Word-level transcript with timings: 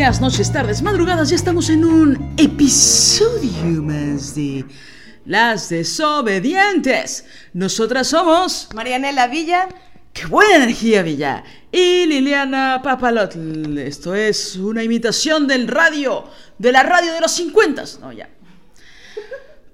Días, 0.00 0.22
noches, 0.22 0.50
tardes, 0.50 0.80
madrugadas. 0.80 1.28
Ya 1.28 1.36
estamos 1.36 1.68
en 1.68 1.84
un 1.84 2.32
episodio 2.38 3.82
más 3.82 4.34
de 4.34 4.64
Las 5.26 5.68
Desobedientes. 5.68 7.26
Nosotras 7.52 8.06
somos... 8.06 8.70
Marianela 8.74 9.26
Villa. 9.26 9.68
¡Qué 10.14 10.24
buena 10.24 10.56
energía, 10.56 11.02
Villa! 11.02 11.44
Y 11.70 12.06
Liliana 12.06 12.80
Papalotl. 12.82 13.76
Esto 13.76 14.14
es 14.14 14.56
una 14.56 14.82
imitación 14.82 15.46
del 15.46 15.68
radio, 15.68 16.24
de 16.56 16.72
la 16.72 16.82
radio 16.82 17.12
de 17.12 17.20
los 17.20 17.32
50. 17.32 17.84
No, 18.00 18.10
ya. 18.10 18.30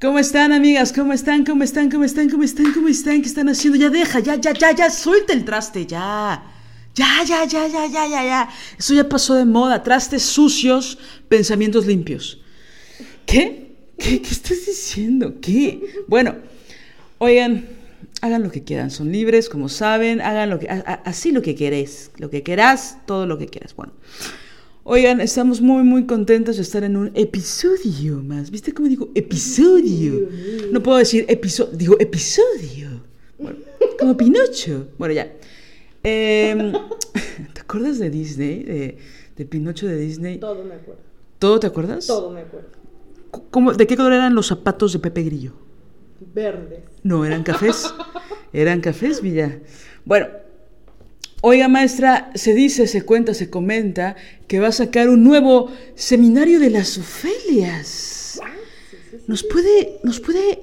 ¿Cómo 0.01 0.19
están, 0.19 0.53
amigas? 0.53 0.93
¿Cómo 0.93 1.13
están? 1.13 1.45
¿Cómo 1.45 1.63
están? 1.63 1.89
¿Cómo 1.89 2.03
están? 2.03 2.29
¿Cómo 2.29 2.43
están? 2.43 2.73
¿Cómo 2.73 2.89
están? 2.89 3.23
¿Qué 3.23 3.29
están 3.29 3.49
haciendo? 3.49 3.79
Ya 3.79 3.91
deja, 3.91 4.19
ya, 4.19 4.35
ya, 4.35 4.53
ya, 4.53 4.73
ya, 4.73 4.91
suelta 4.91 5.33
el 5.35 5.45
traste, 5.45 5.87
ya. 5.87 6.56
Ya, 6.97 7.23
ya, 7.29 7.45
ya, 7.45 7.67
ya, 7.69 7.87
ya, 7.87 8.09
ya, 8.09 8.25
ya. 8.25 8.49
Eso 8.79 8.95
ya 8.95 9.09
pasó 9.09 9.35
de 9.35 9.45
moda. 9.45 9.83
Trastes 9.83 10.23
sucios, 10.23 10.99
pensamientos 11.29 11.87
limpios. 11.87 12.41
¿Qué? 13.27 13.77
¿Qué, 13.99 14.23
qué 14.23 14.31
estás 14.31 14.65
diciendo? 14.67 15.35
¿Qué? 15.41 15.81
Bueno, 16.09 16.37
oigan, 17.19 17.67
hagan 18.23 18.43
lo 18.43 18.51
que 18.51 18.63
quieran. 18.65 18.91
Son 18.91 19.13
libres, 19.13 19.49
como 19.49 19.69
saben. 19.69 20.21
Hagan 20.23 20.49
lo 20.51 20.59
que, 20.59 20.69
a- 20.71 20.85
a- 20.87 21.03
así 21.05 21.33
lo 21.33 21.43
que 21.43 21.55
querés. 21.55 22.11
Lo 22.19 22.31
que 22.31 22.43
querás, 22.43 22.99
todo 23.07 23.27
lo 23.27 23.37
que 23.39 23.47
quieras. 23.49 23.75
Bueno. 23.77 23.93
Oigan, 24.89 25.21
estamos 25.21 25.61
muy, 25.61 25.83
muy 25.83 26.07
contentos 26.07 26.57
de 26.57 26.63
estar 26.63 26.85
en 26.85 26.97
un 26.97 27.11
episodio 27.15 28.23
más. 28.23 28.51
¿Viste 28.53 28.73
cómo 28.73 28.89
digo 28.89 29.11
episodio? 29.17 30.29
No 30.71 30.81
puedo 30.83 30.99
decir 30.99 31.25
episodio, 31.29 31.77
digo 31.77 31.97
episodio. 31.99 33.03
Bueno, 33.39 33.59
como 33.99 34.17
Pinocho. 34.17 34.89
Bueno, 34.97 35.13
ya. 35.13 35.33
Em, 36.09 36.73
¿Te 37.53 37.61
acuerdas 37.61 37.99
de 37.99 38.11
Disney? 38.11 38.63
De, 38.63 38.99
de 39.37 39.45
Pinocho 39.45 39.87
de 39.89 39.97
Disney. 39.97 40.39
Todo 40.39 40.63
me 40.65 40.75
acuerdo. 40.75 41.01
¿Todo 41.41 41.59
te 41.61 41.67
acuerdas? 41.67 42.07
Todo 42.07 42.31
me 42.31 42.43
acuerdo. 42.43 42.69
¿Cómo- 43.51 43.73
¿De 43.73 43.87
qué 43.89 43.97
color 43.97 44.13
eran 44.13 44.35
los 44.35 44.47
zapatos 44.47 44.93
de 44.93 45.01
Pepe 45.01 45.23
Grillo? 45.25 45.53
Verdes. 46.33 46.81
No, 47.03 47.25
eran 47.25 47.43
cafés. 47.43 47.93
Eran 48.53 48.81
cafés, 48.81 49.21
Villa. 49.21 49.59
Bueno, 50.07 50.29
oiga, 51.43 51.69
maestra, 51.69 52.31
se 52.35 52.55
dice, 52.55 52.87
se 52.87 53.03
cuenta, 53.03 53.35
se 53.35 53.51
comenta 53.51 54.17
que 54.47 54.61
va 54.61 54.69
a 54.69 54.73
sacar 54.73 55.11
un 55.11 55.23
nuevo 55.25 55.71
seminario 55.95 56.59
de 56.61 56.71
las 56.71 56.97
Ofelias. 56.97 58.41
¿Nos 59.27 59.43
puede, 59.43 59.99
nos 60.05 60.21
puede, 60.21 60.61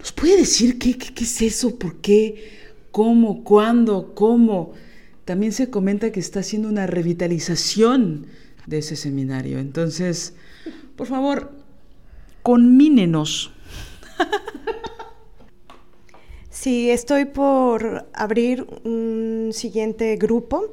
nos 0.00 0.10
puede 0.12 0.38
decir 0.38 0.78
qué, 0.80 0.96
qué, 0.98 1.14
qué 1.14 1.24
es 1.24 1.42
eso? 1.42 1.78
¿Por 1.78 1.96
qué? 2.00 2.61
¿Cómo? 2.92 3.42
¿Cuándo? 3.42 4.14
¿Cómo? 4.14 4.72
También 5.24 5.52
se 5.52 5.70
comenta 5.70 6.12
que 6.12 6.20
está 6.20 6.40
haciendo 6.40 6.68
una 6.68 6.86
revitalización 6.86 8.26
de 8.66 8.78
ese 8.78 8.96
seminario. 8.96 9.58
Entonces, 9.58 10.34
por 10.94 11.08
favor, 11.08 11.52
conmínenos. 12.42 13.52
Sí, 16.62 16.90
estoy 16.90 17.24
por 17.24 18.06
abrir 18.12 18.64
un 18.84 19.50
siguiente 19.52 20.14
grupo 20.14 20.70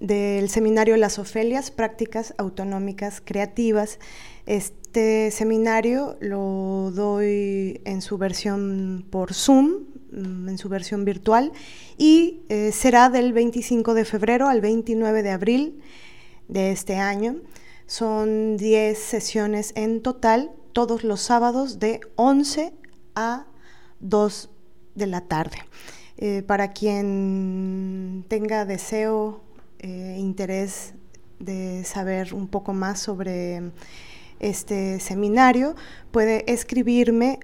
del 0.00 0.50
seminario 0.50 0.98
Las 0.98 1.18
Ofelias, 1.18 1.70
Prácticas 1.70 2.34
Autonómicas 2.36 3.22
Creativas. 3.24 4.00
Este 4.44 5.30
seminario 5.30 6.18
lo 6.20 6.90
doy 6.92 7.80
en 7.84 8.02
su 8.02 8.18
versión 8.18 9.06
por 9.08 9.32
Zoom, 9.32 9.84
en 10.12 10.58
su 10.58 10.68
versión 10.68 11.04
virtual, 11.04 11.52
y 11.96 12.40
eh, 12.48 12.72
será 12.72 13.10
del 13.10 13.32
25 13.32 13.94
de 13.94 14.04
febrero 14.04 14.48
al 14.48 14.60
29 14.60 15.22
de 15.22 15.30
abril 15.30 15.80
de 16.48 16.72
este 16.72 16.96
año. 16.96 17.36
Son 17.86 18.56
10 18.56 18.98
sesiones 18.98 19.72
en 19.76 20.02
total, 20.02 20.52
todos 20.72 21.04
los 21.04 21.20
sábados 21.20 21.78
de 21.78 22.00
11 22.16 22.72
a 23.14 23.46
2 24.00 24.50
de 24.94 25.06
la 25.06 25.22
tarde. 25.22 25.58
Eh, 26.16 26.42
para 26.42 26.72
quien 26.72 28.24
tenga 28.28 28.64
deseo, 28.64 29.40
eh, 29.78 30.16
interés 30.18 30.94
de 31.38 31.84
saber 31.84 32.34
un 32.34 32.48
poco 32.48 32.72
más 32.72 33.00
sobre 33.00 33.70
este 34.40 34.98
seminario, 35.00 35.76
puede 36.10 36.50
escribirme 36.52 37.38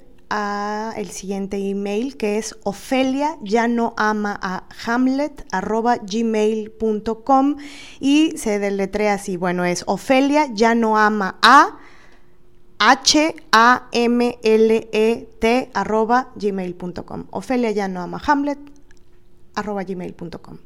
el 0.97 1.11
siguiente 1.11 1.57
email 1.59 2.17
que 2.17 2.39
es 2.39 2.57
ofelia 2.65 3.37
ya 3.43 3.69
no 3.69 3.95
ama 3.97 4.39
a 4.43 4.65
hamlet 4.87 5.47
arroba 5.53 5.97
gmail.com 5.97 7.57
y 8.01 8.37
se 8.37 8.59
deletrea 8.59 9.15
así, 9.15 9.37
bueno 9.37 9.65
es 9.65 9.85
ofelia 9.87 10.49
ya 10.53 10.75
no 10.75 10.99
ama 10.99 11.39
a 11.43 11.79
H-A-M-L-E-T 12.79 13.51
arroba 15.73 16.33
gmail.com. 16.37 17.27
Ofelia 17.31 17.71
ya 17.71 17.89
no 17.89 18.03
ama 18.03 18.21
Hamlet 18.27 18.59
arroba 19.55 19.85
gmail.com. 19.85 20.59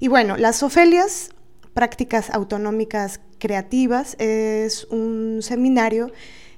Y 0.00 0.08
bueno, 0.08 0.36
las 0.36 0.62
Ofelias, 0.62 1.30
prácticas 1.74 2.30
autonómicas 2.30 3.20
creativas, 3.38 4.16
es 4.18 4.84
un 4.86 5.38
seminario 5.42 6.10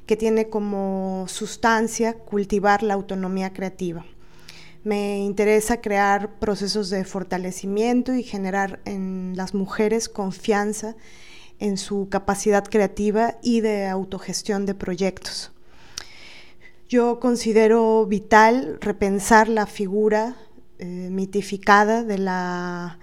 que 0.07 0.17
tiene 0.17 0.49
como 0.49 1.27
sustancia 1.29 2.15
cultivar 2.15 2.83
la 2.83 2.95
autonomía 2.95 3.53
creativa. 3.53 4.05
Me 4.83 5.19
interesa 5.21 5.81
crear 5.81 6.39
procesos 6.39 6.91
de 6.91 7.05
fortalecimiento 7.05 8.15
y 8.15 8.23
generar 8.23 8.81
en 8.85 9.33
las 9.35 9.55
mujeres 9.55 10.11
confianza 10.11 10.95
en 11.59 11.79
su 11.79 12.09
capacidad 12.11 12.65
creativa 12.65 13.37
y 13.43 13.63
de 13.63 13.87
autogestión 13.87 14.67
de 14.67 14.75
proyectos. 14.75 15.53
Yo 16.89 17.19
considero 17.19 18.05
vital 18.05 18.79
repensar 18.81 19.49
la 19.49 19.67
figura 19.67 20.37
eh, 20.79 21.09
mitificada 21.11 22.03
de 22.03 22.19
la, 22.19 22.99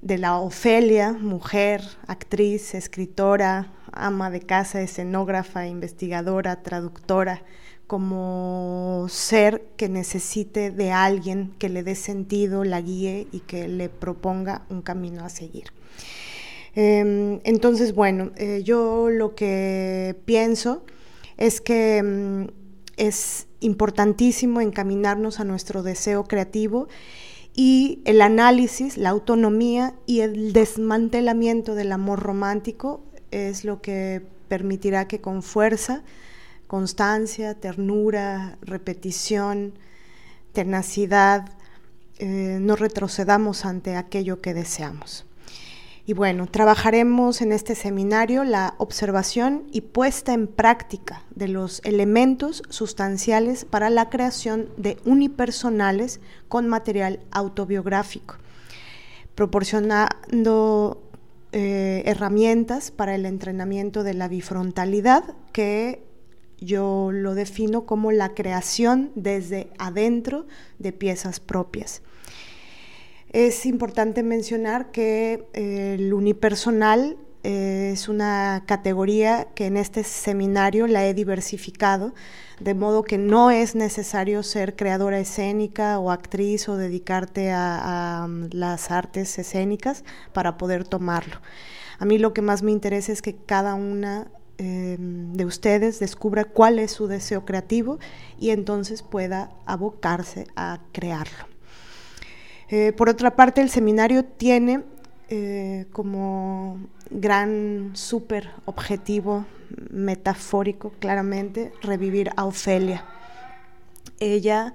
de 0.00 0.16
la 0.16 0.38
Ofelia, 0.38 1.12
mujer, 1.12 1.82
actriz, 2.06 2.74
escritora, 2.74 3.70
ama 3.92 4.30
de 4.30 4.40
casa, 4.40 4.80
escenógrafa, 4.80 5.66
investigadora, 5.66 6.62
traductora, 6.62 7.42
como 7.86 9.06
ser 9.08 9.62
que 9.76 9.88
necesite 9.88 10.70
de 10.70 10.92
alguien 10.92 11.54
que 11.58 11.68
le 11.68 11.82
dé 11.82 11.94
sentido, 11.94 12.64
la 12.64 12.80
guíe 12.80 13.26
y 13.32 13.40
que 13.40 13.66
le 13.68 13.88
proponga 13.88 14.62
un 14.68 14.82
camino 14.82 15.24
a 15.24 15.30
seguir. 15.30 15.72
Eh, 16.76 17.40
entonces, 17.44 17.94
bueno, 17.94 18.30
eh, 18.36 18.62
yo 18.64 19.08
lo 19.10 19.34
que 19.34 20.16
pienso 20.26 20.84
es 21.38 21.60
que 21.60 22.02
mm, 22.02 22.46
es 22.98 23.46
importantísimo 23.60 24.60
encaminarnos 24.60 25.40
a 25.40 25.44
nuestro 25.44 25.82
deseo 25.82 26.24
creativo 26.24 26.88
y 27.54 28.02
el 28.04 28.20
análisis, 28.20 28.96
la 28.96 29.08
autonomía 29.08 29.94
y 30.06 30.20
el 30.20 30.52
desmantelamiento 30.52 31.74
del 31.74 31.90
amor 31.90 32.20
romántico 32.20 33.02
es 33.30 33.64
lo 33.64 33.80
que 33.80 34.22
permitirá 34.48 35.08
que 35.08 35.20
con 35.20 35.42
fuerza, 35.42 36.02
constancia, 36.66 37.54
ternura, 37.54 38.58
repetición, 38.62 39.74
tenacidad, 40.52 41.50
eh, 42.18 42.58
no 42.60 42.76
retrocedamos 42.76 43.64
ante 43.64 43.96
aquello 43.96 44.40
que 44.40 44.54
deseamos. 44.54 45.24
Y 46.08 46.14
bueno, 46.14 46.46
trabajaremos 46.46 47.42
en 47.42 47.52
este 47.52 47.74
seminario 47.74 48.42
la 48.42 48.74
observación 48.78 49.64
y 49.72 49.82
puesta 49.82 50.32
en 50.32 50.46
práctica 50.46 51.22
de 51.34 51.48
los 51.48 51.82
elementos 51.84 52.62
sustanciales 52.70 53.66
para 53.66 53.90
la 53.90 54.08
creación 54.08 54.70
de 54.78 54.96
unipersonales 55.04 56.20
con 56.48 56.66
material 56.66 57.20
autobiográfico, 57.30 58.36
proporcionando 59.34 61.07
eh, 61.52 62.02
herramientas 62.06 62.90
para 62.90 63.14
el 63.14 63.26
entrenamiento 63.26 64.02
de 64.02 64.14
la 64.14 64.28
bifrontalidad 64.28 65.34
que 65.52 66.02
yo 66.60 67.10
lo 67.12 67.34
defino 67.34 67.86
como 67.86 68.12
la 68.12 68.34
creación 68.34 69.12
desde 69.14 69.70
adentro 69.78 70.46
de 70.78 70.92
piezas 70.92 71.40
propias. 71.40 72.02
Es 73.30 73.66
importante 73.66 74.22
mencionar 74.22 74.90
que 74.90 75.44
el 75.52 76.12
unipersonal 76.12 77.16
es 77.42 78.08
una 78.08 78.64
categoría 78.66 79.48
que 79.54 79.66
en 79.66 79.76
este 79.76 80.04
seminario 80.04 80.86
la 80.86 81.06
he 81.06 81.14
diversificado, 81.14 82.14
de 82.60 82.74
modo 82.74 83.04
que 83.04 83.18
no 83.18 83.50
es 83.50 83.74
necesario 83.74 84.42
ser 84.42 84.76
creadora 84.76 85.18
escénica 85.20 85.98
o 85.98 86.10
actriz 86.10 86.68
o 86.68 86.76
dedicarte 86.76 87.50
a, 87.50 88.24
a 88.24 88.28
las 88.50 88.90
artes 88.90 89.38
escénicas 89.38 90.04
para 90.32 90.58
poder 90.58 90.86
tomarlo. 90.86 91.40
A 91.98 92.04
mí 92.04 92.18
lo 92.18 92.32
que 92.32 92.42
más 92.42 92.62
me 92.62 92.72
interesa 92.72 93.12
es 93.12 93.22
que 93.22 93.36
cada 93.36 93.74
una 93.74 94.28
Em, 94.60 95.34
de 95.34 95.44
ustedes 95.44 96.00
descubra 96.00 96.44
cuál 96.44 96.80
es 96.80 96.90
su 96.90 97.06
deseo 97.06 97.44
creativo 97.44 98.00
y 98.40 98.50
entonces 98.50 99.04
pueda 99.04 99.52
abocarse 99.66 100.48
a 100.56 100.80
crearlo. 100.90 101.46
Eh, 102.68 102.92
por 102.92 103.08
otra 103.08 103.36
parte, 103.36 103.60
el 103.60 103.70
seminario 103.70 104.24
tiene 104.24 104.82
eh, 105.28 105.86
como 105.92 106.80
gran 107.10 107.92
super 107.94 108.50
objetivo 108.64 109.46
metafórico, 109.90 110.92
claramente, 110.98 111.72
revivir 111.82 112.30
a 112.36 112.44
Ofelia. 112.44 113.04
Ella 114.20 114.74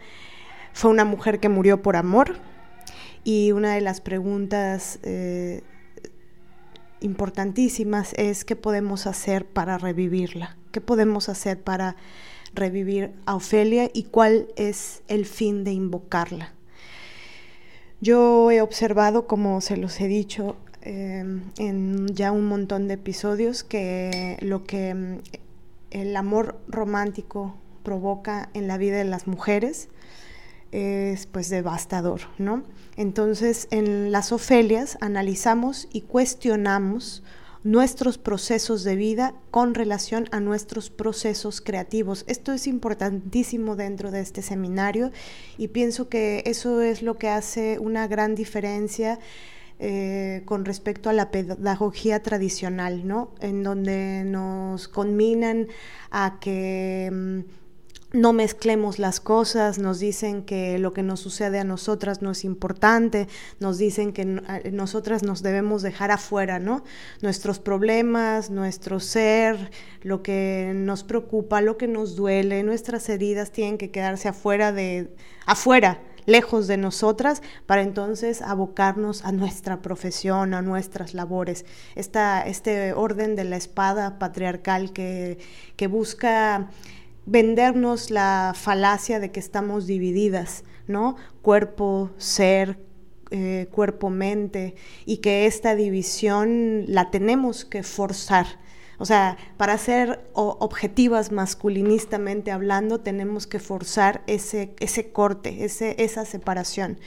fue 0.74 0.92
una 0.92 1.06
mujer 1.06 1.40
que 1.40 1.50
murió 1.50 1.82
por 1.82 1.96
amor 1.96 2.36
y 3.24 3.52
una 3.52 3.76
de 3.76 3.82
las 3.82 4.02
preguntas 4.02 5.00
eh, 5.04 5.62
importantísimas 7.00 8.14
es 8.18 8.46
qué 8.46 8.56
podemos 8.56 9.08
hacer 9.08 9.46
para 9.46 9.78
revivirla, 9.78 10.58
qué 10.72 10.82
podemos 10.82 11.30
hacer 11.30 11.62
para 11.62 11.96
revivir 12.54 13.12
a 13.26 13.36
Ofelia 13.36 13.90
y 13.94 14.04
cuál 14.04 14.48
es 14.56 15.04
el 15.08 15.26
fin 15.26 15.64
de 15.64 15.72
invocarla. 15.72 16.54
Yo 18.02 18.52
he 18.52 18.62
observado, 18.62 19.28
como 19.28 19.62
se 19.62 19.78
los 19.78 20.00
he 20.02 20.08
dicho 20.08 20.58
em, 20.84 21.42
en 21.58 22.08
ya 22.14 22.32
un 22.32 22.46
montón 22.46 22.88
de 22.88 22.96
episodios, 22.96 23.64
que 23.64 24.38
lo 24.42 24.64
que 24.64 24.90
em, 24.90 25.22
el 25.92 26.16
amor 26.16 26.60
romántico 26.68 27.56
provoca 27.84 28.50
en 28.54 28.68
la 28.68 28.78
vida 28.78 28.98
de 28.98 29.04
las 29.06 29.28
mujeres 29.28 29.90
es 30.72 31.28
pues 31.28 31.50
devastador, 31.50 32.22
¿no? 32.40 32.64
Entonces, 32.98 33.68
en 33.70 34.12
las 34.12 34.32
Ofelias 34.32 34.98
analizamos 35.02 35.88
y 35.94 36.02
cuestionamos 36.02 37.24
nuestros 37.64 38.18
procesos 38.18 38.84
de 38.84 38.96
vida 38.96 39.34
con 39.50 39.74
relación 39.74 40.28
a 40.32 40.40
nuestros 40.40 40.90
procesos 40.90 41.62
creativos. 41.62 42.26
Esto 42.28 42.52
es 42.52 42.68
importantísimo 42.68 43.76
dentro 43.76 44.12
de 44.12 44.20
este 44.20 44.42
seminario 44.42 45.12
y 45.58 45.70
pienso 45.70 46.10
que 46.10 46.44
eso 46.46 46.82
es 46.82 47.02
lo 47.02 47.18
que 47.18 47.30
hace 47.30 47.80
una 47.80 48.08
gran 48.08 48.36
diferencia 48.36 49.20
eh, 49.80 50.44
con 50.46 50.66
respecto 50.66 51.10
a 51.10 51.14
la 51.14 51.32
pedagogía 51.32 52.22
tradicional, 52.22 53.08
¿no? 53.08 53.34
En 53.40 53.64
donde 53.64 54.24
nos 54.26 54.88
conminan 54.88 55.68
a 56.12 56.38
que... 56.40 57.10
Mm, 57.12 57.64
no 58.14 58.32
mezclemos 58.32 59.00
las 59.00 59.20
cosas, 59.20 59.80
nos 59.80 60.00
dicen 60.00 60.44
que 60.44 60.78
lo 60.78 60.94
que 60.94 61.02
nos 61.02 61.20
sucede 61.20 61.60
a 61.60 61.64
nosotras 61.64 62.22
no 62.22 62.30
es 62.32 62.46
importante, 62.46 63.28
nos 63.60 63.80
dicen 63.80 64.14
que 64.14 64.24
nosotras 64.72 65.24
nos 65.24 65.42
debemos 65.42 65.82
dejar 65.82 66.12
afuera, 66.12 66.60
¿no? 66.60 66.84
Nuestros 67.22 67.60
problemas, 67.60 68.52
nuestro 68.52 69.00
ser, 69.00 69.72
lo 70.04 70.22
que 70.22 70.74
nos 70.76 71.04
preocupa, 71.04 71.62
lo 71.62 71.78
que 71.78 71.88
nos 71.88 72.16
duele, 72.16 72.62
nuestras 72.62 73.10
heridas 73.10 73.52
tienen 73.52 73.80
que 73.80 73.90
quedarse 73.90 74.28
afuera 74.28 74.72
de 74.72 75.10
afuera, 75.48 76.00
lejos 76.26 76.68
de 76.68 76.78
nosotras, 76.78 77.42
para 77.66 77.82
entonces 77.82 78.42
abocarnos 78.42 79.26
a 79.26 79.32
nuestra 79.32 79.82
profesión, 79.82 80.54
a 80.54 80.62
nuestras 80.62 81.14
labores. 81.14 81.66
Esta, 81.96 82.42
este 82.42 82.94
orden 82.94 83.36
de 83.36 83.44
la 83.44 83.58
espada 83.58 84.20
patriarcal 84.20 84.94
que, 84.94 85.38
que 85.76 85.88
busca 85.88 86.70
vendernos 87.26 88.12
la 88.12 88.54
falacia 88.56 89.20
de 89.20 89.32
que 89.32 89.40
estamos 89.40 89.88
divididas, 89.88 90.64
¿no? 90.88 91.16
Cuerpo, 91.42 92.12
ser, 92.18 92.80
eh, 93.32 93.68
cuerpo, 93.72 94.10
mente, 94.10 94.76
y 95.06 95.18
que 95.18 95.46
esta 95.46 95.76
división 95.76 96.84
la 96.88 97.10
tenemos 97.12 97.66
que 97.66 97.84
forzar. 97.84 98.46
O 99.04 99.06
sea, 99.06 99.36
para 99.58 99.78
ser 99.78 100.22
objetivas 100.32 101.34
masculinistamente 101.34 102.52
hablando, 102.52 103.02
tenemos 103.02 103.48
que 103.48 103.60
forzar 103.60 104.24
ese, 104.28 104.74
ese 104.80 105.12
corte, 105.12 105.66
ese, 105.66 106.02
esa 106.02 106.24
separación. 106.24 106.98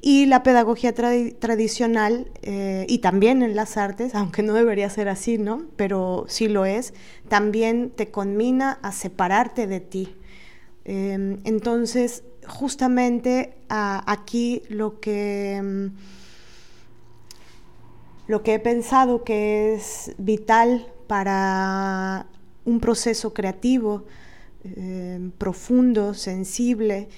Y 0.00 0.24
la 0.24 0.42
pedagogía 0.42 0.94
tradicional, 0.94 2.30
eh, 2.40 2.86
y 2.88 3.00
también 3.00 3.42
en 3.42 3.54
las 3.54 3.76
artes, 3.76 4.14
aunque 4.14 4.42
no 4.42 4.54
debería 4.54 4.88
ser 4.88 5.10
así, 5.10 5.36
¿no? 5.36 5.66
Pero 5.76 6.24
sí 6.26 6.48
lo 6.48 6.64
es, 6.64 6.94
también 7.28 7.90
te 7.90 8.10
conmina 8.10 8.78
a 8.80 8.90
separarte 8.90 9.66
de 9.66 9.80
ti. 9.80 10.16
Em, 10.86 11.40
entonces, 11.44 12.22
justamente 12.46 13.58
aquí 13.68 14.62
lo 14.70 15.00
que, 15.00 15.56
em, 15.56 15.92
lo 18.26 18.42
que 18.42 18.54
he 18.54 18.58
pensado 18.58 19.22
que 19.22 19.74
es 19.74 20.14
vital 20.16 20.94
para 21.06 22.26
un 22.64 22.80
proceso 22.80 23.32
creativo, 23.32 24.04
em, 24.64 25.30
profundo, 25.32 26.14
sensible, 26.14 27.08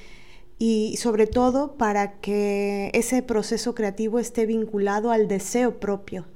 y 0.58 0.96
sobre 0.96 1.26
todo 1.26 1.76
para 1.76 2.20
que 2.20 2.90
ese 2.92 3.22
proceso 3.22 3.74
creativo 3.74 4.18
esté 4.18 4.44
vinculado 4.44 5.12
al 5.12 5.28
deseo 5.28 5.78
propio, 5.78 6.26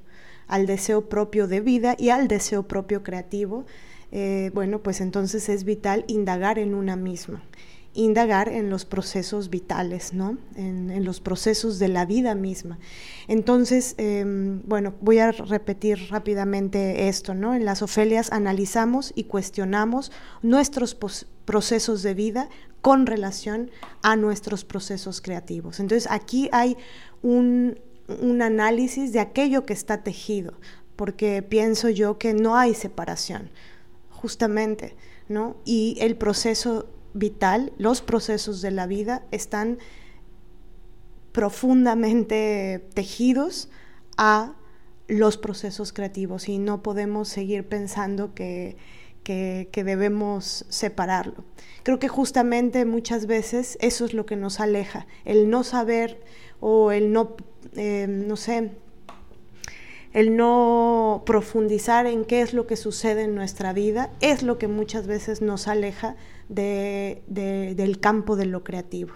al 0.46 0.66
deseo 0.66 1.08
propio 1.08 1.48
de 1.48 1.60
vida 1.60 1.96
y 1.98 2.10
al 2.10 2.28
deseo 2.28 2.68
propio 2.68 3.02
creativo, 3.02 3.66
eh, 4.12 4.50
bueno, 4.54 4.82
pues 4.82 5.00
entonces 5.00 5.48
es 5.48 5.64
vital 5.64 6.04
indagar 6.06 6.58
en 6.58 6.74
una 6.74 6.96
misma, 6.96 7.42
indagar 7.94 8.48
en 8.48 8.70
los 8.70 8.84
procesos 8.84 9.50
vitales, 9.50 10.14
¿no? 10.14 10.38
En, 10.56 11.04
los 11.04 11.20
procesos 11.20 11.78
de 11.78 11.88
la 11.88 12.06
vida 12.06 12.34
misma. 12.34 12.78
Entonces, 13.28 13.94
em, 13.98 14.62
bueno, 14.64 14.94
voy 15.00 15.18
a 15.18 15.32
repetir 15.32 16.08
rápidamente 16.10 17.08
esto, 17.08 17.34
¿no? 17.34 17.54
En 17.54 17.64
las 17.64 17.82
Ofelias 17.82 18.32
analizamos 18.32 19.12
y 19.14 19.24
cuestionamos 19.24 20.10
nuestros 20.42 20.96
procesos 21.44 22.02
de 22.02 22.14
vida 22.14 22.48
con 22.80 23.06
relación 23.06 23.70
a 24.02 24.16
nuestros 24.16 24.64
procesos 24.64 25.20
creativos. 25.20 25.80
Entonces 25.80 26.10
aquí 26.10 26.48
hay 26.52 26.76
un, 27.22 27.78
análisis 28.42 29.12
de 29.12 29.20
aquello 29.20 29.64
que 29.64 29.72
está 29.72 30.02
tejido, 30.02 30.54
porque 30.96 31.42
pienso 31.42 31.88
yo 31.88 32.18
que 32.18 32.34
no 32.34 32.56
hay 32.56 32.74
separación, 32.74 33.50
justamente, 34.10 34.96
¿no? 35.28 35.56
Y 35.64 35.96
el 36.00 36.16
proceso 36.16 36.88
vital, 37.14 37.72
los 37.78 38.02
procesos 38.02 38.62
de 38.62 38.70
la 38.70 38.86
vida 38.86 39.24
están 39.30 39.78
profundamente 41.32 42.86
tejidos 42.94 43.70
a 44.16 44.54
los 45.08 45.38
procesos 45.38 45.92
creativos 45.92 46.48
y 46.48 46.58
no 46.58 46.82
podemos 46.82 47.28
seguir 47.28 47.68
pensando 47.68 48.34
que 48.34 48.76
que, 49.22 49.82
debemos 49.84 50.64
separarlo. 50.68 51.44
Creo 51.82 51.98
que 51.98 52.08
justamente 52.08 52.84
muchas 52.84 53.26
veces 53.26 53.78
eso 53.80 54.04
es 54.04 54.14
lo 54.14 54.26
que 54.26 54.36
nos 54.36 54.60
aleja, 54.60 55.06
el 55.24 55.50
no 55.50 55.64
saber 55.64 56.20
o 56.60 56.92
el 56.92 57.12
no, 57.12 57.36
eh, 57.76 58.06
no 58.08 58.36
sé, 58.36 58.72
el 60.12 60.36
no 60.36 61.22
profundizar 61.24 62.06
en 62.06 62.24
qué 62.24 62.42
es 62.42 62.52
lo 62.52 62.66
que 62.66 62.76
sucede 62.76 63.22
en 63.22 63.34
nuestra 63.34 63.72
vida 63.72 64.10
es 64.20 64.42
lo 64.42 64.58
que 64.58 64.68
muchas 64.68 65.06
veces 65.06 65.40
nos 65.40 65.68
aleja 65.68 66.16
del 66.54 67.98
campo 68.00 68.36
de 68.36 68.46
lo 68.46 68.64
creativo. 68.64 69.12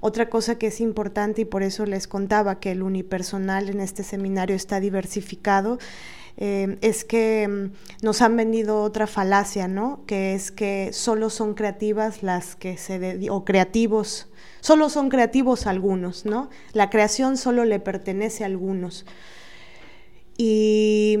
Otra 0.00 0.30
cosa 0.30 0.58
que 0.58 0.68
es 0.68 0.80
importante 0.80 1.42
y 1.42 1.44
por 1.44 1.62
eso 1.62 1.86
les 1.86 2.08
contaba 2.08 2.58
que 2.58 2.72
el 2.72 2.82
unipersonal 2.82 3.68
en 3.68 3.80
este 3.80 4.02
seminario 4.02 4.56
está 4.56 4.80
diversificado 4.80 5.78
eh, 6.36 6.78
es 6.80 7.04
que 7.04 7.46
mm, 7.46 8.04
nos 8.04 8.22
han 8.22 8.36
vendido 8.36 8.82
otra 8.82 9.06
falacia, 9.06 9.68
¿no? 9.68 10.04
Que 10.06 10.34
es 10.34 10.50
que 10.50 10.90
solo 10.92 11.28
son 11.28 11.54
creativas 11.54 12.22
las 12.22 12.56
que 12.56 12.78
se 12.78 13.28
o 13.30 13.44
creativos, 13.44 14.28
solo 14.60 14.88
son 14.88 15.10
creativos 15.10 15.66
algunos, 15.66 16.24
¿no? 16.24 16.48
La 16.72 16.88
creación 16.88 17.36
solo 17.36 17.66
le 17.66 17.78
pertenece 17.78 18.44
a 18.44 18.46
algunos. 18.46 19.04
Y, 20.38 21.18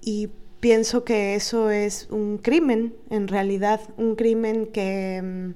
y 0.00 0.28
pienso 0.60 1.04
que 1.04 1.34
eso 1.34 1.70
es 1.70 2.08
un 2.10 2.38
crimen, 2.38 2.94
en 3.10 3.28
realidad, 3.28 3.80
un 3.96 4.16
crimen 4.16 4.66
que, 4.66 5.52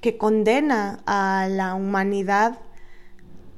que 0.00 0.16
condena 0.16 1.02
a 1.06 1.48
la 1.48 1.74
humanidad, 1.74 2.60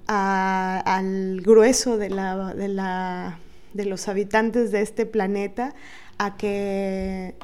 al 0.06 1.40
grueso 1.40 1.98
de, 1.98 2.10
la, 2.10 2.54
de, 2.54 2.68
la, 2.68 3.38
de 3.74 3.84
los 3.84 4.08
habitantes 4.08 4.70
de 4.70 4.82
este 4.82 5.06
planeta, 5.06 5.74
a 6.18 6.36
que, 6.36 7.34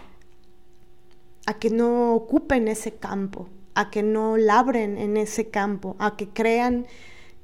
a 1.47 1.55
que 1.55 1.71
no 1.71 2.15
ocupen 2.15 2.69
ese 2.69 2.93
campo, 2.95 3.49
a 3.75 3.91
que 3.91 4.03
no 4.03 4.37
labren 4.37 4.99
en 4.99 5.17
ese 5.17 5.49
campo, 5.49 5.97
a 5.99 6.17
que 6.17 6.29
crean 6.29 6.87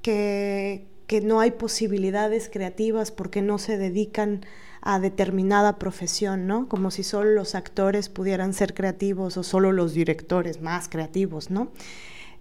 que, 0.03 0.87
que 1.09 1.23
no 1.23 1.41
hay 1.41 1.53
posibilidades 1.53 2.50
creativas 2.53 3.11
porque 3.11 3.41
no 3.41 3.59
se 3.59 3.79
dedican 3.79 4.43
a 4.83 5.00
determinada 5.00 5.79
profesión, 5.79 6.47
¿no? 6.47 6.69
Como 6.69 6.91
si 6.91 7.03
solo 7.03 7.31
los 7.31 7.55
actores 7.55 8.11
pudieran 8.11 8.53
ser 8.53 8.75
creativos 8.75 9.38
o 9.38 9.43
solo 9.43 9.73
los 9.73 9.95
directores 9.95 10.61
más 10.61 10.88
creativos, 10.88 11.50
¿no? 11.50 11.73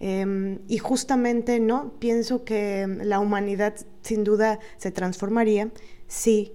Em, 0.01 0.59
y 0.67 0.79
justamente, 0.79 1.62
¿no? 1.62 1.93
Pienso 2.00 2.43
que 2.43 2.86
la 3.03 3.19
humanidad 3.19 3.74
sin 4.01 4.25
duda 4.25 4.59
se 4.77 4.91
transformaría 4.91 5.71
si 6.07 6.51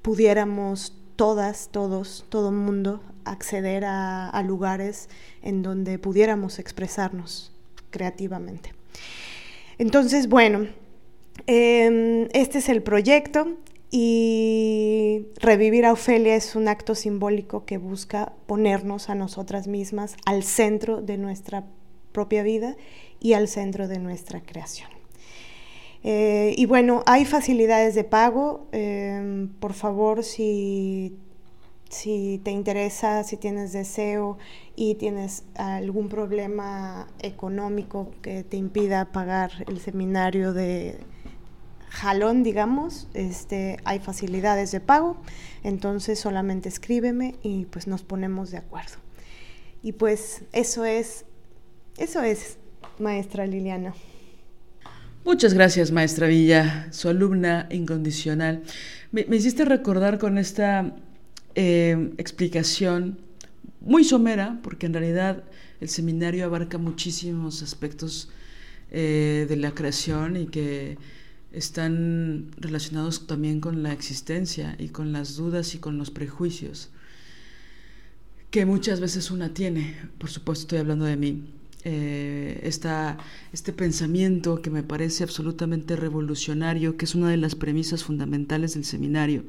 pudiéramos 0.00 0.96
todas, 1.14 1.68
todos, 1.70 2.24
todo 2.30 2.52
mundo 2.52 3.02
acceder 3.26 3.84
a 3.84 4.42
lugares 4.46 5.10
en 5.42 5.62
donde 5.62 5.98
pudiéramos 5.98 6.58
expresarnos 6.58 7.52
creativamente. 7.90 8.77
Entonces, 9.78 10.28
bueno, 10.28 10.66
em, 11.46 12.28
este 12.32 12.58
es 12.58 12.68
el 12.68 12.82
proyecto 12.82 13.56
y 13.90 15.26
revivir 15.36 15.86
a 15.86 15.92
Ofelia 15.92 16.34
es 16.34 16.56
un 16.56 16.68
acto 16.68 16.94
simbólico 16.94 17.64
que 17.64 17.78
busca 17.78 18.32
ponernos 18.46 19.08
a 19.08 19.14
nosotras 19.14 19.66
mismas 19.66 20.16
al 20.26 20.42
centro 20.42 21.00
de 21.00 21.16
nuestra 21.16 21.64
propia 22.12 22.42
vida 22.42 22.76
y 23.20 23.32
al 23.32 23.48
centro 23.48 23.88
de 23.88 23.98
nuestra 23.98 24.40
creación. 24.42 24.90
Eh, 26.04 26.54
y 26.56 26.66
bueno, 26.66 27.02
hay 27.06 27.24
facilidades 27.24 27.94
de 27.94 28.04
pago. 28.04 28.68
Em, 28.72 29.48
por 29.48 29.72
favor, 29.72 30.22
si 30.22 31.16
si 31.88 32.40
te 32.44 32.50
interesa, 32.50 33.24
si 33.24 33.36
tienes 33.36 33.72
deseo 33.72 34.38
y 34.76 34.94
tienes 34.96 35.44
algún 35.54 36.08
problema 36.08 37.08
económico 37.18 38.10
que 38.22 38.44
te 38.44 38.56
impida 38.56 39.06
pagar 39.06 39.50
el 39.66 39.80
seminario 39.80 40.52
de 40.52 40.98
jalón, 41.88 42.42
digamos, 42.42 43.08
este, 43.14 43.78
hay 43.84 43.98
facilidades 44.00 44.70
de 44.70 44.80
pago, 44.80 45.16
entonces 45.64 46.18
solamente 46.18 46.68
escríbeme 46.68 47.36
y 47.42 47.64
pues 47.66 47.86
nos 47.86 48.02
ponemos 48.02 48.50
de 48.50 48.58
acuerdo. 48.58 48.96
Y 49.82 49.92
pues 49.92 50.42
eso 50.52 50.84
es, 50.84 51.24
eso 51.96 52.22
es, 52.22 52.58
maestra 52.98 53.46
Liliana. 53.46 53.94
Muchas 55.24 55.54
gracias, 55.54 55.90
maestra 55.90 56.26
Villa, 56.26 56.88
su 56.90 57.08
alumna 57.08 57.66
incondicional. 57.70 58.62
me 59.10 59.24
hiciste 59.34 59.64
recordar 59.64 60.18
con 60.18 60.36
esta 60.36 60.94
eh, 61.54 62.12
explicación 62.18 63.18
muy 63.80 64.04
somera, 64.04 64.60
porque 64.62 64.86
en 64.86 64.94
realidad 64.94 65.44
el 65.80 65.88
seminario 65.88 66.44
abarca 66.44 66.78
muchísimos 66.78 67.62
aspectos 67.62 68.30
eh, 68.90 69.46
de 69.48 69.56
la 69.56 69.72
creación 69.72 70.36
y 70.36 70.46
que 70.46 70.98
están 71.52 72.50
relacionados 72.58 73.26
también 73.26 73.60
con 73.60 73.82
la 73.82 73.92
existencia 73.92 74.76
y 74.78 74.88
con 74.88 75.12
las 75.12 75.36
dudas 75.36 75.74
y 75.74 75.78
con 75.78 75.98
los 75.98 76.10
prejuicios 76.10 76.90
que 78.50 78.64
muchas 78.64 79.00
veces 79.00 79.30
una 79.30 79.52
tiene, 79.52 79.94
por 80.18 80.30
supuesto 80.30 80.62
estoy 80.62 80.78
hablando 80.78 81.04
de 81.04 81.16
mí, 81.16 81.44
eh, 81.84 82.60
este 83.52 83.72
pensamiento 83.72 84.62
que 84.62 84.70
me 84.70 84.82
parece 84.82 85.22
absolutamente 85.22 85.96
revolucionario, 85.96 86.96
que 86.96 87.04
es 87.04 87.14
una 87.14 87.30
de 87.30 87.36
las 87.36 87.54
premisas 87.54 88.04
fundamentales 88.04 88.74
del 88.74 88.84
seminario, 88.84 89.44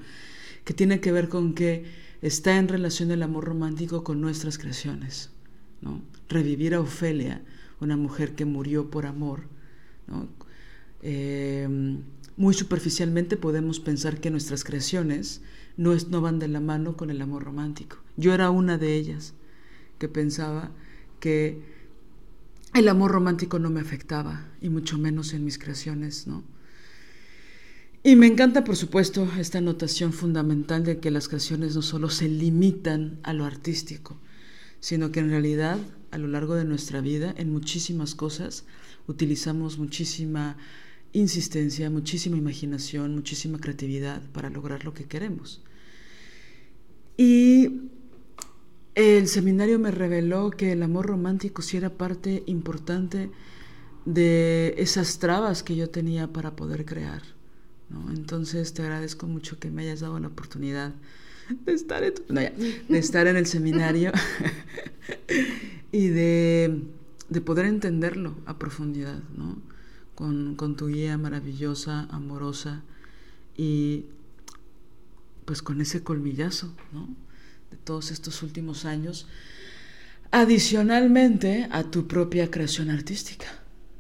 que 0.70 0.76
tiene 0.76 1.00
que 1.00 1.12
ver 1.12 1.30
con 1.30 1.56
que 1.56 1.86
está 2.22 2.56
en 2.58 2.68
relación 2.68 3.10
el 3.10 3.24
amor 3.24 3.46
romántico 3.46 4.04
con 4.04 4.22
nuestras 4.22 4.60
creaciones. 4.60 5.32
¿no? 5.82 6.04
Revivir 6.28 6.76
a 6.76 6.80
Ofelia, 6.80 7.42
una 7.80 7.98
mujer 7.98 8.36
que 8.36 8.46
murió 8.46 8.92
por 8.92 9.08
amor. 9.08 9.46
Em, 11.02 12.04
muy 12.38 12.54
superficialmente 12.54 13.36
podemos 13.36 13.80
pensar 13.80 14.22
que 14.22 14.30
nuestras 14.30 14.64
creaciones 14.64 15.42
no, 15.76 15.96
no 16.08 16.22
van 16.22 16.38
de 16.38 16.48
la 16.48 16.60
mano 16.60 16.96
con 16.96 17.10
el 17.10 17.20
amor 17.24 17.46
romántico. 17.46 17.98
Yo 18.16 18.36
era 18.36 18.52
una 18.52 18.78
de 18.78 18.94
ellas 18.94 19.34
que 19.98 20.08
pensaba 20.08 20.70
que 21.20 21.64
el 22.76 22.88
amor 22.90 23.10
romántico 23.10 23.58
no 23.58 23.72
me 23.72 23.82
afectaba, 23.82 24.46
y 24.62 24.70
mucho 24.70 25.00
menos 25.00 25.34
en 25.34 25.46
mis 25.46 25.58
creaciones, 25.58 26.28
¿no? 26.28 26.44
Y 28.02 28.16
me 28.16 28.28
encanta, 28.28 28.64
por 28.64 28.78
supuesto, 28.78 29.28
esta 29.38 29.60
notación 29.60 30.14
fundamental 30.14 30.86
de 30.86 31.00
que 31.00 31.12
las 31.12 31.28
creaciones 31.28 31.76
no 31.76 31.82
solo 31.82 32.10
se 32.10 32.30
limitan 32.30 33.20
a 33.24 33.34
lo 33.34 33.44
artístico, 33.44 34.18
sino 34.80 35.12
que 35.12 35.20
en 35.20 35.30
realidad 35.30 35.78
a 36.12 36.18
lo 36.18 36.28
largo 36.28 36.56
de 36.56 36.64
nuestra 36.64 37.02
vida, 37.02 37.34
en 37.38 37.52
muchísimas 37.52 38.16
cosas, 38.16 38.64
utilizamos 39.08 39.78
muchísima 39.78 40.56
insistencia, 41.12 41.90
muchísima 41.90 42.38
imaginación, 42.38 43.16
muchísima 43.16 43.60
creatividad 43.60 44.22
para 44.32 44.50
lograr 44.50 44.86
lo 44.86 44.94
que 44.94 45.04
queremos. 45.04 45.62
Y 47.18 47.90
el 48.96 49.28
seminario 49.28 49.78
me 49.78 49.92
reveló 49.92 50.52
que 50.52 50.72
el 50.72 50.84
amor 50.84 51.08
romántico 51.08 51.62
sí 51.62 51.76
era 51.76 51.90
parte 51.90 52.44
importante 52.46 53.30
de 54.06 54.74
esas 54.78 55.20
trabas 55.20 55.64
que 55.64 55.76
yo 55.76 55.90
tenía 55.90 56.32
para 56.32 56.56
poder 56.56 56.86
crear. 56.86 57.39
Entonces 58.14 58.74
te 58.74 58.84
agradezco 58.84 59.28
mucho 59.28 59.60
que 59.60 59.72
me 59.72 59.84
hayas 59.84 60.02
dado 60.02 60.20
la 60.20 60.28
oportunidad 60.28 60.94
de 61.66 61.74
estar 61.74 62.04
en, 62.04 62.14
de 62.28 63.00
estar 63.00 63.28
en 63.28 63.36
el 63.36 63.48
seminario 63.48 64.12
y 65.92 66.08
de, 66.10 66.84
poder 67.46 67.66
entenderlo 67.66 68.36
a 68.46 68.60
profundidad, 68.60 69.20
¿no? 69.36 69.58
Con, 70.16 70.56
con, 70.56 70.76
tu 70.76 70.88
guía 70.88 71.18
maravillosa, 71.18 72.08
amorosa 72.12 72.84
y 73.56 74.06
pues 75.46 75.62
con 75.62 75.82
ese 75.82 76.04
colmillazo, 76.04 76.74
¿no? 76.92 77.08
De 77.72 77.78
todos 77.78 78.12
estos 78.12 78.44
últimos 78.44 78.86
años, 78.86 79.28
adicionalmente 80.32 81.68
a 81.72 81.84
tu 81.84 82.08
propia 82.08 82.52
creación 82.52 82.90
artística, 82.90 83.48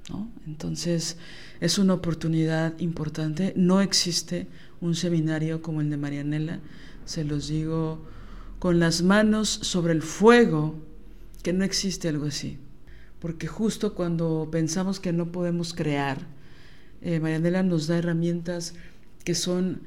¿no? 0.09 0.31
Entonces, 0.45 1.17
es 1.59 1.77
una 1.77 1.93
oportunidad 1.93 2.77
importante. 2.79 3.53
No 3.55 3.81
existe 3.81 4.47
un 4.81 4.95
seminario 4.95 5.61
como 5.61 5.81
el 5.81 5.89
de 5.89 5.97
Marianela, 5.97 6.59
se 7.05 7.23
los 7.23 7.47
digo 7.47 8.05
con 8.59 8.79
las 8.79 9.01
manos 9.01 9.49
sobre 9.49 9.93
el 9.93 10.01
fuego, 10.01 10.75
que 11.43 11.53
no 11.53 11.63
existe 11.63 12.07
algo 12.09 12.25
así. 12.25 12.57
Porque 13.19 13.47
justo 13.47 13.95
cuando 13.95 14.49
pensamos 14.51 14.99
que 14.99 15.11
no 15.11 15.31
podemos 15.31 15.73
crear, 15.73 16.27
eh, 17.01 17.19
Marianela 17.19 17.63
nos 17.63 17.87
da 17.87 17.97
herramientas 17.97 18.75
que 19.23 19.35
son 19.35 19.81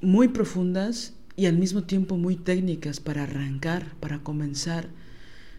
muy 0.00 0.28
profundas 0.28 1.14
y 1.36 1.46
al 1.46 1.58
mismo 1.58 1.84
tiempo 1.84 2.16
muy 2.16 2.36
técnicas 2.36 3.00
para 3.00 3.24
arrancar, 3.24 3.94
para 4.00 4.20
comenzar. 4.20 4.88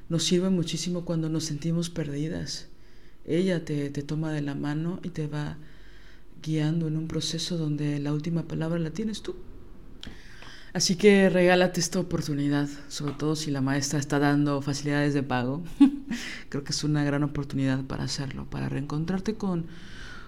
Nos 0.09 0.23
sirve 0.23 0.49
muchísimo 0.49 1.03
cuando 1.03 1.29
nos 1.29 1.43
sentimos 1.45 1.89
perdidas 1.89 2.69
ella 3.27 3.65
te, 3.65 3.89
toma 3.89 4.31
de 4.31 4.41
la 4.41 4.55
mano 4.55 4.99
y 5.03 5.09
te 5.09 5.27
va 5.27 5.57
guiando 6.41 6.87
en 6.87 6.97
un 6.97 7.07
proceso 7.07 7.57
donde 7.57 7.99
la 7.99 8.13
última 8.13 8.43
palabra 8.43 8.79
la 8.79 8.91
tienes 8.91 9.21
tú. 9.21 9.35
Así 10.73 10.95
que 10.95 11.29
regálate 11.29 11.79
esta 11.79 11.99
oportunidad, 11.99 12.69
sobre 12.87 13.13
todo 13.13 13.35
si 13.35 13.51
la 13.51 13.61
maestra 13.61 13.99
está 13.99 14.19
dando 14.19 14.61
facilidades 14.61 15.13
de 15.13 15.23
pago. 15.23 15.63
Creo 16.49 16.63
que 16.63 16.71
es 16.71 16.83
una 16.83 17.03
gran 17.03 17.23
oportunidad 17.23 17.83
para 17.83 18.03
hacerlo, 18.03 18.45
para 18.49 18.69
reencontrarte 18.69 19.35
con, 19.35 19.65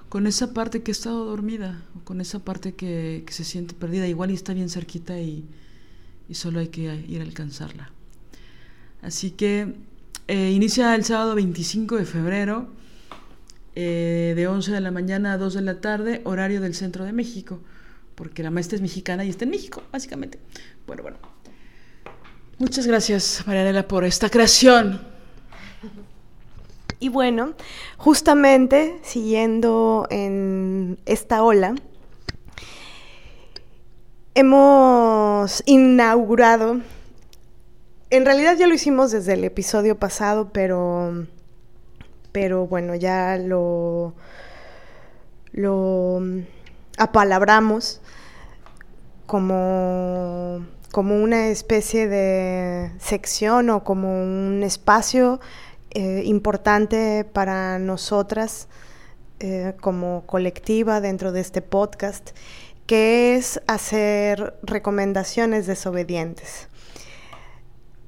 con 0.10 0.28
esa 0.28 0.54
parte 0.54 0.82
que 0.82 0.92
ha 0.92 0.94
estado 0.94 1.26
dormida, 1.26 1.82
con 2.04 2.20
esa 2.20 2.40
parte 2.40 2.74
que, 2.74 3.24
se 3.30 3.44
siente 3.44 3.76
perdida. 3.76 4.08
Igual 4.08 4.32
y 4.32 4.34
está 4.34 4.54
bien 4.54 4.70
cerquita 4.70 5.20
y, 5.20 5.46
y 6.28 6.34
solo 6.34 6.60
hay 6.60 6.70
que 6.70 7.04
ir 7.08 7.22
a 7.22 7.24
alcanzarla. 7.24 7.92
Así 9.02 9.32
que 9.32 9.76
eh, 10.28 10.52
inicia 10.52 10.96
el 10.96 11.06
sábado 11.06 11.36
25 11.36 11.96
de 11.96 12.06
febrero 12.06 12.79
eh, 13.76 14.34
de 14.36 14.48
11 14.48 14.72
de 14.72 14.82
la 14.82 14.92
mañana 14.92 15.34
a 15.34 15.38
2 15.38 15.54
de 15.54 15.62
la 15.62 15.82
tarde, 15.82 16.22
horario 16.26 16.62
del 16.62 16.76
centro 16.76 17.06
de 17.06 17.14
México, 17.14 17.60
porque 18.16 18.44
la 18.44 18.52
maestra 18.52 18.76
es 18.76 18.82
mexicana 18.82 19.24
y 19.26 19.30
está 19.30 19.46
en 19.46 19.52
México, 19.52 19.84
básicamente. 19.92 20.40
Bueno, 20.88 21.04
bueno. 21.04 21.18
Muchas 22.58 22.86
gracias, 22.86 23.44
Marianela, 23.48 23.88
por 23.88 24.04
esta 24.04 24.30
creación. 24.30 25.00
Y 27.00 27.08
bueno, 27.08 27.54
justamente 27.98 29.00
siguiendo 29.04 30.06
en 30.10 31.00
esta 31.06 31.44
ola, 31.44 31.76
hemos 34.36 35.64
inaugurado, 35.66 36.82
en 38.10 38.26
realidad 38.26 38.58
ya 38.58 38.68
lo 38.68 38.74
hicimos 38.74 39.12
desde 39.12 39.34
el 39.34 39.46
episodio 39.46 39.98
pasado, 39.98 40.50
pero, 40.52 41.26
pero 42.32 42.68
bueno, 42.68 42.96
ya 42.96 43.38
lo, 43.38 44.14
lo 45.52 46.22
apalabramos 46.98 48.02
como, 49.26 50.66
como 50.92 51.22
una 51.22 51.50
especie 51.50 52.08
de 52.08 52.92
sección 53.00 53.70
o 53.70 53.84
como 53.84 54.24
un 54.24 54.64
espacio 54.64 55.40
eh, 55.92 56.24
importante 56.26 57.26
para 57.26 57.80
nosotras 57.80 58.68
eh, 59.40 59.74
como 59.82 60.24
colectiva 60.26 61.02
dentro 61.02 61.32
de 61.32 61.42
este 61.42 61.62
podcast, 61.62 62.32
que 62.86 63.36
es 63.36 63.62
hacer 63.68 64.56
recomendaciones 64.64 65.68
desobedientes. 65.68 66.69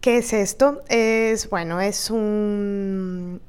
¿Qué 0.01 0.17
es 0.17 0.34
esto? 0.34 0.81
Es, 0.89 1.48
bueno, 1.48 1.79
es 1.79 2.10
un, 2.10 3.39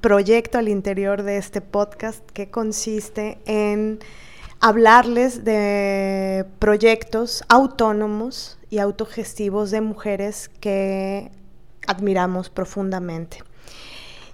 proyecto 0.00 0.58
al 0.58 0.68
interior 0.68 1.22
de 1.22 1.36
este 1.36 1.60
podcast 1.60 2.28
que 2.32 2.50
consiste 2.50 3.38
en 3.46 4.00
hablarles 4.58 5.44
de 5.44 6.44
proyectos 6.58 7.44
autónomos 7.48 8.58
y 8.68 8.78
autogestivos 8.78 9.70
de 9.70 9.80
mujeres 9.80 10.50
que 10.58 11.30
admiramos 11.86 12.50
profundamente. 12.50 13.38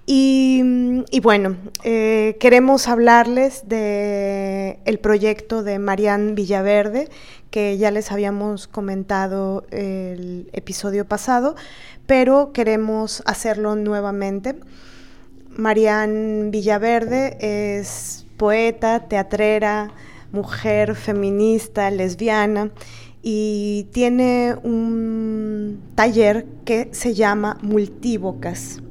Y, 0.07 1.03
bueno, 1.21 1.55
eh, 1.83 2.35
queremos 2.39 2.87
hablarles 2.87 3.69
del 3.69 4.79
el 4.83 4.99
proyecto 4.99 5.61
de 5.63 5.77
Marianne 5.77 6.33
Villaverde, 6.33 7.07
que 7.51 7.77
ya 7.77 7.91
les 7.91 8.11
habíamos 8.11 8.67
comentado 8.67 9.65
el 9.69 10.49
episodio 10.53 11.05
pasado, 11.05 11.55
pero 12.07 12.53
queremos 12.53 13.21
hacerlo 13.25 13.75
nuevamente. 13.75 14.55
Marianne 15.49 16.49
Villaverde 16.49 17.37
es 17.41 18.25
poeta, 18.37 19.07
teatrera, 19.07 19.91
mujer 20.31 20.95
feminista, 20.95 21.91
lesbiana, 21.91 22.71
y 23.21 23.87
tiene 23.91 24.55
un 24.63 25.79
taller 25.93 26.47
que 26.65 26.89
se 26.91 27.13
llama 27.13 27.57
Multívocas. 27.61 28.81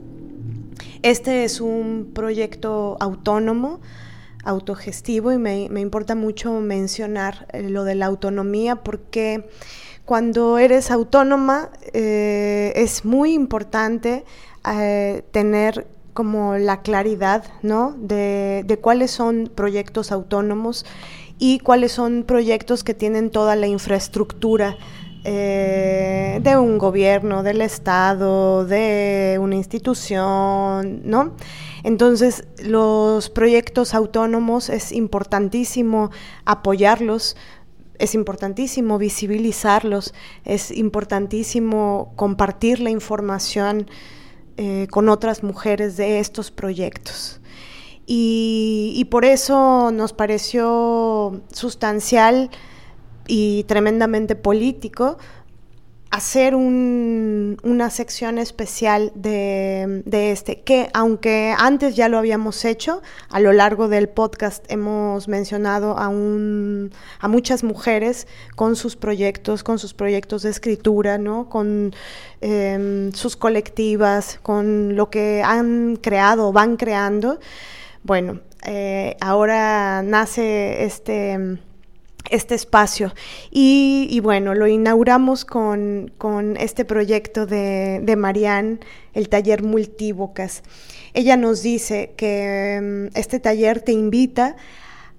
Este 1.02 1.44
es 1.44 1.60
un 1.62 2.10
proyecto 2.14 2.98
autónomo, 3.00 3.80
autogestivo, 4.44 5.32
y 5.32 5.38
me, 5.38 5.64
importa 5.80 6.14
mucho 6.14 6.52
mencionar 6.60 7.46
eh, 7.52 7.68
lo 7.68 7.84
de 7.84 7.94
la 7.94 8.06
autonomía 8.06 8.76
porque 8.76 9.48
cuando 10.04 10.58
eres 10.58 10.90
autónoma 10.90 11.70
eh, 11.92 12.72
es 12.76 13.04
muy 13.04 13.32
importante 13.32 14.24
eh, 14.70 15.22
tener 15.30 15.86
como 16.14 16.56
la 16.56 16.82
claridad 16.82 17.44
¿no? 17.62 17.94
de, 17.98 18.64
de 18.66 18.78
cuáles 18.78 19.10
son 19.10 19.50
proyectos 19.54 20.10
autónomos 20.10 20.84
y 21.38 21.60
cuáles 21.60 21.92
son 21.92 22.24
proyectos 22.24 22.84
que 22.84 22.94
tienen 22.94 23.30
toda 23.30 23.56
la 23.56 23.66
infraestructura 23.66 24.76
eh, 25.24 26.40
de 26.42 26.56
un 26.56 26.78
gobierno, 26.78 27.42
del 27.42 27.60
Estado, 27.60 28.64
de 28.64 29.38
una 29.40 29.56
institución, 29.56 31.02
¿no? 31.04 31.34
Entonces, 31.82 32.44
los 32.62 33.30
proyectos 33.30 33.94
autónomos 33.94 34.68
es 34.68 34.92
importantísimo 34.92 36.10
apoyarlos, 36.44 37.36
es 37.98 38.14
importantísimo 38.14 38.98
visibilizarlos, 38.98 40.14
es 40.44 40.70
importantísimo 40.70 42.12
compartir 42.16 42.80
la 42.80 42.90
información 42.90 43.86
eh, 44.56 44.88
con 44.90 45.08
otras 45.08 45.42
mujeres 45.42 45.96
de 45.96 46.18
estos 46.18 46.50
proyectos. 46.50 47.40
Y, 48.12 49.06
por 49.10 49.24
eso 49.24 49.92
nos 49.92 50.12
pareció 50.12 51.40
sustancial 51.52 52.50
y 53.26 53.64
tremendamente 53.64 54.34
político 54.34 55.18
hacer 56.10 56.56
una 56.56 57.90
sección 57.90 58.38
especial 58.38 59.12
de, 59.14 60.02
este, 60.32 60.60
que 60.62 60.90
aunque 60.92 61.54
antes 61.56 61.94
ya 61.94 62.08
lo 62.08 62.18
habíamos 62.18 62.64
hecho, 62.64 63.00
a 63.30 63.38
lo 63.38 63.52
largo 63.52 63.86
del 63.86 64.08
podcast 64.08 64.64
hemos 64.68 65.28
mencionado 65.28 65.96
a, 65.96 66.06
a 66.06 67.28
muchas 67.28 67.62
mujeres 67.62 68.26
con 68.56 68.74
sus 68.74 68.96
proyectos, 68.96 69.62
con 69.62 69.78
sus 69.78 69.94
proyectos 69.94 70.42
de 70.42 70.50
escritura, 70.50 71.16
¿no? 71.16 71.48
con 71.48 71.94
em, 72.40 73.12
sus 73.12 73.36
colectivas, 73.36 74.40
con 74.42 74.96
lo 74.96 75.10
que 75.10 75.42
han 75.44 75.94
creado, 75.94 76.52
van 76.52 76.76
creando. 76.76 77.38
Bueno, 78.02 78.40
eh, 78.66 79.16
ahora 79.20 80.02
nace 80.02 80.82
este, 80.84 81.60
este 82.30 82.54
espacio 82.54 83.12
y, 83.50 84.18
bueno, 84.22 84.54
lo 84.54 84.66
inauguramos 84.66 85.44
con, 85.44 86.12
este 86.58 86.84
proyecto 86.84 87.46
de, 87.46 88.00
de 88.02 88.16
Marianne, 88.16 88.78
el 89.12 89.28
taller 89.28 89.62
Multívocas. 89.62 90.62
Ella 91.12 91.36
nos 91.36 91.62
dice 91.62 92.14
que 92.16 93.08
mm, 93.12 93.16
este 93.18 93.40
taller 93.40 93.82
te 93.82 93.92
invita 93.92 94.56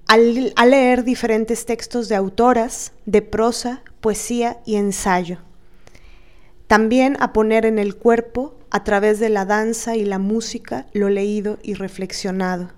a 0.08 0.66
leer 0.66 1.04
diferentes 1.06 1.66
textos 1.66 2.10
de 2.10 2.16
autoras, 2.16 2.92
de 3.06 3.22
prosa, 3.22 3.82
poesía 4.02 4.60
y 4.66 4.76
ensayo. 4.76 5.38
También 6.68 7.16
a 7.20 7.34
poner 7.34 7.66
en 7.66 7.80
el 7.80 7.96
cuerpo 7.96 8.56
a 8.72 8.84
través 8.84 9.20
de 9.20 9.30
la 9.30 9.46
danza 9.46 9.96
y 9.96 10.06
la 10.06 10.20
música 10.20 10.88
lo 10.94 11.10
leído 11.10 11.60
y 11.62 11.76
reflexionado. 11.76 12.72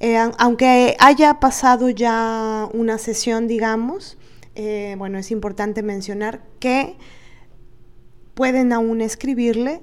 Eh, 0.00 0.18
aunque 0.38 0.96
haya 0.98 1.38
pasado 1.38 1.88
ya 1.88 2.68
una 2.72 2.98
sesión, 2.98 3.46
digamos, 3.46 4.18
eh, 4.56 4.96
bueno, 4.98 5.18
es 5.18 5.30
importante 5.30 5.82
mencionar 5.82 6.42
que 6.58 6.96
pueden 8.34 8.72
aún 8.72 9.00
escribirle 9.00 9.80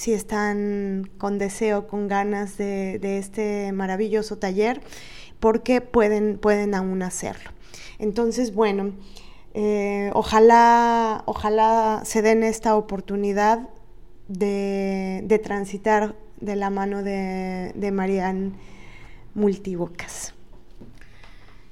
si 0.00 0.14
están 0.14 1.10
con 1.18 1.36
deseo, 1.36 1.86
con 1.86 2.08
ganas 2.08 2.56
de, 2.56 3.18
este 3.18 3.70
maravilloso 3.72 4.38
taller, 4.38 4.80
porque 5.40 5.82
pueden, 5.82 6.38
pueden 6.38 6.74
aún 6.74 7.02
hacerlo. 7.02 7.50
Entonces, 7.98 8.54
bueno, 8.54 8.92
Eh, 9.52 10.12
ojalá, 10.14 11.24
ojalá 11.26 12.02
se 12.04 12.22
den 12.22 12.44
esta 12.44 12.76
oportunidad 12.76 13.68
de, 14.28 15.40
transitar 15.42 16.14
de 16.40 16.54
la 16.54 16.70
mano 16.70 17.02
de, 17.02 17.72
de 17.74 17.90
Marianne 17.90 18.52
Multibocas. 19.34 20.34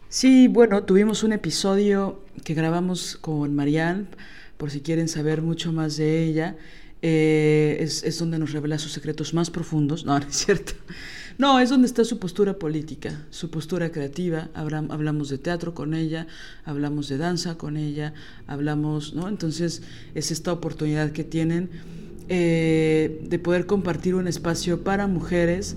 Sí, 0.09 0.49
bueno, 0.49 0.83
tuvimos 0.83 1.23
un 1.23 1.33
episodio 1.33 2.25
que 2.43 2.55
grabamos 2.55 3.17
con 3.17 3.55
Marianne, 3.55 4.09
por 4.57 4.73
si 4.73 4.81
quieren 4.81 5.07
saber 5.07 5.41
mucho 5.41 5.73
más 5.73 5.97
de 5.97 6.25
ella. 6.25 6.57
Eh, 7.01 7.77
es, 7.81 8.03
es, 8.03 8.19
donde 8.19 8.39
nos 8.41 8.53
revela 8.53 8.79
sus 8.79 8.93
secretos 8.93 9.35
más 9.35 9.51
profundos. 9.51 10.05
No, 10.09 10.17
es 10.19 10.37
cierto. 10.37 10.73
No, 11.39 11.61
es 11.61 11.71
donde 11.71 11.87
está 11.87 12.05
su 12.05 12.19
postura 12.19 12.59
política, 12.59 13.27
su 13.31 13.51
postura 13.51 13.93
creativa. 13.93 14.49
Hablamos 14.55 15.29
de 15.29 15.39
teatro 15.39 15.73
con 15.73 15.95
ella, 15.95 16.27
hablamos 16.65 17.09
de 17.09 17.17
danza 17.17 17.57
con 17.57 17.77
ella, 17.77 18.13
hablamos, 18.49 19.15
¿no? 19.15 19.29
Entonces 19.29 19.83
es 20.17 20.33
esta 20.33 20.53
oportunidad 20.53 21.13
que 21.13 21.23
tienen 21.23 21.71
eh, 22.29 23.21
de 23.23 23.39
poder 23.39 23.67
compartir 23.67 24.17
un 24.17 24.27
espacio 24.27 24.83
para 24.83 25.07
mujeres 25.07 25.77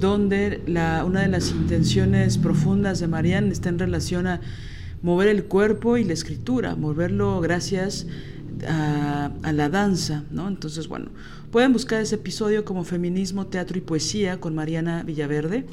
donde 0.00 0.62
la, 0.66 1.04
una 1.04 1.20
de 1.20 1.28
las 1.28 1.50
intenciones 1.50 2.38
profundas 2.38 2.98
de 2.98 3.06
Marianne 3.06 3.52
está 3.52 3.68
en 3.68 3.78
relación 3.78 4.26
a 4.26 4.40
mover 5.02 5.28
el 5.28 5.44
cuerpo 5.44 5.98
y 5.98 6.04
la 6.04 6.14
escritura, 6.14 6.76
moverlo 6.76 7.40
gracias 7.42 8.06
a, 8.06 8.08
a, 8.66 9.30
la 9.52 9.68
danza, 9.68 10.24
¿no? 10.30 10.48
Entonces, 10.48 10.88
bueno, 10.88 11.10
pueden 11.50 11.72
buscar 11.72 12.00
ese 12.00 12.16
episodio 12.16 12.64
como 12.64 12.84
Feminismo, 12.84 13.46
Teatro 13.46 13.78
y 13.78 13.80
Poesía 13.80 14.40
con 14.40 14.54
Mariana 14.54 15.02
Villaverde, 15.02 15.64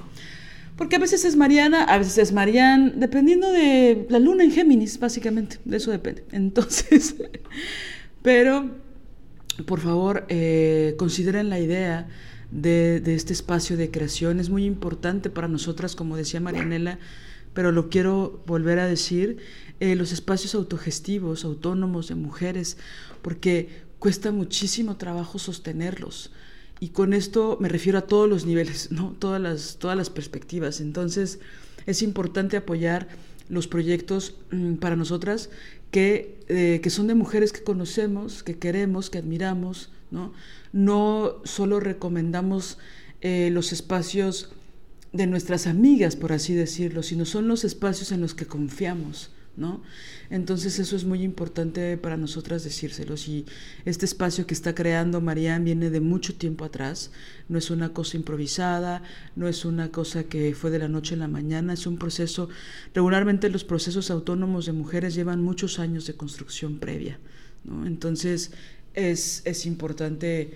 porque 0.78 0.96
a 0.96 1.00
veces 1.00 1.26
es 1.26 1.36
Mariana, 1.36 1.84
a 1.84 1.98
veces 1.98 2.17
es 2.17 2.32
Marianne, 2.32 2.94
dependiendo 2.96 3.52
de 3.52 4.08
la 4.10 4.20
luna 4.20 4.44
en 4.44 4.52
Géminis, 4.52 5.00
básicamente, 5.00 5.58
de 5.65 5.78
eso 5.78 5.91
depende. 5.91 6.24
Entonces, 6.32 7.15
pero 8.22 8.72
por 9.65 9.80
favor, 9.80 10.26
eh, 10.30 10.96
consideren 10.98 11.50
la 11.50 11.60
idea 11.60 12.08
de, 12.52 13.00
de 13.00 13.15
este 13.15 13.34
espacio 13.34 13.78
de 13.78 13.91
creación, 13.91 14.39
es 14.39 14.50
muy 14.50 14.65
importante 14.65 15.30
para 15.30 15.48
nosotras, 15.48 15.96
como 15.96 16.17
decía 16.17 16.39
Marianela, 16.39 17.00
pero 17.54 17.72
lo 17.72 17.89
quiero 17.89 18.41
volver 18.46 18.80
a 18.80 18.88
decir, 18.88 19.38
eh, 19.82 19.96
los 19.96 20.12
espacios 20.12 20.54
autogestivos, 20.54 21.44
autónomos 21.44 22.08
de 22.08 22.13
mujeres, 22.13 22.78
porque 23.24 23.82
cuesta 23.98 24.32
muchísimo 24.32 24.96
trabajo 24.96 25.39
sostenerlos. 25.39 26.32
Y 26.80 26.89
con 26.89 27.13
esto 27.13 27.58
me 27.60 27.67
refiero 27.67 27.98
a 27.98 28.04
todos 28.04 28.30
los 28.30 28.46
niveles, 28.46 28.91
¿no? 28.91 29.15
todas, 29.17 29.41
las, 29.41 29.78
todas 29.80 29.98
las 29.98 30.12
perspectivas. 30.12 30.82
Entonces 30.82 31.39
es 31.88 32.04
importante 32.04 32.58
apoyar 32.58 33.08
los 33.50 33.67
proyectos 33.67 34.36
mm, 34.52 34.76
para 34.76 34.96
nosotras 34.96 35.50
que, 35.89 36.38
eh, 36.48 36.80
que, 36.84 36.89
son 36.91 37.08
de 37.08 37.15
mujeres 37.15 37.52
que 37.52 37.63
conocemos, 37.63 38.44
que 38.44 38.60
queremos, 38.60 39.10
que 39.10 39.17
admiramos. 39.17 39.89
No, 40.12 40.32
no 40.74 41.41
solo 41.44 41.80
recomendamos 41.80 42.78
eh, 43.22 43.50
los 43.52 43.74
espacios 43.74 44.52
de 45.12 45.26
nuestras 45.26 45.65
amigas, 45.65 46.15
por 46.15 46.34
así 46.34 46.54
decirlo, 46.54 47.02
sino 47.02 47.26
son 47.26 47.48
los 47.48 47.63
espacios 47.63 48.12
en 48.12 48.22
los 48.22 48.36
que 48.36 48.46
confiamos. 48.46 49.32
¿No? 49.58 49.82
Entonces 50.30 50.80
eso 50.80 50.96
es 50.96 51.04
muy 51.04 51.24
importante 51.24 51.98
para 51.98 52.18
nosotras 52.18 52.64
decírselos 52.64 53.28
y 53.28 53.46
este 53.86 54.06
espacio 54.06 54.48
que 54.48 54.54
está 54.54 54.74
creando 54.74 55.22
Marianne 55.22 55.66
viene 55.66 55.90
de 55.90 56.00
mucho 56.00 56.36
tiempo 56.36 56.66
atrás, 56.66 57.12
no 57.50 57.58
es 57.58 57.70
una 57.70 57.90
cosa 57.94 58.18
improvisada, 58.18 59.04
no 59.36 59.48
es 59.48 59.66
una 59.66 59.92
cosa 59.92 60.24
que 60.24 60.56
fue 60.56 60.72
de 60.72 60.80
la 60.80 60.88
noche 60.88 61.16
a 61.16 61.18
la 61.18 61.28
mañana, 61.28 61.74
es 61.74 61.86
un 61.86 61.98
proceso, 61.98 62.50
regularmente 62.94 63.50
los 63.50 63.64
procesos 63.64 64.10
autónomos 64.10 64.66
de 64.66 64.72
mujeres 64.72 65.16
llevan 65.16 65.42
muchos 65.42 65.80
años 65.80 66.08
de 66.08 66.16
construcción 66.16 66.80
previa, 66.80 67.20
¿no? 67.64 67.86
Entonces 67.86 68.52
es, 68.94 69.42
es 69.46 69.66
importante 69.66 70.52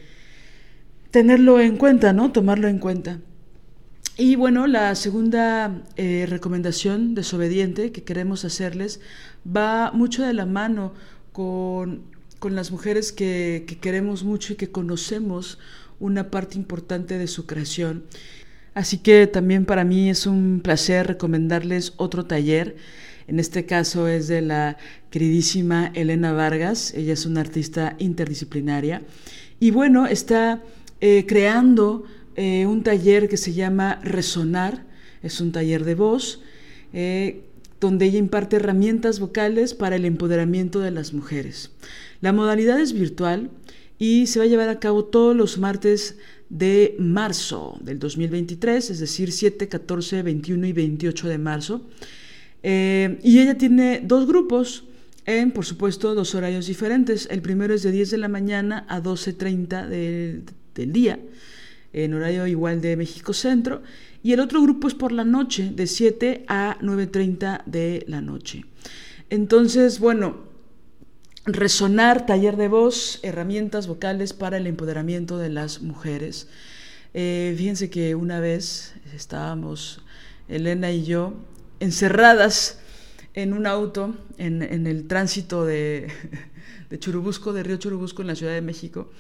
tenerlo 1.12 1.60
en 1.60 1.78
cuenta, 1.78 2.14
¿no? 2.14 2.32
Tomarlo 2.32 2.68
en 2.68 2.80
cuenta. 2.80 3.20
Y 4.18 4.38
bueno, 4.38 4.66
la 4.66 4.96
segunda 4.96 5.84
eh, 5.98 6.26
recomendación 6.30 7.16
desobediente 7.16 7.92
que 7.92 8.04
queremos 8.04 8.46
hacerles 8.46 9.02
va 9.46 9.92
mucho 9.92 10.24
de 10.24 10.34
la 10.34 10.46
mano 10.46 10.94
con, 11.34 12.04
con 12.40 12.56
las 12.56 12.72
mujeres 12.72 13.12
que, 13.12 13.66
que, 13.68 13.78
queremos 13.78 14.24
mucho 14.24 14.54
y 14.54 14.56
que 14.56 14.72
conocemos 14.72 15.60
una 16.00 16.32
parte 16.32 16.56
importante 16.56 17.18
de 17.18 17.28
su 17.28 17.46
creación. 17.46 18.06
Así 18.74 19.00
que 19.00 19.28
también 19.28 19.66
para 19.66 19.84
mí 19.84 20.10
es 20.10 20.26
un 20.26 20.62
placer 20.64 21.08
recomendarles 21.08 21.94
otro 21.98 22.26
taller. 22.26 22.78
En 23.28 23.38
este 23.42 23.66
caso 23.66 24.08
es 24.08 24.30
de 24.30 24.42
la 24.42 24.78
queridísima 25.10 25.92
Elena 25.94 26.32
Vargas. 26.32 26.94
Ella 26.94 27.12
es 27.12 27.26
una 27.26 27.42
artista 27.42 27.98
interdisciplinaria. 28.00 29.02
Y 29.60 29.72
bueno, 29.72 30.08
está 30.08 30.64
eh, 31.02 31.26
creando 31.28 32.06
eh, 32.36 32.66
un 32.66 32.84
taller 32.84 33.30
que 33.30 33.38
se 33.38 33.54
llama 33.54 34.00
Resonar, 34.04 34.84
es 35.24 35.40
un 35.40 35.52
taller 35.52 35.86
de 35.86 35.96
voz, 35.96 36.42
eh, 36.94 37.44
donde 37.80 38.06
ella 38.06 38.20
imparte 38.20 38.58
herramientas 38.58 39.20
vocales 39.20 39.74
para 39.74 39.96
el 39.96 40.06
empoderamiento 40.06 40.80
de 40.80 40.92
las 40.92 41.14
mujeres. 41.14 41.72
La 42.22 42.34
modalidad 42.34 42.80
es 42.80 42.94
virtual 42.94 43.52
y 44.00 44.28
se 44.28 44.40
va 44.40 44.46
a 44.46 44.48
llevar 44.48 44.70
a 44.70 44.80
cabo 44.80 45.06
todos 45.06 45.36
los 45.36 45.58
martes 45.58 46.18
de 46.50 46.96
marzo 47.00 47.78
del 47.82 48.00
2023, 48.00 48.90
es 48.90 49.00
decir, 49.00 49.32
7, 49.32 49.68
14, 49.68 50.22
21 50.22 50.68
y 50.68 50.74
28 50.74 51.28
de 51.30 51.38
marzo. 51.38 51.88
Eh, 52.64 53.18
y 53.24 53.40
ella 53.40 53.58
tiene 53.58 54.02
dos 54.04 54.28
grupos 54.28 54.84
en, 55.26 55.52
por 55.52 55.66
supuesto, 55.66 56.16
dos 56.16 56.36
horarios 56.36 56.68
diferentes. 56.68 57.28
El 57.32 57.42
primero 57.42 57.74
es 57.74 57.84
de 57.84 57.92
10 57.92 58.12
de 58.12 58.18
la 58.18 58.28
mañana 58.28 58.86
a 58.90 59.02
12.30 59.02 59.88
del 59.88 60.92
día 60.92 61.20
en 61.96 62.14
horario 62.14 62.46
igual 62.46 62.82
de 62.82 62.98
México 62.98 63.34
Centro, 63.34 63.82
y 64.22 64.34
el 64.34 64.42
otro 64.42 64.62
grupo 64.62 64.88
es 64.88 64.94
por 64.94 65.14
la 65.14 65.24
noche, 65.24 65.72
de 65.74 65.88
7 65.88 66.46
a 66.48 66.78
9.30 66.82 67.64
de 67.66 68.04
la 68.08 68.20
noche. 68.20 68.66
Entonces, 69.30 70.00
bueno, 70.00 70.40
resonar, 71.46 72.26
taller 72.26 72.58
de 72.58 72.68
voz, 72.68 73.20
herramientas 73.24 73.88
vocales 73.88 74.34
para 74.34 74.58
el 74.58 74.68
empoderamiento 74.68 75.38
de 75.38 75.50
las 75.50 75.82
mujeres. 75.82 76.50
Eh, 77.14 77.56
fíjense 77.58 77.90
que 77.90 78.14
una 78.14 78.42
vez 78.42 78.94
estábamos, 79.14 80.02
Elena 80.50 80.92
y 80.92 81.06
yo, 81.06 81.34
encerradas 81.80 82.80
en 83.36 83.54
un 83.54 83.68
auto 83.68 84.16
en, 84.38 84.62
en 84.62 84.86
el 84.86 85.08
tránsito 85.08 85.66
de, 85.66 86.08
de 86.90 87.00
Churubusco, 87.00 87.54
de 87.54 87.64
Río 87.64 87.78
Churubusco 87.78 88.22
en 88.22 88.28
la 88.28 88.36
Ciudad 88.36 88.54
de 88.54 88.62
México, 88.62 89.12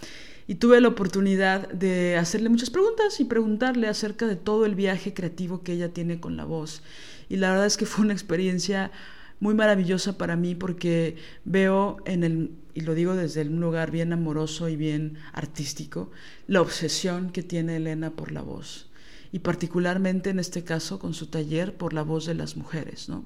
y 0.48 0.56
tuve 0.56 0.80
la 0.80 0.90
oportunidad 0.90 1.70
de 1.70 2.18
hacerle 2.18 2.50
muchas 2.50 2.70
preguntas 2.70 3.20
y 3.20 3.26
preguntarle 3.26 3.88
acerca 3.88 4.28
de 4.28 4.36
todo 4.36 4.66
el 4.66 4.76
viaje 4.76 5.14
creativo 5.14 5.64
que 5.64 5.74
ella 5.74 5.90
tiene 5.90 6.20
con 6.20 6.38
la 6.38 6.46
voz. 6.46 6.84
Y 7.30 7.38
la 7.38 7.50
verdad 7.50 7.66
es 7.66 7.78
que 7.78 7.86
fue 7.86 8.06
una 8.06 8.14
experiencia 8.14 8.92
muy 9.40 9.56
maravillosa 9.56 10.18
para 10.18 10.36
mí 10.36 10.56
porque 10.56 11.16
veo 11.44 11.98
en 12.06 12.24
el, 12.24 12.52
y 12.74 12.82
lo 12.82 12.94
digo 12.94 13.16
desde 13.16 13.42
un 13.42 13.60
lugar 13.60 13.90
bien 13.90 14.14
amoroso 14.14 14.70
y 14.70 14.76
bien 14.76 15.18
artístico, 15.34 16.12
la 16.48 16.62
obsesión 16.62 17.32
que 17.32 17.44
tiene 17.44 17.78
Elena 17.78 18.12
por 18.12 18.32
la 18.32 18.42
voz. 18.42 18.90
Y 19.32 19.40
particularmente 19.40 20.30
en 20.30 20.40
este 20.40 20.64
caso 20.64 21.00
con 21.00 21.14
su 21.14 21.28
taller 21.28 21.76
por 21.76 21.94
la 21.94 22.04
voz 22.04 22.26
de 22.26 22.36
las 22.36 22.56
mujeres. 22.56 23.10
¿no? 23.10 23.26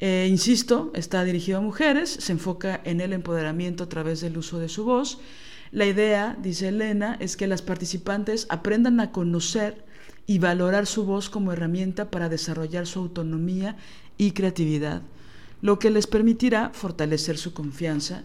Eh, 0.00 0.26
insisto, 0.28 0.90
está 0.94 1.22
dirigido 1.22 1.58
a 1.58 1.60
mujeres, 1.60 2.10
se 2.10 2.32
enfoca 2.32 2.80
en 2.84 3.00
el 3.00 3.12
empoderamiento 3.12 3.84
a 3.84 3.88
través 3.88 4.22
del 4.22 4.38
uso 4.38 4.58
de 4.58 4.70
su 4.70 4.84
voz 4.84 5.18
la 5.74 5.86
idea, 5.86 6.38
dice 6.40 6.68
Elena, 6.68 7.16
es 7.18 7.36
que 7.36 7.48
las 7.48 7.60
participantes 7.60 8.46
aprendan 8.48 9.00
a 9.00 9.10
conocer 9.10 9.84
y 10.24 10.38
valorar 10.38 10.86
su 10.86 11.04
voz 11.04 11.28
como 11.28 11.52
herramienta 11.52 12.12
para 12.12 12.28
desarrollar 12.28 12.86
su 12.86 13.00
autonomía 13.00 13.76
y 14.16 14.30
creatividad, 14.30 15.02
lo 15.62 15.80
que 15.80 15.90
les 15.90 16.06
permitirá 16.06 16.70
fortalecer 16.72 17.38
su 17.38 17.52
confianza 17.52 18.22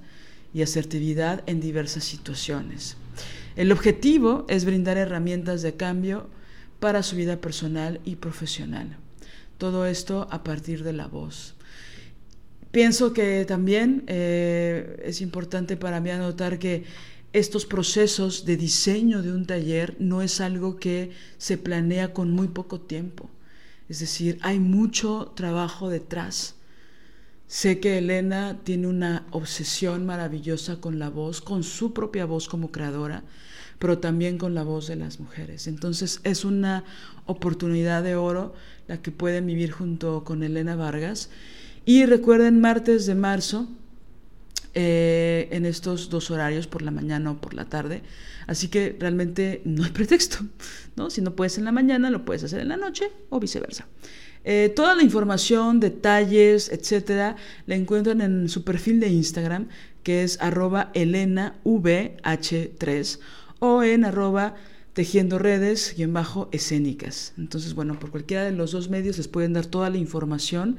y 0.54 0.62
asertividad 0.62 1.44
en 1.48 1.60
diversas 1.60 2.04
situaciones. 2.04 2.98
El 3.56 3.72
objetivo 3.72 4.46
es 4.48 4.64
brindar 4.64 4.98
herramientas 4.98 5.64
de 5.64 5.76
cambio 5.76 6.30
para 6.80 7.02
su 7.02 7.16
vida 7.16 7.42
personal 7.42 8.00
y 8.06 8.18
profesional. 8.18 8.96
Todo 9.58 9.88
esto 9.88 10.28
a 10.30 10.44
partir 10.44 10.84
de 10.84 10.94
la 10.94 11.08
voz. 11.08 11.56
Pienso 12.70 13.12
que 13.12 13.44
también 13.46 14.04
eh, 14.06 15.02
es 15.04 15.22
importante 15.22 15.78
para 15.78 16.00
mí 16.00 16.12
anotar 16.12 16.60
que 16.60 16.84
estos 17.32 17.66
procesos 17.66 18.46
de 18.46 18.58
diseño 18.58 19.22
de 19.22 19.32
un 19.32 19.46
taller 19.46 19.96
no 20.00 20.22
es 20.22 20.42
algo 20.42 20.78
que 20.78 21.12
se 21.38 21.58
planea 21.58 22.14
con 22.14 22.32
muy 22.32 22.48
poco 22.48 22.82
tiempo. 22.82 23.30
Es 23.88 24.00
decir, 24.00 24.38
hay 24.42 24.60
mucho 24.60 25.32
trabajo 25.36 25.90
detrás. 25.90 26.56
Sé 27.48 27.80
que 27.80 27.98
Elena 27.98 28.60
tiene 28.64 28.88
una 28.88 29.26
obsesión 29.32 30.06
maravillosa 30.06 30.80
con 30.80 31.00
la 31.00 31.10
voz, 31.10 31.42
con 31.42 31.64
su 31.64 31.94
propia 31.94 32.26
voz 32.26 32.48
como 32.48 32.72
creadora, 32.72 33.24
pero 33.80 33.98
también 33.98 34.38
con 34.38 34.54
la 34.54 34.64
voz 34.64 34.88
de 34.88 34.96
las 34.96 35.20
mujeres. 35.20 35.68
Entonces 35.68 36.22
es 36.24 36.46
una 36.46 36.84
oportunidad 37.26 38.04
de 38.04 38.16
oro 38.16 38.54
la 38.88 39.02
que 39.02 39.12
pueden 39.12 39.48
vivir 39.48 39.72
junto 39.72 40.24
con 40.24 40.44
Elena 40.44 40.76
Vargas 40.76 41.30
Y 41.86 42.06
recuerden, 42.06 42.60
martes 42.60 43.06
de 43.08 43.16
marzo, 43.16 43.68
eh, 44.74 45.48
en 45.52 45.66
estos 45.66 46.10
dos 46.10 46.32
horarios, 46.32 46.68
por 46.68 46.82
la 46.82 46.92
mañana 46.92 47.32
o 47.32 47.42
por 47.42 47.54
la 47.54 47.66
tarde. 47.66 48.02
Así 48.48 48.68
que 48.68 48.96
realmente 49.00 49.62
no 49.66 49.84
hay 49.84 49.92
pretexto, 49.92 50.40
¿no? 50.96 51.10
Si 51.10 51.22
no 51.22 51.36
puedes 51.36 51.58
en 51.58 51.66
la 51.66 51.72
mañana, 51.72 52.10
lo 52.10 52.26
puedes 52.26 52.44
hacer 52.44 52.62
en 52.62 52.70
la 52.70 52.78
noche 52.78 53.12
o 53.30 53.40
viceversa. 53.40 53.88
Eh, 54.46 54.72
toda 54.76 54.96
la 54.96 55.04
información, 55.04 55.80
detalles, 55.80 56.70
etcétera, 56.70 57.36
la 57.66 57.76
encuentran 57.76 58.22
en 58.22 58.50
su 58.50 58.64
perfil 58.64 59.00
de 59.00 59.10
Instagram, 59.10 59.68
que 60.04 60.24
es 60.24 60.40
arroba 60.42 60.92
elenavh3 60.94 63.20
o 63.60 63.84
en 63.84 64.06
arroba 64.06 64.56
tejiendo 64.94 65.40
redes 65.40 65.96
y 65.98 66.04
en 66.04 66.14
bajo 66.14 66.50
escénicas. 66.52 67.34
Entonces, 67.38 67.74
bueno, 67.74 68.00
por 68.00 68.12
cualquiera 68.12 68.44
de 68.44 68.52
los 68.52 68.72
dos 68.72 68.90
medios 68.90 69.18
les 69.18 69.28
pueden 69.28 69.54
dar 69.54 69.66
toda 69.66 69.90
la 69.90 69.98
información. 69.98 70.78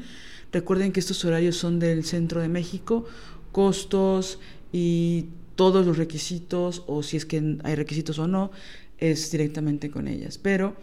Recuerden 0.52 0.92
que 0.92 1.00
estos 1.00 1.24
horarios 1.24 1.56
son 1.56 1.78
del 1.78 2.04
centro 2.04 2.40
de 2.40 2.48
México, 2.48 3.06
costos 3.52 4.38
y 4.72 5.26
todos 5.56 5.84
los 5.86 5.98
requisitos, 5.98 6.84
o 6.86 7.02
si 7.02 7.16
es 7.16 7.26
que 7.26 7.58
hay 7.64 7.74
requisitos 7.74 8.18
o 8.18 8.26
no, 8.26 8.50
es 8.98 9.30
directamente 9.30 9.90
con 9.90 10.08
ellas. 10.08 10.38
Pero 10.38 10.74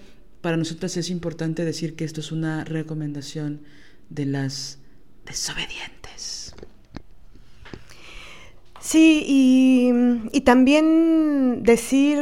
para 0.42 0.58
nosotras 0.58 0.98
es 0.98 1.10
importante 1.10 1.66
decir 1.66 1.96
que 1.96 2.06
esto 2.06 2.22
es 2.22 2.32
una 2.32 2.64
recomendación 2.64 3.62
de 4.10 4.26
las 4.26 4.80
desobedientes. 5.26 6.54
Sí, 8.80 9.24
y, 9.28 9.92
y 10.32 10.42
también 10.42 11.64
decir, 11.64 12.20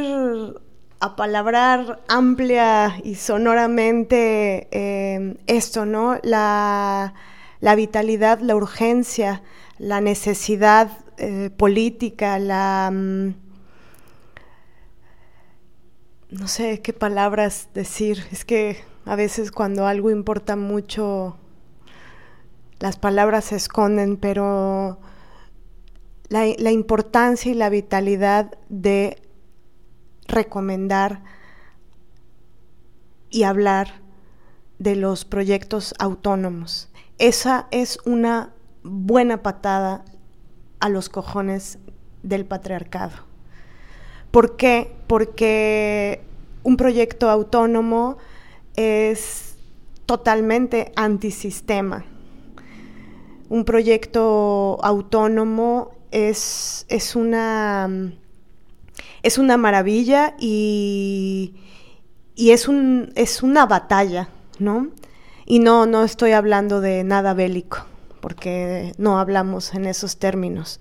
apalabrar 1.00 2.02
amplia 2.08 3.00
y 3.04 3.14
sonoramente 3.14 4.66
eh, 4.72 5.36
esto, 5.46 5.86
¿no? 5.86 6.18
La, 6.22 7.14
la 7.60 7.74
vitalidad, 7.76 8.40
la 8.40 8.56
urgencia, 8.56 9.42
la 9.78 10.00
necesidad 10.00 10.90
eh, 11.18 11.50
política, 11.56 12.38
la... 12.38 12.90
Mm, 12.92 13.34
no 16.30 16.48
sé 16.48 16.82
qué 16.82 16.92
palabras 16.92 17.68
decir. 17.74 18.24
Es 18.32 18.44
que 18.44 18.78
a 19.04 19.16
veces 19.16 19.52
cuando 19.52 19.86
algo 19.86 20.10
importa 20.10 20.56
mucho, 20.56 21.36
las 22.78 22.98
palabras 22.98 23.46
se 23.46 23.56
esconden, 23.56 24.16
pero 24.16 24.98
la, 26.28 26.46
la 26.58 26.72
importancia 26.72 27.50
y 27.50 27.54
la 27.54 27.68
vitalidad 27.70 28.58
de 28.68 29.22
recomendar 30.26 31.22
y 33.30 33.44
hablar 33.44 34.00
de 34.78 34.96
los 34.96 35.24
proyectos 35.24 35.94
autónomos. 35.98 36.90
Esa 37.18 37.68
es 37.70 37.98
una 38.04 38.52
buena 38.86 39.42
patada 39.42 40.04
a 40.80 40.88
los 40.88 41.08
cojones 41.08 41.78
del 42.22 42.44
patriarcado. 42.44 43.14
¿Por 44.30 44.56
qué? 44.56 44.92
Porque 45.06 46.22
un 46.62 46.76
proyecto 46.76 47.30
autónomo 47.30 48.18
es 48.74 49.56
totalmente 50.04 50.92
antisistema. 50.96 52.04
Un 53.48 53.64
proyecto 53.64 54.78
autónomo 54.82 55.92
es, 56.10 56.86
es, 56.88 57.16
una, 57.16 57.88
es 59.22 59.38
una 59.38 59.56
maravilla 59.56 60.34
y, 60.38 61.54
y 62.34 62.50
es, 62.50 62.68
un, 62.68 63.12
es 63.14 63.42
una 63.42 63.66
batalla, 63.66 64.28
¿no? 64.58 64.88
Y 65.44 65.60
no, 65.60 65.86
no 65.86 66.02
estoy 66.02 66.32
hablando 66.32 66.80
de 66.80 67.04
nada 67.04 67.34
bélico, 67.34 67.86
porque 68.26 68.92
no 68.98 69.20
hablamos 69.20 69.72
en 69.72 69.84
esos 69.86 70.16
términos. 70.16 70.80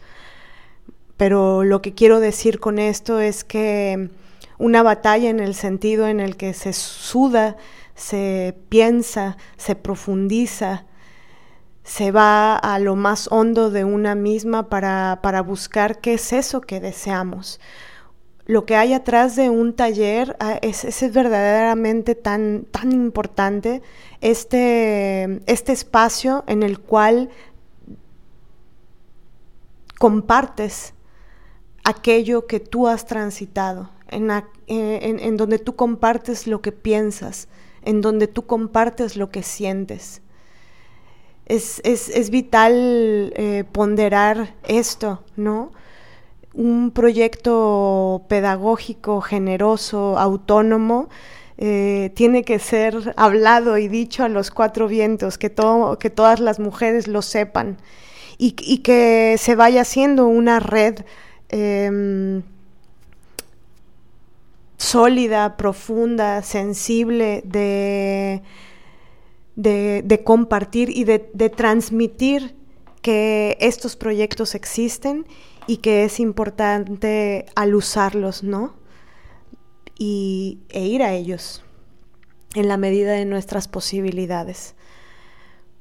Pero 1.15 1.63
lo 1.63 1.79
que 1.79 1.93
quiero 1.93 2.19
decir 2.19 2.59
con 2.59 2.79
esto 2.79 3.19
es 3.19 3.43
que 3.43 4.09
una 4.57 4.81
batalla 4.81 5.29
en 5.29 5.39
el 5.39 5.53
sentido 5.53 6.07
en 6.07 6.19
el 6.19 6.37
que 6.37 6.55
se 6.55 6.73
suda, 6.73 7.55
se 7.93 8.57
piensa, 8.69 9.37
se 9.57 9.75
profundiza, 9.75 10.85
se 11.83 12.09
va 12.09 12.55
a 12.55 12.79
lo 12.79 12.95
más 12.95 13.27
hondo 13.31 13.69
de 13.69 13.83
una 13.83 14.15
misma 14.15 14.67
para, 14.67 15.19
para 15.21 15.43
buscar 15.43 15.99
qué 15.99 16.15
es 16.15 16.33
eso 16.33 16.61
que 16.61 16.79
deseamos 16.79 17.59
lo 18.45 18.65
que 18.65 18.75
hay 18.75 18.93
atrás 18.93 19.35
de 19.35 19.49
un 19.49 19.73
taller 19.73 20.35
ah, 20.39 20.59
es, 20.61 20.83
es, 20.83 21.13
verdaderamente 21.13 22.13
tan, 22.13 22.65
tan 22.71 22.91
importante, 22.91 23.81
este, 24.21 25.41
este 25.47 25.71
espacio 25.71 26.43
en 26.47 26.61
el 26.61 26.79
cual 26.79 27.29
compartes 29.97 30.93
aquello 31.83 32.45
que 32.45 32.59
tú 32.59 32.87
has 32.87 33.05
transitado, 33.05 33.89
en, 34.07 34.29
en, 34.67 35.37
donde 35.37 35.59
tú 35.59 35.75
compartes 35.75 36.47
lo 36.47 36.61
que 36.61 36.71
piensas, 36.71 37.47
en 37.83 38.01
donde 38.01 38.27
tú 38.27 38.45
compartes 38.45 39.17
lo 39.17 39.29
que 39.29 39.43
sientes. 39.43 40.21
Es, 41.45 41.81
es, 41.83 42.09
es 42.09 42.31
vital 42.31 43.33
eh, 43.35 43.63
ponderar 43.71 44.55
esto, 44.63 45.23
¿no? 45.35 45.71
Un 46.55 46.91
proyecto 46.91 48.23
pedagógico, 48.27 49.21
generoso, 49.21 50.17
autónomo, 50.17 51.09
eh, 51.57 52.11
tiene 52.15 52.43
que 52.43 52.59
ser 52.59 53.13
hablado 53.15 53.77
y 53.77 53.87
dicho 53.87 54.23
a 54.23 54.29
los 54.29 54.51
cuatro 54.51 54.87
vientos, 54.87 55.37
que, 55.37 55.53
que 55.99 56.09
todas 56.09 56.39
las 56.39 56.59
mujeres 56.59 57.07
lo 57.07 57.21
sepan 57.21 57.77
y, 58.37 58.51
que 58.79 59.35
se 59.37 59.55
vaya 59.55 59.81
haciendo 59.81 60.27
una 60.27 60.59
red 60.59 61.05
em, 61.49 62.43
sólida, 64.77 65.55
profunda, 65.55 66.41
sensible 66.41 67.41
de, 67.45 68.41
de, 69.55 70.23
compartir 70.23 70.89
y 70.89 71.05
de, 71.05 71.29
de 71.33 71.49
transmitir 71.49 72.55
que 73.05 73.55
estos 73.59 73.95
proyectos 73.95 74.55
existen 74.55 75.27
y 75.67 75.77
que 75.77 76.05
es 76.05 76.19
importante 76.19 77.45
al 77.53 77.75
usarlos, 77.75 78.41
¿no? 78.41 78.73
Y, 79.95 80.61
e 80.69 80.87
ir 80.87 81.03
a 81.03 81.13
ellos 81.13 81.63
en 82.55 82.67
la 82.67 82.77
medida 82.77 83.11
de 83.11 83.25
nuestras 83.25 83.67
posibilidades. 83.67 84.73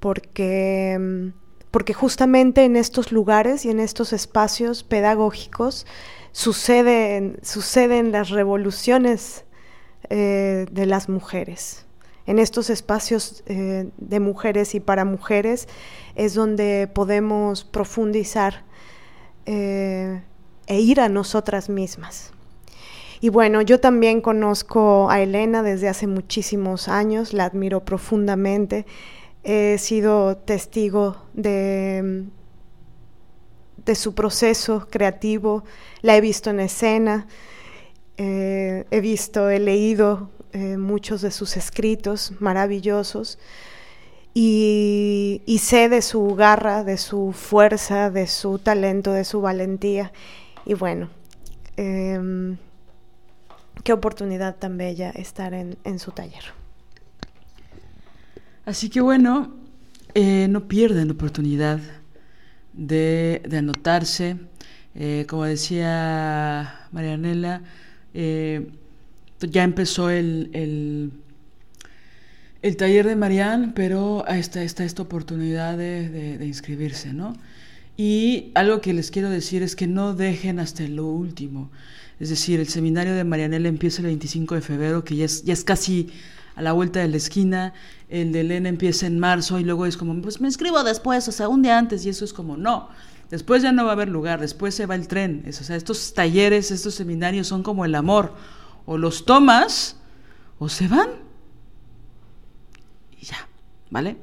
Porque, 0.00 1.32
porque 1.70 1.94
justamente 1.94 2.66
en 2.66 2.76
estos 2.76 3.10
lugares 3.10 3.64
y 3.64 3.70
en 3.70 3.80
estos 3.80 4.12
espacios 4.12 4.82
pedagógicos 4.82 5.86
suceden, 6.30 7.38
suceden 7.40 8.12
las 8.12 8.28
revoluciones 8.28 9.46
eh, 10.10 10.66
de 10.70 10.84
las 10.84 11.08
mujeres. 11.08 11.83
En 12.26 12.38
estos 12.38 12.70
espacios 12.70 13.42
eh, 13.46 13.90
de 13.98 14.20
mujeres 14.20 14.74
y 14.74 14.80
para 14.80 15.04
mujeres 15.04 15.68
es 16.14 16.34
donde 16.34 16.88
podemos 16.92 17.64
profundizar 17.64 18.64
eh, 19.46 20.22
e 20.66 20.80
ir 20.80 21.00
a 21.00 21.08
nosotras 21.08 21.68
mismas. 21.68 22.32
Y 23.20 23.28
bueno, 23.28 23.62
yo 23.62 23.80
también 23.80 24.20
conozco 24.20 25.10
a 25.10 25.20
Elena 25.20 25.62
desde 25.62 25.88
hace 25.88 26.06
muchísimos 26.06 26.88
años, 26.88 27.32
la 27.32 27.44
admiro 27.44 27.84
profundamente, 27.84 28.86
he 29.42 29.76
sido 29.78 30.36
testigo 30.36 31.16
de, 31.34 32.24
de 33.84 33.94
su 33.94 34.14
proceso 34.14 34.88
creativo, 34.90 35.64
la 36.00 36.16
he 36.16 36.20
visto 36.20 36.50
en 36.50 36.60
escena, 36.60 37.26
eh, 38.16 38.84
he 38.90 39.00
visto, 39.00 39.50
he 39.50 39.58
leído 39.58 40.30
eh, 40.54 40.76
muchos 40.76 41.20
de 41.20 41.32
sus 41.32 41.56
escritos 41.56 42.32
maravillosos 42.38 43.40
y, 44.32 45.42
sé 45.60 45.88
de 45.88 46.00
su 46.00 46.36
garra, 46.36 46.84
de 46.84 46.96
su 46.96 47.32
fuerza, 47.32 48.08
de 48.08 48.28
su 48.28 48.60
talento, 48.60 49.12
de 49.12 49.24
su 49.24 49.40
valentía. 49.40 50.12
Y 50.64 50.74
bueno, 50.74 51.10
em, 51.76 52.56
qué 53.82 53.92
oportunidad 53.92 54.54
tan 54.54 54.78
bella 54.78 55.10
estar 55.10 55.54
en, 55.54 55.98
su 55.98 56.12
taller. 56.12 56.44
Así 58.64 58.90
que 58.90 59.00
bueno, 59.00 59.56
eh, 60.14 60.46
no 60.48 60.68
pierden 60.68 61.08
la 61.08 61.14
oportunidad 61.14 61.80
de, 62.72 63.42
anotarse. 63.58 64.36
Eh, 64.94 65.26
como 65.28 65.42
decía 65.46 66.86
Marianela, 66.92 67.62
ya 69.40 69.64
empezó 69.64 70.10
el 70.10 71.12
el 72.64 72.78
taller 72.78 73.06
de 73.06 73.14
Marianne, 73.14 73.72
pero 73.74 74.26
está, 74.26 74.62
está 74.62 74.84
esta 74.84 75.02
oportunidad 75.02 75.76
de, 75.76 76.38
inscribirse, 76.46 77.12
¿no? 77.12 77.36
Y 77.94 78.52
algo 78.54 78.80
que 78.80 78.94
les 78.94 79.10
quiero 79.10 79.28
decir 79.28 79.62
es 79.62 79.76
que 79.76 79.86
no 79.86 80.14
dejen 80.14 80.58
hasta 80.58 80.82
lo 80.84 81.04
último. 81.04 81.70
Es 82.18 82.30
decir, 82.30 82.60
el 82.60 82.68
seminario 82.68 83.14
de 83.14 83.22
Marianela 83.22 83.68
empieza 83.68 84.00
el 84.00 84.06
25 84.06 84.54
de 84.54 84.60
febrero, 84.62 85.04
que 85.04 85.14
ya 85.14 85.26
es, 85.26 85.44
ya 85.44 85.52
es 85.52 85.62
casi 85.62 86.08
a 86.56 86.62
la 86.62 86.72
vuelta 86.72 87.00
de 87.00 87.08
la 87.08 87.18
esquina, 87.18 87.74
el 88.08 88.32
de 88.32 88.40
Elena 88.40 88.70
empieza 88.70 89.06
en 89.06 89.18
marzo 89.18 89.60
y 89.60 89.64
luego 89.64 89.84
es 89.84 89.98
como, 89.98 90.18
pues 90.22 90.40
me 90.40 90.48
escribo 90.48 90.82
después, 90.84 91.28
o 91.28 91.32
sea, 91.32 91.48
un 91.50 91.60
día 91.60 91.76
antes 91.76 92.06
y 92.06 92.08
eso 92.08 92.24
es 92.24 92.32
como, 92.32 92.56
no, 92.56 92.88
después 93.30 93.62
ya 93.62 93.72
no 93.72 93.84
va 93.84 93.90
a 93.90 93.92
haber 93.92 94.08
lugar, 94.08 94.40
después 94.40 94.74
se 94.74 94.86
va 94.86 94.94
el 94.94 95.06
tren, 95.06 95.44
sea, 95.50 95.76
estos 95.76 96.14
talleres, 96.14 96.70
estos 96.70 96.94
seminarios 96.94 97.46
son 97.46 97.62
como 97.62 97.84
el 97.84 97.94
amor, 97.94 98.32
o 98.86 98.98
los 98.98 99.24
tomas 99.24 99.96
o 100.58 100.68
se 100.68 100.88
van 100.88 101.10
y 103.20 103.24
ya, 103.24 103.48
¿vale? 103.90 104.16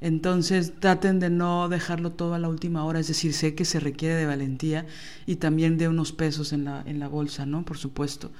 Entonces 0.00 0.72
traten 0.80 1.20
de 1.20 1.30
no 1.30 1.68
dejarlo 1.68 2.10
todo 2.10 2.34
a 2.34 2.38
la 2.40 2.48
última 2.48 2.84
hora, 2.84 2.98
es 2.98 3.06
decir, 3.06 3.32
sé 3.32 3.54
que 3.54 3.64
se 3.64 3.78
requiere 3.78 4.16
de 4.16 4.26
valentía 4.26 4.84
y 5.26 5.36
también 5.36 5.78
de 5.78 5.86
unos 5.86 6.10
pesos 6.10 6.52
en 6.52 6.64
la, 6.64 6.82
en 6.86 6.98
la 6.98 7.06
bolsa, 7.06 7.46
¿no? 7.46 7.64
Por 7.64 7.78
supuesto, 7.78 8.32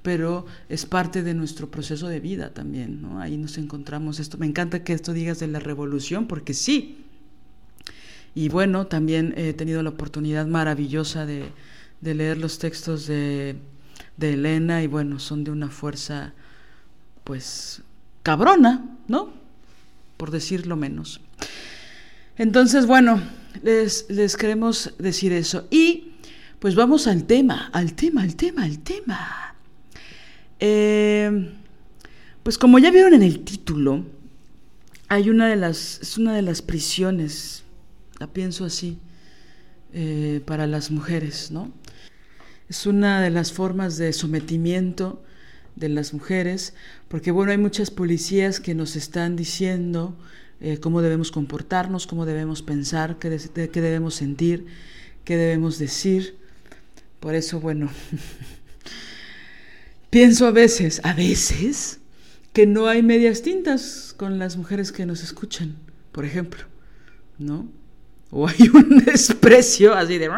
pero 0.00 0.46
es 0.70 0.86
parte 0.86 1.22
de 1.22 1.34
nuestro 1.34 1.70
proceso 1.70 2.08
de 2.08 2.20
vida 2.20 2.54
también, 2.54 3.02
¿no? 3.02 3.20
Ahí 3.20 3.36
nos 3.36 3.58
encontramos 3.58 4.18
esto. 4.18 4.38
Me 4.38 4.46
encanta 4.46 4.82
que 4.82 4.94
esto 4.94 5.12
digas 5.12 5.38
de 5.40 5.48
la 5.48 5.60
revolución, 5.60 6.26
porque 6.26 6.54
sí. 6.54 7.04
Y 8.34 8.48
bueno, 8.48 8.86
también 8.86 9.34
he 9.36 9.52
tenido 9.52 9.82
la 9.82 9.90
oportunidad 9.90 10.46
maravillosa 10.46 11.26
de, 11.26 11.50
de 12.00 12.14
leer 12.14 12.38
los 12.38 12.58
textos 12.58 13.06
de, 13.06 13.56
de 14.16 14.34
Elena 14.34 14.82
y 14.82 14.86
bueno, 14.86 15.18
son 15.18 15.44
de 15.44 15.50
una 15.50 15.68
fuerza, 15.68 16.32
pues, 17.24 17.82
cabrona, 18.22 18.84
¿no? 19.08 19.40
por 20.20 20.30
decirlo 20.30 20.76
menos. 20.76 21.22
Entonces, 22.36 22.84
bueno, 22.84 23.22
les, 23.62 24.04
les 24.10 24.36
queremos 24.36 24.92
decir 24.98 25.32
eso. 25.32 25.66
Y 25.70 26.12
pues 26.58 26.74
vamos 26.74 27.06
al 27.06 27.24
tema, 27.24 27.70
al 27.72 27.94
tema, 27.94 28.20
al 28.20 28.36
tema, 28.36 28.64
al 28.64 28.80
tema. 28.80 29.54
Eh, 30.58 31.54
pues 32.42 32.58
como 32.58 32.78
ya 32.78 32.90
vieron 32.90 33.14
en 33.14 33.22
el 33.22 33.40
título, 33.40 34.04
hay 35.08 35.30
una 35.30 35.48
de 35.48 35.56
las, 35.56 36.00
es 36.02 36.18
una 36.18 36.34
de 36.34 36.42
las 36.42 36.60
prisiones, 36.60 37.62
la 38.18 38.26
pienso 38.26 38.66
así, 38.66 38.98
eh, 39.94 40.42
para 40.44 40.66
las 40.66 40.90
mujeres, 40.90 41.50
¿no? 41.50 41.72
Es 42.70 42.86
una 42.86 43.20
de 43.20 43.30
las 43.30 43.52
formas 43.52 43.96
de 43.96 44.12
sometimiento 44.12 45.20
de 45.74 45.88
las 45.88 46.14
mujeres, 46.14 46.72
porque 47.08 47.32
bueno, 47.32 47.50
hay 47.50 47.58
muchas 47.58 47.90
policías 47.90 48.60
que 48.60 48.76
nos 48.76 48.94
están 48.94 49.34
diciendo 49.34 50.16
eh, 50.60 50.78
cómo 50.78 51.02
debemos 51.02 51.32
comportarnos, 51.32 52.06
cómo 52.06 52.26
debemos 52.26 52.62
pensar, 52.62 53.18
qué, 53.18 53.36
qué 53.72 53.80
debemos 53.80 54.14
sentir, 54.14 54.66
qué 55.24 55.36
debemos 55.36 55.80
decir. 55.80 56.36
Por 57.18 57.34
eso, 57.34 57.58
bueno, 57.58 57.90
pienso 60.10 60.46
a 60.46 60.52
veces, 60.52 61.00
a 61.02 61.12
veces, 61.12 61.98
que 62.52 62.66
no 62.66 62.86
hay 62.86 63.02
medias 63.02 63.42
tintas 63.42 64.14
con 64.16 64.38
las 64.38 64.56
mujeres 64.56 64.92
que 64.92 65.06
nos 65.06 65.24
escuchan, 65.24 65.74
por 66.12 66.24
ejemplo, 66.24 66.62
¿no? 67.36 67.68
O 68.30 68.46
hay 68.46 68.68
un 68.72 69.04
desprecio 69.04 69.92
así 69.92 70.18
de... 70.18 70.30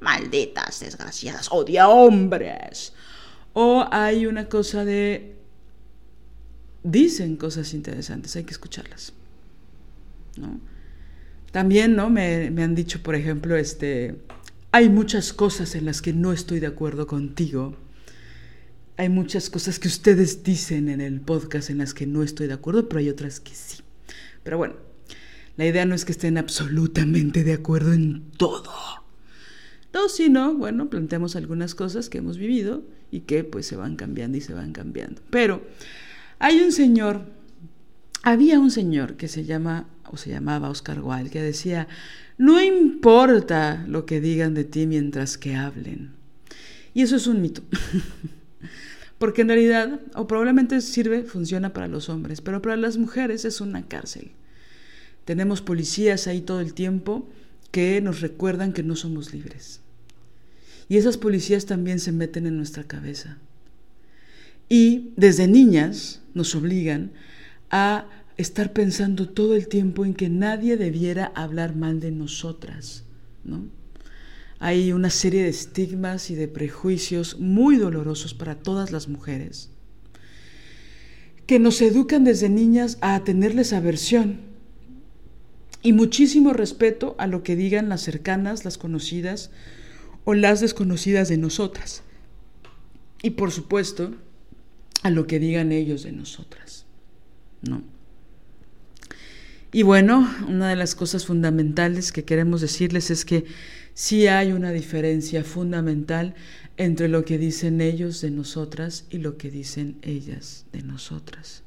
Malditas, 0.00 0.80
desgraciadas, 0.80 1.48
odia 1.50 1.88
hombres. 1.88 2.92
O 3.52 3.86
hay 3.90 4.26
una 4.26 4.48
cosa 4.48 4.84
de... 4.84 5.36
Dicen 6.82 7.36
cosas 7.36 7.74
interesantes, 7.74 8.34
hay 8.36 8.44
que 8.44 8.52
escucharlas. 8.52 9.12
¿no? 10.36 10.60
También, 11.52 11.96
¿no? 11.96 12.08
Me, 12.08 12.50
me 12.50 12.62
han 12.62 12.74
dicho, 12.74 13.02
por 13.02 13.14
ejemplo, 13.14 13.56
este... 13.56 14.16
Hay 14.72 14.88
muchas 14.88 15.32
cosas 15.32 15.74
en 15.74 15.84
las 15.84 16.00
que 16.00 16.12
no 16.12 16.32
estoy 16.32 16.60
de 16.60 16.68
acuerdo 16.68 17.06
contigo. 17.06 17.76
Hay 18.96 19.08
muchas 19.08 19.50
cosas 19.50 19.78
que 19.78 19.88
ustedes 19.88 20.44
dicen 20.44 20.88
en 20.88 21.00
el 21.00 21.20
podcast 21.20 21.70
en 21.70 21.78
las 21.78 21.92
que 21.92 22.06
no 22.06 22.22
estoy 22.22 22.46
de 22.46 22.54
acuerdo, 22.54 22.88
pero 22.88 23.00
hay 23.00 23.08
otras 23.08 23.40
que 23.40 23.54
sí. 23.54 23.82
Pero 24.44 24.58
bueno, 24.58 24.74
la 25.56 25.66
idea 25.66 25.84
no 25.86 25.94
es 25.94 26.04
que 26.04 26.12
estén 26.12 26.38
absolutamente 26.38 27.42
de 27.42 27.52
acuerdo 27.52 27.92
en 27.92 28.30
todo. 28.36 28.70
No, 29.92 30.08
sino, 30.08 30.54
bueno, 30.54 30.88
planteamos 30.88 31.36
algunas 31.36 31.74
cosas 31.74 32.08
que 32.08 32.18
hemos 32.18 32.38
vivido 32.38 32.84
y 33.10 33.20
que 33.20 33.44
pues 33.44 33.66
se 33.66 33.76
van 33.76 33.96
cambiando 33.96 34.38
y 34.38 34.40
se 34.40 34.54
van 34.54 34.72
cambiando. 34.72 35.20
Pero 35.30 35.62
hay 36.38 36.60
un 36.60 36.72
señor, 36.72 37.22
había 38.22 38.60
un 38.60 38.70
señor 38.70 39.16
que 39.16 39.28
se 39.28 39.44
llama 39.44 39.88
o 40.10 40.16
se 40.16 40.30
llamaba 40.30 40.70
Oscar 40.70 41.00
Wilde 41.02 41.30
que 41.30 41.42
decía, 41.42 41.88
no 42.38 42.62
importa 42.62 43.84
lo 43.86 44.06
que 44.06 44.20
digan 44.20 44.54
de 44.54 44.64
ti 44.64 44.86
mientras 44.86 45.36
que 45.38 45.54
hablen. 45.56 46.12
Y 46.94 47.02
eso 47.02 47.16
es 47.16 47.26
un 47.26 47.40
mito. 47.40 47.62
Porque 49.18 49.42
en 49.42 49.48
realidad, 49.48 50.00
o 50.14 50.26
probablemente 50.26 50.80
sirve, 50.80 51.24
funciona 51.24 51.74
para 51.74 51.88
los 51.88 52.08
hombres, 52.08 52.40
pero 52.40 52.62
para 52.62 52.76
las 52.76 52.96
mujeres 52.96 53.44
es 53.44 53.60
una 53.60 53.86
cárcel. 53.86 54.30
Tenemos 55.26 55.60
policías 55.60 56.26
ahí 56.26 56.40
todo 56.40 56.60
el 56.60 56.72
tiempo 56.72 57.28
que 57.70 58.00
nos 58.00 58.20
recuerdan 58.20 58.72
que 58.72 58.82
no 58.82 58.96
somos 58.96 59.34
libres. 59.34 59.79
Y 60.90 60.96
esas 60.96 61.16
policías 61.16 61.66
también 61.66 62.00
se 62.00 62.10
meten 62.10 62.46
en 62.46 62.56
nuestra 62.56 62.82
cabeza. 62.82 63.38
Y 64.68 65.12
desde 65.16 65.46
niñas 65.46 66.20
nos 66.34 66.56
obligan 66.56 67.12
a 67.70 68.06
estar 68.36 68.72
pensando 68.72 69.28
todo 69.28 69.54
el 69.54 69.68
tiempo 69.68 70.04
en 70.04 70.14
que 70.14 70.28
nadie 70.28 70.76
debiera 70.76 71.32
hablar 71.36 71.76
mal 71.76 72.00
de 72.00 72.10
nosotras, 72.10 73.04
¿no? 73.44 73.68
Hay 74.58 74.92
una 74.92 75.10
serie 75.10 75.44
de 75.44 75.48
estigmas 75.48 76.28
y 76.28 76.34
de 76.34 76.48
prejuicios 76.48 77.38
muy 77.38 77.76
dolorosos 77.76 78.34
para 78.34 78.56
todas 78.56 78.90
las 78.90 79.06
mujeres 79.06 79.70
que 81.46 81.60
nos 81.60 81.80
educan 81.82 82.24
desde 82.24 82.48
niñas 82.48 82.98
a 83.00 83.22
tenerles 83.22 83.72
aversión 83.72 84.40
y 85.82 85.92
muchísimo 85.92 86.52
respeto 86.52 87.14
a 87.18 87.26
lo 87.26 87.42
que 87.42 87.56
digan 87.56 87.88
las 87.88 88.02
cercanas, 88.02 88.64
las 88.64 88.76
conocidas 88.76 89.50
las 90.34 90.60
desconocidas 90.60 91.28
de 91.28 91.36
nosotras. 91.36 92.02
Y 93.22 93.30
por 93.30 93.50
supuesto, 93.50 94.12
a 95.02 95.10
lo 95.10 95.26
que 95.26 95.38
digan 95.38 95.72
ellos 95.72 96.02
de 96.02 96.12
nosotras. 96.12 96.86
¿No? 97.62 97.82
Y 99.72 99.82
bueno, 99.82 100.28
una 100.48 100.68
de 100.68 100.76
las 100.76 100.94
cosas 100.94 101.26
fundamentales 101.26 102.10
que 102.10 102.24
queremos 102.24 102.60
decirles 102.60 103.10
es 103.10 103.24
que 103.24 103.44
sí 103.94 104.26
hay 104.26 104.52
una 104.52 104.72
diferencia 104.72 105.44
fundamental 105.44 106.34
entre 106.76 107.08
lo 107.08 107.24
que 107.24 107.38
dicen 107.38 107.80
ellos 107.80 108.20
de 108.20 108.30
nosotras 108.30 109.04
y 109.10 109.18
lo 109.18 109.36
que 109.36 109.50
dicen 109.50 109.96
ellas 110.02 110.64
de 110.72 110.82
nosotras. 110.82 111.62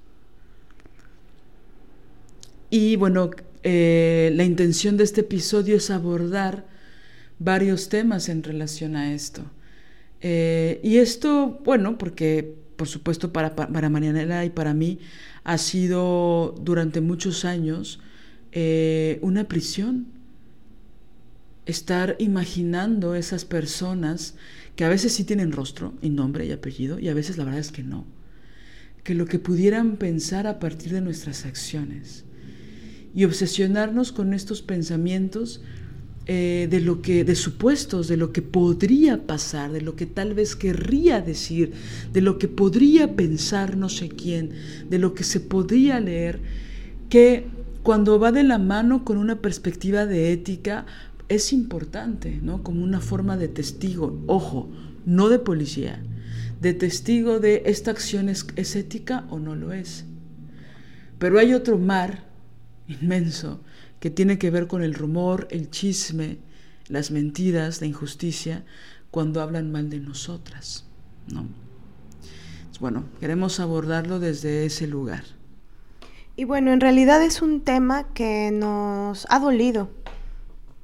Y 2.70 2.96
bueno, 2.98 3.30
eh, 3.62 4.32
la 4.34 4.44
intención 4.44 4.98
de 4.98 5.06
este 5.06 5.22
episodio 5.22 5.78
es 5.78 5.90
abordar 5.90 6.66
varios 7.44 7.90
temas 7.90 8.30
en 8.30 8.44
relación 8.44 8.96
a 8.96 9.14
esto. 9.14 9.44
Eh, 10.22 10.80
y 10.84 10.98
esto, 10.98 11.60
bueno, 11.64 11.98
porque 11.98 12.56
por 12.76 12.88
supuesto 12.88 13.32
para, 13.32 13.56
para 13.56 13.90
Marianela 13.90 14.46
y 14.46 14.50
para 14.50 14.74
mí 14.74 15.00
ha 15.44 15.58
sido 15.58 16.56
durante 16.62 17.02
muchos 17.02 17.46
años 17.46 18.00
eh, 18.52 19.20
una 19.22 19.46
prisión. 19.46 20.08
Estar 21.66 22.18
imaginando 22.20 23.16
esas 23.16 23.46
personas 23.46 24.36
que 24.76 24.84
a 24.84 24.90
veces 24.90 25.14
sí 25.14 25.24
tienen 25.24 25.54
rostro 25.54 25.94
y 26.02 26.10
nombre 26.10 26.46
y 26.46 26.52
apellido 26.52 27.00
y 27.00 27.08
a 27.08 27.14
veces 27.14 27.38
la 27.38 27.46
verdad 27.46 27.62
es 27.62 27.72
que 27.72 27.84
no. 27.84 28.06
Que 29.04 29.16
lo 29.16 29.26
que 29.26 29.40
pudieran 29.40 29.96
pensar 29.96 30.46
a 30.48 30.60
partir 30.60 30.92
de 30.92 31.02
nuestras 31.02 31.46
acciones 31.46 32.26
y 33.16 33.24
obsesionarnos 33.26 34.12
con 34.12 34.34
estos 34.34 34.62
pensamientos 34.62 35.62
eh, 36.26 36.70
de 36.72 36.80
lo 36.80 37.02
que, 37.02 37.26
de 37.26 37.36
supuestos, 37.36 38.08
de 38.08 38.16
lo 38.16 38.32
que 38.32 38.42
podría 38.42 39.28
pasar, 39.28 39.74
de 39.74 39.82
lo 39.82 39.98
que 39.98 40.06
tal 40.06 40.34
vez 40.34 40.56
querría 40.56 41.20
decir, 41.20 41.74
de 42.14 42.22
lo 42.22 42.38
que 42.38 42.48
podría 42.48 43.18
pensar 43.18 43.76
no 43.76 43.90
sé 43.90 44.08
quién, 44.08 44.52
de 44.90 45.00
lo 45.00 45.14
que 45.14 45.26
se 45.26 45.42
podría 45.42 46.00
leer, 46.00 46.40
que 47.10 47.48
cuando 47.84 48.20
va 48.20 48.32
de 48.32 48.44
la 48.44 48.58
mano 48.58 49.04
con 49.04 49.18
una 49.18 49.42
perspectiva 49.42 50.06
de 50.06 50.32
ética 50.32 50.86
es 51.28 51.52
importante, 51.52 52.40
¿no? 52.42 52.64
Como 52.64 52.86
una 52.86 53.02
forma 53.02 53.36
de 53.36 53.50
testigo, 53.50 54.24
ojo, 54.26 54.70
no 55.06 55.28
de 55.28 55.40
policía, 55.40 56.02
de 56.62 56.74
testigo 56.74 57.42
de 57.42 57.64
esta 57.66 57.92
acción 57.92 58.30
es, 58.30 58.48
es 58.56 58.78
ética 58.78 59.26
o 59.30 59.40
no 59.40 59.56
lo 59.56 59.74
es. 59.74 60.06
Pero 61.20 61.38
hay 61.38 61.54
otro 61.54 61.78
mar 61.78 62.24
inmenso 62.88 63.60
que 64.04 64.10
tiene 64.10 64.38
que 64.38 64.50
ver 64.50 64.68
con 64.68 64.84
el 64.84 64.96
rumor, 64.96 65.48
el 65.50 65.70
chisme, 65.70 66.38
las 66.90 67.10
mentiras, 67.10 67.80
la 67.80 67.88
injusticia, 67.88 68.66
cuando 69.12 69.42
hablan 69.42 69.72
mal 69.72 69.90
de 69.90 70.02
nosotras. 70.02 70.84
¿no? 71.32 71.46
Bueno, 72.82 73.06
queremos 73.22 73.62
abordarlo 73.62 74.20
desde 74.20 74.66
ese 74.66 74.88
lugar. 74.88 75.24
Y 76.36 76.44
bueno, 76.44 76.74
en 76.74 76.82
realidad 76.82 77.24
es 77.24 77.42
un 77.42 77.62
tema 77.62 78.14
que 78.14 78.52
nos 78.52 79.26
ha 79.30 79.40
dolido 79.40 79.90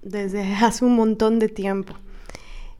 desde 0.01 0.55
hace 0.61 0.85
un 0.85 0.95
montón 0.95 1.39
de 1.39 1.49
tiempo. 1.49 1.95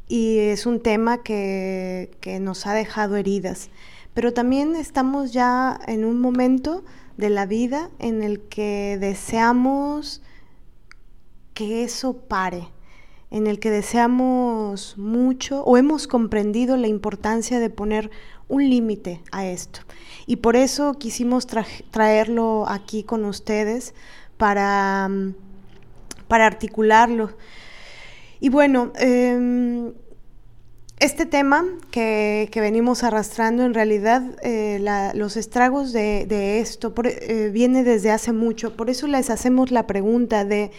Y 0.07 0.37
es 0.37 0.65
un 0.65 0.79
tema 0.79 1.21
que, 1.21 2.11
que 2.21 2.39
nos 2.39 2.65
ha 2.65 2.73
dejado 2.73 3.17
heridas. 3.17 3.69
pero 4.13 4.31
también 4.31 4.77
estamos 4.77 5.33
ya 5.33 5.81
en 5.85 6.05
un 6.05 6.17
momento 6.17 6.85
de 7.17 7.29
la 7.29 7.45
vida 7.45 7.89
en 7.99 8.23
el 8.23 8.39
que 8.39 8.97
deseamos 9.01 10.21
que 11.59 11.83
eso 11.83 12.13
pare, 12.13 12.69
en 13.31 13.45
el 13.45 13.59
que 13.59 13.69
deseamos 13.69 14.97
mucho 14.97 15.61
o 15.65 15.75
hemos 15.75 16.07
comprendido 16.07 16.77
la 16.77 16.87
importancia 16.87 17.59
de 17.59 17.69
poner 17.69 18.11
un 18.47 18.69
límite 18.69 19.21
a 19.33 19.45
esto. 19.45 19.81
Y 20.25 20.37
por 20.37 20.55
eso 20.55 20.93
quisimos 20.93 21.47
traerlo 21.91 22.63
aquí 22.69 23.03
con 23.03 23.25
ustedes 23.25 23.93
para, 24.37 25.09
para 26.29 26.45
articularlo. 26.45 27.31
Y 28.39 28.47
bueno, 28.47 28.93
em, 28.95 29.91
este 31.01 31.25
tema 31.25 31.65
que, 31.91 32.49
venimos 32.55 33.03
arrastrando, 33.03 33.65
en 33.65 33.73
realidad 33.73 34.23
eh, 34.43 34.79
los 35.13 35.35
estragos 35.35 35.91
de, 35.91 36.61
esto 36.61 36.93
eh, 37.03 37.49
viene 37.51 37.83
desde 37.83 38.11
hace 38.11 38.31
mucho. 38.31 38.77
Por 38.77 38.89
eso 38.89 39.07
les 39.07 39.29
hacemos 39.29 39.71
la 39.71 39.87
pregunta 39.87 40.45
de 40.45 40.71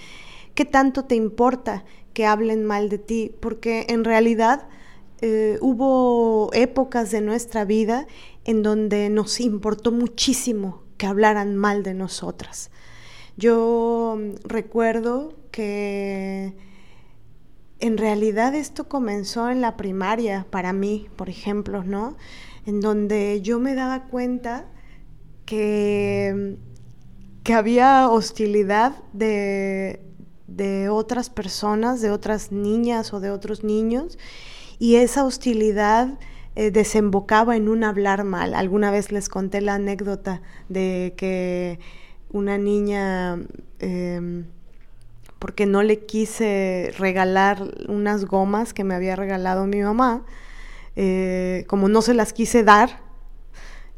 qué 0.60 0.66
tanto 0.66 1.06
te 1.06 1.14
importa 1.14 1.86
que 2.12 2.26
hablen 2.26 2.66
mal 2.66 2.90
de 2.90 2.98
ti, 2.98 3.34
porque 3.40 3.86
en 3.88 4.04
realidad 4.04 4.68
eh, 5.22 5.56
hubo 5.62 6.50
épocas 6.52 7.10
de 7.10 7.22
nuestra 7.22 7.64
vida 7.64 8.06
en 8.44 8.62
donde 8.62 9.08
nos 9.08 9.40
importó 9.40 9.90
muchísimo 9.90 10.82
que 10.98 11.06
hablaran 11.06 11.56
mal 11.56 11.82
de 11.82 11.94
nosotras. 11.94 12.70
Yo 13.38 14.18
recuerdo 14.44 15.32
que 15.50 16.54
en 17.78 17.96
realidad 17.96 18.54
esto 18.54 18.86
comenzó 18.86 19.48
en 19.48 19.62
la 19.62 19.78
primaria 19.78 20.46
para 20.50 20.74
mí, 20.74 21.08
por 21.16 21.30
ejemplo, 21.30 21.84
¿no? 21.84 22.18
En 22.66 22.82
donde 22.82 23.40
yo 23.40 23.60
me 23.60 23.74
daba 23.74 24.08
cuenta 24.08 24.66
que, 25.46 26.58
que 27.44 27.54
había 27.54 28.10
hostilidad 28.10 29.02
de, 29.14 30.09
de 30.50 30.88
otras 30.88 31.30
personas, 31.30 32.00
de 32.00 32.10
otras 32.10 32.52
niñas 32.52 33.12
o 33.12 33.20
de 33.20 33.30
otros 33.30 33.64
niños, 33.64 34.18
y 34.78 34.96
esa 34.96 35.24
hostilidad 35.24 36.18
eh, 36.56 36.70
desembocaba 36.70 37.56
en 37.56 37.68
un 37.68 37.84
hablar 37.84 38.24
mal. 38.24 38.54
Alguna 38.54 38.90
vez 38.90 39.12
les 39.12 39.28
conté 39.28 39.60
la 39.60 39.74
anécdota 39.74 40.42
de 40.68 41.14
que 41.16 41.78
una 42.30 42.58
niña... 42.58 43.38
Em, 43.78 44.46
porque 45.38 45.64
no 45.64 45.82
le 45.82 46.04
quise 46.04 46.92
regalar 46.98 47.62
unas 47.88 48.26
gomas 48.26 48.74
que 48.74 48.84
me 48.84 48.94
había 48.94 49.16
regalado 49.16 49.66
mi 49.66 49.80
mamá. 49.80 50.22
Eh, 50.96 51.64
como 51.66 51.88
no 51.88 52.02
se 52.02 52.12
las 52.12 52.34
quise 52.34 52.62
dar, 52.62 53.00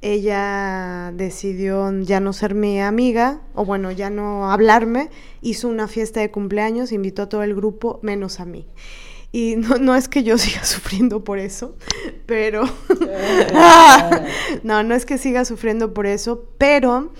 ella 0.02 1.12
decidió 1.14 1.90
ya 2.00 2.18
no 2.18 2.32
ser 2.32 2.54
mi 2.54 2.80
amiga, 2.80 3.40
o 3.54 3.64
bueno, 3.64 3.92
ya 3.92 4.10
no 4.10 4.50
hablarme, 4.50 5.10
hizo 5.40 5.68
una 5.68 5.86
fiesta 5.86 6.20
de 6.20 6.30
cumpleaños, 6.30 6.90
invitó 6.90 7.22
a 7.22 7.28
todo 7.28 7.44
el 7.44 7.54
grupo, 7.54 8.00
menos 8.02 8.40
a 8.40 8.44
mí. 8.44 8.66
Y 9.30 9.56
no, 9.56 9.94
es 9.94 10.08
que 10.08 10.24
yo 10.24 10.36
siga 10.38 10.64
sufriendo 10.64 11.24
por 11.24 11.38
eso, 11.38 11.76
pero... 12.26 12.64
no, 14.64 14.82
no 14.82 14.94
es 14.94 15.06
que 15.06 15.18
siga 15.18 15.44
sufriendo 15.44 15.94
por 15.94 16.06
eso, 16.06 16.46
pero... 16.58 17.12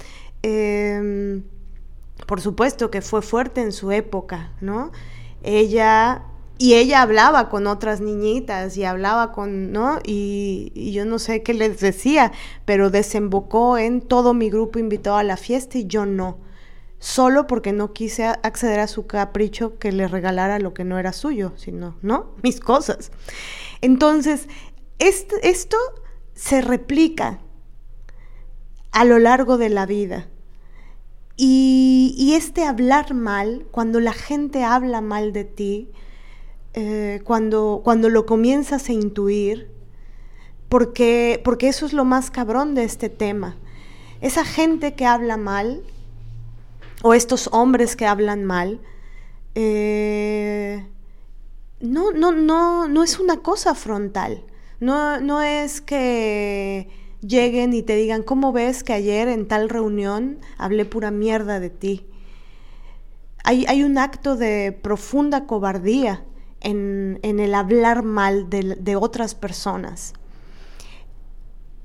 Em, 0.43 1.45
por 2.27 2.41
supuesto 2.41 2.91
que 2.91 3.01
fue 3.01 3.23
fuerte 3.23 3.61
en 3.61 3.73
su 3.73 3.93
época, 3.93 4.53
¿no? 4.61 4.91
Ella, 5.43 6.23
y 6.63 6.75
ella 6.75 7.03
hablaba 7.03 7.49
con 7.49 7.67
otras 7.67 8.01
niñitas 8.01 8.77
y 8.77 8.85
hablaba 8.85 9.33
con, 9.33 9.73
¿no? 9.73 9.99
Y, 10.05 10.93
yo 10.93 11.05
no 11.05 11.19
sé 11.19 11.43
qué 11.43 11.55
les 11.55 11.81
decía, 11.81 12.31
pero 12.65 12.89
desembocó 12.89 13.79
en 13.79 14.01
todo 14.01 14.33
mi 14.33 14.49
grupo 14.49 14.79
invitado 14.79 15.17
a 15.17 15.25
la 15.25 15.37
fiesta 15.37 15.79
y 15.79 15.89
yo 15.89 16.07
no. 16.07 16.39
Solo 17.01 17.49
porque 17.49 17.73
no 17.73 17.93
quise 17.93 18.27
acceder 18.27 18.79
a 18.79 18.87
su 18.87 19.09
capricho 19.09 19.77
que 19.81 19.91
le 19.91 20.07
regalara 20.07 20.61
lo 20.61 20.73
que 20.73 20.85
no 20.85 21.01
era 21.01 21.13
suyo, 21.13 21.53
sino, 21.57 21.97
¿no? 22.01 22.31
Mis 22.45 22.61
cosas. 22.61 23.11
Entonces, 23.81 24.47
esto 25.01 25.77
se 26.33 26.61
replica 26.61 27.41
a 28.93 29.05
lo 29.05 29.19
largo 29.19 29.59
de 29.59 29.69
la 29.69 29.85
vida. 29.85 30.29
Y, 31.37 32.35
este 32.37 32.65
hablar 32.65 33.15
mal, 33.15 33.67
cuando 33.73 33.99
la 33.99 34.13
gente 34.13 34.63
habla 34.63 35.01
mal 35.01 35.33
de 35.33 35.43
ti, 35.43 35.91
eh, 36.75 37.21
cuando, 37.25 37.81
cuando 37.85 38.09
lo 38.09 38.27
comienzas 38.27 38.89
a 38.89 38.93
intuir, 38.93 39.71
porque, 40.69 41.41
porque 41.45 41.69
eso 41.69 41.85
es 41.87 41.93
lo 41.93 42.05
más 42.05 42.31
cabrón 42.31 42.75
de 42.75 42.85
este 42.85 43.09
tema. 43.09 43.57
Esa 44.21 44.45
gente 44.45 44.95
que 44.95 45.05
habla 45.05 45.37
mal, 45.37 45.83
o 47.03 47.15
estos 47.15 47.49
hombres 47.53 47.97
que 47.97 48.07
hablan 48.07 48.45
mal, 48.45 48.81
eh, 49.55 50.87
no, 51.81 52.13
no, 52.13 52.33
no, 52.33 52.89
no 52.89 53.03
es 53.03 53.19
una 53.19 53.39
cosa 53.39 53.75
frontal. 53.75 54.45
No, 54.81 55.21
no 55.21 55.43
es 55.43 55.81
que 55.81 56.89
lleguen 57.21 57.73
y 57.73 57.83
te 57.83 57.97
digan, 57.97 58.23
¿cómo 58.23 58.53
ves 58.53 58.83
que 58.83 58.93
ayer 58.93 59.29
en 59.29 59.47
tal 59.47 59.69
reunión 59.69 60.39
hablé 60.59 60.85
pura 60.85 61.11
mierda 61.11 61.61
de 61.61 61.71
ti? 61.71 62.07
Hay, 63.45 63.83
un 63.83 63.99
acto 63.99 64.37
de 64.37 64.71
profunda 64.83 65.47
cobardía 65.47 66.25
en, 66.63 67.19
el 67.23 67.55
hablar 67.55 68.03
mal 68.03 68.49
de, 68.49 68.97
otras 68.97 69.35
personas, 69.35 70.15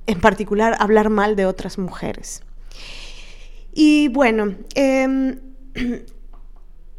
en 0.06 0.22
particular 0.22 0.76
hablar 0.80 1.10
mal 1.10 1.36
de 1.36 1.46
otras 1.46 1.78
mujeres. 1.78 2.42
Y 3.74 4.08
bueno, 4.10 4.56
em, 4.76 5.40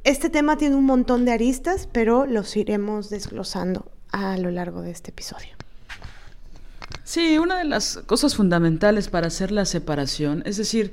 este 0.05 0.31
tema 0.31 0.57
tiene 0.57 0.77
un 0.77 0.85
montón 0.85 1.25
de 1.25 1.33
aristas, 1.33 1.89
pero 1.91 2.27
los 2.27 2.57
iremos 2.57 3.11
desglosando 3.11 3.91
a 4.11 4.37
lo 4.37 4.51
largo 4.51 4.83
de 4.83 4.91
este 4.91 5.11
episodio. 5.11 5.51
Sí, 7.05 7.39
una 7.39 7.59
de 7.59 7.65
las 7.65 7.99
cosas 8.07 8.37
fundamentales 8.37 9.09
para 9.09 9.29
hacer 9.29 9.51
la 9.51 9.65
separación, 9.65 10.43
es 10.45 10.59
decir, 10.59 10.93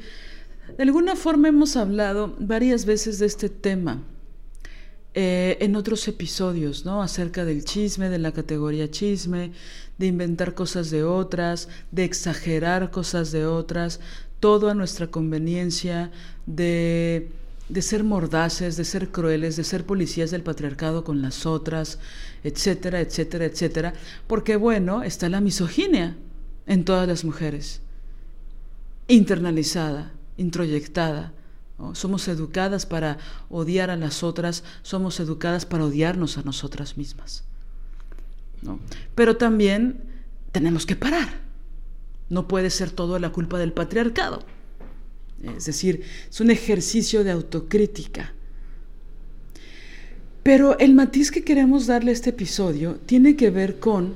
de 0.77 0.83
alguna 0.83 1.15
forma 1.15 1.49
hemos 1.49 1.75
hablado 1.75 2.35
varias 2.39 2.85
veces 2.85 3.19
de 3.19 3.25
este 3.25 3.49
tema 3.49 4.01
eh, 5.15 5.57
en 5.61 5.75
otros 5.75 6.07
episodios, 6.07 6.85
¿no? 6.85 7.01
Acerca 7.01 7.43
del 7.43 7.65
chisme, 7.65 8.09
de 8.09 8.19
la 8.19 8.31
categoría 8.31 8.91
chisme, 8.91 9.51
de 9.97 10.05
inventar 10.05 10.53
cosas 10.53 10.91
de 10.91 11.03
otras, 11.03 11.69
de 11.89 12.03
exagerar 12.03 12.91
cosas 12.91 13.31
de 13.31 13.47
otras, 13.47 13.99
todo 14.39 14.69
a 14.69 14.75
nuestra 14.75 15.07
conveniencia, 15.07 16.11
de 16.45 17.31
de 17.69 17.81
ser 17.81 18.03
mordaces, 18.03 18.77
de 18.77 18.85
ser 18.85 19.09
crueles, 19.09 19.55
de 19.55 19.63
ser 19.63 19.85
policías 19.85 20.31
del 20.31 20.43
patriarcado 20.43 21.03
con 21.03 21.21
las 21.21 21.45
otras, 21.45 21.99
etcétera, 22.43 22.99
etcétera, 23.01 23.45
etcétera, 23.45 23.93
porque 24.27 24.55
bueno, 24.55 25.03
está 25.03 25.29
la 25.29 25.41
misoginia 25.41 26.15
en 26.67 26.85
todas 26.85 27.07
las 27.07 27.25
mujeres, 27.25 27.81
internalizada, 29.07 30.11
introyectada. 30.37 31.33
Somos 31.93 32.27
educadas 32.27 32.85
para 32.85 33.17
odiar 33.49 33.89
a 33.89 33.97
las 33.97 34.23
otras, 34.23 34.63
somos 34.81 35.19
educadas 35.19 35.65
para 35.65 35.85
odiarnos 35.85 36.37
a 36.37 36.43
nosotras 36.43 36.97
mismas. 36.97 37.43
Pero 39.13 39.37
también 39.37 40.03
tenemos 40.51 40.85
que 40.85 40.95
parar. 40.95 41.41
No 42.29 42.47
puede 42.47 42.69
ser 42.69 42.91
todo 42.91 43.19
la 43.19 43.31
culpa 43.31 43.59
del 43.59 43.73
patriarcado. 43.73 44.43
Es 45.43 45.65
decir, 45.65 46.03
es 46.29 46.39
un 46.39 46.49
ejercicio 46.49 47.23
de 47.23 47.31
autocrítica. 47.31 48.33
Pero 50.43 50.77
el 50.79 50.93
matiz 50.93 51.31
que 51.31 51.43
queremos 51.43 51.87
darle 51.87 52.11
a 52.11 52.13
este 52.13 52.29
episodio 52.29 52.99
tiene 53.05 53.35
que 53.35 53.49
ver 53.49 53.79
con 53.79 54.13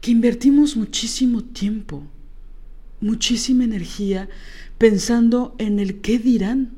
que 0.00 0.10
invertimos 0.10 0.76
muchísimo 0.76 1.44
tiempo, 1.44 2.02
muchísima 3.00 3.64
energía 3.64 4.28
pensando 4.80 5.54
en 5.58 5.78
el 5.78 6.00
qué 6.00 6.18
dirán, 6.18 6.74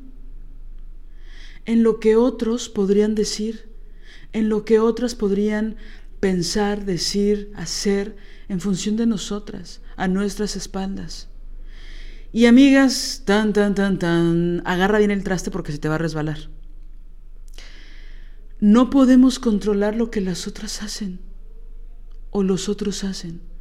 en 1.63 1.83
lo 1.83 2.01
que 2.01 2.17
otros 2.17 2.67
podrían 2.67 3.15
decir, 3.15 3.69
en 4.33 4.49
lo 4.49 4.65
que 4.65 4.79
otras 4.79 5.15
podrían 5.15 5.77
pensar, 6.19 6.83
decir, 6.83 7.53
hacer 7.55 8.17
en 8.49 8.59
función 8.59 8.97
de 8.97 9.05
nosotras, 9.05 9.79
a 9.95 10.09
nuestras 10.09 10.57
espaldas. 10.57 11.29
Y 12.33 12.47
amigas, 12.47 13.21
tan, 13.23 13.53
tan, 13.53 13.73
tan, 13.73 13.97
tan, 13.99 14.61
agarra 14.65 14.97
bien 14.97 15.11
el 15.11 15.23
traste 15.23 15.49
porque 15.49 15.71
se 15.71 15.77
te 15.77 15.87
va 15.87 15.95
a 15.95 15.99
resbalar. 15.99 16.49
No 18.59 18.89
podemos 18.89 19.39
controlar 19.39 19.95
lo 19.95 20.11
que 20.11 20.19
las 20.19 20.45
otras 20.45 20.83
hacen 20.83 21.21
o 22.31 22.43
los 22.43 22.67
otros 22.67 23.05
hacen. 23.05 23.52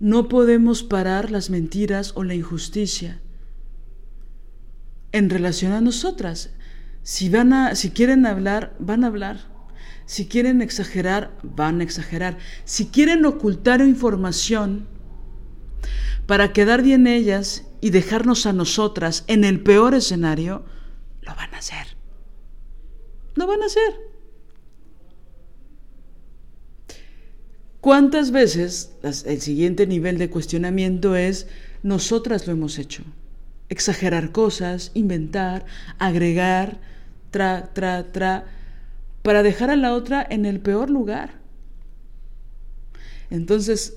No 0.00 0.28
podemos 0.28 0.82
parar 0.82 1.30
las 1.30 1.50
mentiras 1.50 2.12
o 2.14 2.22
la 2.22 2.34
injusticia 2.34 3.20
en 5.12 5.30
relación 5.30 5.72
a 5.72 5.80
nosotras. 5.80 6.50
Si 7.02 7.28
van 7.28 7.52
a, 7.52 7.74
si 7.74 7.90
quieren 7.90 8.26
hablar, 8.26 8.76
van 8.78 9.04
a 9.04 9.08
hablar. 9.08 9.40
Si 10.06 10.26
quieren 10.26 10.62
exagerar, 10.62 11.36
van 11.42 11.80
a 11.80 11.84
exagerar. 11.84 12.38
Si 12.64 12.86
quieren 12.86 13.24
ocultar 13.26 13.80
información 13.80 14.86
para 16.26 16.52
quedar 16.52 16.82
bien 16.82 17.06
ellas 17.06 17.66
y 17.80 17.90
dejarnos 17.90 18.46
a 18.46 18.52
nosotras 18.52 19.24
en 19.26 19.44
el 19.44 19.62
peor 19.62 19.94
escenario, 19.94 20.64
lo 21.22 21.34
van 21.34 21.54
a 21.54 21.58
hacer. 21.58 21.96
Lo 23.34 23.46
van 23.46 23.62
a 23.62 23.66
hacer. 23.66 24.07
¿Cuántas 27.88 28.32
veces 28.32 28.92
el 29.02 29.40
siguiente 29.40 29.86
nivel 29.86 30.18
de 30.18 30.28
cuestionamiento 30.28 31.16
es 31.16 31.46
nosotras 31.82 32.46
lo 32.46 32.52
hemos 32.52 32.78
hecho? 32.78 33.02
Exagerar 33.70 34.30
cosas, 34.30 34.90
inventar, 34.92 35.64
agregar, 35.98 36.80
tra, 37.30 37.72
tra, 37.72 38.12
tra, 38.12 38.44
para 39.22 39.42
dejar 39.42 39.70
a 39.70 39.76
la 39.76 39.94
otra 39.94 40.26
en 40.28 40.44
el 40.44 40.60
peor 40.60 40.90
lugar. 40.90 41.40
Entonces, 43.30 43.96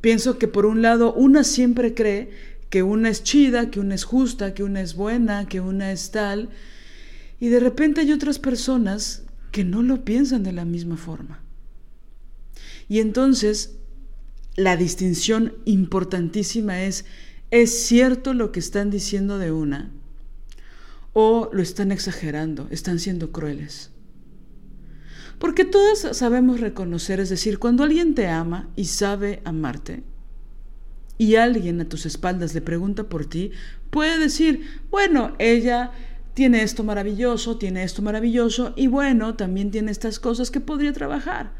pienso 0.00 0.38
que 0.38 0.46
por 0.46 0.64
un 0.64 0.80
lado 0.80 1.12
una 1.12 1.42
siempre 1.42 1.94
cree 1.94 2.30
que 2.70 2.84
una 2.84 3.08
es 3.08 3.24
chida, 3.24 3.68
que 3.68 3.80
una 3.80 3.96
es 3.96 4.04
justa, 4.04 4.54
que 4.54 4.62
una 4.62 4.80
es 4.80 4.94
buena, 4.94 5.48
que 5.48 5.60
una 5.60 5.90
es 5.90 6.12
tal, 6.12 6.50
y 7.40 7.48
de 7.48 7.58
repente 7.58 8.02
hay 8.02 8.12
otras 8.12 8.38
personas 8.38 9.24
que 9.50 9.64
no 9.64 9.82
lo 9.82 10.04
piensan 10.04 10.44
de 10.44 10.52
la 10.52 10.64
misma 10.64 10.96
forma. 10.96 11.41
Y 12.88 13.00
entonces 13.00 13.78
la 14.56 14.76
distinción 14.76 15.54
importantísima 15.64 16.82
es, 16.82 17.04
¿es 17.50 17.86
cierto 17.86 18.34
lo 18.34 18.52
que 18.52 18.60
están 18.60 18.90
diciendo 18.90 19.38
de 19.38 19.52
una? 19.52 19.90
¿O 21.12 21.50
lo 21.52 21.62
están 21.62 21.92
exagerando? 21.92 22.68
¿Están 22.70 22.98
siendo 22.98 23.32
crueles? 23.32 23.90
Porque 25.38 25.64
todas 25.64 26.16
sabemos 26.16 26.60
reconocer, 26.60 27.18
es 27.18 27.28
decir, 27.28 27.58
cuando 27.58 27.82
alguien 27.82 28.14
te 28.14 28.28
ama 28.28 28.70
y 28.76 28.84
sabe 28.84 29.42
amarte, 29.44 30.04
y 31.18 31.36
alguien 31.36 31.80
a 31.80 31.88
tus 31.88 32.06
espaldas 32.06 32.54
le 32.54 32.60
pregunta 32.60 33.04
por 33.04 33.26
ti, 33.26 33.52
puede 33.90 34.18
decir, 34.18 34.66
bueno, 34.90 35.34
ella 35.38 35.92
tiene 36.34 36.62
esto 36.62 36.84
maravilloso, 36.84 37.58
tiene 37.58 37.82
esto 37.82 38.02
maravilloso, 38.02 38.72
y 38.76 38.86
bueno, 38.86 39.34
también 39.34 39.70
tiene 39.70 39.90
estas 39.90 40.18
cosas 40.18 40.50
que 40.50 40.60
podría 40.60 40.92
trabajar. 40.92 41.52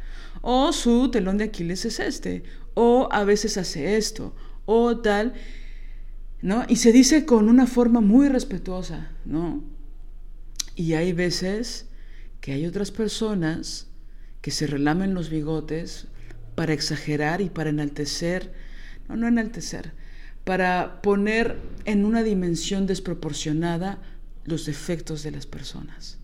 O 0.42 0.72
su 0.72 1.10
telón 1.10 1.38
de 1.38 1.44
Aquiles 1.44 1.84
es 1.84 2.00
este, 2.00 2.42
o 2.74 3.08
a 3.10 3.24
veces 3.24 3.56
hace 3.56 3.96
esto, 3.96 4.34
o 4.66 4.98
tal, 4.98 5.34
¿no? 6.42 6.64
Y 6.68 6.76
se 6.76 6.92
dice 6.92 7.24
con 7.24 7.48
una 7.48 7.66
forma 7.66 8.00
muy 8.00 8.28
respetuosa, 8.28 9.12
¿no? 9.24 9.62
Y 10.74 10.94
hay 10.94 11.12
veces 11.12 11.86
que 12.40 12.52
hay 12.52 12.66
otras 12.66 12.90
personas 12.90 13.86
que 14.40 14.50
se 14.50 14.66
relamen 14.66 15.14
los 15.14 15.30
bigotes 15.30 16.08
para 16.54 16.72
exagerar 16.72 17.40
y 17.40 17.48
para 17.48 17.70
enaltecer, 17.70 18.52
no, 19.08 19.16
no 19.16 19.28
enaltecer, 19.28 19.92
para 20.44 21.00
poner 21.02 21.56
en 21.84 22.04
una 22.04 22.22
dimensión 22.22 22.86
desproporcionada 22.86 24.02
los 24.44 24.66
defectos 24.66 25.22
de 25.22 25.30
las 25.30 25.46
personas. 25.46 26.18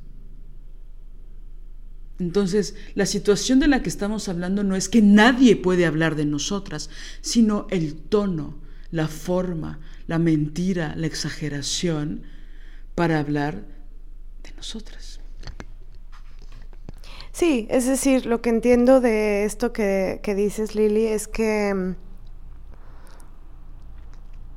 Entonces, 2.19 2.75
la 2.95 3.07
situación 3.07 3.61
de 3.61 3.69
la 3.69 3.83
que 3.83 3.89
estamos 3.89 4.29
hablando 4.29 4.65
no 4.65 4.75
es 4.75 4.89
que 4.89 5.03
nadie 5.03 5.55
puede 5.57 5.87
hablar 5.87 6.17
de 6.17 6.25
nosotras, 6.25 6.91
sino 7.21 7.67
el 7.71 7.95
tono, 7.95 8.59
la 8.91 9.07
forma, 9.07 9.79
la 10.07 10.19
mentira, 10.19 10.95
la 10.97 11.07
exageración 11.07 12.23
para 12.95 13.21
hablar 13.21 13.65
de 14.43 14.53
nosotras. 14.57 15.21
Sí, 17.39 17.69
es 17.71 17.87
decir, 17.87 18.27
lo 18.27 18.43
que 18.43 18.51
entiendo 18.51 19.01
de 19.01 19.45
esto 19.45 19.73
que, 19.73 20.21
dices, 20.37 20.75
Lili, 20.75 21.07
es 21.07 21.29
que 21.29 21.73
mm, 21.73 21.95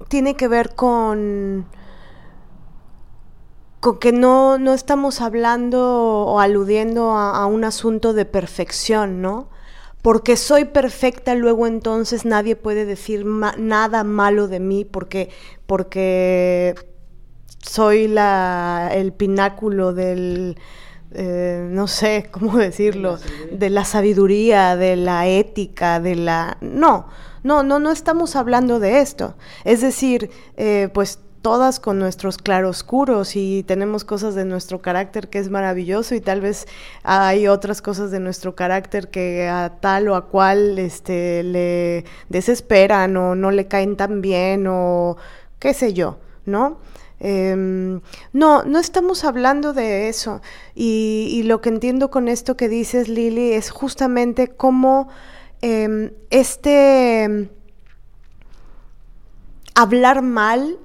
tiene 0.08 0.36
que 0.36 0.48
ver 0.48 0.74
con, 0.74 1.68
con 3.82 3.98
que 3.98 4.12
no, 4.12 4.60
no 4.60 4.74
estamos 4.74 5.22
hablando 5.22 6.26
o 6.26 6.40
aludiendo 6.40 7.12
a, 7.12 7.46
un 7.48 7.64
asunto 7.64 8.14
de 8.14 8.26
perfección, 8.26 9.22
¿no? 9.22 9.50
Porque 10.04 10.38
soy 10.38 10.66
perfecta, 10.66 11.36
luego 11.36 11.66
entonces 11.68 12.24
nadie 12.24 12.56
puede 12.56 12.86
decir 12.86 13.26
nada 13.26 14.04
malo 14.04 14.48
de 14.48 14.60
mí 14.60 14.86
porque, 14.86 15.30
porque 15.66 16.76
soy 17.58 18.08
la, 18.08 18.92
el 18.94 19.14
pináculo 19.14 19.94
del 19.94 20.58
eh, 21.14 21.68
no 21.70 21.88
sé 21.88 22.30
cómo 22.32 22.58
decirlo, 22.58 23.18
de 23.52 23.70
la 23.72 23.84
sabiduría, 23.84 24.76
de 24.76 24.96
la 24.96 25.28
ética, 25.28 26.00
de 26.00 26.16
la... 26.16 26.58
No, 26.62 27.08
no, 27.44 27.64
no, 27.64 27.80
no 27.80 27.92
estamos 27.92 28.36
hablando 28.36 28.80
de 28.80 29.02
esto. 29.02 29.36
Es 29.66 29.82
decir, 29.82 30.30
eh, 30.56 30.90
pues 30.94 31.20
todas 31.42 31.80
con 31.80 31.98
nuestros 31.98 32.38
claroscuros 32.38 33.36
y 33.36 33.64
tenemos 33.64 34.04
cosas 34.04 34.36
de 34.36 34.46
nuestro 34.46 34.82
carácter 34.82 35.28
que 35.28 35.40
es 35.40 35.50
maravilloso 35.50 36.14
y 36.16 36.22
tal 36.22 36.42
vez 36.42 36.68
hay 37.04 37.48
otras 37.48 37.82
cosas 37.82 38.12
de 38.12 38.20
nuestro 38.20 38.56
carácter 38.56 39.10
que 39.10 39.48
a 39.48 39.78
tal 39.80 40.08
o 40.10 40.16
a 40.16 40.28
cual 40.28 40.78
este, 40.78 41.44
le 41.44 42.06
desesperan 42.30 43.18
o 43.18 43.36
no 43.36 43.52
le 43.52 43.68
caen 43.68 43.98
tan 43.98 44.22
bien 44.22 44.68
o 44.68 45.18
qué 45.60 45.74
sé 45.74 45.94
yo, 45.94 46.18
¿no? 46.46 46.80
Em, 47.20 48.02
no, 48.34 48.64
no 48.64 48.80
estamos 48.80 49.24
hablando 49.24 49.74
de 49.74 50.10
eso. 50.10 50.42
Y, 50.74 51.44
lo 51.46 51.62
que 51.62 51.70
entiendo 51.70 52.10
con 52.10 52.28
esto 52.28 52.58
que 52.58 52.68
dices, 52.68 53.08
Lili, 53.08 53.54
es 53.54 53.70
justamente 53.70 54.48
cómo 54.48 55.08
em, 55.62 56.12
este 56.32 57.50
hablar 59.76 60.24
mal 60.24 60.80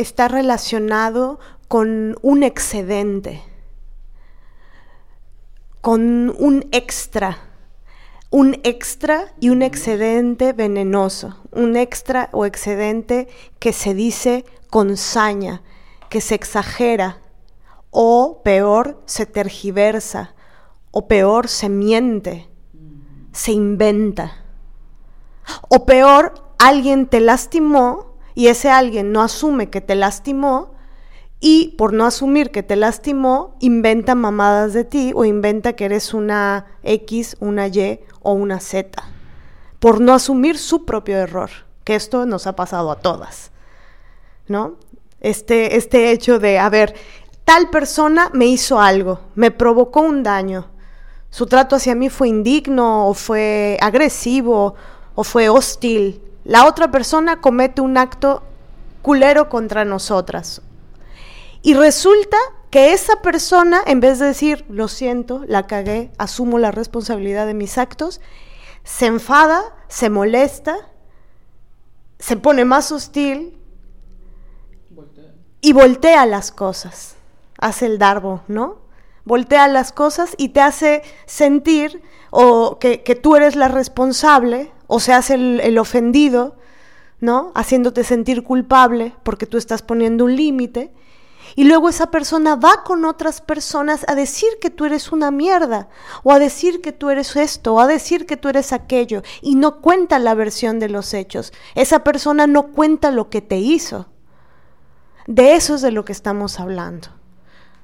está 0.00 0.28
relacionado 0.28 1.38
con 1.68 2.16
un 2.22 2.42
excedente, 2.42 3.42
con 5.80 6.34
un 6.38 6.66
extra, 6.72 7.38
un 8.30 8.58
extra 8.64 9.32
y 9.40 9.50
un 9.50 9.62
excedente 9.62 10.52
venenoso, 10.52 11.36
un 11.52 11.76
extra 11.76 12.30
o 12.32 12.46
excedente 12.46 13.28
que 13.58 13.72
se 13.72 13.94
dice 13.94 14.44
con 14.70 14.96
saña, 14.96 15.62
que 16.08 16.20
se 16.20 16.34
exagera, 16.34 17.18
o 17.90 18.40
peor, 18.42 19.02
se 19.04 19.26
tergiversa, 19.26 20.34
o 20.92 21.08
peor, 21.08 21.48
se 21.48 21.68
miente, 21.68 22.48
se 23.32 23.52
inventa. 23.52 24.44
O 25.68 25.84
peor, 25.84 26.54
alguien 26.58 27.06
te 27.06 27.20
lastimó 27.20 28.09
y 28.40 28.48
ese 28.48 28.70
alguien 28.70 29.12
no 29.12 29.20
asume 29.20 29.68
que 29.68 29.82
te 29.82 29.94
lastimó 29.94 30.72
y 31.40 31.74
por 31.76 31.92
no 31.92 32.06
asumir 32.06 32.50
que 32.50 32.62
te 32.62 32.74
lastimó, 32.74 33.54
inventa 33.60 34.14
mamadas 34.14 34.72
de 34.72 34.84
ti 34.84 35.12
o 35.14 35.26
inventa 35.26 35.74
que 35.74 35.84
eres 35.84 36.14
una 36.14 36.64
X, 36.82 37.36
una 37.40 37.66
Y 37.66 38.00
o 38.22 38.32
una 38.32 38.58
Z. 38.58 38.98
Por 39.78 40.00
no 40.00 40.14
asumir 40.14 40.56
su 40.56 40.86
propio 40.86 41.18
error, 41.18 41.50
que 41.84 41.94
esto 41.94 42.24
nos 42.24 42.46
ha 42.46 42.56
pasado 42.56 42.90
a 42.90 42.96
todas. 42.96 43.50
¿no? 44.48 44.76
Este, 45.20 45.76
este 45.76 46.10
hecho 46.10 46.38
de, 46.38 46.58
a 46.58 46.70
ver, 46.70 46.94
tal 47.44 47.68
persona 47.68 48.30
me 48.32 48.46
hizo 48.46 48.80
algo, 48.80 49.20
me 49.34 49.50
provocó 49.50 50.00
un 50.00 50.22
daño. 50.22 50.70
Su 51.28 51.44
trato 51.44 51.76
hacia 51.76 51.94
mí 51.94 52.08
fue 52.08 52.28
indigno 52.28 53.06
o 53.06 53.12
fue 53.12 53.76
agresivo 53.82 54.76
o 55.14 55.24
fue 55.24 55.50
hostil. 55.50 56.22
La 56.50 56.66
otra 56.66 56.90
persona 56.90 57.40
comete 57.40 57.80
un 57.80 57.96
acto 57.96 58.42
culero 59.02 59.48
contra 59.48 59.84
nosotras. 59.84 60.62
Y 61.62 61.74
resulta 61.74 62.36
que 62.70 62.92
esa 62.92 63.22
persona, 63.22 63.80
en 63.86 64.00
vez 64.00 64.18
de 64.18 64.26
decir, 64.26 64.64
lo 64.68 64.88
siento, 64.88 65.44
la 65.46 65.68
cagué, 65.68 66.10
asumo 66.18 66.58
la 66.58 66.72
responsabilidad 66.72 67.46
de 67.46 67.54
mis 67.54 67.78
actos, 67.78 68.20
se 68.82 69.06
enfada, 69.06 69.62
se 69.86 70.10
molesta, 70.10 70.76
se 72.18 72.36
pone 72.36 72.64
más 72.64 72.90
hostil, 72.90 73.56
y 75.60 75.72
voltea 75.72 76.26
las 76.26 76.50
cosas, 76.50 77.14
hace 77.60 77.86
el 77.86 78.00
darbo, 78.00 78.42
¿no? 78.48 78.78
Voltea 79.24 79.68
las 79.68 79.92
cosas 79.92 80.34
y 80.36 80.48
te 80.48 80.62
hace 80.62 81.02
sentir 81.26 82.02
o 82.32 82.80
que, 82.80 82.98
tú 83.22 83.36
eres 83.36 83.54
la 83.54 83.68
responsable 83.68 84.72
o 84.92 84.98
se 84.98 85.12
hace 85.12 85.34
el, 85.34 85.78
ofendido, 85.78 86.56
¿no? 87.20 87.52
Haciéndote 87.54 88.02
sentir 88.02 88.42
culpable 88.42 89.14
porque 89.22 89.46
tú 89.46 89.56
estás 89.56 89.82
poniendo 89.82 90.24
un 90.24 90.34
límite. 90.34 90.92
Y 91.54 91.62
luego 91.62 91.88
esa 91.88 92.10
persona 92.10 92.56
va 92.56 92.82
con 92.82 93.04
otras 93.04 93.40
personas 93.40 94.04
a 94.08 94.16
decir 94.16 94.48
que 94.60 94.68
tú 94.68 94.86
eres 94.86 95.12
una 95.12 95.30
mierda, 95.30 95.88
o 96.24 96.32
a 96.32 96.40
decir 96.40 96.80
que 96.80 96.90
tú 96.90 97.08
eres 97.08 97.36
esto, 97.36 97.74
o 97.74 97.80
a 97.80 97.86
decir 97.86 98.26
que 98.26 98.36
tú 98.36 98.48
eres 98.48 98.72
aquello, 98.72 99.22
y 99.42 99.54
no 99.54 99.80
cuenta 99.80 100.18
la 100.18 100.34
versión 100.34 100.80
de 100.80 100.88
los 100.88 101.14
hechos. 101.14 101.52
Esa 101.76 102.02
persona 102.02 102.48
no 102.48 102.72
cuenta 102.72 103.12
lo 103.12 103.30
que 103.30 103.42
te 103.42 103.58
hizo. 103.58 104.08
De 105.28 105.54
eso 105.54 105.76
es 105.76 105.82
de 105.82 105.92
lo 105.92 106.04
que 106.04 106.12
estamos 106.12 106.58
hablando. 106.58 107.10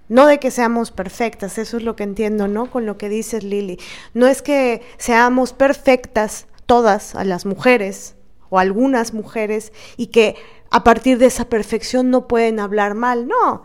No 0.09 0.27
de 0.27 0.41
que 0.41 0.51
seamos 0.51 0.91
perfectas, 0.91 1.57
eso 1.59 1.77
es 1.77 1.85
lo 1.85 1.95
que 1.95 2.03
entiendo, 2.03 2.49
¿no? 2.49 2.69
Con 2.69 2.85
lo 2.85 2.99
que 2.99 3.09
dices, 3.09 3.45
Lili. 3.45 3.79
No 4.13 4.27
es 4.27 4.43
que 4.43 4.83
seamos 4.99 5.53
perfectas 5.53 6.47
todas 6.67 7.15
a 7.15 7.25
las 7.25 7.47
mujeres 7.47 8.17
o 8.51 8.59
algunas 8.59 9.15
mujeres 9.15 9.73
y 9.97 10.09
que 10.09 10.37
a 10.71 10.85
partir 10.85 11.19
de 11.19 11.27
esa 11.27 11.49
perfección 11.49 12.11
no 12.11 12.29
pueden 12.29 12.61
hablar 12.61 12.95
mal, 12.95 13.27
no. 13.27 13.65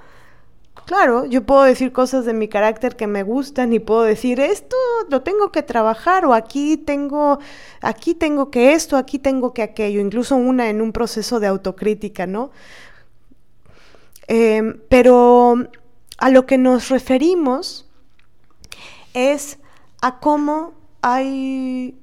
Claro, 0.86 1.26
yo 1.26 1.46
puedo 1.46 1.64
decir 1.64 1.92
cosas 1.92 2.26
de 2.26 2.34
mi 2.34 2.48
carácter 2.48 2.96
que 2.96 3.08
me 3.08 3.24
gustan 3.24 3.74
y 3.74 3.80
puedo 3.80 4.04
decir 4.04 4.40
esto 4.40 4.76
lo 5.10 5.22
tengo 5.22 5.52
que 5.52 5.64
trabajar 5.64 6.26
o 6.26 6.34
aquí 6.34 6.78
tengo, 6.78 7.40
aquí 7.82 8.16
tengo 8.16 8.50
que 8.50 8.74
esto, 8.74 8.98
aquí 8.98 9.20
tengo 9.20 9.54
que 9.54 9.62
aquello, 9.62 10.00
incluso 10.00 10.36
una 10.36 10.70
en 10.70 10.82
un 10.82 10.92
proceso 10.92 11.40
de 11.40 11.48
autocrítica, 11.48 12.26
¿no? 12.26 12.52
Em, 14.28 14.80
pero 14.90 15.68
a 16.18 16.30
lo 16.30 16.46
que 16.46 16.58
nos 16.58 16.90
referimos 16.90 17.90
es 19.14 19.60
a 20.02 20.20
cómo 20.20 20.74
hay 21.02 22.00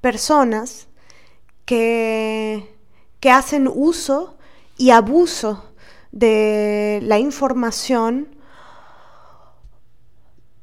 personas 0.00 0.88
que, 1.64 2.74
que 3.20 3.30
hacen 3.30 3.70
uso 3.72 4.36
y 4.76 4.90
abuso 4.90 5.64
de 6.12 7.00
la 7.02 7.18
información 7.18 8.28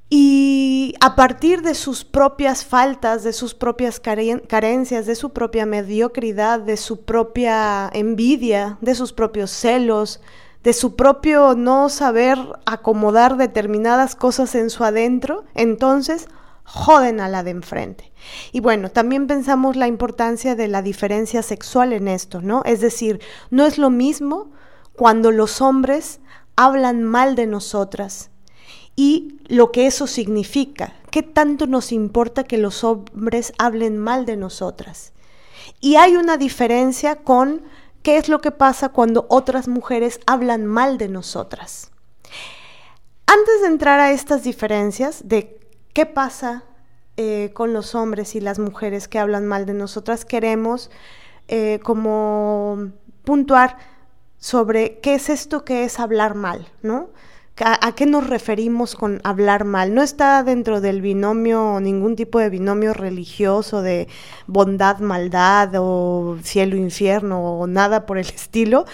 y 0.10 0.96
a 1.02 1.16
partir 1.16 1.62
de 1.62 1.76
sus 1.76 2.06
propias 2.06 2.64
faltas, 2.64 3.24
de 3.24 3.34
sus 3.34 3.54
propias 3.54 4.00
carencias, 4.00 5.06
de 5.06 5.16
su 5.16 5.32
propia 5.32 5.66
mediocridad, 5.66 6.60
de 6.60 6.78
su 6.78 7.02
propia 7.04 7.90
envidia, 7.94 8.78
de 8.80 8.96
sus 8.96 9.12
propios 9.12 9.52
celos, 9.52 10.22
de 10.64 10.72
su 10.72 10.96
propio 10.96 11.56
no 11.56 11.90
saber 11.90 12.38
acomodar 12.66 13.36
determinadas 13.38 14.16
cosas 14.16 14.56
en 14.56 14.70
su 14.70 14.84
adentro, 14.84 15.44
entonces 15.56 16.28
joden 16.68 17.22
a 17.22 17.30
la 17.30 17.44
de 17.44 17.52
enfrente. 17.52 18.12
Y 18.52 18.60
bueno, 18.60 18.92
también 18.92 19.26
pensamos 19.26 19.78
la 19.78 19.88
importancia 19.88 20.54
de 20.54 20.68
la 20.68 20.82
diferencia 20.82 21.42
sexual 21.42 21.94
en 21.94 22.10
esto, 22.10 22.42
¿no? 22.42 22.62
Es 22.66 22.82
decir, 22.82 23.22
no 23.50 23.66
es 23.66 23.78
lo 23.78 23.90
mismo 23.90 24.52
cuando 24.94 25.32
los 25.32 25.62
hombres 25.62 26.20
hablan 26.58 27.04
mal 27.04 27.36
de 27.36 27.48
nosotras 27.48 28.32
y 28.98 29.38
lo 29.48 29.72
que 29.72 29.88
eso 29.88 30.08
significa. 30.08 30.94
¿Qué 31.10 31.24
tanto 31.24 31.68
nos 31.68 31.94
importa 31.94 32.44
que 32.44 32.58
los 32.58 32.84
hombres 32.84 33.54
hablen 33.58 33.98
mal 33.98 34.26
de 34.26 34.36
nosotras? 34.36 35.14
Y 35.80 35.96
hay 35.96 36.18
una 36.18 36.36
diferencia 36.36 37.16
con 37.16 37.62
qué 38.04 38.18
es 38.18 38.28
lo 38.28 38.42
que 38.42 38.52
pasa 38.52 38.90
cuando 38.90 39.26
otras 39.30 39.70
mujeres 39.70 40.20
hablan 40.26 40.66
mal 40.66 40.98
de 40.98 41.08
nosotras. 41.08 41.92
Antes 43.26 43.62
de 43.62 43.68
entrar 43.68 44.02
a 44.02 44.12
estas 44.12 44.44
diferencias 44.44 45.22
de 45.30 45.58
qué 45.98 46.06
pasa 46.06 46.64
eh, 47.16 47.50
con 47.56 47.74
los 47.74 47.96
hombres 47.96 48.36
y 48.36 48.40
las 48.40 48.60
mujeres 48.60 49.08
que 49.08 49.18
hablan 49.18 49.48
mal 49.48 49.66
de 49.66 49.74
nosotras, 49.74 50.26
queremos 50.26 50.92
eh, 51.48 51.80
como 51.82 52.92
puntuar 53.24 53.78
sobre 54.38 55.00
qué 55.00 55.16
es 55.16 55.28
esto 55.30 55.66
que 55.66 55.86
es 55.86 56.00
hablar 56.00 56.36
mal, 56.36 56.68
¿no? 56.84 57.10
¿A, 57.60 57.96
qué 57.96 58.06
nos 58.06 58.28
referimos 58.30 58.94
con 58.94 59.22
hablar 59.24 59.66
mal? 59.66 59.96
No 59.96 60.04
está 60.04 60.44
dentro 60.44 60.82
del 60.82 61.02
binomio, 61.02 61.80
ningún 61.80 62.16
tipo 62.16 62.38
de 62.38 62.52
binomio 62.52 62.94
religioso 62.94 63.82
de 63.82 64.08
bondad, 64.46 65.00
maldad 65.00 65.72
o 65.80 66.38
cielo, 66.44 66.76
infierno 66.76 67.42
o 67.42 67.66
nada 67.66 68.06
por 68.06 68.20
el 68.20 68.28
estilo, 68.36 68.86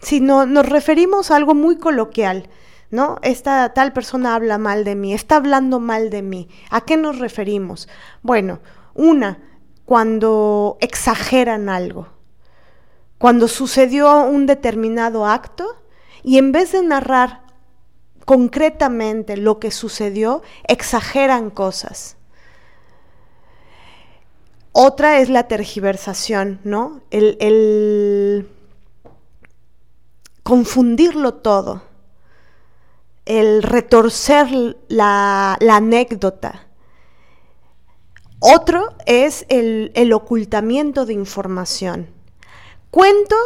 sino 0.00 0.46
nos 0.46 0.66
referimos 0.66 1.30
a 1.30 1.36
algo 1.36 1.54
muy 1.54 1.76
coloquial. 1.76 2.48
Esta 3.22 3.72
tal 3.74 3.92
persona 3.92 4.34
habla 4.34 4.58
mal 4.58 4.84
de 4.84 4.94
mí, 4.94 5.12
está 5.12 5.36
hablando 5.36 5.80
mal 5.80 6.10
de 6.10 6.22
mí. 6.22 6.48
¿A 6.70 6.82
qué 6.82 6.96
nos 6.96 7.18
referimos? 7.18 7.88
Bueno, 8.22 8.60
una, 8.94 9.38
cuando 9.84 10.76
exageran 10.80 11.68
algo, 11.68 12.08
cuando 13.18 13.48
sucedió 13.48 14.22
un 14.22 14.46
determinado 14.46 15.26
acto 15.26 15.66
y 16.22 16.38
en 16.38 16.52
vez 16.52 16.72
de 16.72 16.82
narrar 16.82 17.42
concretamente 18.24 19.36
lo 19.36 19.60
que 19.60 19.70
sucedió, 19.70 20.42
exageran 20.66 21.50
cosas. 21.50 22.16
Otra 24.72 25.20
es 25.20 25.30
la 25.30 25.48
tergiversación, 25.48 26.60
¿no? 26.64 27.00
El, 27.10 28.50
confundirlo 30.42 31.34
todo, 31.34 31.82
el 33.26 33.62
retorcer 33.62 34.76
la, 34.88 35.58
anécdota. 35.70 36.66
Otro 38.38 38.94
es 39.04 39.44
el, 39.48 40.12
ocultamiento 40.12 41.04
de 41.04 41.12
información. 41.12 42.08
Cuento, 42.90 43.36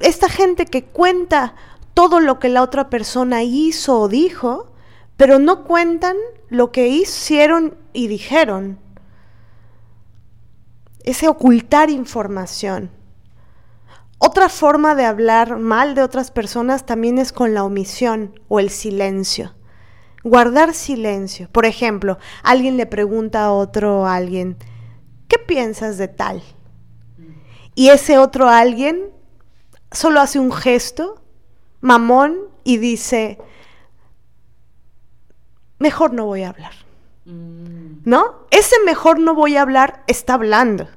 esta 0.00 0.28
gente 0.28 0.66
que 0.66 0.84
cuenta 0.84 1.54
todo 1.92 2.18
lo 2.18 2.40
que 2.40 2.48
la 2.48 2.62
otra 2.62 2.90
persona 2.90 3.42
hizo 3.42 4.00
o 4.00 4.08
dijo, 4.08 4.72
pero 5.16 5.38
no 5.38 5.64
cuentan 5.64 6.16
lo 6.48 6.72
que 6.72 6.88
hicieron 6.88 7.76
y 7.92 8.08
dijeron. 8.08 8.78
Ese 11.04 11.28
ocultar 11.28 11.90
información. 11.90 12.90
Otra 14.26 14.48
forma 14.48 14.94
de 14.94 15.04
hablar 15.04 15.58
mal 15.58 15.94
de 15.94 16.02
otras 16.02 16.30
personas 16.30 16.86
también 16.86 17.18
es 17.18 17.30
con 17.30 17.52
la 17.52 17.62
omisión 17.62 18.40
o 18.48 18.58
el 18.58 18.70
silencio. 18.70 19.54
Guardar 20.22 20.72
silencio. 20.72 21.50
Por 21.52 21.66
ejemplo, 21.66 22.16
alguien 22.42 22.78
le 22.78 22.86
pregunta 22.86 23.44
a 23.44 23.52
otro 23.52 24.06
alguien, 24.06 24.56
¿qué 25.28 25.36
piensas 25.38 25.98
de 25.98 26.08
tal? 26.08 26.42
Y 27.74 27.90
ese 27.90 28.16
otro 28.16 28.48
alguien 28.48 29.10
solo 29.92 30.22
hace 30.22 30.38
un 30.38 30.52
gesto 30.52 31.20
mamón 31.82 32.38
y 32.64 32.78
dice, 32.78 33.36
mejor 35.78 36.14
no 36.14 36.24
voy 36.24 36.44
a 36.44 36.48
hablar. 36.48 36.72
Mm. 37.26 38.04
¿No? 38.06 38.46
Ese 38.50 38.76
mejor 38.86 39.18
no 39.18 39.34
voy 39.34 39.56
a 39.56 39.60
hablar 39.60 40.02
está 40.06 40.32
hablando. 40.32 40.88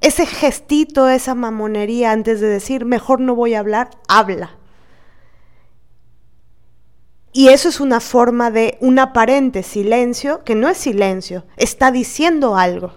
Ese 0.00 0.26
gestito, 0.26 1.08
esa 1.08 1.34
mamonería 1.34 2.12
antes 2.12 2.40
de 2.40 2.48
decir, 2.48 2.84
mejor 2.84 3.20
no 3.20 3.34
voy 3.34 3.54
a 3.54 3.60
hablar, 3.60 3.90
habla. 4.06 4.56
Y 7.32 7.48
eso 7.48 7.68
es 7.68 7.80
una 7.80 8.00
forma 8.00 8.50
de 8.50 8.78
un 8.80 8.98
aparente 8.98 9.62
silencio, 9.62 10.44
que 10.44 10.54
no 10.54 10.68
es 10.68 10.78
silencio, 10.78 11.44
está 11.56 11.90
diciendo 11.90 12.56
algo. 12.56 12.92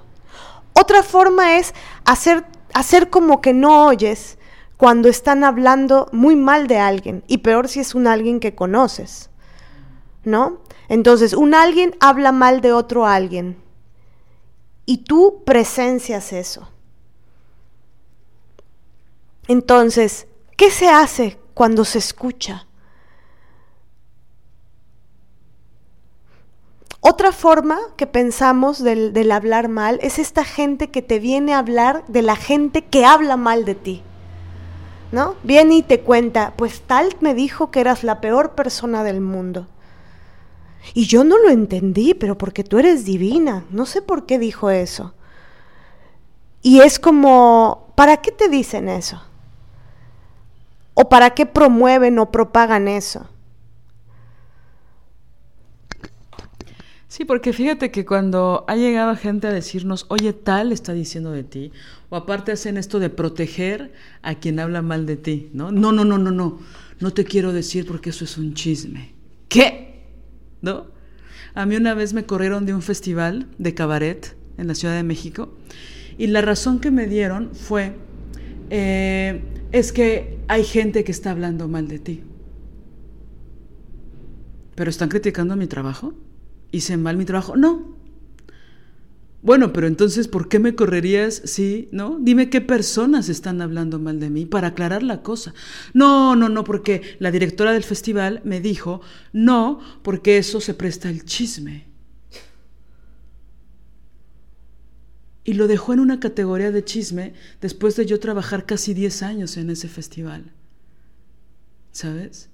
Otra 0.73 1.03
forma 1.03 1.57
es 1.57 1.73
hacer, 2.05 2.45
hacer 2.73 3.09
como 3.09 3.41
que 3.41 3.53
no 3.53 3.85
oyes 3.87 4.37
cuando 4.77 5.09
están 5.09 5.43
hablando 5.43 6.07
muy 6.11 6.35
mal 6.35 6.67
de 6.67 6.79
alguien 6.79 7.23
y 7.27 7.39
peor 7.39 7.67
si 7.67 7.81
es 7.81 7.93
un 7.93 8.07
alguien 8.07 8.39
que 8.39 8.55
conoces, 8.55 9.29
¿no? 10.23 10.61
Entonces, 10.87 11.33
un 11.33 11.53
alguien 11.53 11.95
habla 11.99 12.31
mal 12.31 12.61
de 12.61 12.73
otro 12.73 13.05
alguien 13.05 13.61
y 14.85 15.03
tú 15.03 15.43
presencias 15.45 16.33
eso. 16.33 16.67
Entonces, 19.51 20.27
¿qué 20.55 20.71
se 20.71 20.87
hace 20.87 21.37
cuando 21.53 21.83
se 21.83 21.97
escucha? 21.97 22.67
Otra 27.01 27.33
forma 27.33 27.77
que 27.97 28.07
pensamos 28.07 28.81
del, 28.81 29.11
del, 29.11 29.29
hablar 29.33 29.67
mal 29.67 29.99
es 30.01 30.19
esta 30.19 30.45
gente 30.45 30.89
que 30.89 31.01
te 31.01 31.19
viene 31.19 31.53
a 31.53 31.59
hablar 31.59 32.05
de 32.07 32.21
la 32.21 32.37
gente 32.37 32.85
que 32.85 33.03
habla 33.03 33.35
mal 33.35 33.65
de 33.65 33.75
ti. 33.75 34.03
¿no? 35.11 35.35
Viene 35.43 35.75
y 35.75 35.83
te 35.83 35.99
cuenta, 35.99 36.53
pues 36.55 36.83
tal 36.87 37.09
me 37.19 37.33
dijo 37.33 37.71
que 37.71 37.81
eras 37.81 38.05
la 38.05 38.21
peor 38.21 38.55
persona 38.55 39.03
del 39.03 39.19
mundo. 39.19 39.67
Y 40.93 41.07
yo 41.07 41.25
no 41.25 41.37
lo 41.37 41.49
entendí, 41.49 42.13
pero 42.13 42.37
porque 42.37 42.63
tú 42.63 42.79
eres 42.79 43.03
divina, 43.03 43.65
no 43.69 43.85
sé 43.85 44.01
por 44.01 44.25
qué 44.25 44.39
dijo 44.39 44.69
eso. 44.69 45.13
Y 46.61 46.79
es 46.79 46.99
como, 46.99 47.91
¿para 47.95 48.21
qué 48.21 48.31
te 48.31 48.47
dicen 48.47 48.87
eso? 48.87 49.21
¿O 50.93 51.09
para 51.09 51.31
qué 51.31 51.45
promueven 51.45 52.19
o 52.19 52.31
propagan 52.31 52.87
eso? 52.87 53.29
Sí, 57.11 57.25
porque 57.25 57.51
fíjate 57.51 57.91
que 57.91 58.05
cuando 58.05 58.63
ha 58.69 58.75
llegado 58.77 59.15
gente 59.17 59.47
a 59.47 59.51
decirnos, 59.51 60.05
oye, 60.07 60.31
tal 60.31 60.71
está 60.71 60.93
diciendo 60.93 61.31
de 61.31 61.43
ti, 61.43 61.73
o 62.09 62.15
aparte 62.15 62.53
hacen 62.53 62.77
esto 62.77 62.99
de 62.99 63.09
proteger 63.09 63.91
a 64.21 64.35
quien 64.35 64.61
habla 64.61 64.81
mal 64.81 65.05
de 65.05 65.17
ti, 65.17 65.49
¿no? 65.53 65.73
No, 65.73 65.91
no, 65.91 66.05
no, 66.05 66.17
no, 66.17 66.31
no, 66.31 66.59
no 67.01 67.13
te 67.13 67.25
quiero 67.25 67.51
decir 67.51 67.85
porque 67.85 68.11
eso 68.11 68.23
es 68.23 68.37
un 68.37 68.53
chisme. 68.53 69.13
¿Qué? 69.49 70.05
¿No? 70.61 70.85
A 71.53 71.65
mí 71.65 71.75
una 71.75 71.93
vez 71.95 72.13
me 72.13 72.25
corrieron 72.25 72.65
de 72.65 72.73
un 72.73 72.81
festival 72.81 73.47
de 73.57 73.73
cabaret 73.73 74.37
en 74.57 74.67
la 74.67 74.75
Ciudad 74.75 74.95
de 74.95 75.03
México 75.03 75.53
y 76.17 76.27
la 76.27 76.39
razón 76.39 76.79
que 76.79 76.91
me 76.91 77.07
dieron 77.07 77.53
fue, 77.53 77.97
eh, 78.71 79.41
es 79.73 79.91
que 79.91 80.39
hay 80.47 80.63
gente 80.63 81.03
que 81.03 81.11
está 81.11 81.31
hablando 81.31 81.67
mal 81.67 81.89
de 81.89 81.99
ti. 81.99 82.23
¿Pero 84.75 84.89
están 84.89 85.09
criticando 85.09 85.57
mi 85.57 85.67
trabajo? 85.67 86.13
¿Hice 86.71 86.95
mal 86.95 87.17
mi 87.17 87.25
trabajo? 87.25 87.57
No. 87.57 87.97
Bueno, 89.41 89.73
pero 89.73 89.87
entonces, 89.87 90.29
¿por 90.29 90.47
qué 90.47 90.59
me 90.59 90.73
correrías? 90.73 91.41
Sí, 91.43 91.89
¿no? 91.91 92.17
Dime 92.21 92.49
qué 92.49 92.61
personas 92.61 93.27
están 93.27 93.61
hablando 93.61 93.99
mal 93.99 94.21
de 94.21 94.29
mí 94.29 94.45
para 94.45 94.69
aclarar 94.69 95.03
la 95.03 95.21
cosa. 95.21 95.53
No, 95.93 96.37
no, 96.37 96.47
no, 96.47 96.63
porque 96.63 97.01
la 97.19 97.31
directora 97.31 97.73
del 97.73 97.83
festival 97.83 98.41
me 98.45 98.61
dijo, 98.61 99.01
no, 99.33 99.79
porque 100.01 100.37
eso 100.37 100.61
se 100.61 100.75
presta 100.75 101.09
al 101.09 101.25
chisme. 101.25 101.90
Y 105.43 105.53
lo 105.53 105.67
dejó 105.67 105.93
en 105.93 105.99
una 105.99 106.19
categoría 106.19 106.71
de 106.71 106.85
chisme 106.85 107.33
después 107.61 107.95
de 107.95 108.05
yo 108.05 108.19
trabajar 108.19 108.65
casi 108.65 108.93
10 108.93 109.23
años 109.23 109.57
en 109.57 109.69
ese 109.69 109.87
festival. 109.87 110.51
¿Sabes? 111.91 112.49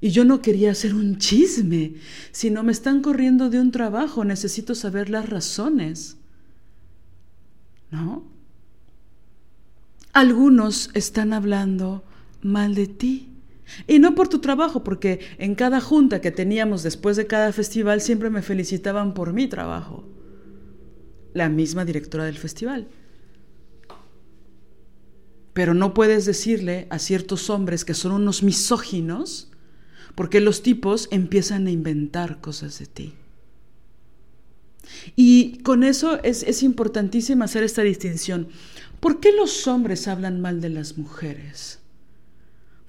Y 0.00 0.10
yo 0.10 0.24
no 0.24 0.42
quería 0.42 0.70
hacer 0.70 0.94
un 0.94 1.18
chisme, 1.18 1.94
sino 2.30 2.62
me 2.62 2.72
están 2.72 3.00
corriendo 3.00 3.50
de 3.50 3.58
un 3.58 3.70
trabajo, 3.70 4.24
necesito 4.24 4.74
saber 4.74 5.08
las 5.08 5.28
razones. 5.28 6.18
¿No? 7.90 8.24
Algunos 10.12 10.90
están 10.94 11.32
hablando 11.32 12.04
mal 12.42 12.74
de 12.74 12.86
ti. 12.86 13.30
Y 13.86 13.98
no 13.98 14.14
por 14.14 14.28
tu 14.28 14.40
trabajo, 14.40 14.84
porque 14.84 15.20
en 15.38 15.54
cada 15.54 15.80
junta 15.80 16.20
que 16.20 16.30
teníamos 16.30 16.82
después 16.82 17.16
de 17.16 17.26
cada 17.26 17.52
festival 17.52 18.00
siempre 18.00 18.30
me 18.30 18.42
felicitaban 18.42 19.14
por 19.14 19.32
mi 19.32 19.48
trabajo. 19.48 20.04
La 21.34 21.48
misma 21.48 21.84
directora 21.84 22.24
del 22.24 22.38
festival. 22.38 22.88
Pero 25.52 25.74
no 25.74 25.92
puedes 25.92 26.24
decirle 26.24 26.86
a 26.90 26.98
ciertos 26.98 27.50
hombres 27.50 27.84
que 27.84 27.94
son 27.94 28.12
unos 28.12 28.42
misóginos 28.42 29.50
porque 30.14 30.40
los 30.40 30.62
tipos 30.62 31.08
empiezan 31.10 31.66
a 31.66 31.70
inventar 31.70 32.40
cosas 32.40 32.78
de 32.78 32.86
ti. 32.86 33.14
Y 35.16 35.58
con 35.58 35.84
eso 35.84 36.22
es, 36.22 36.42
es 36.42 36.62
importantísimo 36.62 37.44
hacer 37.44 37.62
esta 37.62 37.82
distinción. 37.82 38.48
¿Por 39.00 39.20
qué 39.20 39.32
los 39.32 39.66
hombres 39.66 40.08
hablan 40.08 40.40
mal 40.40 40.60
de 40.60 40.70
las 40.70 40.96
mujeres? 40.96 41.80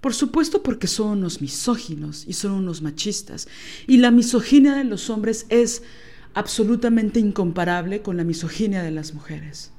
Por 0.01 0.13
supuesto 0.13 0.61
porque 0.61 0.87
son 0.87 1.17
unos 1.17 1.41
misóginos 1.41 2.25
y 2.27 2.33
son 2.33 2.51
unos 2.51 2.81
machistas. 2.81 3.47
Y 3.87 3.97
la 3.97 4.11
misoginia 4.11 4.75
de 4.75 4.83
los 4.83 5.09
hombres 5.09 5.47
es 5.49 5.81
absolutamente 6.35 7.19
incomparable 7.19 8.01
con 8.01 8.17
la 8.17 8.23
misoginia 8.23 8.83
de 8.83 8.91
las 8.91 9.13
mujeres. 9.13 9.71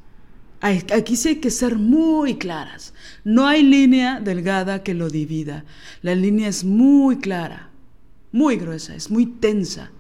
Aquí 0.61 1.17
sí 1.17 1.29
hay 1.29 1.37
que 1.37 1.51
ser 1.51 1.77
muy 1.77 2.39
claras. 2.39 2.95
No 3.25 3.47
hay 3.47 3.63
línea 3.63 4.21
delgada 4.21 4.83
que 4.83 4.95
lo 4.95 5.11
divida. 5.11 5.65
La 6.03 6.15
línea 6.15 6.49
es 6.49 6.65
muy 6.65 7.19
clara, 7.19 7.71
muy 8.33 8.57
gruesa, 8.57 8.97
es 8.97 9.11
muy 9.11 9.27
tensa. 9.27 9.91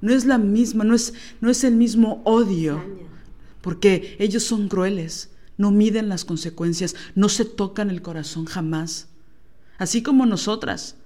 No 0.00 0.14
es 0.14 0.24
la 0.24 0.38
misma, 0.38 0.84
no 0.84 0.94
es, 0.94 1.14
no 1.40 1.50
es 1.50 1.64
el 1.64 1.74
mismo 1.74 2.22
odio, 2.24 2.82
porque 3.60 4.16
ellos 4.18 4.44
son 4.44 4.68
crueles, 4.68 5.30
no 5.58 5.72
miden 5.72 6.08
las 6.08 6.24
consecuencias, 6.24 6.94
no 7.14 7.28
se 7.28 7.44
tocan 7.44 7.90
el 7.90 8.02
corazón 8.02 8.46
jamás. 8.46 9.08
Así 9.78 10.02
como 10.02 10.26
nosotras. 10.26 10.96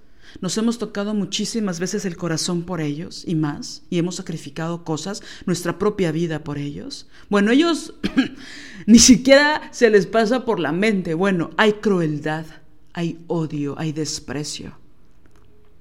Nos 0.41 0.57
hemos 0.59 0.79
tocado 0.79 1.15
muchísimas 1.15 1.81
veces 1.81 2.05
el 2.05 2.17
corazón 2.17 2.63
por 2.63 2.81
ellos 2.81 3.25
y 3.27 3.35
más, 3.35 3.83
y 3.91 3.99
hemos 3.99 4.17
sacrificado 4.17 4.85
cosas, 4.85 5.23
nuestra 5.47 5.79
propia 5.79 6.13
vida 6.13 6.45
por 6.45 6.59
ellos. 6.59 7.07
Bueno, 7.31 7.51
ellos 7.51 7.95
ni 8.87 8.99
siquiera 8.99 9.69
se 9.73 9.91
les 9.91 10.07
pasa 10.07 10.45
por 10.45 10.61
la 10.61 10.73
mente. 10.73 11.15
Bueno, 11.15 11.51
hay 11.57 11.75
crueldad, 11.75 12.45
hay 12.93 13.19
odio, 13.27 13.79
hay 13.79 13.93
desprecio 13.93 14.79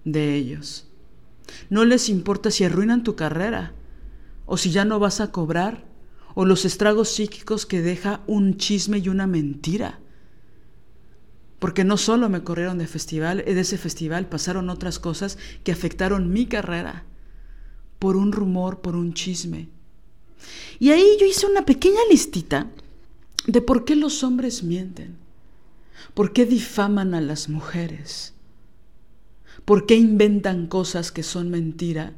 de 0.03 0.35
ellos. 0.35 0.87
No 1.69 1.85
les 1.85 2.09
importa 2.09 2.51
si 2.51 2.63
arruinan 2.63 3.03
tu 3.03 3.15
carrera, 3.15 3.73
o 4.45 4.57
si 4.57 4.71
ya 4.71 4.85
no 4.85 4.99
vas 4.99 5.21
a 5.21 5.31
cobrar, 5.31 5.85
o 6.35 6.45
los 6.45 6.65
estragos 6.65 7.09
psíquicos 7.09 7.65
que 7.65 7.81
deja 7.81 8.21
un 8.27 8.57
chisme 8.57 8.99
y 8.99 9.09
una 9.09 9.27
mentira. 9.27 9.99
Porque 11.65 11.83
no 11.83 11.97
solo 11.97 12.29
me 12.29 12.43
corrieron 12.43 12.77
de 12.77 12.85
festival, 12.85 13.37
de 13.43 13.59
ese 13.59 13.79
festival 13.79 14.27
pasaron 14.27 14.69
otras 14.69 14.99
cosas 14.99 15.39
que 15.63 15.71
afectaron 15.71 16.31
mi 16.31 16.45
carrera 16.45 17.05
por 17.97 18.17
un 18.17 18.33
rumor, 18.33 18.81
por 18.81 18.95
un 18.95 19.15
chisme. 19.15 19.67
Y 20.77 20.91
ahí 20.91 21.17
yo 21.19 21.25
hice 21.25 21.47
una 21.47 21.65
pequeña 21.65 22.01
listita 22.07 22.69
de 23.47 23.61
por 23.63 23.83
qué 23.83 23.95
los 23.95 24.23
hombres 24.23 24.61
mienten, 24.61 25.15
por 26.13 26.33
qué 26.33 26.45
difaman 26.45 27.15
a 27.15 27.21
las 27.21 27.49
mujeres, 27.49 28.35
por 29.65 29.87
qué 29.87 29.95
inventan 29.95 30.67
cosas 30.67 31.11
que 31.11 31.23
son 31.23 31.49
mentira 31.49 32.13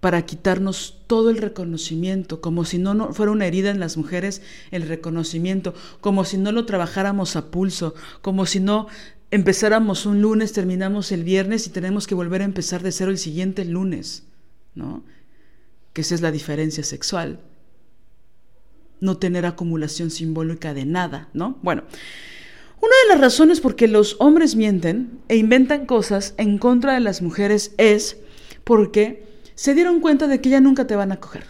para 0.00 0.24
quitarnos 0.24 0.96
todo 1.06 1.30
el 1.30 1.36
reconocimiento, 1.36 2.40
como 2.40 2.64
si 2.64 2.78
no, 2.78 3.12
fuera 3.12 3.32
una 3.32 3.46
herida 3.46 3.70
en 3.70 3.80
las 3.80 3.96
mujeres 3.96 4.42
el 4.70 4.88
reconocimiento, 4.88 5.74
como 6.00 6.24
si 6.24 6.38
no 6.38 6.52
lo 6.52 6.64
trabajáramos 6.64 7.36
a 7.36 7.50
pulso, 7.50 7.94
como 8.22 8.46
si 8.46 8.60
no 8.60 8.88
empezáramos 9.30 10.06
un 10.06 10.22
lunes, 10.22 10.52
terminamos 10.52 11.12
el 11.12 11.22
viernes 11.22 11.66
y 11.66 11.70
tenemos 11.70 12.06
que 12.06 12.14
volver 12.14 12.40
a 12.40 12.46
empezar 12.46 12.82
de 12.82 12.92
cero 12.92 13.10
el 13.10 13.18
siguiente 13.18 13.64
lunes, 13.64 14.24
¿no? 14.74 15.04
Que 15.92 16.00
esa 16.00 16.14
es 16.14 16.22
la 16.22 16.32
diferencia 16.32 16.82
sexual. 16.82 17.40
No 19.00 19.18
tener 19.18 19.46
acumulación 19.46 20.10
simbólica 20.10 20.74
de 20.74 20.86
nada, 20.86 21.28
¿no? 21.34 21.58
Bueno, 21.62 21.84
una 22.80 22.94
de 23.02 23.08
las 23.10 23.20
razones 23.20 23.60
por 23.60 23.76
que 23.76 23.86
los 23.86 24.16
hombres 24.18 24.56
mienten 24.56 25.20
e 25.28 25.36
inventan 25.36 25.84
cosas 25.84 26.34
en 26.38 26.56
contra 26.56 26.94
de 26.94 27.00
las 27.00 27.20
mujeres 27.20 27.74
es 27.76 28.16
porque 28.64 29.29
se 29.60 29.74
dieron 29.74 30.00
cuenta 30.00 30.26
de 30.26 30.40
que 30.40 30.48
ya 30.48 30.58
nunca 30.58 30.86
te 30.86 30.96
van 30.96 31.12
a 31.12 31.20
coger. 31.20 31.44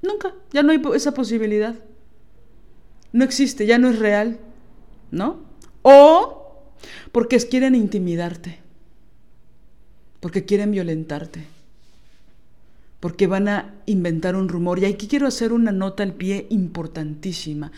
Nunca, 0.00 0.32
ya 0.50 0.62
no 0.62 0.72
hay 0.72 0.80
esa 0.94 1.12
posibilidad. 1.12 1.74
No 3.12 3.22
existe, 3.22 3.66
ya 3.66 3.76
no 3.76 3.90
es 3.90 3.98
real, 3.98 4.38
¿no? 5.10 5.40
O 5.82 6.72
porque 7.12 7.36
quieren 7.40 7.74
intimidarte, 7.74 8.60
porque 10.20 10.46
quieren 10.46 10.70
violentarte, 10.70 11.44
porque 12.98 13.26
van 13.26 13.48
a 13.48 13.74
inventar 13.84 14.36
un 14.36 14.48
rumor. 14.48 14.78
Y 14.78 14.86
aquí 14.86 15.06
quiero 15.06 15.26
hacer 15.26 15.52
una 15.52 15.70
nota 15.70 16.02
al 16.02 16.14
pie 16.14 16.46
importantísima, 16.48 17.72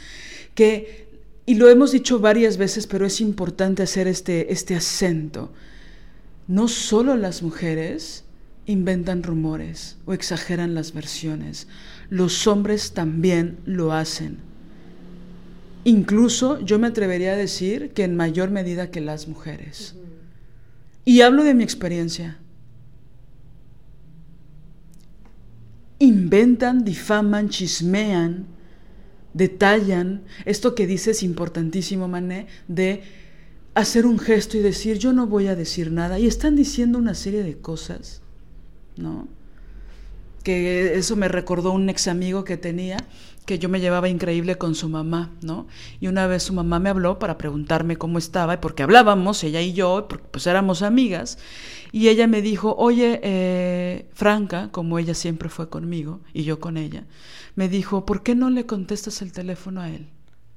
que, 0.55 1.09
y 1.45 1.57
lo 1.57 1.69
hemos 1.69 1.91
dicho 1.91 2.21
varias 2.21 2.57
veces, 2.57 2.87
pero 2.87 3.05
es 3.05 3.21
importante 3.21 3.83
hacer 3.83 4.07
este, 4.07 4.53
este 4.53 4.77
acento 4.77 5.51
no 6.51 6.67
solo 6.67 7.17
las 7.17 7.45
mujeres 7.45 8.25
inventan 8.67 9.23
rumores 9.23 9.99
o 10.05 10.13
exageran 10.13 10.75
las 10.75 10.93
versiones, 10.93 11.69
los 12.09 12.49
hombres 12.49 12.93
también 12.93 13.59
lo 13.67 13.93
hacen. 13.93 14.39
Incluso 15.85 16.59
yo 16.61 16.81
me 16.81 16.89
atrevería 16.89 17.35
a 17.35 17.37
decir 17.37 17.93
que 17.93 18.03
en 18.03 18.17
mayor 18.17 18.51
medida 18.51 18.91
que 18.91 19.01
las 19.01 19.29
mujeres. 19.29 19.95
Y 21.05 21.21
hablo 21.21 21.45
de 21.45 21.55
mi 21.55 21.63
experiencia. 21.63 22.39
Inventan, 26.01 26.85
difaman, 26.85 27.49
chismean, 27.49 28.47
detallan. 29.35 30.25
Esto 30.47 30.75
que 30.75 30.89
dices 30.89 31.19
es 31.19 31.23
importantísimo, 31.23 32.09
Mané, 32.09 32.49
de 32.67 33.20
hacer 33.81 34.07
un 34.07 34.19
gesto 34.19 34.57
y 34.57 34.61
decir, 34.61 34.99
yo 34.99 35.13
no 35.13 35.27
voy 35.27 35.49
a 35.49 35.57
decir 35.57 35.91
nada. 35.91 36.19
Y 36.19 36.27
están 36.27 36.57
diciendo 36.57 36.99
una 36.99 37.15
serie 37.15 37.43
de 37.43 37.59
cosas, 37.59 38.23
¿no? 38.97 39.29
Que 40.43 40.97
eso 40.97 41.17
me 41.17 41.29
recordó 41.29 41.73
un 41.73 41.89
ex 41.89 42.09
amigo 42.09 42.45
que 42.45 42.57
tenía, 42.57 42.97
que 43.45 43.59
yo 43.59 43.69
me 43.69 43.81
llevaba 43.81 44.09
increíble 44.09 44.57
con 44.57 44.75
su 44.75 44.89
mamá, 44.89 45.33
¿no? 45.43 45.67
Y 46.01 46.07
una 46.07 46.27
vez 46.27 46.45
su 46.45 46.53
mamá 46.53 46.79
me 46.79 46.89
habló 46.89 47.19
para 47.19 47.37
preguntarme 47.37 47.97
cómo 47.97 48.19
estaba, 48.19 48.55
y 48.55 48.57
porque 48.59 48.83
hablábamos, 48.83 49.43
ella 49.45 49.61
y 49.61 49.73
yo, 49.73 50.07
porque 50.09 50.27
pues 50.31 50.47
éramos 50.47 50.83
amigas, 50.83 51.39
y 51.93 52.09
ella 52.09 52.27
me 52.27 52.43
dijo, 52.43 52.75
oye, 52.77 53.21
eh, 53.23 54.09
Franca, 54.13 54.71
como 54.71 54.99
ella 54.99 55.15
siempre 55.15 55.49
fue 55.49 55.69
conmigo, 55.69 56.21
y 56.33 56.45
yo 56.45 56.61
con 56.61 56.77
ella, 56.77 57.05
me 57.57 57.69
dijo, 57.69 58.07
¿por 58.07 58.23
qué 58.23 58.35
no 58.35 58.51
le 58.51 58.67
contestas 58.67 59.21
el 59.23 59.33
teléfono 59.33 59.81
a 59.81 59.91
él? 59.91 60.07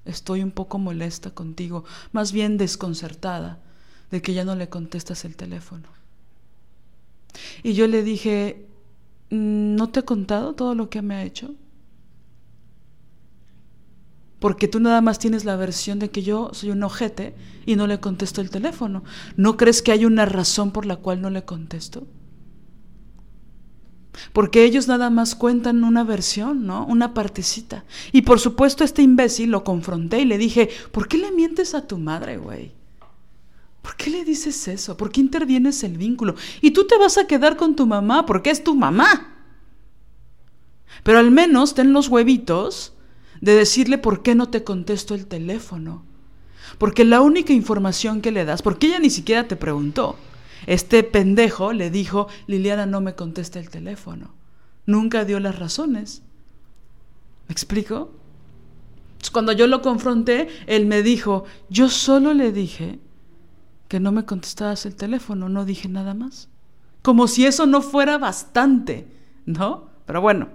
Estoy 0.05 0.43
un 0.43 0.51
poco 0.51 0.79
molesta 0.79 1.31
contigo, 1.31 1.85
más 2.11 2.31
bien 2.31 2.57
desconcertada 2.57 3.59
de 4.11 4.21
que 4.21 4.33
ya 4.33 4.43
no 4.43 4.55
le 4.55 4.69
contestas 4.69 5.25
el 5.25 5.35
teléfono. 5.35 5.87
Y 7.63 7.73
yo 7.73 7.87
le 7.87 8.03
dije, 8.03 8.67
mm, 9.29 9.75
¿no 9.75 9.89
te 9.89 10.01
he 10.01 10.03
contado 10.03 10.53
todo 10.53 10.75
lo 10.75 10.89
que 10.89 11.01
me 11.01 11.15
ha 11.15 11.23
hecho? 11.23 11.55
Porque 14.39 14.67
tú 14.67 14.81
nada 14.81 14.99
más 14.99 15.19
tienes 15.19 15.45
la 15.45 15.55
versión 15.55 15.99
de 15.99 16.09
que 16.11 16.21
yo 16.21 16.49
soy 16.53 16.71
un 16.71 16.83
ojete 16.83 17.33
y 17.65 17.77
no 17.77 17.87
le 17.87 18.01
contesto 18.01 18.41
el 18.41 18.49
teléfono. 18.49 19.03
¿No 19.37 19.55
crees 19.55 19.81
que 19.81 19.93
hay 19.93 20.03
una 20.03 20.25
razón 20.25 20.71
por 20.71 20.85
la 20.85 20.97
cual 20.97 21.21
no 21.21 21.29
le 21.29 21.45
contesto? 21.45 22.05
Porque 24.31 24.63
ellos 24.63 24.87
nada 24.87 25.09
más 25.09 25.35
cuentan 25.35 25.83
una 25.83 26.03
versión, 26.03 26.65
¿no? 26.65 26.85
Una 26.85 27.13
partecita. 27.13 27.83
Y 28.11 28.21
por 28.21 28.39
supuesto 28.39 28.83
este 28.83 29.01
imbécil 29.01 29.51
lo 29.51 29.63
confronté 29.63 30.19
y 30.21 30.25
le 30.25 30.37
dije, 30.37 30.69
¿por 30.91 31.07
qué 31.07 31.17
le 31.17 31.31
mientes 31.31 31.73
a 31.73 31.87
tu 31.87 31.97
madre, 31.97 32.37
güey? 32.37 32.71
¿Por 33.81 33.95
qué 33.97 34.09
le 34.09 34.23
dices 34.23 34.67
eso? 34.67 34.95
¿Por 34.95 35.11
qué 35.11 35.19
intervienes 35.19 35.83
el 35.83 35.97
vínculo? 35.97 36.35
Y 36.61 36.71
tú 36.71 36.87
te 36.87 36.97
vas 36.97 37.17
a 37.17 37.27
quedar 37.27 37.57
con 37.57 37.75
tu 37.75 37.85
mamá 37.85 38.25
porque 38.25 38.49
es 38.49 38.63
tu 38.63 38.75
mamá. 38.75 39.33
Pero 41.03 41.19
al 41.19 41.31
menos 41.31 41.73
ten 41.73 41.91
los 41.91 42.07
huevitos 42.07 42.93
de 43.41 43.55
decirle 43.55 43.97
por 43.97 44.23
qué 44.23 44.35
no 44.35 44.49
te 44.49 44.63
contesto 44.63 45.15
el 45.15 45.27
teléfono. 45.27 46.05
Porque 46.77 47.03
la 47.03 47.19
única 47.21 47.51
información 47.51 48.21
que 48.21 48.31
le 48.31 48.45
das, 48.45 48.61
porque 48.61 48.87
ella 48.87 48.99
ni 48.99 49.09
siquiera 49.09 49.47
te 49.47 49.57
preguntó, 49.57 50.17
este 50.65 51.03
pendejo 51.03 51.73
le 51.73 51.89
dijo, 51.89 52.27
Liliana 52.47 52.85
no 52.85 53.01
me 53.01 53.15
contesta 53.15 53.59
el 53.59 53.69
teléfono. 53.69 54.33
Nunca 54.85 55.25
dio 55.25 55.39
las 55.39 55.57
razones. 55.57 56.23
¿Me 57.47 57.53
explico? 57.53 58.11
Cuando 59.31 59.51
yo 59.51 59.67
lo 59.67 59.81
confronté, 59.81 60.47
él 60.67 60.85
me 60.85 61.01
dijo, 61.01 61.45
yo 61.69 61.89
solo 61.89 62.33
le 62.33 62.51
dije 62.51 62.99
que 63.87 63.99
no 63.99 64.11
me 64.11 64.25
contestabas 64.25 64.85
el 64.85 64.95
teléfono, 64.95 65.49
no 65.49 65.65
dije 65.65 65.87
nada 65.87 66.13
más. 66.13 66.49
Como 67.01 67.27
si 67.27 67.45
eso 67.45 67.65
no 67.65 67.81
fuera 67.81 68.17
bastante, 68.17 69.07
¿no? 69.45 69.89
Pero 70.05 70.21
bueno. 70.21 70.49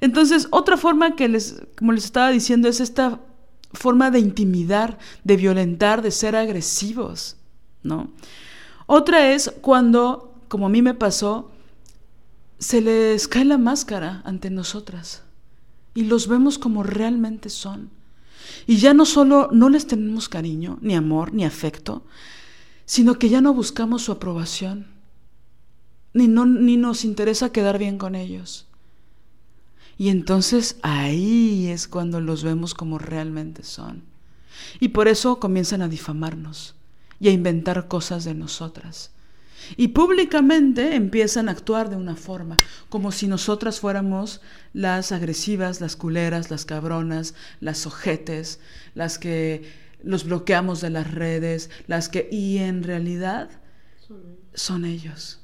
Entonces, 0.00 0.48
otra 0.50 0.76
forma 0.76 1.14
que 1.14 1.28
les, 1.28 1.62
como 1.76 1.92
les 1.92 2.04
estaba 2.04 2.30
diciendo, 2.30 2.68
es 2.68 2.80
esta 2.80 3.20
forma 3.72 4.10
de 4.10 4.18
intimidar, 4.18 4.98
de 5.24 5.36
violentar, 5.36 6.02
de 6.02 6.10
ser 6.10 6.36
agresivos, 6.36 7.36
¿no? 7.82 8.10
Otra 8.92 9.32
es 9.32 9.54
cuando, 9.60 10.34
como 10.48 10.66
a 10.66 10.68
mí 10.68 10.82
me 10.82 10.94
pasó, 10.94 11.52
se 12.58 12.80
les 12.80 13.28
cae 13.28 13.44
la 13.44 13.56
máscara 13.56 14.20
ante 14.24 14.50
nosotras 14.50 15.22
y 15.94 16.06
los 16.06 16.26
vemos 16.26 16.58
como 16.58 16.82
realmente 16.82 17.50
son. 17.50 17.90
Y 18.66 18.78
ya 18.78 18.92
no 18.92 19.06
solo 19.06 19.48
no 19.52 19.68
les 19.68 19.86
tenemos 19.86 20.28
cariño, 20.28 20.76
ni 20.80 20.96
amor, 20.96 21.32
ni 21.32 21.44
afecto, 21.44 22.02
sino 22.84 23.16
que 23.16 23.28
ya 23.28 23.40
no 23.40 23.54
buscamos 23.54 24.02
su 24.02 24.10
aprobación, 24.10 24.88
ni, 26.12 26.26
no, 26.26 26.44
ni 26.44 26.76
nos 26.76 27.04
interesa 27.04 27.52
quedar 27.52 27.78
bien 27.78 27.96
con 27.96 28.16
ellos. 28.16 28.66
Y 29.98 30.08
entonces 30.08 30.80
ahí 30.82 31.68
es 31.68 31.86
cuando 31.86 32.20
los 32.20 32.42
vemos 32.42 32.74
como 32.74 32.98
realmente 32.98 33.62
son. 33.62 34.02
Y 34.80 34.88
por 34.88 35.06
eso 35.06 35.38
comienzan 35.38 35.80
a 35.80 35.88
difamarnos 35.88 36.74
y 37.20 37.28
a 37.28 37.32
inventar 37.32 37.86
cosas 37.86 38.24
de 38.24 38.34
nosotras. 38.34 39.12
Y 39.76 39.88
públicamente 39.88 40.96
empiezan 40.96 41.48
a 41.48 41.52
actuar 41.52 41.90
de 41.90 41.96
una 41.96 42.16
forma, 42.16 42.56
como 42.88 43.12
si 43.12 43.28
nosotras 43.28 43.78
fuéramos 43.78 44.40
las 44.72 45.12
agresivas, 45.12 45.80
las 45.80 45.96
culeras, 45.96 46.50
las 46.50 46.64
cabronas, 46.64 47.34
las 47.60 47.86
ojetes, 47.86 48.58
las 48.94 49.18
que 49.18 49.62
los 50.02 50.24
bloqueamos 50.24 50.80
de 50.80 50.90
las 50.90 51.12
redes, 51.12 51.70
las 51.86 52.08
que... 52.08 52.28
Y 52.32 52.58
en 52.58 52.82
realidad 52.82 53.50
son 54.54 54.84
ellos. 54.84 55.40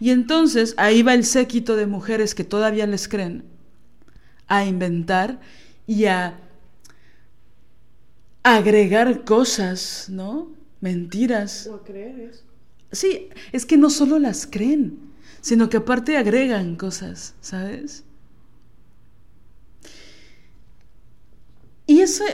Y 0.00 0.10
entonces 0.10 0.74
ahí 0.76 1.02
va 1.02 1.14
el 1.14 1.24
séquito 1.24 1.76
de 1.76 1.86
mujeres 1.86 2.34
que 2.34 2.44
todavía 2.44 2.86
les 2.86 3.08
creen 3.08 3.44
a 4.46 4.64
inventar 4.64 5.40
y 5.86 6.06
a 6.06 6.40
agregar 8.44 9.24
cosas, 9.24 10.08
¿no? 10.08 10.52
Mentiras. 10.80 11.66
O 11.66 11.82
creer 11.82 12.20
eso. 12.20 12.44
Sí, 12.92 13.28
es 13.50 13.66
que 13.66 13.76
no 13.76 13.90
solo 13.90 14.20
las 14.20 14.46
creen, 14.46 14.98
sino 15.40 15.68
que 15.68 15.78
aparte 15.78 16.16
agregan 16.16 16.76
cosas, 16.76 17.34
¿sabes? 17.40 18.04
Y 21.86 22.00
ese 22.00 22.24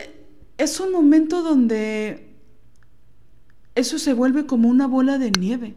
es 0.59 0.79
un 0.81 0.93
momento 0.93 1.43
donde 1.43 2.35
eso 3.75 3.99
se 3.99 4.13
vuelve 4.13 4.47
como 4.47 4.69
una 4.69 4.87
bola 4.87 5.17
de 5.17 5.31
nieve, 5.31 5.75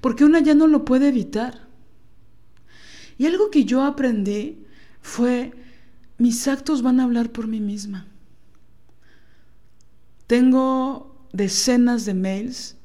porque 0.00 0.24
una 0.24 0.40
ya 0.40 0.54
no 0.54 0.66
lo 0.66 0.84
puede 0.84 1.08
evitar. 1.08 1.68
Y 3.18 3.26
algo 3.26 3.50
que 3.50 3.64
yo 3.64 3.82
aprendí 3.82 4.64
fue, 5.00 5.52
mis 6.18 6.48
actos 6.48 6.82
van 6.82 6.98
a 6.98 7.04
hablar 7.04 7.30
por 7.30 7.46
mí 7.46 7.60
misma. 7.60 8.11
Tengo 10.32 11.28
decenas 11.34 12.06
de 12.06 12.14
mails 12.14 12.76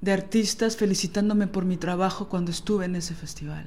de 0.00 0.10
artistas 0.10 0.74
felicitándome 0.74 1.46
por 1.46 1.66
mi 1.66 1.76
trabajo 1.76 2.30
cuando 2.30 2.50
estuve 2.50 2.86
en 2.86 2.96
ese 2.96 3.14
festival. 3.14 3.66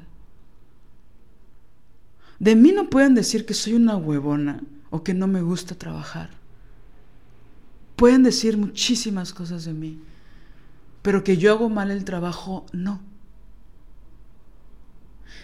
De 2.39 2.55
mí 2.55 2.71
no 2.71 2.89
pueden 2.89 3.13
decir 3.13 3.45
que 3.45 3.53
soy 3.53 3.75
una 3.75 3.95
huevona 3.95 4.63
o 4.89 5.03
que 5.03 5.13
no 5.13 5.27
me 5.27 5.43
gusta 5.43 5.75
trabajar. 5.75 6.31
Pueden 7.95 8.23
decir 8.23 8.57
muchísimas 8.57 9.33
cosas 9.33 9.65
de 9.65 9.73
mí, 9.73 9.99
pero 11.03 11.23
que 11.23 11.37
yo 11.37 11.51
hago 11.51 11.69
mal 11.69 11.91
el 11.91 12.05
trabajo, 12.05 12.65
no. 12.73 13.01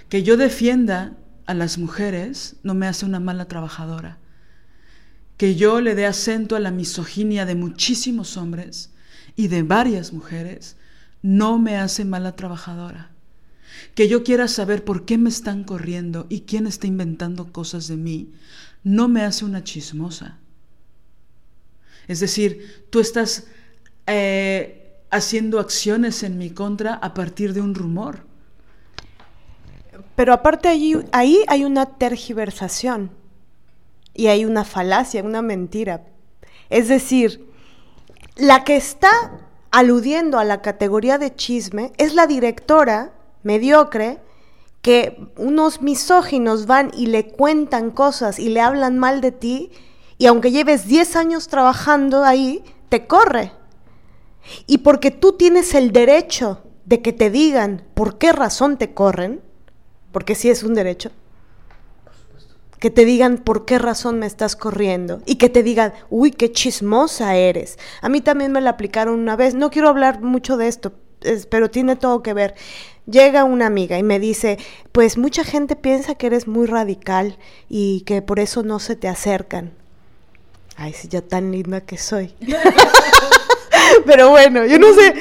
Que 0.10 0.24
yo 0.24 0.36
defienda 0.36 1.16
a 1.46 1.54
las 1.54 1.78
mujeres 1.78 2.56
no 2.64 2.74
me 2.74 2.88
hace 2.88 3.06
una 3.06 3.20
mala 3.20 3.46
trabajadora 3.46 4.18
que 5.42 5.56
yo 5.56 5.82
le 5.82 5.96
dé 5.96 6.06
acento 6.06 6.56
a 6.56 6.60
la 6.60 6.70
misoginia 6.70 7.48
de 7.48 7.56
muchísimos 7.56 8.38
hombres 8.38 8.92
y 9.36 9.48
de 9.48 9.64
varias 9.64 10.14
mujeres 10.14 10.78
no 11.24 11.58
me 11.58 11.78
hace 11.78 12.06
mala 12.06 12.36
trabajadora. 12.36 13.10
Que 13.96 14.08
yo 14.08 14.24
quiera 14.24 14.48
saber 14.48 14.86
por 14.86 15.04
qué 15.04 15.18
me 15.18 15.30
están 15.30 15.64
corriendo 15.64 16.28
y 16.30 16.42
quién 16.42 16.68
está 16.68 16.86
inventando 16.86 17.52
cosas 17.52 17.88
de 17.88 17.98
mí 17.98 18.34
no 18.84 19.08
me 19.08 19.24
hace 19.24 19.44
una 19.44 19.64
chismosa. 19.64 20.38
Es 22.08 22.20
decir, 22.20 22.86
tú 22.92 23.00
estás 23.00 23.48
eh, 24.06 25.02
haciendo 25.10 25.60
acciones 25.60 26.22
en 26.22 26.38
mi 26.38 26.52
contra 26.52 26.94
a 26.94 27.16
partir 27.16 27.56
de 27.56 27.62
un 27.62 27.74
rumor. 27.74 28.28
Pero 30.16 30.34
aparte 30.34 30.68
allí, 30.68 30.98
ahí 31.12 31.44
hay 31.48 31.64
una 31.64 31.98
tergiversación 31.98 33.20
y 34.14 34.28
hay 34.28 34.46
una 34.46 34.64
falacia, 34.64 35.24
una 35.24 35.42
mentira. 35.42 36.06
Es 36.70 36.88
decir, 36.88 37.48
la 38.36 38.64
que 38.64 38.76
está 38.76 39.10
aludiendo 39.72 40.40
a 40.40 40.44
la 40.44 40.62
categoría 40.62 41.18
de 41.18 41.36
chisme 41.36 41.94
es 41.98 42.14
la 42.14 42.28
directora 42.28 43.14
mediocre 43.44 44.20
que 44.82 45.28
unos 45.38 45.82
misóginos 45.82 46.66
van 46.66 46.92
y 46.96 47.08
le 47.08 47.28
cuentan 47.28 47.92
cosas 47.92 48.40
y 48.40 48.50
le 48.50 48.62
hablan 48.62 48.98
mal 48.98 49.22
de 49.22 49.32
ti 49.32 49.72
y 50.18 50.28
aunque 50.28 50.52
lleves 50.52 50.86
10 50.86 51.16
años 51.16 51.48
trabajando 51.48 52.24
ahí, 52.24 52.64
te 52.90 53.08
corre. 53.08 53.52
Y 54.68 54.80
porque 54.80 55.12
tú 55.12 55.34
tienes 55.34 55.74
el 55.74 55.92
derecho 55.92 56.62
de 56.86 57.02
que 57.02 57.14
te 57.14 57.30
digan 57.30 57.84
por 57.94 58.18
qué 58.18 58.32
razón 58.32 58.78
te 58.78 58.94
corren, 58.94 59.42
porque 60.12 60.36
sí 60.36 60.50
es 60.50 60.64
un 60.64 60.74
derecho, 60.74 61.12
que 62.82 62.90
te 62.90 63.06
digan 63.06 63.38
por 63.38 63.66
qué 63.66 63.78
razón 63.78 64.18
me 64.18 64.26
estás 64.26 64.56
corriendo 64.56 65.22
y 65.28 65.36
que 65.36 65.50
te 65.50 65.62
digan, 65.62 65.94
uy, 66.10 66.32
qué 66.32 66.52
chismosa 66.52 67.36
eres. 67.36 67.78
A 68.02 68.10
mí 68.10 68.22
también 68.22 68.52
me 68.52 68.60
la 68.60 68.72
aplicaron 68.72 69.20
una 69.20 69.36
vez, 69.36 69.54
no 69.54 69.70
quiero 69.70 69.88
hablar 69.88 70.22
mucho 70.22 70.58
de 70.58 70.68
esto, 70.68 70.92
pero 71.52 71.70
tiene 71.70 71.96
todo 71.96 72.24
que 72.24 72.34
ver. 72.34 72.56
Llega 73.06 73.44
una 73.44 73.68
amiga 73.68 74.00
y 74.00 74.04
me 74.04 74.20
dice, 74.20 74.58
pues 74.92 75.20
mucha 75.20 75.44
gente 75.44 75.76
piensa 75.76 76.16
que 76.16 76.26
eres 76.26 76.48
muy 76.48 76.66
radical 76.66 77.38
y 77.70 78.02
que 78.02 78.24
por 78.24 78.40
eso 78.40 78.64
no 78.64 78.80
se 78.80 78.96
te 78.96 79.08
acercan. 79.08 79.74
Ay, 80.76 80.94
si 80.94 81.08
yo 81.08 81.24
tan 81.24 81.52
linda 81.52 81.82
que 81.82 82.00
soy. 82.00 82.34
pero 84.06 84.30
bueno, 84.30 84.66
yo 84.66 84.80
no 84.80 84.94
sé. 84.94 85.14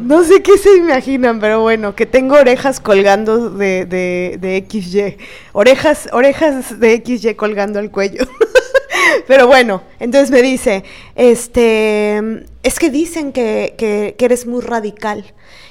No 0.00 0.24
sé 0.24 0.42
qué 0.42 0.58
se 0.58 0.76
imaginan, 0.76 1.40
pero 1.40 1.62
bueno, 1.62 1.94
que 1.94 2.06
tengo 2.06 2.36
orejas 2.36 2.80
colgando 2.80 3.50
de, 3.50 3.86
de, 3.86 4.38
de 4.40 4.66
XY. 4.68 5.16
Orejas, 5.52 6.08
orejas 6.12 6.78
de 6.80 7.02
XY 7.04 7.34
colgando 7.34 7.78
al 7.78 7.90
cuello. 7.90 8.26
pero 9.26 9.46
bueno, 9.46 9.82
entonces 9.98 10.30
me 10.30 10.42
dice, 10.42 10.84
este, 11.14 12.46
es 12.62 12.78
que 12.78 12.90
dicen 12.90 13.32
que, 13.32 13.74
que, 13.78 14.14
que, 14.18 14.24
eres 14.24 14.46
muy 14.46 14.62
radical 14.62 15.24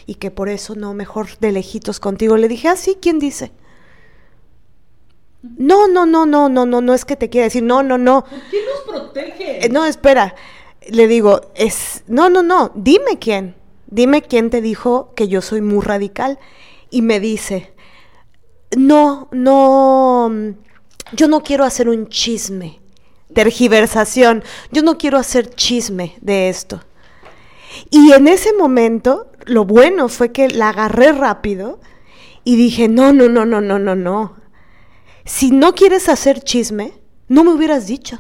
y 0.05 0.16
que 0.16 0.32
por 0.32 0.49
eso 0.49 0.76
no, 0.76 0.93
mejor 0.93 1.38
de 1.39 1.51
lejitos 1.51 1.99
contigo. 1.99 2.38
Le 2.38 2.47
dije, 2.47 2.68
ah, 2.68 2.76
sí, 2.76 2.97
¿quién 3.01 3.20
dice? 3.20 3.51
No, 5.57 5.89
no, 5.89 6.05
no, 6.05 6.26
no, 6.26 6.47
no, 6.47 6.66
no, 6.66 6.82
no 6.82 6.93
es 6.93 7.03
que 7.03 7.18
te 7.18 7.30
quiera 7.30 7.45
decir, 7.45 7.64
no, 7.64 7.84
no, 7.84 7.97
no. 7.97 8.24
¿Por 8.24 8.39
qué 8.49 8.57
nos 8.66 8.82
protege? 8.88 9.66
Eh, 9.66 9.70
no, 9.70 9.86
espera 9.86 10.34
le 10.89 11.07
digo, 11.07 11.41
es, 11.55 12.03
no, 12.07 12.29
no, 12.29 12.43
no, 12.43 12.71
dime 12.75 13.19
quién, 13.19 13.55
dime 13.88 14.21
quién 14.21 14.49
te 14.49 14.61
dijo 14.61 15.13
que 15.15 15.27
yo 15.27 15.41
soy 15.41 15.61
muy 15.61 15.81
radical. 15.81 16.39
Y 16.89 17.01
me 17.01 17.19
dice, 17.19 17.73
no, 18.77 19.27
no, 19.31 20.31
yo 21.13 21.27
no 21.27 21.41
quiero 21.41 21.63
hacer 21.63 21.89
un 21.89 22.07
chisme, 22.07 22.79
tergiversación, 23.34 24.43
yo 24.71 24.84
no 24.84 24.97
quiero 24.97 25.17
hacer 25.17 25.49
chisme 25.55 26.15
de 26.21 26.49
esto. 26.49 26.81
Y 27.89 28.11
en 28.11 28.27
ese 28.27 28.53
momento, 28.53 29.31
lo 29.45 29.65
bueno 29.65 30.09
fue 30.09 30.31
que 30.31 30.49
la 30.49 30.69
agarré 30.69 31.11
rápido 31.11 31.79
y 32.43 32.55
dije, 32.55 32.88
no, 32.88 33.13
no, 33.13 33.29
no, 33.29 33.45
no, 33.45 33.61
no, 33.61 33.79
no, 33.79 33.95
no. 33.95 34.36
Si 35.25 35.51
no 35.51 35.73
quieres 35.73 36.09
hacer 36.09 36.41
chisme, 36.41 36.93
no 37.27 37.43
me 37.43 37.51
hubieras 37.51 37.88
dicho. 37.88 38.19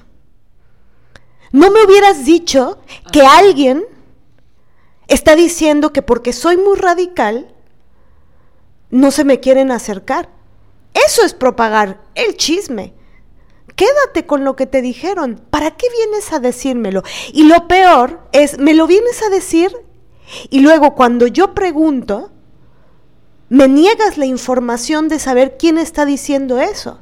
No 1.53 1.69
me 1.71 1.85
hubieras 1.85 2.25
dicho 2.25 2.79
que 3.11 3.21
alguien 3.21 3.85
está 5.07 5.35
diciendo 5.35 5.93
que 5.93 6.01
porque 6.01 6.33
soy 6.33 6.57
muy 6.57 6.77
radical, 6.77 7.53
no 8.89 9.11
se 9.11 9.23
me 9.23 9.39
quieren 9.39 9.71
acercar. 9.71 10.29
Eso 10.93 11.23
es 11.23 11.33
propagar 11.33 12.01
el 12.15 12.35
chisme. 12.37 12.95
Quédate 13.75 14.25
con 14.25 14.43
lo 14.43 14.55
que 14.55 14.65
te 14.65 14.81
dijeron. 14.81 15.41
¿Para 15.51 15.71
qué 15.77 15.87
vienes 15.95 16.33
a 16.33 16.39
decírmelo? 16.39 17.03
Y 17.33 17.43
lo 17.43 17.67
peor 17.67 18.27
es, 18.31 18.57
me 18.57 18.73
lo 18.73 18.87
vienes 18.87 19.21
a 19.21 19.29
decir 19.29 19.71
y 20.49 20.59
luego 20.59 20.95
cuando 20.95 21.27
yo 21.27 21.53
pregunto, 21.53 22.31
me 23.49 23.67
niegas 23.67 24.17
la 24.17 24.25
información 24.25 25.07
de 25.07 25.19
saber 25.19 25.57
quién 25.59 25.77
está 25.77 26.05
diciendo 26.05 26.59
eso. 26.59 26.99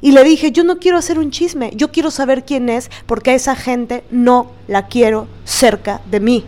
Y 0.00 0.12
le 0.12 0.24
dije, 0.24 0.52
yo 0.52 0.64
no 0.64 0.78
quiero 0.78 0.96
hacer 0.96 1.18
un 1.18 1.30
chisme, 1.30 1.72
yo 1.74 1.92
quiero 1.92 2.10
saber 2.10 2.44
quién 2.44 2.68
es 2.68 2.90
porque 3.06 3.30
a 3.30 3.34
esa 3.34 3.54
gente 3.54 4.04
no 4.10 4.52
la 4.66 4.86
quiero 4.86 5.28
cerca 5.44 6.00
de 6.10 6.20
mí. 6.20 6.46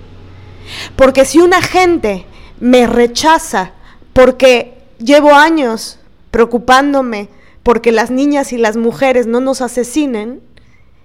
Porque 0.96 1.24
si 1.24 1.38
una 1.38 1.61
gente 1.61 2.24
me 2.61 2.86
rechaza 2.86 3.72
porque 4.12 4.74
llevo 4.98 5.34
años 5.34 5.98
preocupándome 6.30 7.28
porque 7.62 7.92
las 7.92 8.11
niñas 8.11 8.53
y 8.53 8.59
las 8.59 8.76
mujeres 8.76 9.26
no 9.26 9.40
nos 9.40 9.61
asesinen, 9.61 10.40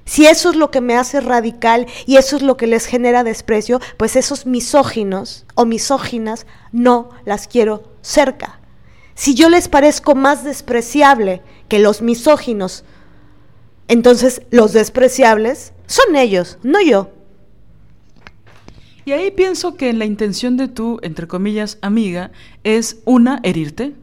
si 0.05 0.25
eso 0.25 0.49
es 0.49 0.55
lo 0.55 0.71
que 0.71 0.81
me 0.81 0.95
hace 0.95 1.19
radical 1.19 1.85
y 2.05 2.15
eso 2.15 2.37
es 2.37 2.41
lo 2.41 2.55
que 2.55 2.65
les 2.65 2.85
genera 2.85 3.25
desprecio, 3.25 3.81
pues 3.97 4.15
esos 4.15 4.45
misóginos 4.45 5.45
o 5.53 5.65
misóginas 5.65 6.47
no 6.71 7.09
las 7.25 7.47
quiero 7.47 7.83
cerca. 8.01 8.59
Si 9.15 9.35
yo 9.35 9.49
les 9.49 9.67
parezco 9.67 10.15
más 10.15 10.43
despreciable 10.43 11.41
que 11.67 11.79
los 11.79 12.01
misóginos, 12.01 12.83
entonces 13.87 14.41
los 14.51 14.73
despreciables 14.73 15.73
son 15.85 16.15
ellos, 16.15 16.57
no 16.63 16.81
yo. 16.81 17.11
Y 19.05 19.13
ahí 19.13 19.31
pienso 19.31 19.75
que 19.75 19.93
la 19.93 20.03
intención 20.03 20.57
de 20.57 20.67
tu, 20.67 20.99
entre 21.01 21.27
comillas, 21.27 21.77
amiga, 21.81 22.31
es 22.65 22.99
una, 23.05 23.39
herirte. 23.43 23.95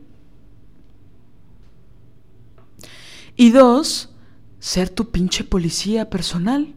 Y 3.36 3.50
dos, 3.50 4.14
ser 4.60 4.88
tu 4.88 5.10
pinche 5.10 5.44
policía 5.44 6.08
personal 6.08 6.72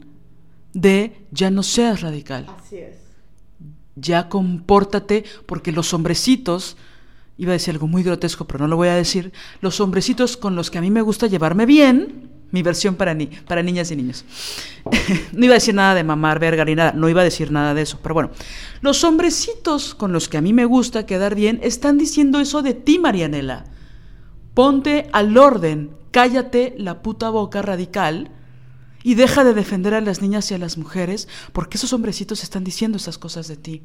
de 0.74 1.26
ya 1.32 1.50
no 1.50 1.64
seas 1.64 2.02
radical. 2.02 2.48
Así 2.50 2.80
es. 2.80 2.98
Ya 3.96 4.28
compórtate, 4.28 5.24
porque 5.46 5.72
los 5.72 5.94
hombrecitos, 5.94 6.76
iba 7.38 7.52
a 7.52 7.54
decir 7.54 7.74
algo 7.74 7.88
muy 7.88 8.04
grotesco, 8.04 8.46
pero 8.46 8.60
no 8.60 8.68
lo 8.68 8.76
voy 8.76 8.88
a 8.88 8.96
decir, 8.96 9.32
los 9.62 9.80
hombrecitos 9.80 10.38
con 10.38 10.56
los 10.56 10.72
que 10.72 10.78
a 10.78 10.82
mí 10.82 10.92
me 10.92 11.02
gusta 11.02 11.28
llevarme 11.28 11.66
bien, 11.66 12.30
mi 12.52 12.64
versión 12.64 12.96
para, 12.96 13.14
ni, 13.14 13.28
para 13.28 13.62
niñas 13.62 13.92
y 13.92 13.96
niños. 13.96 14.26
no 15.34 15.46
iba 15.46 15.54
a 15.54 15.60
decir 15.62 15.76
nada 15.76 15.96
de 15.96 16.04
mamar, 16.04 16.40
verga 16.40 16.66
ni 16.66 16.76
nada, 16.76 16.94
no 16.94 17.10
iba 17.10 17.22
a 17.22 17.26
decir 17.26 17.52
nada 17.52 17.74
de 17.74 17.82
eso, 17.84 18.00
pero 18.02 18.16
bueno, 18.16 18.32
los 18.82 19.04
hombrecitos 19.04 19.94
con 19.94 20.14
los 20.14 20.30
que 20.30 20.38
a 20.38 20.42
mí 20.42 20.54
me 20.54 20.66
gusta 20.66 21.06
quedar 21.06 21.36
bien 21.36 21.60
están 21.62 21.98
diciendo 21.98 22.40
eso 22.40 22.62
de 22.62 22.74
ti, 22.74 23.00
Marianela. 23.00 23.66
Ponte 24.54 25.08
al 25.14 25.38
orden, 25.38 25.92
cállate 26.12 26.74
la 26.78 27.04
puta 27.04 27.30
boca 27.30 27.62
radical 27.62 28.32
y 29.04 29.14
deja 29.16 29.44
de 29.44 29.54
defender 29.54 29.94
a 29.94 30.02
las 30.02 30.22
niñas 30.22 30.50
y 30.50 30.56
a 30.56 30.58
las 30.58 30.78
mujeres 30.78 31.28
porque 31.54 31.78
esos 31.78 31.94
hombrecitos 31.94 32.42
están 32.42 32.64
diciendo 32.64 32.98
esas 32.98 33.20
cosas 33.20 33.48
de 33.48 33.58
ti. 33.58 33.84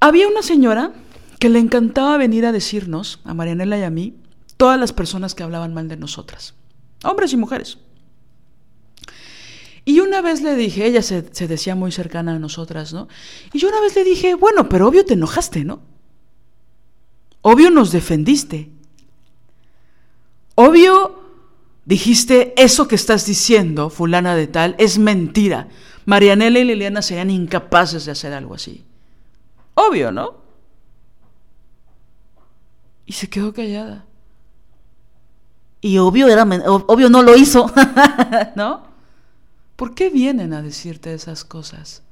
Había 0.00 0.28
una 0.28 0.42
señora 0.42 0.92
que 1.38 1.48
le 1.48 1.58
encantaba 1.58 2.16
venir 2.16 2.46
a 2.46 2.52
decirnos, 2.52 3.20
a 3.24 3.34
Marianela 3.34 3.78
y 3.78 3.82
a 3.82 3.90
mí, 3.90 4.16
todas 4.56 4.78
las 4.78 4.92
personas 4.92 5.34
que 5.34 5.42
hablaban 5.42 5.72
mal 5.72 5.88
de 5.88 5.96
nosotras, 5.96 6.54
hombres 7.04 7.32
y 7.32 7.36
mujeres. 7.36 7.78
Y 9.84 10.00
una 10.00 10.20
vez 10.20 10.42
le 10.42 10.54
dije, 10.54 10.84
ella 10.84 11.00
se, 11.00 11.22
decía 11.22 11.74
muy 11.74 11.92
cercana 11.92 12.34
a 12.34 12.38
nosotras, 12.38 12.92
¿no? 12.92 13.08
Y 13.54 13.58
yo 13.58 13.68
una 13.68 13.80
vez 13.80 13.94
le 13.94 14.04
dije, 14.04 14.34
bueno, 14.34 14.68
pero 14.68 14.86
obvio 14.86 15.04
te 15.06 15.14
enojaste, 15.14 15.64
¿no? 15.64 15.80
Obvio 17.40 17.70
nos 17.70 17.90
defendiste. 17.90 18.70
Obvio 20.56 21.22
dijiste, 21.86 22.52
eso 22.62 22.86
que 22.86 22.96
estás 22.96 23.24
diciendo, 23.24 23.88
fulana 23.88 24.34
de 24.34 24.46
tal, 24.46 24.74
es 24.78 24.98
mentira. 24.98 25.68
Marianela 26.04 26.58
y 26.58 26.64
Liliana 26.64 27.00
serían 27.00 27.30
incapaces 27.30 28.04
de 28.04 28.12
hacer 28.12 28.34
algo 28.34 28.56
así. 28.56 28.84
Obvio, 29.72 30.12
¿no? 30.12 30.47
Y 33.08 33.14
se 33.14 33.30
quedó 33.30 33.54
callada. 33.54 34.04
Y 35.80 35.96
obvio, 35.96 36.28
era, 36.28 36.42
obvio 36.42 37.08
no 37.08 37.22
lo 37.22 37.38
hizo, 37.38 37.72
¿no? 38.54 38.82
¿Por 39.76 39.94
qué 39.94 40.10
vienen 40.10 40.52
a 40.52 40.60
decirte 40.60 41.14
esas 41.14 41.42
cosas? 41.42 42.02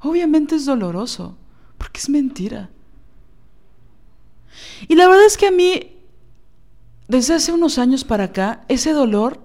Obviamente 0.00 0.56
es 0.56 0.66
doloroso, 0.66 1.38
porque 1.78 2.00
es 2.00 2.10
mentira. 2.10 2.68
Y 4.88 4.94
la 4.94 5.08
verdad 5.08 5.24
es 5.24 5.38
que 5.38 5.46
a 5.46 5.52
mí, 5.52 5.96
desde 7.08 7.32
hace 7.32 7.52
unos 7.52 7.78
años 7.78 8.04
para 8.04 8.24
acá, 8.24 8.66
ese 8.68 8.92
dolor 8.92 9.42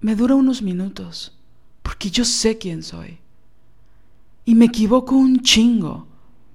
me 0.00 0.16
dura 0.16 0.34
unos 0.34 0.62
minutos, 0.62 1.38
porque 1.84 2.10
yo 2.10 2.24
sé 2.24 2.58
quién 2.58 2.82
soy. 2.82 3.20
Y 4.44 4.56
me 4.56 4.64
equivoco 4.64 5.14
un 5.14 5.42
chingo. 5.42 6.08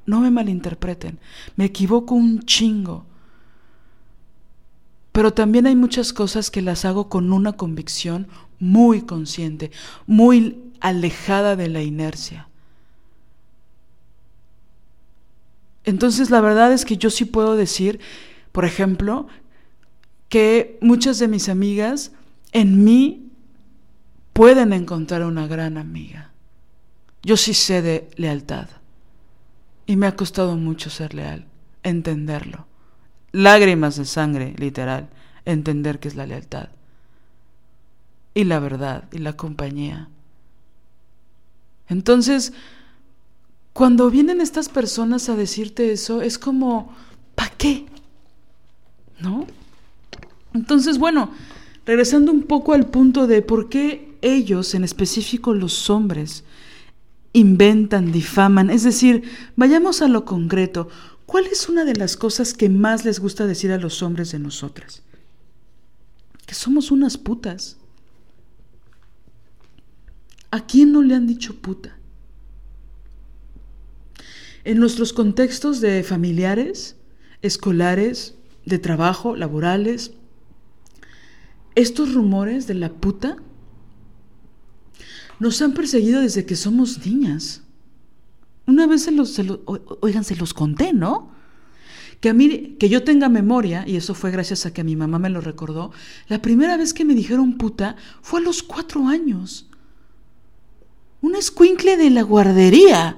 No 0.05 0.19
me 0.19 0.31
malinterpreten, 0.31 1.17
me 1.55 1.63
equivoco 1.63 2.13
un 2.13 2.41
chingo. 2.41 3.05
Pero 5.17 5.33
también 5.33 5.65
hay 5.65 5.75
muchas 5.75 6.13
cosas 6.13 6.51
que 6.51 6.61
las 6.61 6.85
hago 6.85 7.09
con 7.09 7.33
una 7.33 7.53
convicción 7.53 8.27
muy 8.59 9.01
consciente, 9.01 9.71
muy 10.05 10.59
alejada 10.79 11.55
de 11.55 11.69
la 11.69 11.81
inercia. 11.81 12.47
Entonces 15.85 16.29
la 16.29 16.39
verdad 16.39 16.71
es 16.71 16.85
que 16.85 16.97
yo 16.97 17.09
sí 17.09 17.25
puedo 17.25 17.55
decir, 17.55 17.99
por 18.51 18.63
ejemplo, 18.63 19.27
que 20.29 20.77
muchas 20.81 21.17
de 21.17 21.27
mis 21.27 21.49
amigas 21.49 22.11
en 22.51 22.83
mí 22.83 23.31
pueden 24.33 24.71
encontrar 24.71 25.23
una 25.23 25.47
gran 25.47 25.79
amiga. 25.79 26.31
Yo 27.23 27.37
sí 27.37 27.55
sé 27.55 27.81
de 27.81 28.07
lealtad 28.17 28.67
y 29.87 29.95
me 29.95 30.05
ha 30.05 30.15
costado 30.15 30.57
mucho 30.57 30.91
ser 30.91 31.15
leal, 31.15 31.47
entenderlo 31.81 32.66
lágrimas 33.37 33.97
de 33.97 34.05
sangre, 34.05 34.55
literal, 34.57 35.09
entender 35.45 35.99
qué 35.99 36.07
es 36.07 36.15
la 36.15 36.25
lealtad. 36.25 36.69
Y 38.33 38.45
la 38.45 38.59
verdad, 38.59 39.03
y 39.11 39.19
la 39.19 39.33
compañía. 39.33 40.09
Entonces, 41.87 42.53
cuando 43.73 44.09
vienen 44.09 44.41
estas 44.41 44.69
personas 44.69 45.29
a 45.29 45.35
decirte 45.35 45.91
eso, 45.91 46.23
es 46.23 46.39
como, 46.39 46.95
¿para 47.35 47.51
qué? 47.51 47.85
¿No? 49.19 49.45
Entonces, 50.55 50.97
bueno, 50.97 51.29
regresando 51.85 52.31
un 52.31 52.41
poco 52.41 52.73
al 52.73 52.87
punto 52.87 53.27
de 53.27 53.43
por 53.43 53.69
qué 53.69 54.17
ellos, 54.23 54.73
en 54.73 54.83
específico 54.83 55.53
los 55.53 55.91
hombres, 55.91 56.43
inventan, 57.33 58.11
difaman, 58.11 58.71
es 58.71 58.81
decir, 58.81 59.29
vayamos 59.55 60.01
a 60.01 60.07
lo 60.07 60.25
concreto. 60.25 60.89
¿Cuál 61.27 61.45
es 61.47 61.67
una 61.67 61.83
de 61.83 61.93
las 61.93 62.15
cosas 62.15 62.53
que 62.53 62.69
más 62.69 63.03
les 63.03 63.19
gusta 63.19 63.45
decir 63.45 63.73
a 63.73 63.77
los 63.77 64.01
hombres 64.01 64.31
de 64.31 64.39
nosotras? 64.39 65.03
Que 66.45 66.55
somos 66.55 66.89
unas 66.89 67.17
putas. 67.17 67.75
¿A 70.51 70.65
quién 70.65 70.93
no 70.93 71.01
le 71.01 71.13
han 71.13 71.27
dicho 71.27 71.57
puta? 71.57 71.97
En 74.63 74.79
nuestros 74.79 75.11
contextos 75.11 75.81
de 75.81 76.01
familiares, 76.03 76.95
escolares, 77.41 78.35
de 78.65 78.79
trabajo, 78.79 79.35
laborales, 79.35 80.13
estos 81.75 82.13
rumores 82.13 82.67
de 82.67 82.73
la 82.73 82.93
puta 82.93 83.35
nos 85.39 85.61
han 85.61 85.73
perseguido 85.73 86.21
desde 86.21 86.45
que 86.45 86.55
somos 86.55 87.05
niñas. 87.05 87.63
Una 88.67 88.85
vez 88.85 89.03
se 89.03 89.11
los, 89.13 89.41
oigan, 90.01 90.25
se 90.25 90.35
los 90.35 90.53
conté, 90.53 90.91
¿no? 90.91 91.31
Que 92.19 92.29
a 92.29 92.33
mí, 92.33 92.75
que 92.77 92.89
yo 92.89 93.03
tenga 93.03 93.29
memoria, 93.29 93.85
y 93.87 93.95
eso 93.95 94.13
fue 94.13 94.29
gracias 94.29 94.65
a 94.65 94.73
que 94.73 94.83
mi 94.83 94.97
mamá 94.97 95.19
me 95.19 95.29
lo 95.29 95.39
recordó, 95.39 95.91
la 96.27 96.41
primera 96.41 96.75
vez 96.75 96.93
que 96.93 97.05
me 97.05 97.15
dijeron 97.15 97.57
puta 97.57 97.95
fue 98.21 98.41
a 98.41 98.43
los 98.43 98.63
cuatro 98.63 99.07
años. 99.07 99.69
Un 101.21 101.35
escuincle 101.35 101.95
de 101.95 102.09
la 102.09 102.23
guardería. 102.23 103.17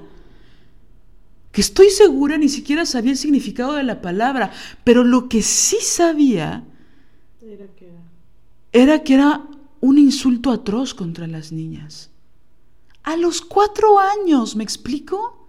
Que 1.50 1.62
estoy 1.62 1.90
segura 1.90 2.38
ni 2.38 2.48
siquiera 2.48 2.86
sabía 2.86 3.10
el 3.10 3.18
significado 3.18 3.72
de 3.72 3.82
la 3.82 4.00
palabra, 4.00 4.52
pero 4.84 5.02
lo 5.02 5.28
que 5.28 5.42
sí 5.42 5.78
sabía 5.80 6.62
era 7.42 7.66
que 7.74 7.86
era, 7.86 8.02
era, 8.70 9.02
que 9.02 9.14
era 9.14 9.48
un 9.80 9.98
insulto 9.98 10.52
atroz 10.52 10.94
contra 10.94 11.26
las 11.26 11.50
niñas. 11.50 12.10
A 13.02 13.16
los 13.16 13.40
cuatro 13.40 13.98
años, 13.98 14.54
¿me 14.54 14.62
explico? 14.62 15.39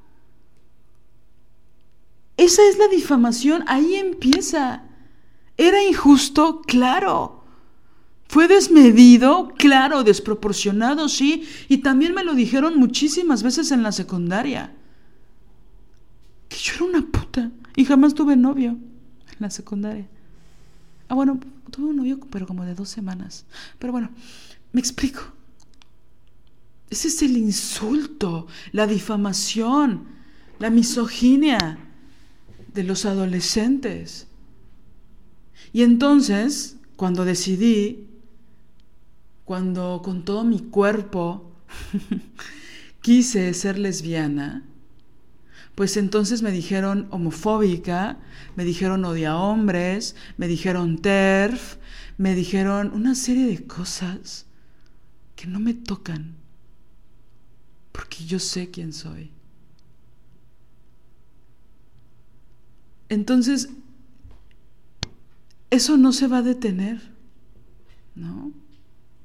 Esa 2.38 2.62
es 2.68 2.78
la 2.78 2.88
difamación, 2.88 3.64
ahí 3.68 3.96
empieza. 3.96 4.84
¿Era 5.58 5.84
injusto? 5.84 6.62
Claro. 6.62 7.44
Fue 8.28 8.48
desmedido, 8.48 9.50
claro, 9.58 10.04
desproporcionado, 10.04 11.10
sí, 11.10 11.44
y 11.68 11.80
también 11.80 12.14
me 12.14 12.24
lo 12.24 12.34
dijeron 12.34 12.80
muchísimas 12.80 13.44
veces 13.44 13.72
en 13.72 13.84
la 13.84 13.92
secundaria. 13.92 14.74
Que 16.48 16.58
yo 16.58 16.74
era 16.76 16.86
una 16.86 17.06
puta 17.06 17.52
y 17.76 17.84
jamás 17.84 18.14
tuve 18.14 18.38
novio 18.38 18.72
en 18.72 19.38
la 19.38 19.50
secundaria. 19.50 20.08
Ah, 21.10 21.16
bueno, 21.16 21.42
tuve 21.72 21.88
un 21.88 21.98
novio, 21.98 22.20
pero 22.32 22.48
como 22.48 22.64
de 22.64 22.74
dos 22.74 22.88
semanas. 22.88 23.46
Pero 23.78 23.92
bueno, 23.92 24.10
me 24.72 24.80
explico. 24.80 25.22
Ese 26.90 27.10
es 27.10 27.22
el 27.22 27.36
insulto, 27.36 28.48
la 28.72 28.88
difamación, 28.88 30.06
la 30.58 30.70
misoginia 30.70 31.78
de 32.74 32.84
los 32.84 33.06
adolescentes. 33.06 34.28
Y 35.74 35.84
entonces, 35.84 36.78
cuando 36.96 37.26
decidí 37.26 38.08
cuando 39.52 40.02
con 40.02 40.24
todo 40.24 40.46
mi 40.46 40.60
cuerpo 40.60 41.52
quise 43.02 43.54
ser 43.54 43.78
lesbiana, 43.78 44.64
pues 45.76 45.98
entonces 45.98 46.42
me 46.42 46.52
dijeron 46.52 47.08
homofóbica, 47.12 48.18
me 48.56 48.64
dijeron 48.64 49.04
odia 49.04 49.36
hombres, 49.36 50.16
me 50.38 50.48
dijeron 50.48 51.02
TERF, 51.02 51.76
me 52.18 52.34
dijeron 52.34 52.92
una 52.94 53.14
serie 53.14 53.46
de 53.46 53.68
cosas 53.68 54.46
que 55.36 55.48
no 55.48 55.60
me 55.60 55.74
tocan, 55.74 56.36
porque 57.92 58.24
yo 58.24 58.40
sé 58.40 58.72
quién 58.72 58.94
soy. 58.94 59.32
Entonces, 63.12 63.70
eso 65.70 65.98
no 65.98 66.12
se 66.14 66.28
va 66.28 66.40
a 66.40 66.42
detener, 66.42 67.02
¿no? 68.16 68.52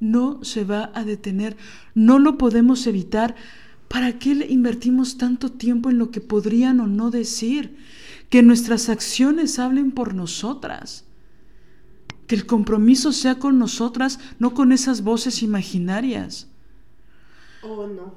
no 0.00 0.44
se 0.44 0.64
va 0.64 0.90
a 0.94 1.04
detener, 1.04 1.56
no 1.94 2.18
lo 2.18 2.38
podemos 2.38 2.86
evitar. 2.86 3.34
¿Para 3.88 4.18
qué 4.18 4.34
le 4.34 4.46
invertimos 4.46 5.16
tanto 5.16 5.52
tiempo 5.52 5.90
en 5.90 5.98
lo 5.98 6.10
que 6.10 6.20
podrían 6.20 6.80
o 6.80 6.86
no 6.86 7.10
decir? 7.10 7.76
Que 8.28 8.42
nuestras 8.42 8.88
acciones 8.88 9.58
hablen 9.58 9.92
por 9.92 10.14
nosotras. 10.14 11.04
Que 12.26 12.34
el 12.34 12.46
compromiso 12.46 13.12
sea 13.12 13.36
con 13.36 13.58
nosotras, 13.58 14.18
no 14.40 14.54
con 14.54 14.72
esas 14.72 15.02
voces 15.02 15.42
imaginarias. 15.42 16.48
Oh, 17.62 17.86
no. 17.86 18.14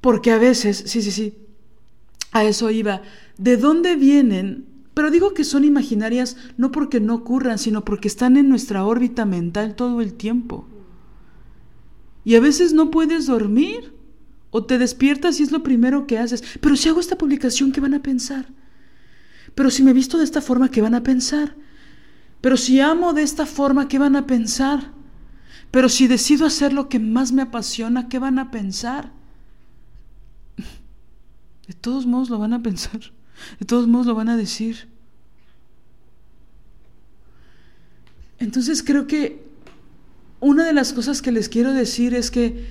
Porque 0.00 0.30
a 0.30 0.38
veces, 0.38 0.82
sí, 0.86 1.02
sí, 1.02 1.10
sí, 1.10 1.34
a 2.32 2.44
eso 2.44 2.70
iba. 2.70 3.02
¿De 3.36 3.58
dónde 3.58 3.96
vienen? 3.96 4.69
Pero 4.94 5.10
digo 5.10 5.34
que 5.34 5.44
son 5.44 5.64
imaginarias 5.64 6.36
no 6.56 6.72
porque 6.72 7.00
no 7.00 7.14
ocurran, 7.14 7.58
sino 7.58 7.84
porque 7.84 8.08
están 8.08 8.36
en 8.36 8.48
nuestra 8.48 8.84
órbita 8.84 9.24
mental 9.24 9.76
todo 9.76 10.00
el 10.00 10.14
tiempo. 10.14 10.66
Y 12.24 12.34
a 12.34 12.40
veces 12.40 12.72
no 12.72 12.90
puedes 12.90 13.26
dormir. 13.26 13.94
O 14.52 14.64
te 14.64 14.78
despiertas 14.78 15.38
y 15.38 15.44
es 15.44 15.52
lo 15.52 15.62
primero 15.62 16.08
que 16.08 16.18
haces. 16.18 16.42
Pero 16.60 16.74
si 16.74 16.88
hago 16.88 16.98
esta 16.98 17.16
publicación, 17.16 17.70
¿qué 17.70 17.80
van 17.80 17.94
a 17.94 18.02
pensar? 18.02 18.46
Pero 19.54 19.70
si 19.70 19.82
me 19.82 19.92
visto 19.92 20.18
de 20.18 20.24
esta 20.24 20.40
forma, 20.40 20.70
¿qué 20.70 20.80
van 20.80 20.94
a 20.94 21.04
pensar? 21.04 21.54
Pero 22.40 22.56
si 22.56 22.80
amo 22.80 23.12
de 23.12 23.22
esta 23.22 23.46
forma, 23.46 23.86
¿qué 23.86 23.98
van 23.98 24.16
a 24.16 24.26
pensar? 24.26 24.92
Pero 25.70 25.88
si 25.88 26.08
decido 26.08 26.46
hacer 26.46 26.72
lo 26.72 26.88
que 26.88 26.98
más 26.98 27.32
me 27.32 27.42
apasiona, 27.42 28.08
¿qué 28.08 28.18
van 28.18 28.38
a 28.38 28.50
pensar? 28.50 29.12
De 31.68 31.74
todos 31.74 32.06
modos 32.06 32.28
lo 32.30 32.38
van 32.38 32.52
a 32.52 32.62
pensar. 32.62 33.00
De 33.58 33.66
todos 33.66 33.86
modos 33.86 34.06
lo 34.06 34.14
van 34.14 34.28
a 34.28 34.36
decir. 34.36 34.88
Entonces 38.38 38.82
creo 38.82 39.06
que 39.06 39.44
una 40.40 40.64
de 40.64 40.72
las 40.72 40.92
cosas 40.92 41.20
que 41.20 41.32
les 41.32 41.48
quiero 41.48 41.72
decir 41.72 42.14
es 42.14 42.30
que, 42.30 42.66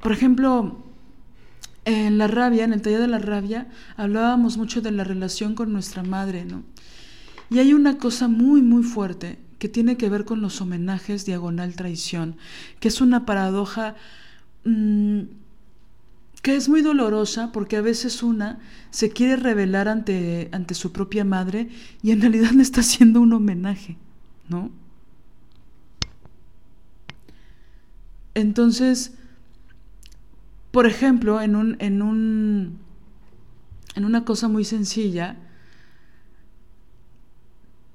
por 0.00 0.12
ejemplo, 0.12 0.82
en 1.84 2.18
la 2.18 2.26
rabia, 2.26 2.64
en 2.64 2.72
el 2.72 2.82
taller 2.82 3.00
de 3.00 3.08
la 3.08 3.18
rabia, 3.18 3.68
hablábamos 3.96 4.56
mucho 4.56 4.80
de 4.80 4.90
la 4.90 5.04
relación 5.04 5.54
con 5.54 5.72
nuestra 5.72 6.02
madre, 6.02 6.44
¿no? 6.44 6.64
Y 7.50 7.58
hay 7.58 7.74
una 7.74 7.98
cosa 7.98 8.26
muy, 8.26 8.60
muy 8.62 8.82
fuerte 8.82 9.38
que 9.58 9.68
tiene 9.68 9.96
que 9.96 10.08
ver 10.08 10.24
con 10.24 10.40
los 10.40 10.60
homenajes 10.60 11.26
diagonal 11.26 11.76
traición, 11.76 12.36
que 12.80 12.88
es 12.88 13.00
una 13.00 13.24
paradoja 13.24 13.94
mm, 14.64 15.20
que 16.42 16.56
es 16.56 16.68
muy 16.68 16.82
dolorosa 16.82 17.50
porque 17.52 17.76
a 17.76 17.80
veces 17.80 18.22
una 18.22 18.60
se 18.90 19.10
quiere 19.10 19.36
revelar 19.36 19.88
ante, 19.88 20.48
ante 20.52 20.74
su 20.74 20.92
propia 20.92 21.24
madre 21.24 21.68
y 22.02 22.12
en 22.12 22.20
realidad 22.20 22.50
le 22.52 22.62
está 22.62 22.80
haciendo 22.80 23.20
un 23.20 23.32
homenaje, 23.32 23.96
¿no? 24.48 24.70
Entonces, 28.34 29.14
por 30.70 30.86
ejemplo, 30.86 31.40
en, 31.40 31.56
un, 31.56 31.76
en, 31.80 32.02
un, 32.02 32.78
en 33.94 34.04
una 34.04 34.24
cosa 34.24 34.46
muy 34.46 34.64
sencilla, 34.64 35.36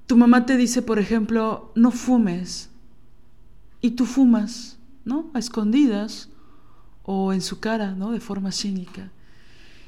tu 0.06 0.16
mamá 0.16 0.46
te 0.46 0.56
dice, 0.56 0.82
por 0.82 0.98
ejemplo, 0.98 1.72
no 1.76 1.92
fumes, 1.92 2.70
y 3.80 3.92
tú 3.92 4.04
fumas, 4.06 4.78
¿no? 5.04 5.30
A 5.34 5.38
escondidas 5.38 6.28
o 7.02 7.32
en 7.32 7.40
su 7.40 7.60
cara, 7.60 7.94
¿no? 7.94 8.12
De 8.12 8.20
forma 8.20 8.52
cínica. 8.52 9.10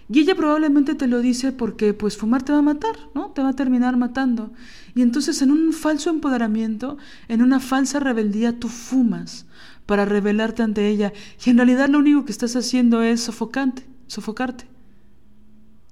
Y 0.08 0.20
ella 0.20 0.34
probablemente 0.34 0.94
te 0.94 1.06
lo 1.06 1.20
dice 1.20 1.52
porque 1.52 1.94
pues 1.94 2.16
fumar 2.16 2.42
te 2.42 2.52
va 2.52 2.58
a 2.58 2.62
matar, 2.62 2.94
¿no? 3.14 3.30
Te 3.30 3.42
va 3.42 3.50
a 3.50 3.56
terminar 3.56 3.96
matando. 3.96 4.52
Y 4.94 5.02
entonces 5.02 5.40
en 5.40 5.50
un 5.50 5.72
falso 5.72 6.10
empoderamiento, 6.10 6.98
en 7.28 7.42
una 7.42 7.58
falsa 7.58 8.00
rebeldía, 8.00 8.58
tú 8.58 8.68
fumas 8.68 9.46
para 9.86 10.04
revelarte 10.04 10.62
ante 10.62 10.88
ella. 10.88 11.12
Y 11.44 11.50
en 11.50 11.56
realidad 11.56 11.88
lo 11.88 11.98
único 11.98 12.24
que 12.24 12.32
estás 12.32 12.54
haciendo 12.54 13.02
es 13.02 13.22
sofocante, 13.22 13.86
sofocarte. 14.06 14.66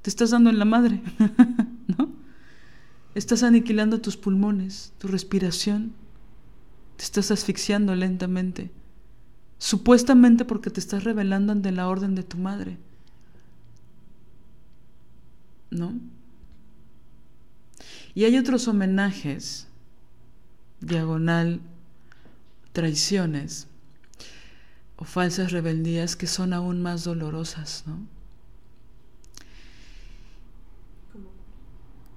Te 0.02 0.10
estás 0.10 0.30
dando 0.30 0.50
en 0.50 0.58
la 0.58 0.64
madre, 0.66 1.02
¿no? 1.98 2.10
Estás 3.14 3.42
aniquilando 3.42 4.00
tus 4.00 4.16
pulmones, 4.16 4.92
tu 4.98 5.08
respiración. 5.08 5.92
Te 6.96 7.04
estás 7.04 7.30
asfixiando 7.30 7.94
lentamente. 7.94 8.70
Supuestamente 9.62 10.44
porque 10.44 10.70
te 10.70 10.80
estás 10.80 11.04
revelando 11.04 11.52
ante 11.52 11.70
la 11.70 11.88
orden 11.88 12.16
de 12.16 12.24
tu 12.24 12.36
madre. 12.36 12.78
¿No? 15.70 15.94
Y 18.12 18.24
hay 18.24 18.38
otros 18.38 18.66
homenajes, 18.66 19.68
diagonal, 20.80 21.60
traiciones, 22.72 23.68
o 24.96 25.04
falsas 25.04 25.52
rebeldías 25.52 26.16
que 26.16 26.26
son 26.26 26.54
aún 26.54 26.82
más 26.82 27.04
dolorosas, 27.04 27.84
¿no? 27.86 28.00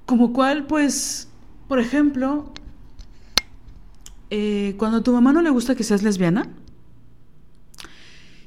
Como 0.08 0.34
cual, 0.34 0.66
pues, 0.66 1.28
por 1.68 1.78
ejemplo, 1.78 2.52
eh, 4.32 4.74
cuando 4.80 4.98
a 4.98 5.04
tu 5.04 5.14
mamá 5.14 5.32
no 5.32 5.44
le 5.44 5.52
gusta 5.52 5.76
que 5.76 5.84
seas 5.84 6.02
lesbiana, 6.02 6.50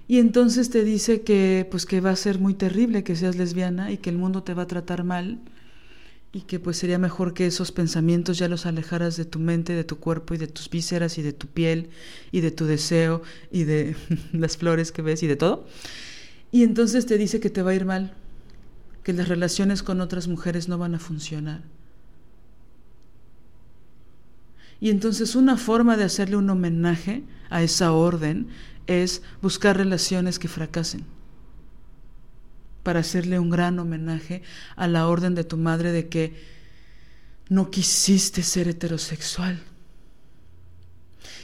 y 0.08 0.18
entonces 0.18 0.70
te 0.70 0.82
dice 0.82 1.20
que, 1.20 1.68
pues, 1.70 1.86
que 1.86 2.00
va 2.00 2.10
a 2.10 2.16
ser 2.16 2.38
muy 2.38 2.54
terrible 2.54 3.04
que 3.04 3.14
seas 3.14 3.36
lesbiana 3.36 3.92
y 3.92 3.98
que 3.98 4.10
el 4.10 4.18
mundo 4.18 4.42
te 4.42 4.54
va 4.54 4.62
a 4.62 4.66
tratar 4.66 5.04
mal, 5.04 5.38
y 6.32 6.42
que 6.42 6.60
pues 6.60 6.76
sería 6.76 6.98
mejor 6.98 7.32
que 7.32 7.46
esos 7.46 7.72
pensamientos 7.72 8.38
ya 8.38 8.48
los 8.48 8.66
alejaras 8.66 9.16
de 9.16 9.24
tu 9.24 9.38
mente, 9.38 9.72
de 9.72 9.84
tu 9.84 9.98
cuerpo 9.98 10.34
y 10.34 10.38
de 10.38 10.46
tus 10.46 10.68
vísceras 10.68 11.16
y 11.18 11.22
de 11.22 11.32
tu 11.32 11.46
piel 11.46 11.88
y 12.32 12.40
de 12.40 12.50
tu 12.50 12.66
deseo 12.66 13.22
y 13.50 13.64
de 13.64 13.96
las 14.32 14.56
flores 14.56 14.92
que 14.92 15.02
ves 15.02 15.22
y 15.22 15.26
de 15.26 15.36
todo. 15.36 15.66
Y 16.52 16.64
entonces 16.64 17.06
te 17.06 17.18
dice 17.18 17.40
que 17.40 17.50
te 17.50 17.62
va 17.62 17.70
a 17.70 17.74
ir 17.74 17.84
mal, 17.84 18.12
que 19.02 19.12
las 19.12 19.28
relaciones 19.28 19.82
con 19.82 20.00
otras 20.00 20.28
mujeres 20.28 20.68
no 20.68 20.76
van 20.76 20.94
a 20.94 20.98
funcionar. 20.98 21.62
Y 24.80 24.90
entonces 24.90 25.34
una 25.34 25.56
forma 25.56 25.96
de 25.96 26.04
hacerle 26.04 26.36
un 26.36 26.48
homenaje 26.50 27.24
a 27.50 27.62
esa 27.62 27.92
orden 27.92 28.48
es 28.88 29.22
buscar 29.40 29.76
relaciones 29.76 30.40
que 30.40 30.48
fracasen 30.48 31.04
para 32.82 33.00
hacerle 33.00 33.38
un 33.38 33.50
gran 33.50 33.78
homenaje 33.78 34.42
a 34.74 34.88
la 34.88 35.06
orden 35.06 35.34
de 35.34 35.44
tu 35.44 35.58
madre 35.58 35.92
de 35.92 36.08
que 36.08 36.34
no 37.50 37.70
quisiste 37.70 38.42
ser 38.42 38.66
heterosexual. 38.66 39.60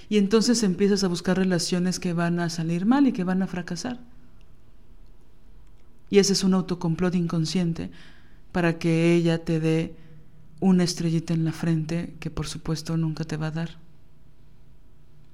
Y 0.08 0.18
entonces 0.18 0.62
empiezas 0.62 1.04
a 1.04 1.08
buscar 1.08 1.36
relaciones 1.36 2.00
que 2.00 2.14
van 2.14 2.40
a 2.40 2.48
salir 2.48 2.86
mal 2.86 3.06
y 3.06 3.12
que 3.12 3.24
van 3.24 3.42
a 3.42 3.46
fracasar. 3.46 4.00
Y 6.08 6.18
ese 6.18 6.32
es 6.32 6.44
un 6.44 6.54
autocomplot 6.54 7.14
inconsciente 7.14 7.90
para 8.52 8.78
que 8.78 9.14
ella 9.14 9.44
te 9.44 9.60
dé 9.60 9.96
una 10.60 10.84
estrellita 10.84 11.34
en 11.34 11.44
la 11.44 11.52
frente 11.52 12.14
que 12.20 12.30
por 12.30 12.46
supuesto 12.46 12.96
nunca 12.96 13.24
te 13.24 13.36
va 13.36 13.48
a 13.48 13.50
dar. 13.50 13.83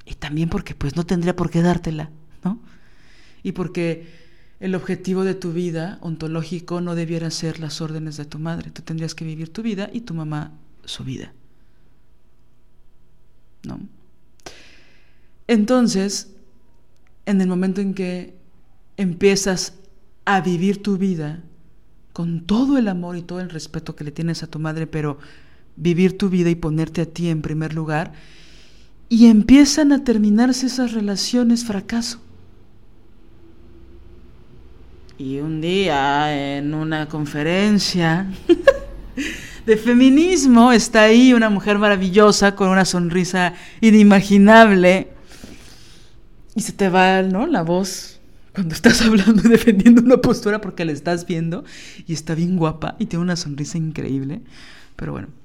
Y 0.04 0.14
también 0.14 0.48
porque 0.48 0.74
pues 0.74 0.96
no 0.96 1.04
tendría 1.04 1.36
por 1.36 1.50
qué 1.50 1.62
dártela, 1.62 2.10
¿no? 2.44 2.60
Y 3.42 3.52
porque 3.52 4.08
el 4.60 4.74
objetivo 4.74 5.24
de 5.24 5.34
tu 5.34 5.52
vida 5.52 5.98
ontológico 6.02 6.80
no 6.80 6.94
debiera 6.94 7.30
ser 7.30 7.60
las 7.60 7.80
órdenes 7.80 8.16
de 8.16 8.26
tu 8.26 8.38
madre. 8.38 8.70
Tú 8.70 8.82
tendrías 8.82 9.14
que 9.14 9.24
vivir 9.24 9.52
tu 9.52 9.62
vida 9.62 9.88
y 9.92 10.02
tu 10.02 10.14
mamá 10.14 10.52
su 10.84 11.04
vida. 11.04 11.32
¿No? 13.62 13.80
Entonces, 15.46 16.32
en 17.26 17.40
el 17.40 17.48
momento 17.48 17.80
en 17.80 17.94
que 17.94 18.36
empiezas 18.96 19.74
a 20.24 20.40
vivir 20.40 20.82
tu 20.82 20.98
vida 20.98 21.42
con 22.12 22.46
todo 22.46 22.76
el 22.76 22.88
amor 22.88 23.16
y 23.16 23.22
todo 23.22 23.40
el 23.40 23.50
respeto 23.50 23.96
que 23.96 24.04
le 24.04 24.12
tienes 24.12 24.42
a 24.42 24.46
tu 24.46 24.58
madre, 24.58 24.86
pero 24.86 25.18
vivir 25.76 26.18
tu 26.18 26.28
vida 26.28 26.50
y 26.50 26.54
ponerte 26.54 27.00
a 27.00 27.06
ti 27.06 27.28
en 27.28 27.40
primer 27.40 27.72
lugar, 27.72 28.12
y 29.10 29.26
empiezan 29.26 29.90
a 29.90 30.04
terminarse 30.04 30.66
esas 30.66 30.92
relaciones 30.92 31.64
fracaso. 31.64 32.20
Y 35.18 35.40
un 35.40 35.60
día 35.60 36.56
en 36.56 36.72
una 36.72 37.08
conferencia 37.08 38.26
de 39.66 39.76
feminismo 39.76 40.72
está 40.72 41.02
ahí 41.02 41.34
una 41.34 41.50
mujer 41.50 41.76
maravillosa 41.78 42.54
con 42.54 42.68
una 42.68 42.84
sonrisa 42.84 43.52
inimaginable 43.80 45.08
y 46.54 46.60
se 46.62 46.72
te 46.72 46.88
va 46.88 47.20
¿no? 47.22 47.48
la 47.48 47.62
voz 47.62 48.20
cuando 48.54 48.74
estás 48.76 49.02
hablando 49.02 49.42
y 49.44 49.50
defendiendo 49.50 50.02
una 50.02 50.18
postura 50.18 50.60
porque 50.60 50.84
la 50.84 50.92
estás 50.92 51.26
viendo 51.26 51.64
y 52.06 52.12
está 52.12 52.36
bien 52.36 52.56
guapa 52.56 52.94
y 53.00 53.06
tiene 53.06 53.24
una 53.24 53.36
sonrisa 53.36 53.76
increíble. 53.76 54.40
Pero 54.94 55.12
bueno. 55.12 55.39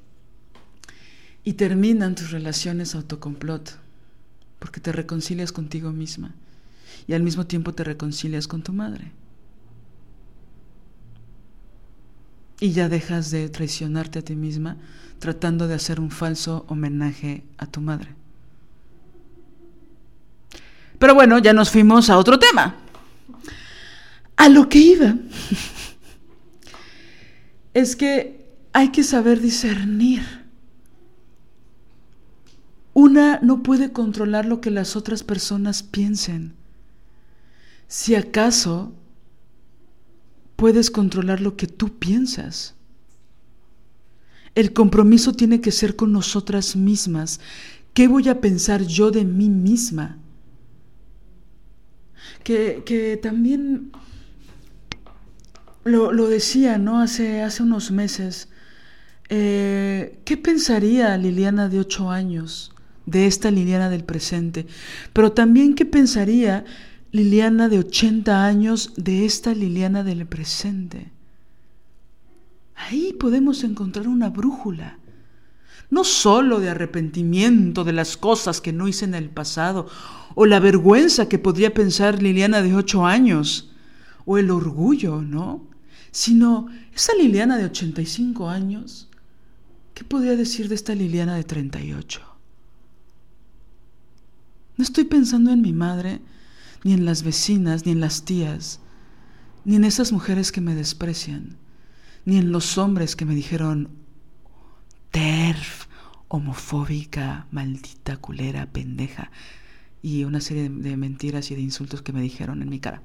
Y 1.46 1.54
terminan 1.54 2.16
tus 2.16 2.32
relaciones 2.32 2.96
autocomplot 2.96 3.78
porque 4.60 4.82
te 4.82 4.92
reconcilias 4.92 5.52
contigo 5.52 5.92
misma 5.92 6.34
y 7.08 7.14
al 7.14 7.22
mismo 7.22 7.46
tiempo 7.46 7.74
te 7.74 7.84
reconcilias 7.84 8.48
con 8.48 8.64
tu 8.64 8.74
madre. 8.74 9.12
Y 12.60 12.72
ya 12.72 12.90
dejas 12.90 13.32
de 13.32 13.48
traicionarte 13.50 14.20
a 14.20 14.22
ti 14.24 14.36
misma 14.36 14.78
tratando 15.20 15.68
de 15.68 15.76
hacer 15.76 16.00
un 16.00 16.10
falso 16.10 16.66
homenaje 16.68 17.44
a 17.58 17.68
tu 17.68 17.80
madre. 17.80 18.10
Pero 20.98 21.14
bueno, 21.14 21.38
ya 21.40 21.54
nos 21.54 21.70
fuimos 21.70 22.10
a 22.10 22.18
otro 22.18 22.40
tema. 22.40 22.76
A 24.38 24.50
lo 24.50 24.68
que 24.68 24.80
iba 24.80 25.16
es 27.74 27.96
que 27.96 28.46
hay 28.74 28.90
que 28.90 29.04
saber 29.04 29.40
discernir. 29.40 30.45
Una 32.96 33.42
no 33.42 33.62
puede 33.62 33.92
controlar 33.92 34.46
lo 34.46 34.62
que 34.62 34.72
las 34.72 34.96
otras 34.96 35.22
personas 35.22 35.84
piensen. 35.84 36.54
Si 37.90 38.16
acaso 38.16 38.94
puedes 40.56 40.90
controlar 40.90 41.42
lo 41.42 41.58
que 41.58 41.68
tú 41.68 42.00
piensas. 42.00 42.74
El 44.56 44.72
compromiso 44.72 45.34
tiene 45.34 45.60
que 45.60 45.74
ser 45.74 45.98
con 45.98 46.14
nosotras 46.14 46.78
mismas. 46.78 47.42
¿Qué 47.94 48.08
voy 48.08 48.30
a 48.30 48.40
pensar 48.40 48.84
yo 48.84 49.12
de 49.12 49.26
mí 49.26 49.50
misma? 49.50 50.18
Que, 52.46 52.82
que 52.86 53.18
también 53.18 53.92
lo, 55.84 56.14
lo, 56.14 56.30
decía, 56.30 56.78
¿no? 56.78 57.02
Hace, 57.02 57.42
hace 57.42 57.62
unos 57.62 57.92
meses. 57.92 58.48
Eh, 59.28 60.22
¿Qué 60.24 60.38
pensaría 60.38 61.18
Liliana 61.18 61.68
de 61.68 61.80
ocho 61.80 62.10
años 62.10 62.72
de 63.06 63.28
esta 63.28 63.52
Liliana 63.52 63.90
del 63.90 64.04
presente? 64.04 64.66
Pero 65.14 65.32
también 65.32 65.76
qué 65.76 65.86
pensaría 65.86 66.66
Liliana 67.12 67.70
de 67.70 67.80
80 67.80 68.46
años 68.46 68.94
de 68.98 69.26
esta 69.26 69.54
Liliana 69.54 70.04
del 70.04 70.26
presente. 70.26 71.12
Ahí 72.76 73.14
podemos 73.14 73.64
encontrar 73.64 74.08
una 74.10 74.30
brújula, 74.30 75.00
no 75.90 76.04
sólo 76.04 76.60
de 76.60 76.70
arrepentimiento 76.70 77.86
de 77.86 77.94
las 77.94 78.18
cosas 78.18 78.60
que 78.60 78.74
no 78.74 78.88
hice 78.88 79.06
en 79.06 79.16
el 79.16 79.30
pasado, 79.30 79.88
o 80.36 80.46
la 80.46 80.60
vergüenza 80.60 81.30
que 81.30 81.40
podría 81.40 81.74
pensar 81.74 82.22
Liliana 82.22 82.62
de 82.62 82.76
8 82.76 83.06
años, 83.06 83.72
o 84.26 84.38
el 84.38 84.52
orgullo, 84.52 85.22
¿no? 85.22 85.66
Sino 86.12 86.68
esa 86.94 87.14
Liliana 87.16 87.58
de 87.58 87.66
85 87.66 88.50
años, 88.50 89.10
¿qué 89.94 90.04
podría 90.04 90.36
decir 90.36 90.68
de 90.68 90.76
esta 90.76 90.94
Liliana 90.96 91.36
de 91.36 91.46
38? 91.46 92.35
No 94.78 94.84
estoy 94.84 95.06
pensando 95.06 95.52
en 95.52 95.62
mi 95.62 95.74
madre, 95.74 96.22
ni 96.84 96.94
en 96.94 97.06
las 97.06 97.24
vecinas, 97.24 97.86
ni 97.86 97.94
en 97.94 98.00
las 98.00 98.26
tías, 98.26 98.80
ni 99.64 99.76
en 99.76 99.84
esas 99.84 100.12
mujeres 100.12 100.52
que 100.52 100.62
me 100.62 100.76
desprecian, 100.76 101.58
ni 102.26 102.38
en 102.38 102.52
los 102.52 102.78
hombres 102.78 103.16
que 103.16 103.26
me 103.26 103.36
dijeron 103.36 103.90
terf, 105.12 105.88
homofóbica, 106.28 107.48
maldita, 107.52 108.18
culera, 108.18 108.72
pendeja, 108.72 109.32
y 110.02 110.24
una 110.24 110.42
serie 110.42 110.70
de, 110.70 110.98
mentiras 110.98 111.50
y 111.50 111.56
de 111.56 111.62
insultos 111.62 112.02
que 112.02 112.14
me 112.14 112.22
dijeron 112.22 112.62
en 112.62 112.70
mi 112.70 112.80
cara, 112.80 113.02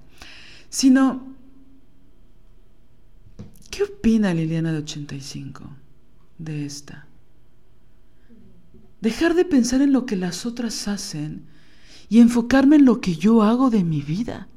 sino, 0.69 1.35
¿qué 3.71 3.85
opina 3.85 4.35
Liliana 4.35 4.73
de 4.73 4.79
85 4.79 5.71
de 6.37 6.67
esta? 6.67 7.07
Dejar 9.01 9.35
de 9.35 9.47
pensar 9.47 9.81
en 9.81 9.93
lo 9.93 10.05
que 10.05 10.17
las 10.17 10.45
otras 10.45 10.89
hacen 10.89 11.47
y 12.11 12.19
enfocarme 12.19 12.77
en 12.77 12.85
lo 12.85 13.01
que 13.01 13.15
yo 13.15 13.43
hago 13.43 13.71
de 13.71 13.85
mi 13.85 14.03
vida. 14.03 14.49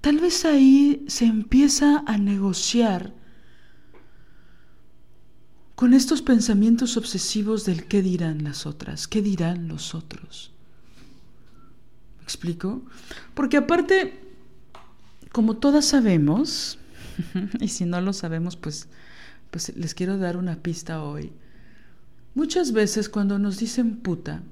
Tal 0.00 0.18
vez 0.18 0.44
ahí 0.44 1.04
se 1.08 1.26
empieza 1.26 2.04
a 2.06 2.16
negociar 2.18 3.12
con 5.74 5.92
estos 5.92 6.22
pensamientos 6.22 6.96
obsesivos 6.96 7.64
del 7.64 7.86
qué 7.86 8.00
dirán 8.00 8.44
las 8.44 8.64
otras, 8.64 9.08
qué 9.08 9.22
dirán 9.22 9.66
los 9.66 9.96
otros. 9.96 10.52
¿Me 12.18 12.22
explico? 12.22 12.82
Porque 13.34 13.56
aparte, 13.56 14.20
como 15.32 15.56
todas 15.56 15.84
sabemos, 15.84 16.78
y 17.60 17.68
si 17.68 17.84
no 17.86 18.00
lo 18.00 18.12
sabemos, 18.12 18.56
pues, 18.56 18.88
pues 19.50 19.76
les 19.76 19.94
quiero 19.94 20.18
dar 20.18 20.36
una 20.36 20.62
pista 20.62 21.02
hoy. 21.02 21.32
Muchas 22.34 22.70
veces 22.70 23.08
cuando 23.08 23.40
nos 23.40 23.58
dicen 23.58 23.96
puta, 23.96 24.42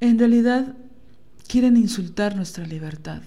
en 0.00 0.18
realidad 0.18 0.74
quieren 1.46 1.76
insultar 1.76 2.36
nuestra 2.36 2.66
libertad. 2.66 3.22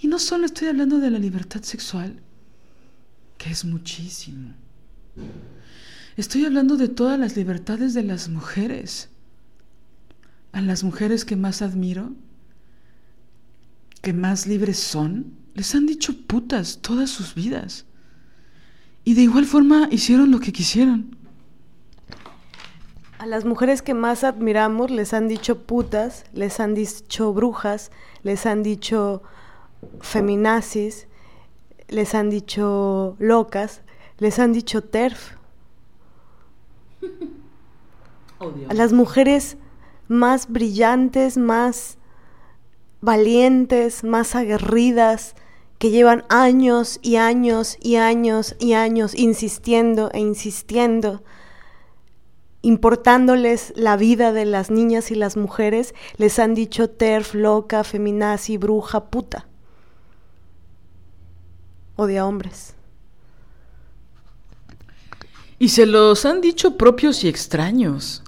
Y 0.00 0.06
no 0.08 0.18
solo 0.18 0.46
estoy 0.46 0.68
hablando 0.68 0.98
de 0.98 1.10
la 1.10 1.18
libertad 1.18 1.62
sexual, 1.62 2.20
que 3.38 3.50
es 3.50 3.64
muchísimo. 3.64 4.52
Estoy 6.16 6.44
hablando 6.44 6.76
de 6.76 6.88
todas 6.88 7.18
las 7.18 7.36
libertades 7.36 7.94
de 7.94 8.02
las 8.02 8.28
mujeres. 8.28 9.08
A 10.52 10.60
las 10.60 10.84
mujeres 10.84 11.24
que 11.24 11.36
más 11.36 11.62
admiro, 11.62 12.12
que 14.02 14.12
más 14.12 14.46
libres 14.46 14.78
son, 14.78 15.32
les 15.54 15.74
han 15.74 15.86
dicho 15.86 16.16
putas 16.26 16.78
todas 16.82 17.10
sus 17.10 17.34
vidas. 17.34 17.86
Y 19.04 19.14
de 19.14 19.22
igual 19.22 19.46
forma 19.46 19.88
hicieron 19.90 20.30
lo 20.30 20.40
que 20.40 20.52
quisieron. 20.52 21.16
A 23.24 23.26
las 23.26 23.46
mujeres 23.46 23.80
que 23.80 23.94
más 23.94 24.22
admiramos 24.22 24.90
les 24.90 25.14
han 25.14 25.28
dicho 25.28 25.60
putas, 25.60 26.26
les 26.34 26.60
han 26.60 26.74
dicho 26.74 27.32
brujas, 27.32 27.90
les 28.22 28.44
han 28.44 28.62
dicho 28.62 29.22
feminazis, 30.02 31.08
les 31.88 32.14
han 32.14 32.28
dicho 32.28 33.16
locas, 33.18 33.80
les 34.18 34.38
han 34.38 34.52
dicho 34.52 34.84
terf. 34.84 35.36
A 38.68 38.74
las 38.74 38.92
mujeres 38.92 39.56
más 40.06 40.50
brillantes, 40.50 41.38
más 41.38 41.96
valientes, 43.00 44.04
más 44.04 44.34
aguerridas, 44.34 45.34
que 45.78 45.88
llevan 45.88 46.26
años 46.28 46.98
y 47.00 47.16
años 47.16 47.78
y 47.80 47.96
años 47.96 48.54
y 48.58 48.74
años 48.74 49.14
insistiendo 49.14 50.10
e 50.12 50.20
insistiendo 50.20 51.22
importándoles 52.64 53.74
la 53.76 53.98
vida 53.98 54.32
de 54.32 54.46
las 54.46 54.70
niñas 54.70 55.10
y 55.10 55.14
las 55.14 55.36
mujeres, 55.36 55.94
les 56.16 56.38
han 56.38 56.54
dicho 56.54 56.88
terf, 56.88 57.34
loca, 57.34 57.84
feminazi, 57.84 58.56
bruja, 58.56 59.10
puta. 59.10 59.46
Odia 61.96 62.24
hombres. 62.24 62.74
Y 65.58 65.68
se 65.68 65.84
los 65.84 66.24
han 66.24 66.40
dicho 66.40 66.78
propios 66.78 67.22
y 67.22 67.28
extraños. 67.28 68.22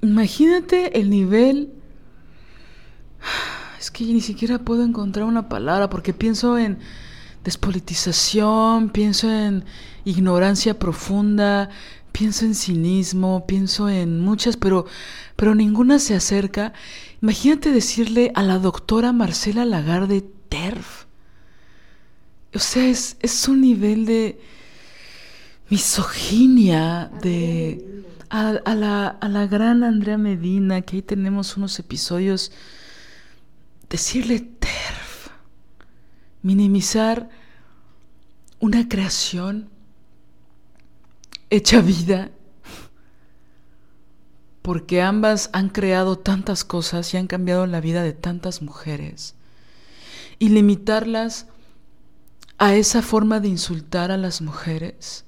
Imagínate 0.00 0.98
el 0.98 1.10
nivel... 1.10 1.72
Es 3.80 3.90
que 3.90 4.04
ni 4.04 4.20
siquiera 4.20 4.60
puedo 4.60 4.84
encontrar 4.84 5.26
una 5.26 5.48
palabra 5.48 5.90
porque 5.90 6.14
pienso 6.14 6.56
en 6.56 6.78
despolitización, 7.42 8.90
pienso 8.90 9.28
en 9.28 9.64
ignorancia 10.04 10.78
profunda, 10.78 11.68
pienso 12.12 12.44
en 12.44 12.54
cinismo, 12.54 13.46
pienso 13.46 13.88
en 13.88 14.20
muchas, 14.20 14.56
pero, 14.56 14.86
pero 15.36 15.54
ninguna 15.54 15.98
se 15.98 16.14
acerca. 16.14 16.72
Imagínate 17.20 17.72
decirle 17.72 18.30
a 18.34 18.42
la 18.42 18.58
doctora 18.58 19.12
Marcela 19.12 19.64
Lagarde 19.64 20.22
TERF. 20.48 21.06
O 22.54 22.58
sea, 22.58 22.86
es, 22.86 23.48
un 23.48 23.62
nivel 23.62 24.04
de 24.04 24.38
misoginia, 25.70 27.10
de 27.22 28.04
a, 28.28 28.74
la, 28.74 29.08
a 29.08 29.28
la 29.28 29.46
gran 29.46 29.82
Andrea 29.82 30.18
Medina, 30.18 30.82
que 30.82 30.96
ahí 30.96 31.02
tenemos 31.02 31.56
unos 31.56 31.78
episodios, 31.78 32.52
decirle 33.88 34.40
TERF, 34.40 35.30
minimizar 36.42 37.30
una 38.60 38.88
creación 38.88 39.71
hecha 41.52 41.82
vida, 41.82 42.30
porque 44.62 45.02
ambas 45.02 45.50
han 45.52 45.68
creado 45.68 46.18
tantas 46.18 46.64
cosas 46.64 47.12
y 47.12 47.18
han 47.18 47.26
cambiado 47.26 47.66
la 47.66 47.80
vida 47.80 48.02
de 48.02 48.14
tantas 48.14 48.62
mujeres, 48.62 49.34
y 50.38 50.48
limitarlas 50.48 51.46
a 52.56 52.74
esa 52.74 53.02
forma 53.02 53.38
de 53.38 53.48
insultar 53.48 54.10
a 54.10 54.16
las 54.16 54.40
mujeres 54.40 55.24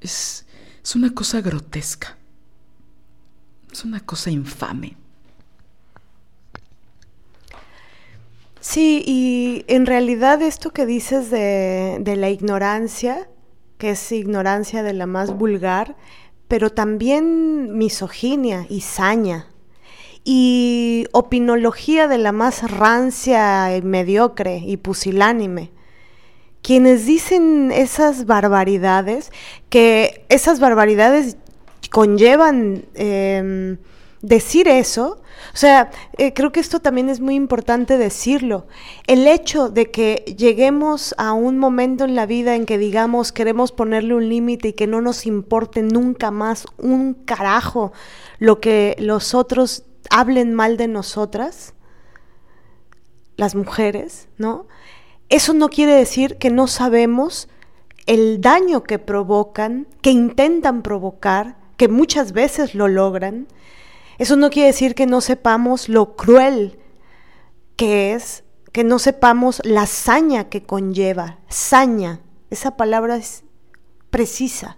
es, 0.00 0.46
es 0.82 0.96
una 0.96 1.14
cosa 1.14 1.40
grotesca. 1.40 2.16
Es 3.70 3.84
una 3.84 4.00
cosa 4.00 4.30
infame. 4.30 4.96
Sí, 8.60 9.02
y 9.06 9.64
en 9.68 9.86
realidad 9.86 10.42
esto 10.42 10.72
que 10.72 10.86
dices 10.86 11.30
de, 11.30 11.98
de, 12.00 12.16
la 12.16 12.30
ignorancia, 12.30 13.28
que 13.80 13.90
es 13.90 14.12
ignorancia 14.12 14.84
de 14.84 14.92
la 14.92 15.06
más 15.06 15.36
vulgar, 15.36 15.96
pero 16.46 16.70
también 16.70 17.76
misoginia 17.76 18.66
y 18.68 18.82
saña, 18.82 19.46
y 20.22 21.06
opinología 21.12 22.06
de 22.06 22.18
la 22.18 22.30
más 22.30 22.70
rancia 22.70 23.76
y 23.76 23.82
mediocre 23.82 24.58
y 24.58 24.76
pusilánime. 24.76 25.70
Quienes 26.62 27.06
dicen 27.06 27.72
esas 27.72 28.26
barbaridades, 28.26 29.32
que 29.70 30.26
esas 30.28 30.60
barbaridades 30.60 31.38
conllevan 31.90 32.84
em, 32.94 33.78
decir 34.20 34.68
eso, 34.68 35.22
o 35.52 35.56
sea, 35.56 35.90
eh, 36.18 36.32
creo 36.32 36.52
que 36.52 36.60
esto 36.60 36.80
también 36.80 37.08
es 37.08 37.20
muy 37.20 37.34
importante 37.34 37.98
decirlo. 37.98 38.66
El 39.06 39.26
hecho 39.26 39.68
de 39.68 39.90
que 39.90 40.34
lleguemos 40.36 41.14
a 41.18 41.32
un 41.32 41.58
momento 41.58 42.04
en 42.04 42.14
la 42.14 42.26
vida 42.26 42.54
en 42.54 42.66
que 42.66 42.78
digamos 42.78 43.32
queremos 43.32 43.72
ponerle 43.72 44.14
un 44.14 44.28
límite 44.28 44.68
y 44.68 44.72
que 44.72 44.86
no 44.86 45.00
nos 45.00 45.26
importe 45.26 45.82
nunca 45.82 46.30
más 46.30 46.66
un 46.78 47.14
carajo 47.14 47.92
lo 48.38 48.60
que 48.60 48.96
los 48.98 49.34
otros 49.34 49.84
hablen 50.10 50.54
mal 50.54 50.76
de 50.76 50.88
nosotras, 50.88 51.74
las 53.36 53.54
mujeres, 53.54 54.28
¿no? 54.38 54.66
Eso 55.28 55.54
no 55.54 55.68
quiere 55.68 55.94
decir 55.94 56.36
que 56.38 56.50
no 56.50 56.66
sabemos 56.66 57.48
el 58.06 58.40
daño 58.40 58.82
que 58.82 58.98
provocan, 58.98 59.86
que 60.02 60.10
intentan 60.10 60.82
provocar, 60.82 61.56
que 61.76 61.88
muchas 61.88 62.32
veces 62.32 62.74
lo 62.74 62.88
logran. 62.88 63.46
Eso 64.20 64.36
no 64.36 64.50
quiere 64.50 64.68
decir 64.68 64.94
que 64.94 65.06
no 65.06 65.20
sepamos 65.20 65.88
lo 65.88 66.14
cruel 66.14 66.78
que 67.76 68.12
es, 68.12 68.44
que 68.70 68.84
no 68.84 68.98
sepamos 68.98 69.62
la 69.64 69.86
saña 69.86 70.48
que 70.48 70.62
conlleva. 70.62 71.38
Saña, 71.48 72.20
esa 72.50 72.76
palabra 72.76 73.16
es 73.16 73.44
precisa. 74.10 74.76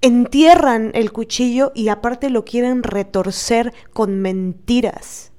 Entierran 0.00 0.92
el 0.94 1.12
cuchillo 1.12 1.72
y 1.74 1.88
aparte 1.88 2.30
lo 2.30 2.44
quieren 2.44 2.84
retorcer 2.84 3.74
con 3.92 4.20
mentiras. 4.20 5.32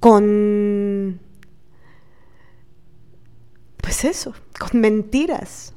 con, 0.00 1.20
pues 3.76 4.04
eso, 4.04 4.34
con 4.58 4.80
mentiras. 4.80 5.74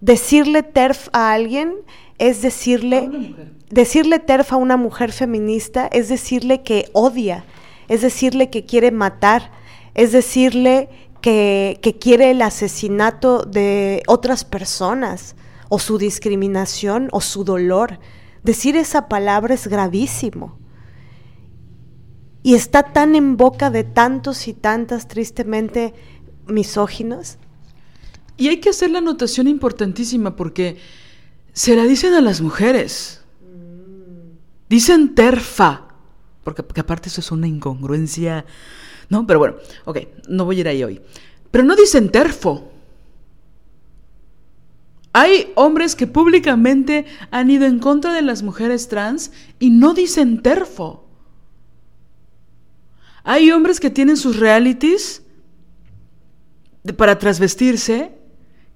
Decirle 0.00 0.62
TERF 0.62 1.08
a 1.12 1.32
alguien 1.32 1.74
es 2.18 2.42
decirle, 2.42 3.34
decirle 3.70 4.18
TERF 4.18 4.52
a 4.52 4.56
una 4.56 4.76
mujer 4.76 5.12
feminista 5.12 5.86
es 5.86 6.08
decirle 6.08 6.62
que 6.62 6.88
odia, 6.92 7.44
es 7.88 8.02
decirle 8.02 8.50
que 8.50 8.64
quiere 8.64 8.90
matar, 8.90 9.50
es 9.94 10.12
decirle 10.12 10.88
que, 11.20 11.78
que 11.82 11.98
quiere 11.98 12.30
el 12.30 12.42
asesinato 12.42 13.44
de 13.44 14.02
otras 14.06 14.44
personas 14.44 15.36
o 15.68 15.78
su 15.78 15.98
discriminación 15.98 17.08
o 17.12 17.20
su 17.20 17.44
dolor. 17.44 17.98
Decir 18.42 18.76
esa 18.76 19.08
palabra 19.08 19.54
es 19.54 19.66
gravísimo 19.66 20.58
y 22.42 22.54
está 22.54 22.84
tan 22.84 23.16
en 23.16 23.36
boca 23.36 23.70
de 23.70 23.82
tantos 23.82 24.46
y 24.46 24.54
tantas 24.54 25.08
tristemente 25.08 25.94
misóginos. 26.46 27.38
Y 28.36 28.48
hay 28.48 28.58
que 28.58 28.70
hacer 28.70 28.90
la 28.90 28.98
anotación 28.98 29.48
importantísima 29.48 30.36
porque 30.36 30.76
se 31.52 31.74
la 31.74 31.84
dicen 31.84 32.14
a 32.14 32.20
las 32.20 32.40
mujeres. 32.40 33.22
Dicen 34.68 35.14
terfa, 35.14 35.86
porque, 36.44 36.62
porque, 36.62 36.80
aparte 36.80 37.08
eso 37.08 37.20
es 37.20 37.30
una 37.30 37.46
incongruencia, 37.46 38.44
¿no? 39.08 39.26
Pero 39.26 39.38
bueno, 39.38 39.56
ok, 39.84 39.98
no 40.28 40.44
voy 40.44 40.58
a 40.58 40.60
ir 40.60 40.68
ahí 40.68 40.84
hoy. 40.84 41.00
Pero 41.50 41.64
no 41.64 41.76
dicen 41.76 42.10
terfo. 42.10 42.70
Hay 45.12 45.50
hombres 45.54 45.96
que 45.96 46.06
públicamente 46.06 47.06
han 47.30 47.50
ido 47.50 47.64
en 47.64 47.78
contra 47.78 48.12
de 48.12 48.20
las 48.20 48.42
mujeres 48.42 48.88
trans 48.88 49.32
y 49.58 49.70
no 49.70 49.94
dicen 49.94 50.42
terfo. 50.42 51.06
Hay 53.24 53.50
hombres 53.50 53.80
que 53.80 53.88
tienen 53.88 54.18
sus 54.18 54.36
realities 54.36 55.22
para 56.98 57.18
trasvestirse, 57.18 58.12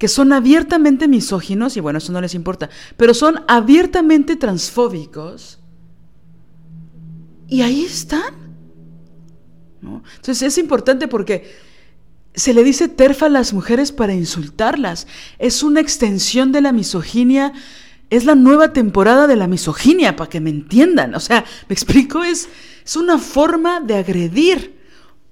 que 0.00 0.08
son 0.08 0.32
abiertamente 0.32 1.06
misóginos, 1.08 1.76
y 1.76 1.80
bueno, 1.80 1.98
eso 1.98 2.10
no 2.10 2.22
les 2.22 2.34
importa, 2.34 2.70
pero 2.96 3.12
son 3.12 3.42
abiertamente 3.46 4.34
transfóbicos. 4.34 5.58
Y 7.46 7.60
ahí 7.60 7.84
están. 7.84 8.34
Entonces 9.82 10.40
es 10.40 10.56
importante 10.56 11.06
porque 11.06 11.54
se 12.34 12.54
le 12.54 12.64
dice 12.64 12.88
terfa 12.88 13.26
a 13.26 13.28
las 13.28 13.52
mujeres 13.52 13.92
para 13.92 14.14
insultarlas. 14.14 15.06
Es 15.38 15.62
una 15.62 15.80
extensión 15.80 16.50
de 16.50 16.62
la 16.62 16.72
misoginia. 16.72 17.52
Es 18.08 18.24
la 18.24 18.34
nueva 18.34 18.72
temporada 18.72 19.26
de 19.26 19.36
la 19.36 19.48
misoginia, 19.48 20.16
para 20.16 20.30
que 20.30 20.40
me 20.40 20.48
entiendan. 20.48 21.14
O 21.14 21.20
sea, 21.20 21.44
me 21.68 21.74
explico, 21.74 22.24
es, 22.24 22.48
es 22.86 22.96
una 22.96 23.18
forma 23.18 23.80
de 23.80 23.96
agredir. 23.96 24.80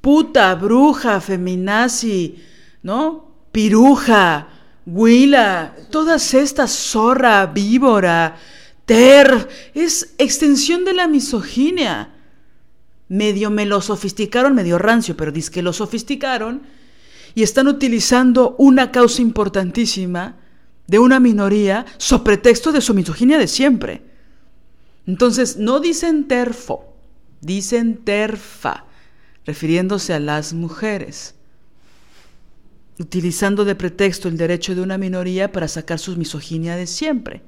Puta, 0.03 0.55
bruja, 0.57 1.23
feminazi, 1.23 2.37
¿no? 2.83 3.33
Piruja, 3.51 4.58
huila, 4.89 5.77
todas 5.91 6.35
estas, 6.35 6.71
zorra, 6.73 7.47
víbora, 7.47 8.37
ter, 8.87 9.49
es 9.75 10.15
extensión 10.19 10.85
de 10.85 10.95
la 10.95 11.07
misoginia. 11.07 12.15
Medio 13.09 13.51
me 13.51 13.67
lo 13.67 13.81
sofisticaron, 13.81 14.55
medio 14.55 14.79
rancio, 14.79 15.17
pero 15.17 15.33
dice 15.33 15.51
que 15.51 15.63
lo 15.63 15.73
sofisticaron 15.73 16.63
y 17.35 17.43
están 17.43 17.69
utilizando 17.69 18.57
una 18.59 18.91
causa 18.91 19.23
importantísima 19.23 20.37
de 20.87 20.99
una 20.99 21.21
minoría 21.21 21.85
sobre 21.99 22.25
pretexto 22.25 22.73
de 22.73 22.81
su 22.81 22.95
misoginia 22.95 23.39
de 23.39 23.47
siempre. 23.47 24.03
Entonces, 25.07 25.57
no 25.57 25.81
dicen 25.81 26.29
terfo, 26.29 26.89
Dicen 27.41 27.99
terfa, 28.05 28.85
refiriéndose 29.47 30.13
a 30.13 30.19
las 30.19 30.55
mujeres, 30.55 31.37
utilizando 32.99 33.65
de 33.65 33.75
pretexto 33.75 34.29
el 34.29 34.37
derecho 34.37 34.75
de 34.75 34.81
una 34.83 34.99
minoría 34.99 35.53
para 35.53 35.69
sacar 35.69 35.99
su 35.99 36.17
misoginia 36.17 36.77
de 36.77 36.87
siempre. 36.87 37.43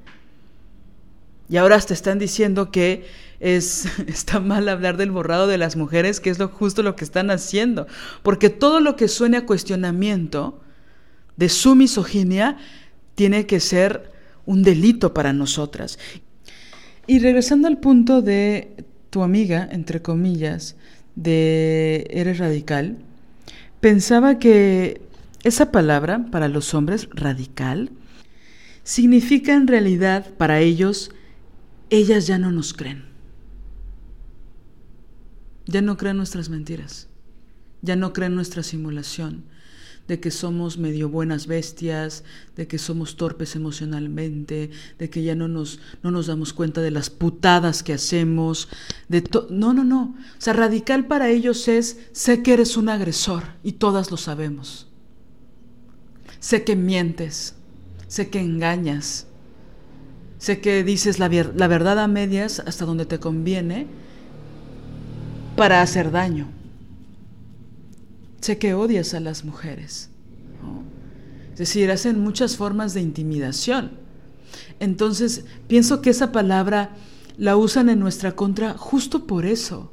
Y 1.48 1.56
ahora 1.56 1.80
te 1.80 1.94
están 1.94 2.18
diciendo 2.18 2.70
que 2.70 3.04
es, 3.40 3.86
está 4.06 4.38
mal 4.38 4.68
hablar 4.68 4.96
del 4.96 5.10
borrado 5.10 5.46
de 5.48 5.58
las 5.58 5.76
mujeres, 5.76 6.20
que 6.20 6.30
es 6.30 6.38
lo, 6.38 6.48
justo 6.48 6.82
lo 6.82 6.94
que 6.94 7.04
están 7.04 7.30
haciendo. 7.30 7.86
Porque 8.22 8.50
todo 8.50 8.80
lo 8.80 8.96
que 8.96 9.08
suene 9.08 9.38
a 9.38 9.46
cuestionamiento 9.46 10.60
de 11.36 11.48
su 11.48 11.74
misoginia 11.74 12.58
tiene 13.16 13.46
que 13.46 13.60
ser 13.60 14.12
un 14.46 14.62
delito 14.62 15.12
para 15.12 15.32
nosotras. 15.32 15.98
Y 17.06 17.18
regresando 17.18 17.66
al 17.66 17.78
punto 17.78 18.22
de 18.22 18.84
tu 19.10 19.22
amiga, 19.22 19.68
entre 19.72 20.00
comillas, 20.00 20.76
de 21.16 22.06
eres 22.10 22.38
radical, 22.38 22.98
pensaba 23.80 24.38
que 24.38 25.00
esa 25.42 25.72
palabra 25.72 26.26
para 26.30 26.48
los 26.48 26.74
hombres, 26.74 27.08
radical, 27.12 27.90
significa 28.84 29.54
en 29.54 29.66
realidad 29.66 30.34
para 30.36 30.60
ellos, 30.60 31.10
ellas 31.88 32.26
ya 32.26 32.38
no 32.38 32.52
nos 32.52 32.74
creen. 32.74 33.04
Ya 35.66 35.82
no 35.82 35.96
creen 35.96 36.16
nuestras 36.16 36.48
mentiras, 36.48 37.08
ya 37.80 37.96
no 37.96 38.12
creen 38.12 38.34
nuestra 38.34 38.62
simulación, 38.62 39.44
de 40.08 40.18
que 40.18 40.32
somos 40.32 40.76
medio 40.76 41.08
buenas 41.08 41.46
bestias, 41.46 42.24
de 42.56 42.66
que 42.66 42.78
somos 42.78 43.16
torpes 43.16 43.54
emocionalmente, 43.54 44.70
de 44.98 45.10
que 45.10 45.22
ya 45.22 45.36
no 45.36 45.46
nos, 45.46 45.78
no 46.02 46.10
nos 46.10 46.26
damos 46.26 46.52
cuenta 46.52 46.80
de 46.80 46.90
las 46.90 47.08
putadas 47.10 47.84
que 47.84 47.92
hacemos, 47.92 48.68
de 49.08 49.22
no, 49.50 49.72
no, 49.72 49.84
no. 49.84 50.16
O 50.36 50.40
sea, 50.40 50.52
radical 50.52 51.06
para 51.06 51.30
ellos 51.30 51.68
es, 51.68 52.00
sé 52.10 52.42
que 52.42 52.54
eres 52.54 52.76
un 52.76 52.88
agresor 52.88 53.44
y 53.62 53.72
todas 53.72 54.10
lo 54.10 54.16
sabemos. 54.16 54.89
Sé 56.40 56.64
que 56.64 56.74
mientes, 56.74 57.54
sé 58.08 58.28
que 58.30 58.40
engañas, 58.40 59.26
sé 60.38 60.60
que 60.60 60.82
dices 60.82 61.18
la, 61.18 61.28
verdad 61.28 61.98
a 62.00 62.08
medias 62.08 62.60
hasta 62.66 62.86
donde 62.86 63.06
te 63.06 63.20
conviene 63.20 63.86
para 65.56 65.82
hacer 65.82 66.10
daño. 66.10 66.48
Sé 68.40 68.58
que 68.58 68.72
odias 68.72 69.12
a 69.12 69.20
las 69.20 69.44
mujeres. 69.44 70.08
Es 71.52 71.58
decir, 71.58 71.90
hacen 71.90 72.18
muchas 72.18 72.56
formas 72.56 72.94
de 72.94 73.02
intimidación. 73.02 73.92
Entonces, 74.80 75.44
pienso 75.68 76.00
que 76.00 76.08
esa 76.08 76.32
palabra 76.32 76.96
la 77.36 77.58
usan 77.58 77.90
en 77.90 78.00
nuestra 78.00 78.32
contra 78.32 78.78
justo 78.78 79.26
por 79.26 79.44
eso. 79.44 79.92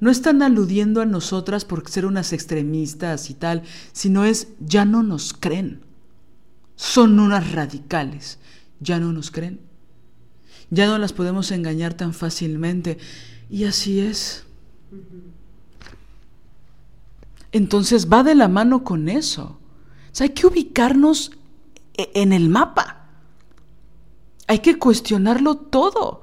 No 0.00 0.10
están 0.10 0.42
aludiendo 0.42 1.00
a 1.00 1.06
nosotras 1.06 1.64
por 1.64 1.88
ser 1.88 2.06
unas 2.06 2.32
extremistas 2.32 3.30
y 3.30 3.34
tal, 3.34 3.62
sino 3.92 4.24
es 4.24 4.48
ya 4.60 4.84
no 4.84 5.02
nos 5.02 5.34
creen. 5.34 5.82
Son 6.76 7.18
unas 7.18 7.52
radicales. 7.52 8.38
Ya 8.80 9.00
no 9.00 9.12
nos 9.12 9.32
creen. 9.32 9.60
Ya 10.70 10.86
no 10.86 10.98
las 10.98 11.12
podemos 11.12 11.50
engañar 11.50 11.94
tan 11.94 12.14
fácilmente. 12.14 12.98
Y 13.50 13.64
así 13.64 13.98
es. 13.98 14.44
Entonces 17.50 18.08
va 18.12 18.22
de 18.22 18.36
la 18.36 18.46
mano 18.46 18.84
con 18.84 19.08
eso. 19.08 19.58
hay 20.20 20.30
que 20.30 20.46
ubicarnos 20.46 21.32
e-, 21.94 22.10
en 22.14 22.32
el 22.32 22.48
mapa. 22.48 23.08
Hay 24.46 24.60
que 24.60 24.78
cuestionarlo 24.78 25.56
todo. 25.56 26.22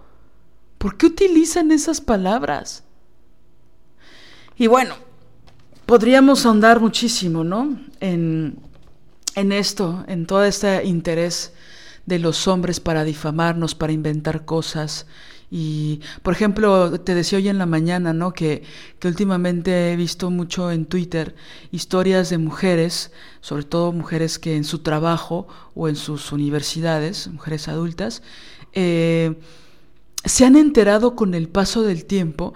¿Por 0.77 0.97
qué 0.97 1.07
utilizan 1.07 1.71
esas 1.71 1.99
palabras? 1.99 2.84
Y 4.57 4.67
bueno, 4.67 4.95
podríamos 5.85 6.45
ahondar 6.45 6.79
muchísimo, 6.79 7.43
¿no? 7.43 7.79
En, 7.99 8.57
en 9.35 9.51
esto, 9.51 10.03
en 10.07 10.25
todo 10.25 10.43
este 10.45 10.85
interés 10.85 11.53
de 12.05 12.19
los 12.19 12.47
hombres 12.47 12.79
para 12.79 13.03
difamarnos, 13.03 13.75
para 13.75 13.93
inventar 13.93 14.45
cosas 14.45 15.07
y, 15.51 16.01
por 16.23 16.33
ejemplo, 16.33 16.99
te 16.99 17.13
decía 17.13 17.37
hoy 17.37 17.47
en 17.49 17.57
la 17.57 17.65
mañana, 17.65 18.13
¿no? 18.13 18.33
Que, 18.33 18.63
que 18.99 19.07
últimamente 19.07 19.91
he 19.91 19.95
visto 19.95 20.29
mucho 20.29 20.71
en 20.71 20.85
Twitter 20.85 21.35
historias 21.71 22.29
de 22.29 22.37
mujeres, 22.37 23.11
sobre 23.41 23.63
todo 23.63 23.91
mujeres 23.91 24.39
que 24.39 24.55
en 24.55 24.63
su 24.63 24.79
trabajo 24.79 25.47
o 25.75 25.87
en 25.87 25.95
sus 25.95 26.31
universidades, 26.31 27.27
mujeres 27.27 27.67
adultas, 27.67 28.23
eh, 28.73 29.35
se 30.23 30.45
han 30.45 30.55
enterado 30.55 31.15
con 31.15 31.35
el 31.35 31.47
paso 31.47 31.83
del 31.83 32.05
tiempo 32.05 32.53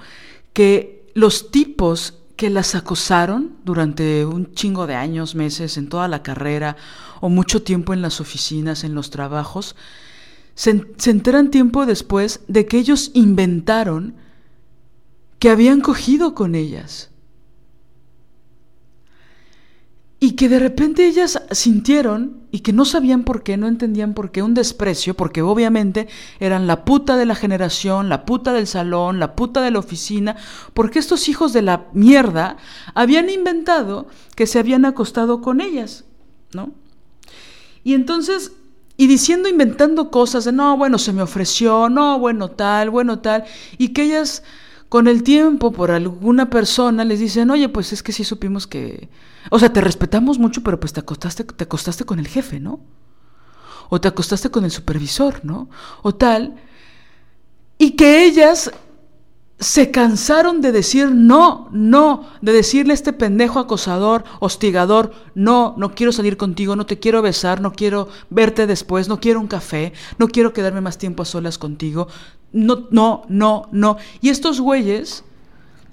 que 0.53 0.98
los 1.19 1.51
tipos 1.51 2.13
que 2.37 2.49
las 2.49 2.73
acosaron 2.75 3.57
durante 3.65 4.25
un 4.25 4.53
chingo 4.53 4.87
de 4.87 4.95
años, 4.95 5.35
meses, 5.35 5.77
en 5.77 5.89
toda 5.89 6.07
la 6.07 6.23
carrera 6.23 6.77
o 7.19 7.27
mucho 7.27 7.61
tiempo 7.61 7.93
en 7.93 8.01
las 8.01 8.21
oficinas, 8.21 8.85
en 8.85 8.95
los 8.95 9.09
trabajos, 9.09 9.75
se, 10.55 10.85
enteran 11.05 11.51
tiempo 11.51 11.85
después 11.85 12.39
de 12.47 12.65
que 12.65 12.77
ellos 12.77 13.11
inventaron 13.13 14.15
que 15.39 15.49
habían 15.49 15.81
cogido 15.81 16.33
con 16.33 16.55
ellas. 16.55 17.09
Y 20.19 20.31
que 20.31 20.49
de 20.49 20.59
repente 20.59 21.07
ellas 21.07 21.41
sintieron, 21.51 22.43
y 22.51 22.59
que 22.59 22.73
no 22.73 22.83
sabían 22.83 23.23
por 23.23 23.43
qué, 23.43 23.55
no 23.55 23.67
entendían 23.67 24.13
por 24.13 24.31
qué, 24.31 24.41
un 24.41 24.53
desprecio, 24.53 25.13
porque 25.13 25.41
obviamente 25.41 26.07
eran 26.39 26.67
la 26.67 26.83
puta 26.83 27.15
de 27.15 27.25
la 27.25 27.35
generación, 27.35 28.09
la 28.09 28.25
puta 28.25 28.51
del 28.51 28.67
salón, 28.67 29.19
la 29.19 29.35
puta 29.35 29.61
de 29.61 29.71
la 29.71 29.79
oficina, 29.79 30.35
porque 30.73 30.99
estos 30.99 31.29
hijos 31.29 31.53
de 31.53 31.61
la 31.61 31.85
mierda 31.93 32.57
habían 32.95 33.29
inventado 33.29 34.07
que 34.35 34.47
se 34.47 34.59
habían 34.59 34.83
acostado 34.83 35.41
con 35.41 35.61
ellas, 35.61 36.05
¿no? 36.53 36.71
Y 37.83 37.93
entonces 37.93 38.51
y 38.99 39.07
diciendo, 39.07 39.47
inventando 39.47 40.11
cosas 40.11 40.43
de, 40.43 40.51
no, 40.51 40.75
bueno, 40.75 40.97
se 40.97 41.13
me 41.13 41.21
ofreció, 41.21 41.87
no, 41.87 42.19
bueno, 42.19 42.49
tal, 42.49 42.89
bueno, 42.89 43.19
tal, 43.19 43.45
y 43.77 43.93
que 43.93 44.03
ellas 44.03 44.43
con 44.89 45.07
el 45.07 45.21
tiempo 45.23 45.71
por 45.71 45.91
alguna 45.91 46.49
persona 46.49 47.05
les 47.05 47.19
dicen, 47.19 47.51
oye, 47.51 47.69
pues 47.69 47.93
es 47.93 48.01
que 48.01 48.11
sí 48.11 48.23
supimos 48.23 48.65
que, 48.65 49.09
o 49.51 49.59
sea, 49.59 49.71
te 49.71 49.81
respetamos 49.81 50.39
mucho, 50.39 50.63
pero 50.63 50.79
pues 50.79 50.93
te 50.93 50.99
acostaste, 50.99 51.43
te 51.43 51.63
acostaste 51.63 52.05
con 52.05 52.19
el 52.19 52.27
jefe, 52.27 52.59
¿no? 52.59 52.81
O 53.89 54.01
te 54.01 54.07
acostaste 54.07 54.49
con 54.49 54.65
el 54.65 54.71
supervisor, 54.71 55.41
¿no? 55.43 55.69
O 56.01 56.13
tal, 56.15 56.55
y 57.77 57.91
que 57.91 58.25
ellas 58.25 58.71
se 59.59 59.91
cansaron 59.91 60.61
de 60.61 60.71
decir 60.71 61.11
no, 61.11 61.67
no, 61.71 62.27
de 62.41 62.53
decirle 62.53 62.93
a 62.93 62.95
este 62.95 63.13
pendejo 63.13 63.59
acosador, 63.59 64.23
hostigador, 64.39 65.11
no, 65.35 65.75
no 65.77 65.93
quiero 65.95 66.13
salir 66.13 66.37
contigo, 66.37 66.75
no 66.75 66.85
te 66.85 66.97
quiero 66.97 67.21
besar, 67.21 67.59
no 67.59 67.73
quiero 67.73 68.07
verte 68.29 68.67
después, 68.67 69.09
no 69.09 69.19
quiero 69.19 69.39
un 69.39 69.47
café, 69.47 69.91
no 70.17 70.29
quiero 70.29 70.53
quedarme 70.53 70.81
más 70.81 70.97
tiempo 70.97 71.23
a 71.23 71.25
solas 71.25 71.57
contigo, 71.57 72.07
no, 72.51 72.87
no, 72.91 73.23
no, 73.27 73.67
no. 73.71 73.97
Y 74.21 74.29
estos 74.29 74.59
güeyes 74.59 75.23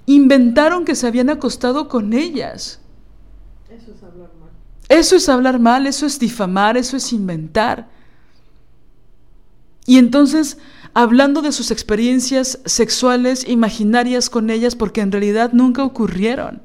inventaron 0.05 0.85
que 0.85 0.95
se 0.95 1.07
habían 1.07 1.29
acostado 1.29 1.87
con 1.87 2.13
ellas. 2.13 2.79
Eso 3.69 3.91
es 3.91 4.03
hablar 4.03 4.29
mal. 4.39 4.49
Eso 4.89 5.15
es 5.15 5.29
hablar 5.29 5.59
mal, 5.59 5.87
eso 5.87 6.05
es 6.05 6.19
difamar, 6.19 6.77
eso 6.77 6.97
es 6.97 7.11
inventar. 7.13 7.89
Y 9.85 9.97
entonces 9.97 10.57
hablando 10.93 11.41
de 11.41 11.51
sus 11.51 11.71
experiencias 11.71 12.59
sexuales 12.65 13.47
imaginarias 13.47 14.29
con 14.29 14.49
ellas 14.49 14.75
porque 14.75 15.01
en 15.01 15.11
realidad 15.11 15.51
nunca 15.53 15.83
ocurrieron. 15.83 16.61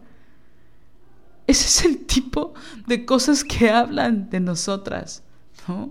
Ese 1.47 1.67
es 1.67 1.85
el 1.85 2.07
tipo 2.07 2.55
de 2.87 3.05
cosas 3.05 3.45
que 3.45 3.69
hablan 3.71 4.31
de 4.31 4.41
nosotras, 4.41 5.23
¿no? 5.69 5.91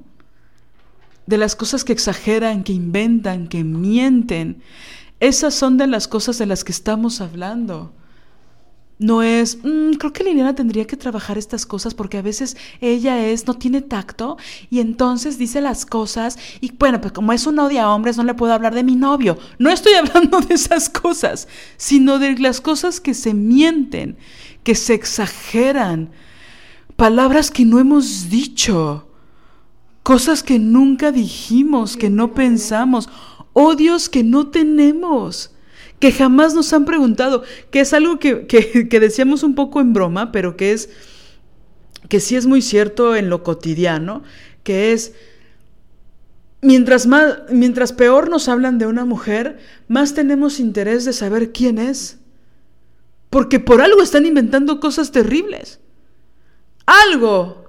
De 1.32 1.38
las 1.38 1.56
cosas 1.56 1.84
que 1.84 1.94
exageran, 1.94 2.64
que 2.64 2.74
inventan, 2.74 3.48
que 3.48 3.64
mienten. 3.64 4.62
Esas 5.20 5.56
son 5.56 5.78
de 5.78 5.88
las 5.88 6.08
cosas 6.08 6.38
de 6.38 6.46
las 6.46 6.64
que 6.64 6.72
estamos 6.72 7.22
hablando 7.22 7.94
no 9.02 9.24
es, 9.24 9.58
mm, 9.64 9.94
creo 9.94 10.14
que 10.14 10.24
Liliana 10.24 10.54
tendría 10.54 10.86
que 10.86 10.96
trabajar 10.96 11.36
estas 11.40 11.66
cosas 11.66 11.96
porque 11.96 12.20
a 12.20 12.22
veces 12.22 12.56
ella 12.82 13.26
es, 13.26 13.48
no 13.48 13.56
tiene 13.56 13.82
tacto 13.82 14.38
y 14.70 14.80
entonces 14.80 15.40
dice 15.40 15.60
las 15.60 15.88
cosas 15.88 16.38
y 16.62 16.72
bueno, 16.78 17.02
pues 17.02 17.12
como 17.12 17.34
es 17.34 17.48
un 17.48 17.58
odio 17.58 17.82
a 17.82 17.96
hombres 17.96 18.16
no 18.18 18.24
le 18.24 18.36
puedo 18.36 18.54
hablar 18.54 18.76
de 18.76 18.84
mi 18.84 18.96
novio. 18.96 19.40
No 19.58 19.72
estoy 19.72 19.94
hablando 19.96 20.40
de 20.42 20.54
esas 20.54 20.88
cosas, 20.88 21.48
sino 21.78 22.20
de 22.20 22.38
las 22.38 22.62
cosas 22.62 23.02
que 23.02 23.16
se 23.16 23.34
mienten, 23.34 24.18
que 24.64 24.76
se 24.76 24.94
exageran, 24.94 26.12
palabras 26.96 27.50
que 27.50 27.66
no 27.66 27.80
hemos 27.80 28.30
dicho, 28.30 29.08
cosas 30.04 30.44
que 30.44 30.60
nunca 30.60 31.12
dijimos, 31.12 31.98
que 31.98 32.10
no 32.10 32.34
pensamos, 32.34 33.10
odios 33.54 34.10
que 34.10 34.24
no 34.24 34.48
tenemos 34.48 35.52
que 36.02 36.12
jamás 36.12 36.56
nos 36.56 36.74
han 36.74 36.84
preguntado, 36.84 37.44
que 37.70 37.80
es 37.80 37.94
algo 37.94 38.20
que, 38.20 38.88
decíamos 39.00 39.44
un 39.44 39.56
poco 39.56 39.80
en 39.80 39.94
broma, 39.94 40.34
pero 40.34 40.58
que 40.58 40.74
es, 40.74 40.90
que 42.10 42.20
sí 42.20 42.36
es 42.36 42.48
muy 42.48 42.62
cierto 42.62 43.16
en 43.16 43.30
lo 43.30 43.44
cotidiano, 43.44 44.24
que 44.64 44.92
es, 44.92 45.14
mientras, 46.62 47.06
más, 47.06 47.44
mientras 47.52 47.94
peor 47.94 48.30
nos 48.30 48.50
hablan 48.50 48.80
de 48.80 48.88
una 48.88 49.06
mujer, 49.06 49.60
más 49.88 50.16
tenemos 50.16 50.60
interés 50.60 51.06
de 51.06 51.14
saber 51.14 51.52
quién 51.52 51.78
es. 51.78 52.18
Porque 53.30 53.60
por 53.60 53.82
algo 53.82 54.02
están 54.02 54.26
inventando 54.26 54.82
cosas 54.82 55.12
terribles. 55.12 55.80
Algo. 56.86 57.61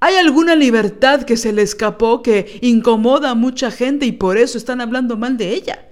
Hay 0.00 0.16
alguna 0.16 0.56
libertad 0.56 1.22
que 1.24 1.36
se 1.36 1.52
le 1.52 1.62
escapó 1.62 2.22
que 2.22 2.58
incomoda 2.62 3.30
a 3.30 3.34
mucha 3.34 3.70
gente 3.70 4.06
y 4.06 4.12
por 4.12 4.38
eso 4.38 4.56
están 4.56 4.80
hablando 4.80 5.18
mal 5.18 5.36
de 5.36 5.54
ella. 5.54 5.88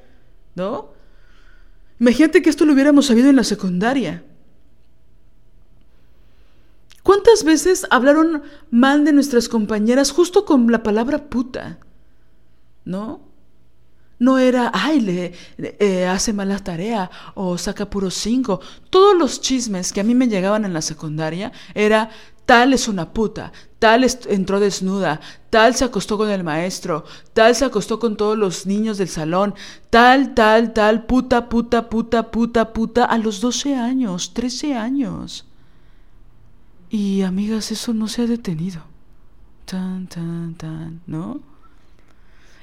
¿No? 0.55 0.93
Imagínate 2.01 2.41
que 2.41 2.49
esto 2.49 2.65
lo 2.65 2.73
hubiéramos 2.73 3.07
sabido 3.07 3.29
en 3.29 3.37
la 3.37 3.45
secundaria. 3.45 4.25
¿Cuántas 7.03 7.45
veces 7.45 7.87
hablaron 7.91 8.43
mal 8.71 9.05
de 9.05 9.13
nuestras 9.13 9.49
compañeras 9.49 10.11
justo 10.11 10.45
con 10.45 10.71
la 10.73 10.83
palabra 10.83 11.29
puta? 11.29 11.79
¿No? 12.85 13.28
No 14.19 14.39
era, 14.39 14.71
ay, 14.75 15.01
le 15.01 15.33
eh, 15.59 16.07
hace 16.07 16.33
mala 16.33 16.59
tarea 16.59 17.11
o 17.35 17.57
saca 17.57 17.89
puro 17.89 18.11
cinco. 18.11 18.61
Todos 18.91 19.17
los 19.17 19.41
chismes 19.41 19.93
que 19.93 20.01
a 20.01 20.05
mí 20.05 20.15
me 20.15 20.27
llegaban 20.27 20.65
en 20.65 20.73
la 20.73 20.83
secundaria 20.83 21.53
era, 21.75 22.11
tal 22.45 22.73
es 22.73 22.89
una 22.89 23.13
puta, 23.13 23.53
tal 23.79 24.07
entró 24.29 24.59
desnuda, 24.59 25.21
tal 25.51 25.75
se 25.75 25.85
acostó 25.85 26.17
con 26.17 26.31
el 26.31 26.43
maestro, 26.43 27.05
tal 27.33 27.55
se 27.55 27.65
acostó 27.65 27.99
con 28.01 28.17
todos 28.17 28.37
los 28.37 28.67
niños 28.67 28.99
del 28.99 29.09
salón, 29.09 29.55
tal, 29.91 30.35
tal, 30.35 30.73
tal, 30.73 31.05
puta, 31.05 31.49
puta, 31.49 31.89
puta, 31.89 32.31
puta, 32.31 32.73
puta, 32.73 33.05
a 33.05 33.19
los 33.19 33.41
12 33.41 33.77
años, 33.77 34.33
13 34.35 34.75
años. 34.75 35.45
Y 36.91 37.23
amigas, 37.23 37.71
eso 37.71 37.93
no 37.93 38.09
se 38.09 38.23
ha 38.23 38.27
detenido. 38.27 38.83
Tan, 39.67 40.07
tan, 40.07 40.55
tan, 40.55 41.03
¿no? 41.07 41.41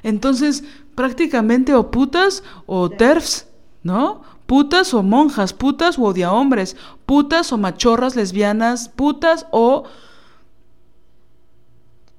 Entonces, 0.02 0.64
prácticamente 0.96 1.76
o 1.76 1.92
putas 1.92 2.44
o 2.66 2.90
TERFs, 2.90 3.48
¿no? 3.84 4.24
putas 4.46 4.94
o 4.94 5.02
monjas, 5.02 5.54
putas 5.54 5.98
o 5.98 6.04
odia 6.04 6.32
hombres, 6.32 6.76
putas 7.06 7.52
o 7.52 7.58
machorras 7.58 8.16
lesbianas, 8.16 8.90
putas 8.90 9.48
o 9.52 9.86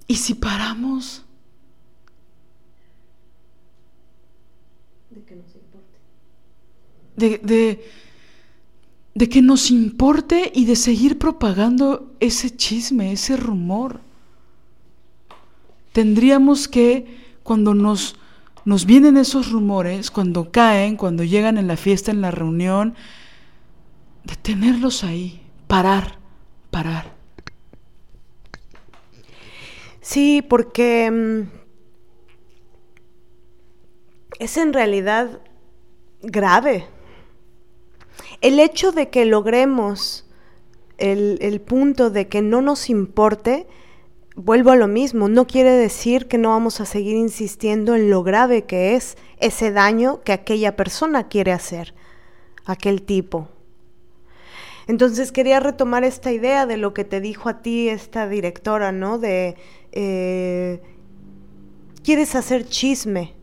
¿Y 0.09 0.16
si 0.16 0.35
paramos? 0.35 1.24
De 5.11 5.23
que 5.24 5.35
nos 5.35 5.55
importe. 5.57 5.98
De, 7.16 7.39
de, 7.39 7.90
de 9.15 9.28
que 9.28 9.43
nos 9.43 9.70
importe 9.70 10.53
y 10.55 10.65
de 10.65 10.77
seguir 10.77 11.19
propagando 11.19 12.15
ese 12.20 12.57
chisme, 12.57 13.12
ese 13.12 13.36
rumor. 13.36 14.01
Tendríamos 15.93 16.69
que, 16.69 17.39
cuando 17.43 17.74
nos, 17.74 18.16
nos 18.66 18.84
vienen 18.84 19.16
esos 19.16 19.52
rumores, 19.52 20.10
cuando 20.10 20.51
caen, 20.51 20.97
cuando 20.97 21.22
llegan 21.22 21.56
en 21.56 21.68
la 21.68 21.76
fiesta, 21.76 22.10
en 22.10 22.20
la 22.20 22.32
reunión, 22.32 22.97
detenerlos 24.24 25.05
ahí, 25.05 25.40
parar, 25.68 26.18
parar. 26.72 27.14
Sí, 30.01 30.43
porque 30.43 31.09
mm, 31.12 31.43
es 34.40 34.56
en 34.56 34.72
realidad 34.72 35.40
grave. 36.22 36.88
El 38.40 38.59
hecho 38.59 38.90
de 38.90 39.10
que 39.10 39.26
logremos 39.26 40.26
el, 40.98 41.38
el, 41.40 41.60
punto 41.60 42.10
de 42.10 42.26
que 42.26 42.43
no 42.43 42.62
nos 42.62 42.90
importe, 42.90 43.68
vuelvo 44.36 44.70
a 44.70 44.76
lo 44.76 44.86
mismo, 44.86 45.28
no 45.28 45.46
quiere 45.46 45.70
decir 45.70 46.28
que 46.28 46.38
no 46.38 46.50
vamos 46.50 46.80
a 46.80 46.86
seguir 46.86 47.16
insistiendo 47.16 47.96
en 47.96 48.10
lo 48.10 48.22
grave 48.22 48.64
que 48.64 48.94
es 48.94 49.16
ese 49.38 49.72
daño 49.72 50.22
que 50.22 50.32
aquella 50.32 50.76
persona 50.76 51.28
quiere 51.28 51.52
hacer, 51.52 51.94
aquel 52.66 53.02
tipo. 53.02 53.48
Entonces 54.86 55.32
quería 55.32 55.58
retomar 55.58 56.04
esta 56.04 56.30
idea 56.30 56.66
de 56.66 56.76
lo 56.76 56.94
que 56.94 57.04
te 57.04 57.20
dijo 57.20 57.48
a 57.48 57.60
ti 57.62 57.88
esta 57.88 58.28
directora, 58.28 58.92
¿no? 58.92 59.18
De, 59.18 59.56
eh, 59.90 60.80
quieres 62.04 62.36
hacer 62.36 62.68
chisme. 62.68 63.35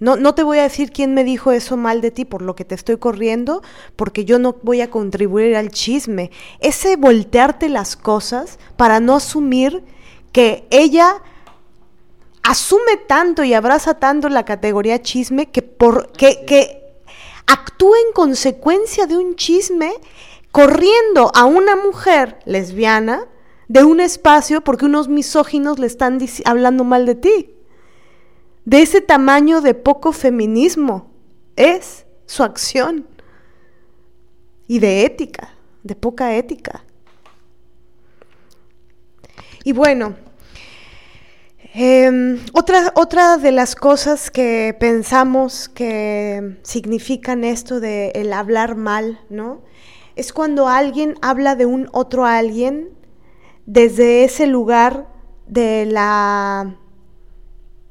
No, 0.00 0.16
no 0.16 0.34
te 0.34 0.44
voy 0.44 0.58
a 0.58 0.62
decir 0.62 0.92
quién 0.92 1.12
me 1.12 1.24
dijo 1.24 1.50
eso 1.50 1.76
mal 1.76 2.00
de 2.00 2.10
ti 2.10 2.24
por 2.24 2.42
lo 2.42 2.54
que 2.54 2.64
te 2.64 2.74
estoy 2.74 2.98
corriendo, 2.98 3.62
porque 3.96 4.24
yo 4.24 4.38
no 4.38 4.56
voy 4.62 4.80
a 4.80 4.90
contribuir 4.90 5.56
al 5.56 5.70
chisme. 5.70 6.30
Ese 6.60 6.96
voltearte 6.96 7.68
las 7.68 7.96
cosas 7.96 8.58
para 8.76 9.00
no 9.00 9.16
asumir 9.16 9.82
que 10.30 10.66
ella 10.70 11.22
asume 12.42 12.96
tanto 13.08 13.42
y 13.42 13.54
abraza 13.54 13.94
tanto 13.94 14.28
la 14.28 14.44
categoría 14.44 15.02
chisme 15.02 15.50
que, 15.50 15.62
por, 15.62 16.12
que, 16.12 16.44
que 16.46 16.82
actúa 17.46 17.96
en 18.06 18.12
consecuencia 18.12 19.06
de 19.06 19.16
un 19.16 19.34
chisme 19.34 19.92
corriendo 20.52 21.32
a 21.34 21.44
una 21.44 21.76
mujer 21.76 22.38
lesbiana 22.44 23.26
de 23.68 23.84
un 23.84 24.00
espacio 24.00 24.62
porque 24.62 24.86
unos 24.86 25.08
misóginos 25.08 25.78
le 25.78 25.86
están 25.86 26.18
hablando 26.44 26.84
mal 26.84 27.04
de 27.04 27.14
ti. 27.16 27.57
De 28.68 28.82
ese 28.82 29.00
tamaño 29.00 29.62
de 29.62 29.72
poco 29.72 30.12
feminismo 30.12 31.10
es 31.56 32.04
su 32.26 32.42
acción. 32.42 33.06
Y 34.66 34.78
de 34.78 35.06
ética, 35.06 35.54
de 35.82 35.94
poca 35.94 36.36
ética. 36.36 36.84
Y 39.64 39.72
bueno, 39.72 40.16
eh, 41.74 42.38
otra, 42.52 42.92
otra 42.94 43.38
de 43.38 43.52
las 43.52 43.74
cosas 43.74 44.30
que 44.30 44.76
pensamos 44.78 45.70
que 45.70 46.58
significan 46.62 47.44
esto 47.44 47.80
de 47.80 48.10
el 48.10 48.34
hablar 48.34 48.76
mal, 48.76 49.18
¿no? 49.30 49.62
Es 50.14 50.34
cuando 50.34 50.68
alguien 50.68 51.14
habla 51.22 51.56
de 51.56 51.64
un 51.64 51.88
otro 51.92 52.26
alguien 52.26 52.90
desde 53.64 54.24
ese 54.24 54.46
lugar 54.46 55.08
de 55.46 55.86
la 55.86 56.76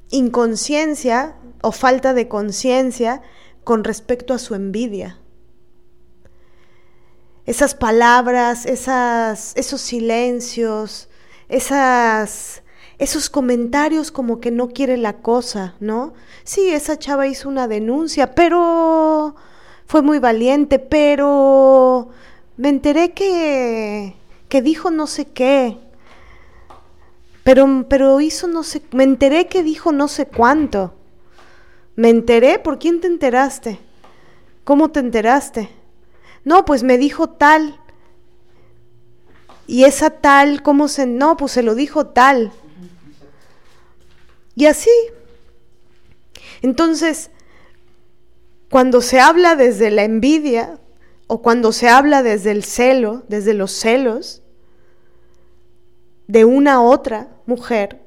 inconsciencia 0.09 1.35
o 1.61 1.71
falta 1.71 2.13
de 2.13 2.27
conciencia 2.27 3.21
con 3.63 3.83
respecto 3.83 4.33
a 4.33 4.39
su 4.39 4.55
envidia. 4.55 5.19
Esas 7.45 7.75
palabras, 7.75 8.65
esas, 8.65 9.53
esos 9.55 9.81
silencios, 9.81 11.09
esas, 11.47 12.63
esos 12.97 13.29
comentarios 13.29 14.11
como 14.11 14.39
que 14.39 14.51
no 14.51 14.69
quiere 14.69 14.97
la 14.97 15.21
cosa, 15.21 15.75
¿no? 15.79 16.13
Sí, 16.43 16.69
esa 16.69 16.99
chava 16.99 17.27
hizo 17.27 17.47
una 17.47 17.67
denuncia, 17.67 18.35
pero 18.35 19.35
fue 19.85 20.01
muy 20.01 20.19
valiente, 20.19 20.79
pero 20.79 22.09
me 22.57 22.69
enteré 22.69 23.13
que 23.13 24.15
que 24.49 24.61
dijo 24.61 24.91
no 24.91 25.07
sé 25.07 25.25
qué, 25.25 25.77
pero, 27.47 27.85
pero 27.87 28.19
hizo 28.19 28.49
no 28.49 28.61
sé, 28.61 28.81
me 28.91 29.05
enteré 29.05 29.47
que 29.47 29.63
dijo 29.63 29.93
no 29.93 30.09
sé 30.09 30.25
cuánto. 30.25 30.95
Me 31.95 32.09
enteré, 32.09 32.59
¿por 32.59 32.77
quién 32.77 32.99
te 32.99 33.07
enteraste? 33.07 33.79
¿Cómo 34.65 34.91
te 34.91 34.99
enteraste? 34.99 35.69
No, 36.43 36.65
pues 36.65 36.83
me 36.83 36.97
dijo 36.97 37.29
tal. 37.29 37.79
Y 39.65 39.85
esa 39.85 40.09
tal, 40.09 40.61
¿cómo 40.61 40.89
se.? 40.89 41.05
No, 41.05 41.37
pues 41.37 41.53
se 41.53 41.63
lo 41.63 41.73
dijo 41.73 42.07
tal. 42.07 42.51
Y 44.55 44.65
así. 44.65 44.91
Entonces, 46.61 47.31
cuando 48.69 48.99
se 48.99 49.21
habla 49.21 49.55
desde 49.55 49.89
la 49.89 50.03
envidia, 50.03 50.81
o 51.27 51.41
cuando 51.41 51.71
se 51.71 51.87
habla 51.87 52.23
desde 52.23 52.51
el 52.51 52.65
celo, 52.65 53.23
desde 53.29 53.53
los 53.53 53.71
celos 53.71 54.41
de 56.27 56.45
una 56.45 56.81
otra 56.81 57.29
mujer, 57.45 58.01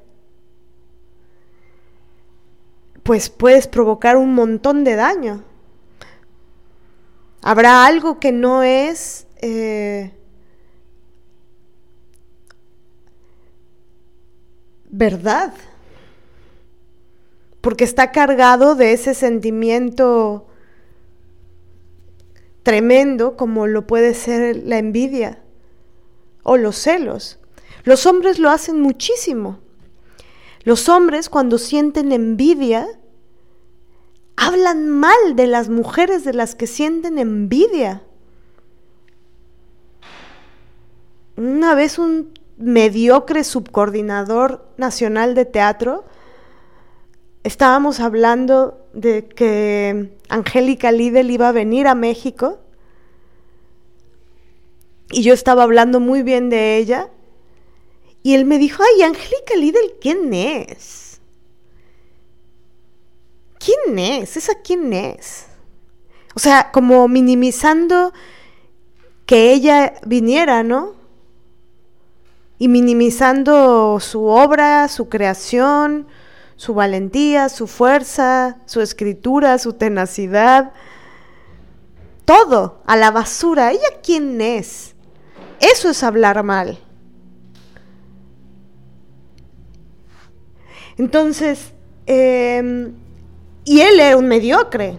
pues 3.03 3.31
puedes 3.31 3.67
provocar 3.67 4.17
un 4.17 4.35
montón 4.35 4.85
de 4.85 4.95
daño. 4.95 5.43
Habrá 7.43 7.87
algo 7.87 8.21
que 8.21 8.33
no 8.33 8.63
es 8.63 9.27
eh, 9.41 10.13
verdad, 14.91 15.55
porque 17.63 17.85
está 17.85 18.13
cargado 18.13 18.75
de 18.75 18.93
ese 18.93 19.15
sentimiento 19.15 20.47
tremendo 22.63 23.37
como 23.37 23.67
lo 23.67 23.87
puede 23.87 24.15
ser 24.15 24.57
la 24.57 24.79
envidia 24.79 25.43
o 26.43 26.57
los 26.57 26.77
celos. 26.77 27.40
Los 27.85 28.07
hombres 28.07 28.39
lo 28.39 28.51
hacen 28.51 28.81
muchísimo. 28.81 29.59
Los 30.63 30.89
hombres 30.89 31.29
cuando 31.29 31.59
sienten 31.59 32.13
envidia, 32.13 32.87
hablan 34.37 34.89
mal 34.89 35.35
de 35.35 35.47
las 35.47 35.69
mujeres 35.69 36.25
de 36.25 36.35
las 36.35 36.55
que 36.55 36.67
sienten 36.67 37.19
envidia. 37.19 38.03
Una 41.37 41.75
vez 41.75 41.99
un 41.99 42.35
mediocre 42.59 43.45
subcoordinador 43.45 44.67
nacional 44.77 45.35
de 45.35 45.47
teatro, 45.47 46.05
estábamos 47.43 48.01
hablando 48.01 48.87
de 48.93 49.27
que 49.27 50.19
Angélica 50.29 50.93
Lidl 50.93 51.31
iba 51.31 51.49
a 51.49 51.53
venir 51.53 51.87
a 51.87 51.95
México 51.95 52.59
y 55.11 55.23
yo 55.23 55.33
estaba 55.33 55.63
hablando 55.63 56.01
muy 56.01 56.23
bien 56.23 56.51
de 56.51 56.77
ella 56.77 57.09
y 58.23 58.35
él 58.35 58.45
me 58.45 58.59
dijo, 58.59 58.83
ay, 58.83 59.03
Angélica 59.03 59.55
Lidl, 59.57 59.95
¿quién 60.01 60.33
es? 60.35 61.21
¿Quién 63.59 63.99
es? 63.99 64.37
¿Esa 64.37 64.55
quién 64.63 64.93
es? 64.93 65.47
O 66.35 66.39
sea, 66.39 66.71
como 66.73 67.09
minimizando 67.09 68.13
que 69.27 69.53
ella 69.53 69.95
viniera, 70.05 70.63
¿no? 70.63 70.95
Y 72.59 72.69
minimizando 72.69 74.01
su 74.01 74.25
obra, 74.27 74.89
su 74.89 75.09
creación, 75.09 76.07
su 76.57 76.75
valentía, 76.75 77.49
su 77.49 77.67
fuerza, 77.67 78.59
su 78.67 78.83
escritura, 78.83 79.57
su 79.59 79.73
tenacidad, 79.73 80.73
todo 82.27 82.83
a 82.87 82.97
la 82.97 83.11
basura. 83.11 83.71
¿Ella 83.71 84.01
quién 84.03 84.41
es? 84.41 84.95
Eso 85.59 85.89
es 85.89 86.03
hablar 86.03 86.43
mal. 86.43 86.79
Entonces, 91.01 91.73
em, 92.05 92.93
y 93.65 93.81
él 93.81 93.99
era 93.99 94.19
un 94.19 94.29
mediocre. 94.29 94.99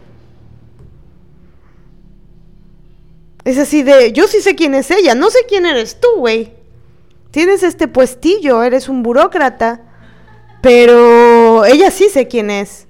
Es 3.43 3.59
así 3.59 3.83
de, 3.83 4.11
yo 4.11 4.27
sí 4.27 4.41
sé 4.41 4.55
quién 4.55 4.73
es 4.73 4.89
ella, 4.89 5.13
no 5.13 5.29
sé 5.29 5.45
quién 5.47 5.67
eres 5.67 6.01
tú, 6.01 6.07
güey. 6.17 6.53
Tienes 7.29 7.61
este 7.61 7.87
puestillo, 7.87 8.63
eres 8.63 8.89
un 8.89 9.03
burócrata. 9.03 9.81
Pero 10.63 11.65
ella 11.65 11.91
sí 11.91 12.09
sé 12.09 12.27
quién 12.27 12.49
es. 12.49 12.87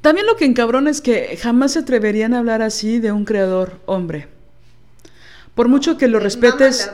También 0.00 0.26
lo 0.26 0.34
que 0.34 0.44
encabrona 0.44 0.90
es 0.90 1.00
que 1.00 1.38
jamás 1.40 1.74
se 1.74 1.78
atreverían 1.78 2.34
a 2.34 2.40
hablar 2.40 2.62
así 2.62 2.98
de 2.98 3.12
un 3.12 3.24
creador 3.24 3.78
hombre. 3.86 4.26
Por 5.54 5.68
mucho 5.68 5.96
que 5.96 6.08
lo 6.08 6.18
respetes. 6.18 6.90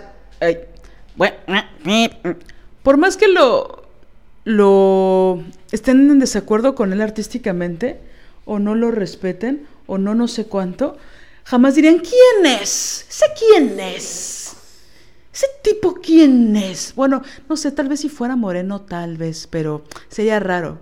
Por 2.82 2.96
más 2.96 3.16
que 3.16 3.28
lo, 3.28 3.84
lo 4.44 5.42
estén 5.72 6.10
en 6.10 6.18
desacuerdo 6.18 6.74
con 6.74 6.92
él 6.92 7.00
artísticamente, 7.00 8.00
o 8.44 8.58
no 8.58 8.74
lo 8.74 8.90
respeten, 8.90 9.66
o 9.86 9.98
no 9.98 10.14
no 10.14 10.28
sé 10.28 10.46
cuánto, 10.46 10.96
jamás 11.44 11.74
dirían, 11.74 11.98
¿quién 11.98 12.60
es? 12.60 13.06
¿Sé 13.08 13.26
quién 13.38 13.78
es? 13.80 14.56
¿Ese 15.32 15.46
tipo 15.62 15.94
quién 15.94 16.54
es? 16.56 16.94
Bueno, 16.94 17.22
no 17.48 17.56
sé, 17.56 17.72
tal 17.72 17.88
vez 17.88 18.00
si 18.00 18.08
fuera 18.08 18.36
moreno, 18.36 18.82
tal 18.82 19.16
vez, 19.16 19.48
pero 19.48 19.84
sería 20.08 20.38
raro. 20.38 20.78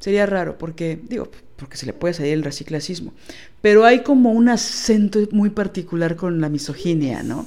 Sería 0.00 0.26
raro, 0.26 0.58
porque, 0.58 1.00
digo, 1.00 1.30
porque 1.56 1.76
se 1.76 1.86
le 1.86 1.92
puede 1.92 2.12
salir 2.12 2.32
el 2.32 2.42
reciclacismo. 2.42 3.12
Pero 3.60 3.84
hay 3.84 4.02
como 4.02 4.32
un 4.32 4.48
acento 4.48 5.20
muy 5.30 5.50
particular 5.50 6.16
con 6.16 6.40
la 6.40 6.48
misoginia, 6.48 7.22
¿no? 7.22 7.46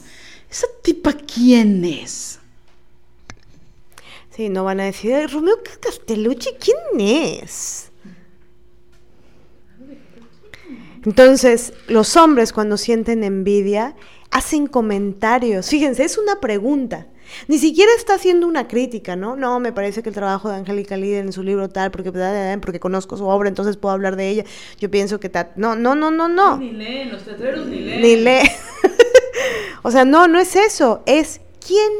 ¿Esa 0.56 0.68
tipa 0.82 1.12
quién 1.12 1.84
es? 1.84 2.40
Sí, 4.34 4.48
no 4.48 4.64
van 4.64 4.80
a 4.80 4.86
decir, 4.86 5.30
Romeo 5.30 5.58
Castellucci, 5.82 6.52
¿quién 6.58 7.02
es? 7.02 7.92
Entonces, 11.04 11.74
los 11.90 12.16
hombres 12.16 12.54
cuando 12.54 12.78
sienten 12.78 13.26
envidia 13.26 13.98
hacen 14.32 14.68
comentarios. 14.68 15.68
Fíjense, 15.68 16.06
es 16.06 16.18
una 16.18 16.40
pregunta. 16.40 17.08
Ni 17.50 17.58
siquiera 17.58 17.92
está 17.98 18.14
haciendo 18.14 18.48
una 18.48 18.70
crítica, 18.70 19.18
¿no? 19.18 19.36
No, 19.36 19.60
me 19.60 19.74
parece 19.74 20.04
que 20.04 20.08
el 20.08 20.16
trabajo 20.16 20.48
de 20.48 20.56
Angélica 20.56 20.96
Líder 20.96 21.26
en 21.26 21.34
su 21.34 21.44
libro 21.44 21.68
tal, 21.68 21.92
porque, 21.92 22.14
porque 22.62 22.80
conozco 22.80 23.18
su 23.18 23.26
obra, 23.26 23.50
entonces 23.50 23.76
puedo 23.76 23.94
hablar 23.94 24.16
de 24.16 24.30
ella. 24.30 24.46
Yo 24.80 24.90
pienso 24.90 25.20
que 25.20 25.28
tal. 25.28 25.52
No, 25.58 25.76
no, 25.76 25.96
no, 25.96 26.12
no, 26.12 26.30
no. 26.30 26.56
Ni 26.60 26.72
lee, 26.72 27.10
los 27.12 27.26
teatreros 27.26 27.68
ni 27.68 27.80
leen. 27.80 28.02
Ni 28.02 28.16
lee. 28.16 28.50
o 29.86 29.92
sea, 29.92 30.04
no, 30.04 30.28
no 30.28 30.40
es 30.40 30.56
eso. 30.56 31.04
Es 31.06 31.42
quién 31.64 31.92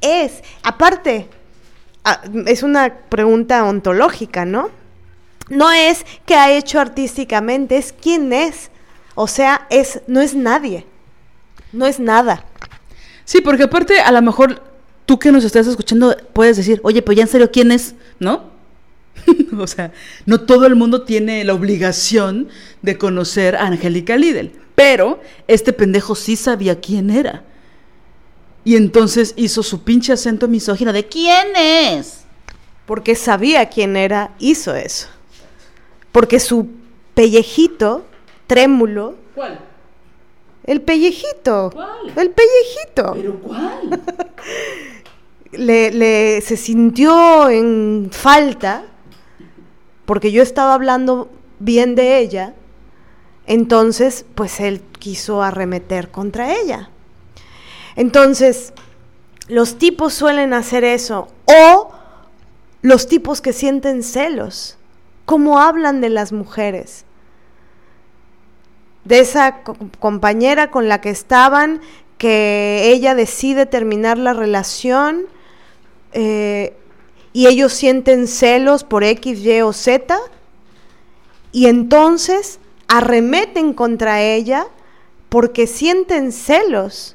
es. 0.00 0.42
Aparte, 0.62 1.28
ah, 2.02 2.22
es 2.46 2.62
una 2.62 2.94
pregunta 3.10 3.62
ontológica, 3.64 4.46
¿no? 4.46 4.70
No 5.50 5.70
es 5.70 6.06
qué 6.24 6.34
ha 6.34 6.50
hecho 6.50 6.80
artísticamente, 6.80 7.76
es 7.76 7.92
quién 7.92 8.32
es. 8.32 8.70
O 9.14 9.28
sea, 9.28 9.66
es, 9.68 10.00
no 10.06 10.22
es 10.22 10.34
nadie. 10.34 10.86
No 11.74 11.84
es 11.84 12.00
nada. 12.00 12.42
Sí, 13.26 13.42
porque 13.42 13.64
aparte, 13.64 14.00
a 14.00 14.12
lo 14.12 14.22
mejor 14.22 14.62
tú 15.04 15.18
que 15.18 15.30
nos 15.30 15.44
estás 15.44 15.66
escuchando 15.66 16.16
puedes 16.32 16.56
decir, 16.56 16.80
oye, 16.84 17.02
pues 17.02 17.18
ya 17.18 17.24
en 17.24 17.28
serio, 17.28 17.50
¿quién 17.52 17.70
es? 17.70 17.94
¿No? 18.18 18.44
o 19.58 19.66
sea, 19.66 19.92
no 20.24 20.40
todo 20.40 20.66
el 20.66 20.76
mundo 20.76 21.02
tiene 21.02 21.44
la 21.44 21.54
obligación 21.54 22.48
de 22.82 22.98
conocer 22.98 23.56
a 23.56 23.66
Angélica 23.66 24.16
Lidl. 24.16 24.52
Pero 24.74 25.20
este 25.48 25.72
pendejo 25.72 26.14
sí 26.14 26.36
sabía 26.36 26.80
quién 26.80 27.10
era. 27.10 27.44
Y 28.64 28.76
entonces 28.76 29.32
hizo 29.36 29.62
su 29.62 29.84
pinche 29.84 30.12
acento 30.12 30.48
misógino 30.48 30.92
de 30.92 31.06
¿quién 31.06 31.56
es? 31.56 32.24
Porque 32.84 33.14
sabía 33.14 33.68
quién 33.68 33.96
era, 33.96 34.34
hizo 34.38 34.74
eso. 34.74 35.08
Porque 36.12 36.40
su 36.40 36.68
pellejito 37.14 38.04
trémulo. 38.46 39.16
¿Cuál? 39.34 39.60
El 40.64 40.82
pellejito. 40.82 41.70
¿Cuál? 41.72 42.12
El 42.16 42.30
pellejito. 42.30 43.12
¿Pero 43.14 43.40
cuál? 43.40 44.02
le, 45.52 45.90
le, 45.92 46.40
se 46.40 46.56
sintió 46.56 47.48
en 47.48 48.08
falta 48.10 48.84
porque 50.06 50.32
yo 50.32 50.42
estaba 50.42 50.74
hablando 50.74 51.30
bien 51.58 51.94
de 51.94 52.18
ella. 52.18 52.54
Entonces, 53.46 54.24
pues 54.34 54.58
él 54.60 54.80
quiso 54.98 55.42
arremeter 55.42 56.10
contra 56.10 56.54
ella. 56.54 56.90
Entonces, 57.94 58.72
los 59.48 59.76
tipos 59.76 60.14
suelen 60.14 60.54
hacer 60.54 60.82
eso. 60.84 61.28
O 61.44 61.90
los 62.82 63.06
tipos 63.06 63.40
que 63.40 63.52
sienten 63.52 64.02
celos. 64.02 64.78
¿Cómo 65.26 65.58
hablan 65.58 66.00
de 66.00 66.08
las 66.08 66.32
mujeres? 66.32 67.06
de 69.06 69.20
esa 69.20 69.62
compañera 70.00 70.70
con 70.70 70.88
la 70.88 71.00
que 71.00 71.10
estaban, 71.10 71.80
que 72.18 72.90
ella 72.92 73.14
decide 73.14 73.64
terminar 73.64 74.18
la 74.18 74.32
relación 74.32 75.26
eh, 76.12 76.76
y 77.36 77.48
ellos 77.48 77.74
sienten 77.74 78.28
celos 78.28 78.82
por 78.82 79.04
X, 79.04 79.40
Y 79.40 79.60
o 79.60 79.74
Z 79.74 80.16
y 81.52 81.66
entonces 81.66 82.60
arremeten 82.88 83.74
contra 83.74 84.22
ella 84.22 84.68
porque 85.28 85.66
sienten 85.66 86.32
celos 86.32 87.14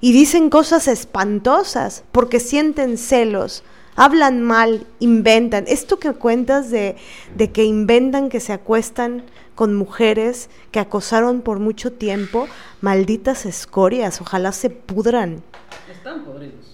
y 0.00 0.12
dicen 0.12 0.50
cosas 0.50 0.86
espantosas 0.86 2.04
porque 2.12 2.38
sienten 2.38 2.96
celos 2.96 3.64
hablan 3.96 4.40
mal, 4.40 4.86
inventan. 5.00 5.64
Esto 5.66 5.98
que 5.98 6.12
cuentas 6.12 6.70
de, 6.70 6.94
de, 7.34 7.50
que 7.50 7.64
inventan 7.64 8.28
que 8.28 8.38
se 8.38 8.52
acuestan 8.52 9.24
con 9.56 9.74
mujeres 9.74 10.48
que 10.70 10.78
acosaron 10.78 11.40
por 11.40 11.58
mucho 11.58 11.92
tiempo, 11.92 12.46
malditas 12.82 13.46
escorias, 13.46 14.20
ojalá 14.20 14.52
se 14.52 14.70
pudran. 14.70 15.42
Están 15.90 16.24
podridos. 16.24 16.67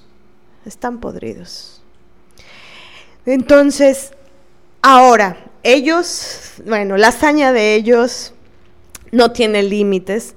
Están 0.65 0.99
podridos. 0.99 1.83
Entonces, 3.27 4.13
ahora, 4.83 5.37
ellos, 5.63 6.53
bueno, 6.67 6.97
la 6.97 7.09
hazaña 7.09 7.53
de 7.53 7.75
ellos 7.75 8.33
no 9.13 9.33
tiene 9.33 9.63
límites, 9.63 10.35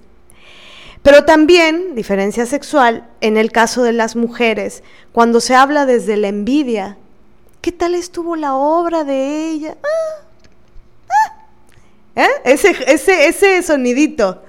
pero 1.03 1.23
también, 1.23 1.95
diferencia 1.95 2.45
sexual, 2.45 3.07
en 3.21 3.37
el 3.37 3.51
caso 3.51 3.83
de 3.83 3.93
las 3.93 4.15
mujeres, 4.15 4.83
cuando 5.11 5.39
se 5.39 5.55
habla 5.55 5.85
desde 5.85 6.17
la 6.17 6.27
envidia, 6.27 6.97
¿qué 7.61 7.71
tal 7.71 7.95
estuvo 7.95 8.35
la 8.35 8.55
obra 8.55 9.03
de 9.03 9.49
ella? 9.51 9.77
Ah, 9.83 10.27
¿Eh? 12.15 12.27
Ese, 12.45 12.75
ese, 12.87 13.27
ese 13.27 13.61
sonidito. 13.61 14.43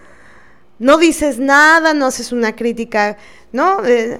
No 0.78 0.96
dices 0.96 1.38
nada, 1.38 1.92
no 1.92 2.06
haces 2.06 2.32
una 2.32 2.56
crítica, 2.56 3.18
¿no? 3.52 3.84
Eh, 3.84 4.18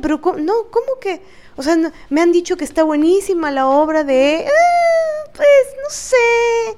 pero, 0.00 0.20
no, 0.38 0.70
¿cómo 0.70 0.98
que? 1.00 1.22
O 1.56 1.62
sea, 1.62 1.76
me 2.08 2.20
han 2.20 2.32
dicho 2.32 2.56
que 2.56 2.64
está 2.64 2.84
buenísima 2.84 3.50
la 3.50 3.66
obra 3.66 4.04
de... 4.04 4.46
Ah, 4.46 5.30
pues, 5.34 5.48
no 5.82 5.90
sé. 5.90 6.76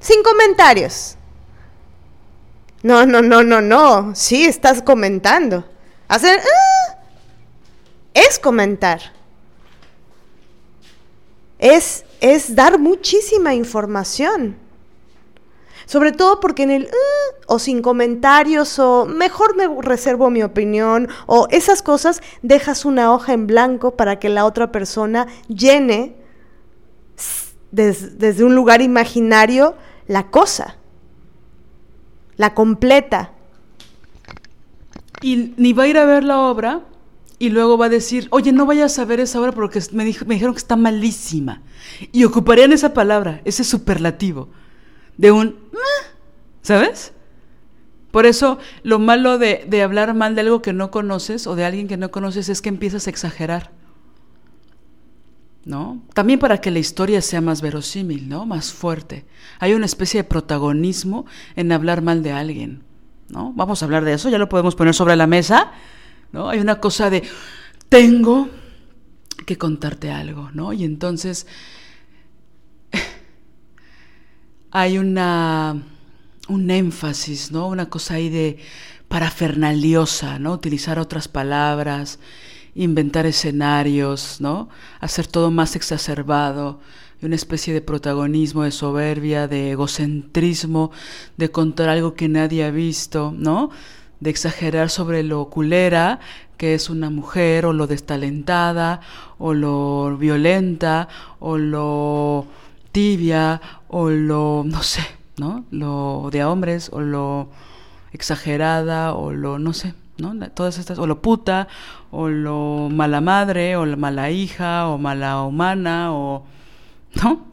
Sin 0.00 0.22
comentarios. 0.22 1.16
No, 2.82 3.04
no, 3.04 3.20
no, 3.20 3.42
no, 3.42 3.60
no. 3.60 4.14
Sí, 4.14 4.46
estás 4.46 4.82
comentando. 4.82 5.64
Hacer... 6.08 6.40
Ah, 6.40 6.98
es 8.14 8.38
comentar. 8.38 9.12
Es, 11.58 12.04
es 12.20 12.54
dar 12.54 12.78
muchísima 12.78 13.54
información. 13.54 14.56
Sobre 15.88 16.12
todo 16.12 16.38
porque 16.38 16.64
en 16.64 16.70
el 16.70 16.82
uh", 16.84 17.34
o 17.46 17.58
sin 17.58 17.80
comentarios 17.80 18.78
o 18.78 19.06
mejor 19.06 19.56
me 19.56 19.66
reservo 19.80 20.28
mi 20.28 20.42
opinión 20.42 21.08
o 21.26 21.48
esas 21.50 21.80
cosas 21.80 22.20
dejas 22.42 22.84
una 22.84 23.10
hoja 23.10 23.32
en 23.32 23.46
blanco 23.46 23.96
para 23.96 24.18
que 24.18 24.28
la 24.28 24.44
otra 24.44 24.70
persona 24.70 25.28
llene 25.48 26.14
desde 27.70 28.44
un 28.44 28.54
lugar 28.54 28.82
imaginario 28.82 29.76
la 30.06 30.26
cosa, 30.26 30.76
la 32.36 32.52
completa. 32.52 33.32
Y 35.22 35.54
ni 35.56 35.72
va 35.72 35.84
a 35.84 35.88
ir 35.88 35.96
a 35.96 36.04
ver 36.04 36.22
la 36.22 36.38
obra 36.38 36.82
y 37.38 37.48
luego 37.48 37.78
va 37.78 37.86
a 37.86 37.88
decir, 37.88 38.28
oye, 38.28 38.52
no 38.52 38.66
vayas 38.66 38.98
a 38.98 39.06
ver 39.06 39.20
esa 39.20 39.40
obra 39.40 39.52
porque 39.52 39.80
me 39.92 40.04
dijeron 40.04 40.52
que 40.52 40.58
está 40.58 40.76
malísima. 40.76 41.62
Y 42.12 42.24
ocuparían 42.24 42.74
esa 42.74 42.92
palabra, 42.92 43.40
ese 43.46 43.64
superlativo 43.64 44.50
de 45.18 45.32
un, 45.32 45.56
¿sabes? 46.62 47.12
Por 48.10 48.24
eso 48.24 48.58
lo 48.82 48.98
malo 48.98 49.36
de, 49.36 49.66
de, 49.68 49.82
hablar 49.82 50.14
mal 50.14 50.34
de 50.34 50.40
algo 50.40 50.62
que 50.62 50.72
no 50.72 50.90
conoces 50.90 51.46
o 51.46 51.54
de 51.54 51.66
alguien 51.66 51.88
que 51.88 51.98
no 51.98 52.10
conoces 52.10 52.48
es 52.48 52.62
que 52.62 52.70
empiezas 52.70 53.06
a 53.06 53.10
exagerar. 53.10 53.70
¿No? 55.66 56.00
También 56.14 56.38
para 56.38 56.62
que 56.62 56.70
la 56.70 56.78
historia 56.78 57.20
sea 57.20 57.42
más 57.42 57.60
verosímil, 57.60 58.26
¿no? 58.26 58.46
Más 58.46 58.72
fuerte. 58.72 59.26
Hay 59.58 59.74
una 59.74 59.84
especie 59.84 60.22
de 60.22 60.28
protagonismo 60.28 61.26
en 61.56 61.70
hablar 61.72 62.00
mal 62.00 62.22
de 62.22 62.32
alguien, 62.32 62.84
¿no? 63.28 63.52
Vamos 63.54 63.82
a 63.82 63.84
hablar 63.84 64.06
de 64.06 64.14
eso, 64.14 64.30
ya 64.30 64.38
lo 64.38 64.48
podemos 64.48 64.74
poner 64.74 64.94
sobre 64.94 65.14
la 65.14 65.26
mesa, 65.26 65.72
¿no? 66.32 66.48
Hay 66.48 66.60
una 66.60 66.80
cosa 66.80 67.10
de 67.10 67.22
tengo 67.90 68.48
que 69.44 69.58
contarte 69.58 70.10
algo, 70.10 70.50
¿no? 70.54 70.72
Y 70.72 70.84
entonces 70.84 71.46
hay 74.70 74.98
una, 74.98 75.82
un 76.48 76.70
énfasis, 76.70 77.52
¿no? 77.52 77.68
Una 77.68 77.88
cosa 77.88 78.14
ahí 78.14 78.28
de 78.28 78.58
parafernaliosa, 79.08 80.38
¿no? 80.38 80.52
Utilizar 80.52 80.98
otras 80.98 81.28
palabras, 81.28 82.18
inventar 82.74 83.26
escenarios, 83.26 84.40
¿no? 84.40 84.68
Hacer 85.00 85.26
todo 85.26 85.50
más 85.50 85.76
exacerbado, 85.76 86.80
una 87.22 87.34
especie 87.34 87.74
de 87.74 87.80
protagonismo, 87.80 88.62
de 88.62 88.70
soberbia, 88.70 89.48
de 89.48 89.72
egocentrismo, 89.72 90.92
de 91.36 91.50
contar 91.50 91.88
algo 91.88 92.14
que 92.14 92.28
nadie 92.28 92.64
ha 92.64 92.70
visto, 92.70 93.34
¿no? 93.36 93.70
de 94.20 94.30
exagerar 94.30 94.90
sobre 94.90 95.22
lo 95.22 95.48
culera 95.48 96.20
que 96.56 96.74
es 96.74 96.90
una 96.90 97.08
mujer 97.08 97.66
o 97.66 97.72
lo 97.72 97.86
destalentada 97.86 99.00
o 99.38 99.54
lo 99.54 100.16
violenta 100.16 101.08
o 101.38 101.56
lo 101.56 102.46
tibia 102.90 103.60
o 103.88 104.10
lo 104.10 104.64
no 104.66 104.82
sé, 104.82 105.02
¿no? 105.36 105.64
Lo 105.70 106.28
de 106.30 106.44
hombres 106.44 106.90
o 106.92 107.00
lo 107.00 107.50
exagerada 108.12 109.14
o 109.14 109.32
lo 109.32 109.58
no 109.58 109.72
sé, 109.72 109.94
¿no? 110.18 110.34
Todas 110.50 110.78
estas 110.78 110.98
o 110.98 111.06
lo 111.06 111.20
puta 111.22 111.68
o 112.10 112.28
lo 112.28 112.88
mala 112.90 113.20
madre 113.20 113.76
o 113.76 113.86
la 113.86 113.96
mala 113.96 114.30
hija 114.30 114.88
o 114.88 114.98
mala 114.98 115.42
humana 115.42 116.12
o 116.12 116.44
¿no? 117.22 117.46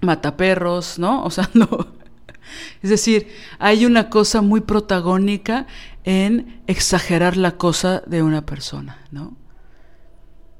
Mataperros, 0.00 0.98
¿no? 0.98 1.24
O 1.24 1.30
sea, 1.30 1.48
no 1.54 1.68
es 2.82 2.90
decir, 2.90 3.28
hay 3.58 3.86
una 3.86 4.10
cosa 4.10 4.42
muy 4.42 4.60
protagónica 4.60 5.66
en 6.04 6.62
exagerar 6.66 7.36
la 7.36 7.56
cosa 7.56 8.02
de 8.06 8.22
una 8.22 8.44
persona, 8.44 8.98
¿no? 9.10 9.36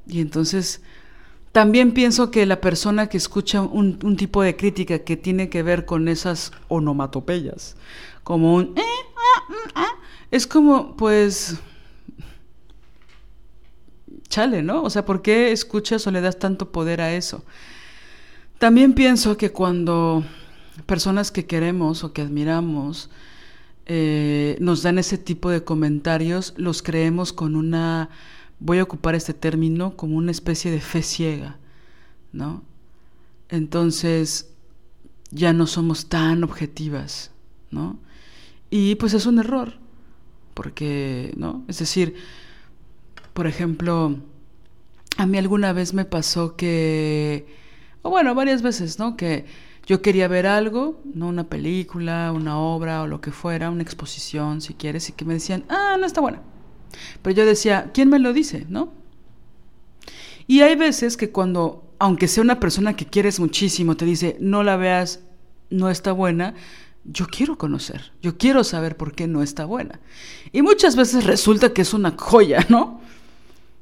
Y 0.07 0.21
entonces 0.21 0.83
también 1.53 1.93
pienso 1.93 2.31
que 2.31 2.47
la 2.47 2.61
persona 2.61 3.09
que 3.09 3.19
escucha 3.19 3.61
un, 3.61 4.17
tipo 4.17 4.43
de 4.43 4.57
crítica 4.57 5.01
que 5.01 5.17
tiene 5.17 5.51
que 5.51 5.63
ver 5.63 5.85
con 5.85 6.09
esas 6.09 6.53
onomatopeyas, 6.69 7.77
como 8.25 8.55
un... 8.55 8.75
Eh, 8.77 8.83
ah, 8.83 9.43
mm, 9.49 9.71
ah", 9.75 9.93
es 10.31 10.47
como, 10.47 10.97
pues... 10.97 11.57
Chale, 14.29 14.63
¿no? 14.63 14.83
O 14.83 14.89
sea, 14.89 15.05
¿por 15.05 15.21
qué 15.21 15.53
escuchas 15.53 16.07
o 16.07 16.11
le 16.11 16.23
das 16.23 16.39
tanto 16.39 16.73
poder 16.73 17.03
a 17.03 17.13
eso? 17.13 17.45
También 18.59 18.95
pienso 18.95 19.37
que 19.37 19.53
cuando 19.53 20.25
personas 20.87 21.31
que 21.31 21.45
queremos 21.45 22.03
o 22.03 22.15
que 22.15 22.23
admiramos 22.23 23.11
eh, 23.85 24.57
nos 24.61 24.83
dan 24.83 24.99
ese 24.99 25.19
tipo 25.19 25.51
de 25.51 25.65
comentarios, 25.65 26.55
los 26.57 26.83
creemos 26.83 27.33
con 27.33 27.57
una, 27.57 28.09
voy 28.63 28.79
a 28.79 28.85
ocupar 28.85 29.15
este 29.15 29.35
término, 29.35 29.97
como 29.97 30.17
una 30.17 30.31
especie 30.31 30.71
de 30.71 30.81
fe 30.81 31.03
ciega, 31.03 31.59
¿no? 32.33 32.63
Entonces 33.49 34.55
ya 35.31 35.53
no 35.53 35.67
somos 35.67 36.09
tan 36.09 36.45
objetivas, 36.45 37.33
¿no? 37.71 37.99
Y 38.71 38.95
pues 38.95 39.15
es 39.15 39.27
un 39.27 39.41
error, 39.41 39.75
porque, 40.55 41.35
¿no? 41.37 41.65
Es 41.67 41.81
decir, 41.81 42.15
por 43.35 43.49
ejemplo, 43.49 44.17
a 45.17 45.27
mí 45.27 45.39
alguna 45.39 45.73
vez 45.73 45.93
me 45.93 46.05
pasó 46.05 46.55
que, 46.55 47.47
o 48.03 48.11
bueno, 48.11 48.35
varias 48.37 48.63
veces, 48.63 49.01
¿no? 49.01 49.17
Que 49.17 49.45
yo 49.87 50.03
quería 50.03 50.29
ver 50.29 50.47
algo, 50.47 51.03
no 51.15 51.27
una 51.27 51.49
película, 51.49 52.31
una 52.33 52.59
obra 52.59 53.03
o 53.03 53.09
lo 53.09 53.21
que 53.21 53.33
fuera, 53.33 53.71
una 53.71 53.83
exposición, 53.83 54.61
si 54.61 54.75
quieres, 54.75 55.09
y 55.09 55.13
que 55.15 55.25
me 55.25 55.35
decían, 55.35 55.65
ah, 55.69 55.97
no 55.99 56.07
está 56.07 56.21
buena. 56.21 56.43
Pero 57.23 57.37
yo 57.37 57.47
decía, 57.47 57.91
¿quién 57.93 58.09
me 58.09 58.19
lo 58.19 58.33
dice? 58.33 58.67
¿No? 58.69 58.93
Y 60.47 60.61
hay 60.61 60.77
veces 60.77 61.17
que 61.17 61.31
cuando, 61.31 61.95
aunque 61.99 62.29
sea 62.29 62.43
una 62.43 62.61
persona 62.61 62.97
que 62.97 63.07
quieres 63.07 63.41
muchísimo, 63.41 63.97
te 63.97 64.05
dice, 64.05 64.37
no 64.41 64.63
la 64.63 64.77
veas, 64.77 65.21
no 65.71 65.89
está 65.89 66.13
buena, 66.13 66.55
yo 67.05 67.27
quiero 67.27 67.59
conocer, 67.59 68.13
yo 68.21 68.37
quiero 68.39 68.65
saber 68.65 68.97
por 68.97 69.15
qué 69.15 69.27
no 69.27 69.43
está 69.43 69.65
buena. 69.65 70.01
Y 70.53 70.63
muchas 70.63 70.97
veces 70.97 71.25
resulta 71.25 71.73
que 71.73 71.83
es 71.83 71.95
una 71.95 72.15
joya, 72.17 72.67
¿no? 72.69 73.01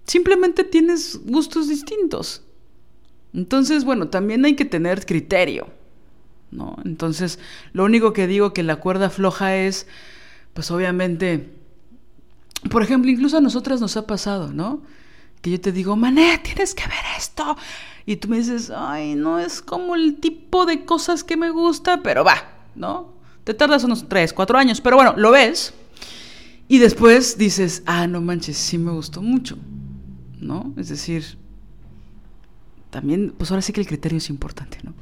Simplemente 0.05 0.65
tienes 0.65 1.21
gustos 1.25 1.69
distintos. 1.69 2.43
Entonces, 3.33 3.85
bueno, 3.85 4.09
también 4.09 4.45
hay 4.45 4.57
que 4.57 4.65
tener 4.65 5.07
criterio. 5.07 5.69
¿no? 6.51 6.77
Entonces, 6.85 7.39
lo 7.73 7.85
único 7.85 8.13
que 8.13 8.27
digo 8.27 8.53
que 8.53 8.63
la 8.63 8.77
cuerda 8.77 9.11
floja 9.11 9.57
es, 9.57 9.87
pues 10.53 10.71
obviamente, 10.71 11.51
por 12.69 12.83
ejemplo, 12.83 13.11
incluso 13.11 13.39
a 13.39 13.41
nosotras 13.41 13.81
nos 13.81 13.97
ha 13.97 14.07
pasado, 14.07 14.53
¿no? 14.53 14.83
Que 15.41 15.51
yo 15.51 15.61
te 15.61 15.73
digo, 15.73 15.97
Mané, 15.97 16.39
tienes 16.45 16.75
que 16.75 16.85
ver 16.85 17.05
esto. 17.17 17.57
Y 18.05 18.17
tú 18.17 18.29
me 18.29 18.39
dices, 18.39 18.71
ay, 18.75 19.15
no 19.15 19.39
es 19.39 19.63
como 19.63 19.95
el 19.95 20.17
tipo 20.17 20.67
de 20.67 20.85
cosas 20.85 21.25
que 21.25 21.37
me 21.37 21.51
gusta, 21.51 22.03
pero 22.03 22.25
va, 22.25 22.37
¿no? 22.75 23.15
Te 23.45 23.55
tardas 23.55 23.85
unos 23.85 24.09
3, 24.09 24.33
4 24.33 24.59
años, 24.59 24.81
pero 24.81 24.97
bueno, 24.97 25.15
lo 25.17 25.31
ves. 25.31 25.73
Y 26.69 26.79
después 26.79 27.39
dices, 27.39 27.83
ah, 27.87 28.07
no 28.07 28.21
manches, 28.21 28.57
sí 28.57 28.79
me 28.79 28.93
gustó 28.93 29.23
mucho, 29.23 29.59
¿no? 30.41 30.73
Es 30.77 30.89
decir, 30.89 31.39
también, 32.91 33.35
pues 33.37 33.51
ahora 33.51 33.63
sí 33.63 33.73
que 33.73 33.81
el 33.81 33.87
criterio 33.87 34.19
es 34.19 34.29
importante, 34.29 34.79
¿no? 34.83 34.93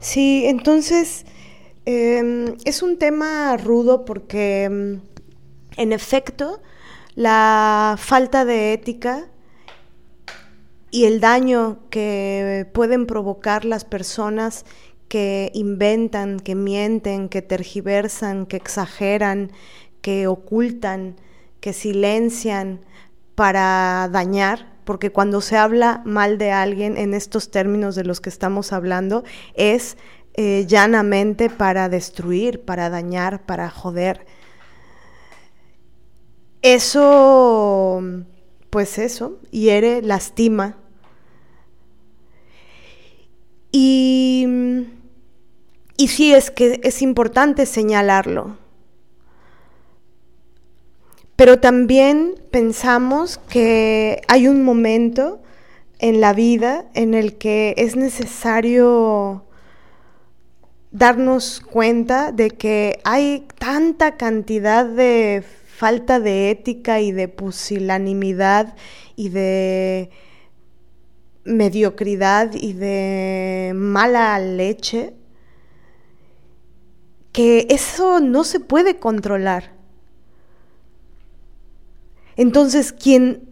Sí, 0.00 0.44
entonces 0.46 1.26
em, 1.84 2.56
es 2.64 2.82
un 2.82 2.98
tema 2.98 3.56
rudo 3.56 4.04
porque 4.04 4.64
em, 4.64 5.00
en 5.76 5.92
efecto 5.92 6.60
la 7.14 7.96
falta 7.98 8.44
de 8.44 8.72
ética 8.72 9.28
y 10.90 11.04
el 11.04 11.20
daño 11.20 11.78
que 11.90 12.66
pueden 12.72 13.06
provocar 13.06 13.64
las 13.64 13.84
personas 13.84 14.64
que 15.08 15.50
inventan, 15.54 16.38
que 16.38 16.54
mienten, 16.54 17.28
que 17.28 17.42
tergiversan, 17.42 18.46
que 18.46 18.56
exageran, 18.56 19.50
que 20.02 20.26
ocultan, 20.26 21.16
que 21.60 21.72
silencian 21.72 22.80
para 23.34 24.08
dañar, 24.12 24.72
porque 24.84 25.10
cuando 25.10 25.40
se 25.40 25.56
habla 25.56 26.02
mal 26.04 26.38
de 26.38 26.52
alguien 26.52 26.96
en 26.96 27.14
estos 27.14 27.50
términos 27.50 27.94
de 27.94 28.04
los 28.04 28.20
que 28.20 28.28
estamos 28.28 28.72
hablando, 28.72 29.24
es 29.54 29.96
eh, 30.34 30.66
llanamente 30.66 31.50
para 31.50 31.88
destruir, 31.88 32.64
para 32.64 32.90
dañar, 32.90 33.44
para 33.46 33.70
joder. 33.70 34.26
Eso, 36.62 38.02
pues 38.70 38.98
eso, 38.98 39.38
hiere, 39.50 40.02
lastima. 40.02 40.76
Y, 43.72 44.46
y 45.96 46.08
sí 46.08 46.34
es 46.34 46.50
que 46.50 46.80
es 46.82 47.02
importante 47.02 47.66
señalarlo 47.66 48.58
pero 51.40 51.58
también 51.58 52.34
pensamos 52.50 53.38
que 53.48 54.20
hay 54.28 54.46
un 54.46 54.62
momento 54.62 55.40
en 55.98 56.20
la 56.20 56.34
vida 56.34 56.84
en 56.92 57.14
el 57.14 57.38
que 57.38 57.72
es 57.78 57.96
necesario 57.96 59.46
darnos 60.90 61.60
cuenta 61.60 62.32
de 62.32 62.50
que 62.50 63.00
hay 63.04 63.46
tanta 63.58 64.16
cantidad 64.16 64.84
de 64.84 65.44
falta 65.66 66.20
de 66.20 66.50
ética 66.50 67.00
y 67.00 67.12
de 67.12 67.28
pusilanimidad 67.28 68.74
y 69.16 69.30
de 69.30 70.10
mediocridad 71.44 72.52
y 72.54 72.74
de 72.74 73.72
mala 73.74 74.38
leche 74.38 75.14
que 77.32 77.66
eso 77.70 78.20
no 78.20 78.44
se 78.44 78.60
puede 78.60 78.98
controlar. 78.98 79.72
Entonces, 82.36 82.92
quien, 82.92 83.48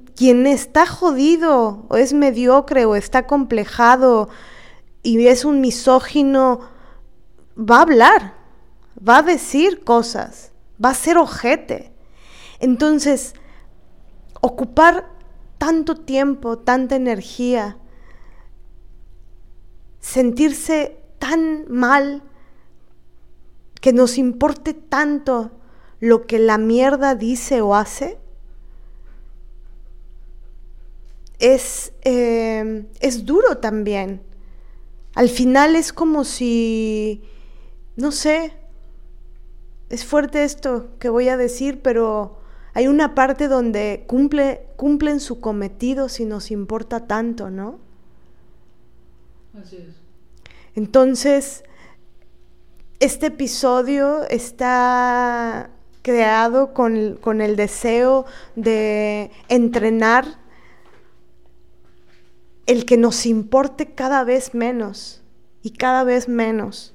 está 0.47 0.87
jodido 0.87 1.87
o 1.89 1.97
es 1.97 2.13
mediocre 2.13 2.85
o 2.87 2.97
está 2.97 3.27
complejado 3.27 4.29
y 5.03 5.27
es 5.27 5.45
un 5.45 5.61
misógino, 5.61 6.61
va 7.59 7.79
a 7.79 7.83
hablar, 7.83 8.35
va 9.07 9.19
a 9.19 9.23
decir 9.23 9.85
cosas, 9.85 10.53
va 10.83 10.91
a 10.91 10.95
ser 10.95 11.19
ojete. 11.19 11.93
Entonces, 12.61 13.35
ocupar 14.41 15.09
tanto 15.59 15.97
tiempo, 15.97 16.59
tanta 16.59 16.97
energía, 16.97 17.77
sentirse 20.01 21.01
tan 21.19 21.65
mal, 21.69 22.23
que 23.81 23.93
nos 23.93 24.19
importe 24.19 24.75
tanto 24.75 25.53
lo 26.01 26.27
que 26.27 26.39
la 26.39 26.59
mierda 26.59 27.15
dice 27.15 27.61
o 27.61 27.75
hace, 27.75 28.19
es, 31.39 31.93
eh, 32.03 32.87
es 33.01 33.25
duro 33.25 33.59
también. 33.59 34.23
Al 35.15 35.29
final 35.29 35.77
es 35.77 35.93
como 35.93 36.25
si, 36.25 37.23
no 37.99 38.13
sé, 38.13 38.53
es 39.91 40.05
fuerte 40.05 40.45
esto 40.45 40.91
que 41.01 41.09
voy 41.09 41.29
a 41.29 41.37
decir, 41.37 41.83
pero 41.83 42.39
hay 42.73 42.87
una 42.87 43.17
parte 43.17 43.49
donde 43.49 44.05
cumple, 44.07 44.69
cumplen 44.77 45.19
su 45.19 45.41
cometido 45.41 46.09
si 46.09 46.25
nos 46.25 46.53
importa 46.53 47.09
tanto, 47.09 47.51
¿no? 47.51 47.81
Así 49.61 49.79
es. 49.79 49.97
Entonces, 50.77 51.65
este 53.01 53.27
episodio 53.27 54.23
está 54.29 55.71
creado 56.03 56.75
con, 56.75 57.17
con 57.17 57.41
el 57.41 57.57
deseo 57.57 58.27
de 58.55 59.33
entrenar 59.49 60.39
el 62.67 62.85
que 62.85 62.97
nos 62.97 63.27
importe 63.27 63.87
cada 63.93 64.23
vez 64.23 64.55
menos 64.55 65.21
y 65.63 65.71
cada 65.71 66.05
vez 66.05 66.29
menos. 66.29 66.95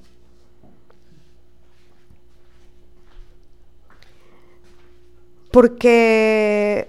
Porque, 5.54 6.88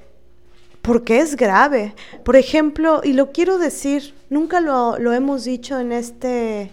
porque 0.82 1.20
es 1.20 1.36
grave. 1.36 1.94
Por 2.24 2.36
ejemplo, 2.36 3.02
y 3.04 3.14
lo 3.14 3.32
quiero 3.32 3.60
decir, 3.60 4.16
nunca 4.32 4.60
lo, 4.60 4.98
lo 4.98 5.14
hemos 5.14 5.44
dicho 5.44 5.80
en 5.80 5.92
este, 5.92 6.72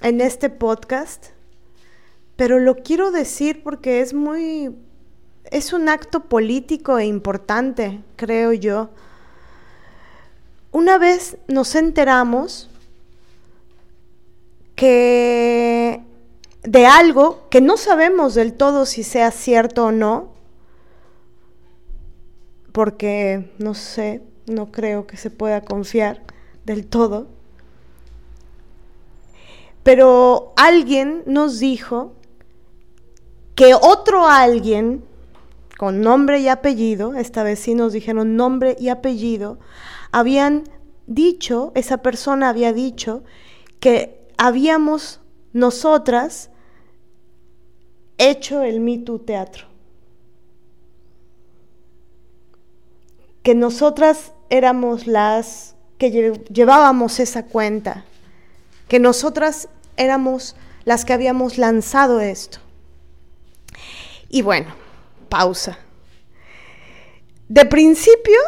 en 0.00 0.20
este 0.20 0.50
podcast, 0.50 1.26
pero 2.34 2.58
lo 2.58 2.74
quiero 2.82 3.12
decir 3.12 3.62
porque 3.62 4.00
es 4.00 4.12
muy, 4.12 4.74
es 5.52 5.72
un 5.72 5.88
acto 5.88 6.24
político 6.24 6.98
e 6.98 7.06
importante, 7.06 8.00
creo 8.16 8.52
yo. 8.52 8.90
Una 10.72 10.98
vez 10.98 11.36
nos 11.46 11.76
enteramos 11.76 12.68
que 14.74 16.05
de 16.66 16.84
algo 16.84 17.46
que 17.48 17.60
no 17.60 17.76
sabemos 17.76 18.34
del 18.34 18.52
todo 18.52 18.86
si 18.86 19.04
sea 19.04 19.30
cierto 19.30 19.86
o 19.86 19.92
no, 19.92 20.32
porque 22.72 23.52
no 23.58 23.74
sé, 23.74 24.22
no 24.46 24.72
creo 24.72 25.06
que 25.06 25.16
se 25.16 25.30
pueda 25.30 25.60
confiar 25.60 26.22
del 26.64 26.86
todo, 26.86 27.28
pero 29.84 30.52
alguien 30.56 31.22
nos 31.26 31.60
dijo 31.60 32.12
que 33.54 33.72
otro 33.74 34.26
alguien 34.26 35.04
con 35.78 36.00
nombre 36.00 36.40
y 36.40 36.48
apellido, 36.48 37.14
esta 37.14 37.44
vez 37.44 37.60
sí 37.60 37.76
nos 37.76 37.92
dijeron 37.92 38.34
nombre 38.34 38.76
y 38.80 38.88
apellido, 38.88 39.58
habían 40.10 40.64
dicho, 41.06 41.70
esa 41.76 41.98
persona 41.98 42.48
había 42.48 42.72
dicho 42.72 43.22
que 43.78 44.26
habíamos 44.36 45.20
nosotras 45.52 46.50
hecho 48.18 48.62
el 48.62 48.80
Me 48.80 48.98
Teatro. 48.98 49.66
Que 53.42 53.54
nosotras 53.54 54.32
éramos 54.50 55.06
las 55.06 55.74
que 55.98 56.10
llevábamos 56.50 57.20
esa 57.20 57.46
cuenta, 57.46 58.04
que 58.88 58.98
nosotras 58.98 59.68
éramos 59.96 60.56
las 60.84 61.04
que 61.04 61.12
habíamos 61.12 61.58
lanzado 61.58 62.20
esto. 62.20 62.58
Y 64.28 64.42
bueno, 64.42 64.74
pausa. 65.28 65.78
De 67.48 67.64
principio, 67.64 68.38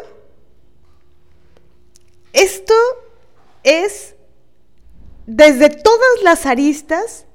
esto 2.32 2.74
es, 3.62 4.14
desde 5.26 5.70
todas 5.70 6.22
las 6.22 6.46
aristas, 6.46 7.26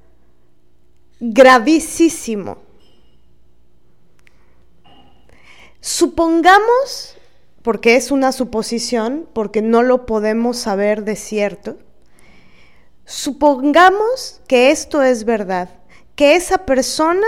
gravísimo. 1.19 2.57
Supongamos, 5.81 7.15
porque 7.61 7.95
es 7.95 8.11
una 8.11 8.31
suposición, 8.31 9.27
porque 9.33 9.61
no 9.61 9.83
lo 9.83 10.05
podemos 10.05 10.57
saber 10.57 11.03
de 11.03 11.15
cierto, 11.15 11.77
supongamos 13.05 14.41
que 14.47 14.71
esto 14.71 15.01
es 15.01 15.25
verdad, 15.25 15.69
que 16.15 16.35
esa 16.35 16.59
persona 16.59 17.27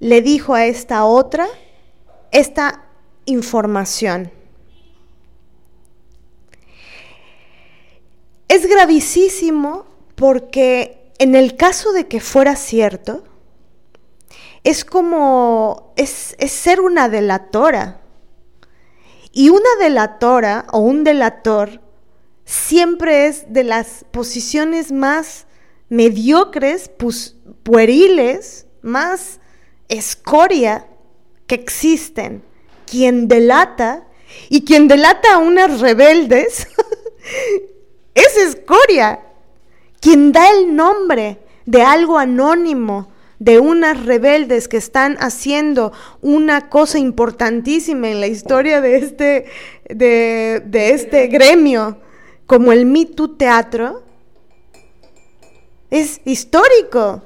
le 0.00 0.22
dijo 0.22 0.54
a 0.54 0.64
esta 0.66 1.04
otra 1.04 1.46
esta 2.30 2.84
información. 3.26 4.30
Es 8.48 8.66
gravísimo 8.66 9.86
porque 10.14 10.97
en 11.18 11.34
el 11.34 11.56
caso 11.56 11.92
de 11.92 12.06
que 12.06 12.20
fuera 12.20 12.56
cierto, 12.56 13.24
es 14.64 14.84
como, 14.84 15.92
es, 15.96 16.36
ser 16.48 16.80
una 16.80 17.08
delatora. 17.08 18.00
Y 19.32 19.50
una 19.50 19.68
delatora 19.80 20.66
o 20.72 20.78
un 20.78 21.04
delator 21.04 21.80
siempre 22.44 23.26
es 23.26 23.52
de 23.52 23.64
las 23.64 24.04
posiciones 24.10 24.90
más 24.90 25.46
mediocres, 25.88 26.90
pueriles, 27.62 28.66
más 28.82 29.40
escoria 29.88 30.86
que 31.46 31.54
existen. 31.54 32.42
Quien 32.86 33.28
delata 33.28 34.06
y 34.48 34.64
quien 34.64 34.88
delata 34.88 35.34
a 35.34 35.38
unas 35.38 35.80
rebeldes 35.80 36.66
es 38.14 38.36
escoria. 38.36 39.27
Quien 40.00 40.32
da 40.32 40.50
el 40.50 40.74
nombre 40.74 41.38
de 41.66 41.82
algo 41.82 42.18
anónimo, 42.18 43.08
de 43.38 43.60
unas 43.60 44.04
rebeldes 44.04 44.66
que 44.66 44.76
están 44.76 45.16
haciendo 45.20 45.92
una 46.20 46.68
cosa 46.68 46.98
importantísima 46.98 48.08
en 48.08 48.20
la 48.20 48.26
historia 48.26 48.80
de 48.80 48.96
este, 48.96 49.46
de, 49.88 50.62
de 50.64 50.90
este 50.90 51.28
gremio, 51.28 51.98
como 52.46 52.72
el 52.72 52.84
Me 52.84 53.06
Too 53.06 53.36
Teatro, 53.36 54.02
es 55.90 56.20
histórico. 56.24 57.22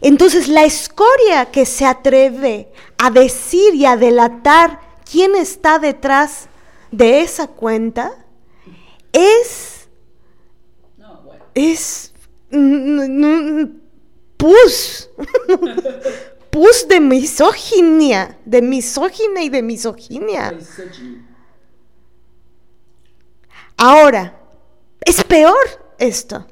Entonces 0.00 0.48
la 0.48 0.64
escoria 0.64 1.46
que 1.46 1.66
se 1.66 1.84
atreve 1.84 2.68
a 2.98 3.10
decir 3.10 3.74
y 3.74 3.86
a 3.86 3.96
delatar 3.96 4.80
quién 5.10 5.34
está 5.34 5.78
detrás 5.78 6.48
de 6.90 7.20
esa 7.22 7.46
cuenta 7.48 8.12
es 9.12 9.71
es 11.54 12.12
pus 14.36 15.08
pus 16.52 16.86
de 16.86 17.00
misoginia, 17.00 18.38
de 18.44 18.60
misoginia 18.60 19.42
y 19.42 19.48
de 19.48 19.62
misoginia. 19.62 20.58
Ahora, 23.78 24.38
es 25.00 25.24
peor 25.24 25.56
esto. 25.98 26.46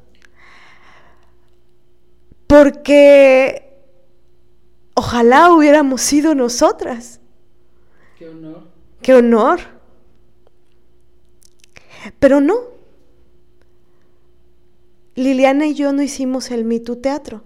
Porque 2.47 3.78
ojalá 4.94 5.52
hubiéramos 5.52 6.01
sido 6.01 6.35
nosotras. 6.35 7.20
Qué 8.18 8.27
honor. 8.27 8.68
Qué 9.02 9.14
honor. 9.14 9.60
Pero 12.18 12.40
no. 12.40 12.80
Liliana 15.20 15.66
y 15.66 15.74
yo 15.74 15.92
no 15.92 16.02
hicimos 16.02 16.51
el 16.51 16.64
Me 16.64 16.80
Too 16.80 16.97
Teatro. 16.97 17.42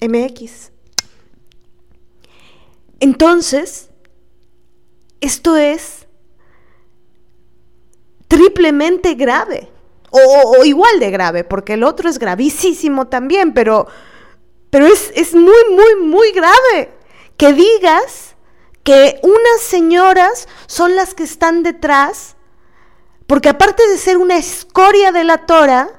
MX. 0.00 0.72
Entonces, 3.00 3.90
esto 5.20 5.56
es 5.56 6.06
triplemente 8.28 9.14
grave 9.14 9.68
o, 10.10 10.64
igual 10.64 10.98
de 10.98 11.10
grave, 11.10 11.44
porque 11.44 11.74
el 11.74 11.84
otro 11.84 12.08
es 12.08 12.18
gravísimo 12.18 13.08
también, 13.08 13.52
pero, 13.52 13.86
pero 14.70 14.86
es, 14.86 15.12
es 15.14 15.34
muy, 15.34 15.70
muy, 15.70 15.96
muy 16.02 16.32
grave 16.32 16.90
que 17.36 17.52
digas 17.52 18.34
que 18.82 19.20
unas 19.22 19.60
señoras 19.60 20.48
son 20.66 20.96
las 20.96 21.14
que 21.14 21.24
están 21.24 21.62
detrás, 21.62 22.35
porque 23.26 23.48
aparte 23.48 23.86
de 23.88 23.98
ser 23.98 24.16
una 24.16 24.36
escoria 24.36 25.12
de 25.12 25.24
la 25.24 25.46
Tora, 25.46 25.90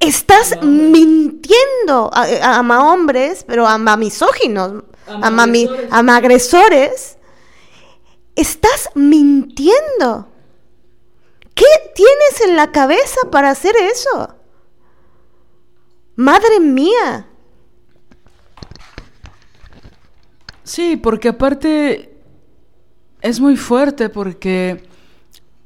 estás 0.00 0.62
mintiendo 0.62 2.10
a, 2.12 2.58
a, 2.58 2.92
hombres, 2.92 3.44
pero 3.46 3.66
a, 3.66 3.96
misóginos, 3.96 4.84
a, 5.06 5.28
a 5.28 6.16
agresores. 6.16 7.16
Estás 8.36 8.90
mintiendo. 8.94 10.28
¿Qué 11.54 11.64
tienes 11.94 12.40
en 12.44 12.56
la 12.56 12.72
cabeza 12.72 13.30
para 13.30 13.50
hacer 13.50 13.74
eso? 13.76 14.34
Madre 16.16 16.60
mía. 16.60 17.28
Sí, 20.64 20.96
porque 20.96 21.28
aparte 21.28 22.16
es 23.20 23.38
muy 23.38 23.56
fuerte 23.56 24.08
porque 24.08 24.88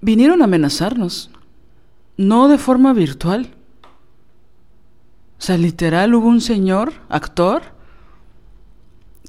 vinieron 0.00 0.42
a 0.42 0.44
amenazarnos, 0.44 1.30
no 2.16 2.48
de 2.48 2.58
forma 2.58 2.92
virtual. 2.92 3.54
O 5.38 5.42
sea, 5.42 5.56
literal 5.56 6.14
hubo 6.14 6.28
un 6.28 6.40
señor, 6.40 6.92
actor, 7.08 7.62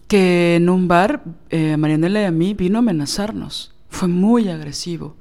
que 0.07 0.55
en 0.55 0.69
un 0.69 0.87
bar, 0.87 1.23
eh, 1.49 1.77
Marianela 1.77 2.21
y 2.21 2.25
a 2.25 2.31
mí, 2.31 2.53
vino 2.53 2.77
a 2.77 2.79
amenazarnos. 2.79 3.75
Fue 3.89 4.07
muy 4.07 4.49
agresivo 4.49 5.15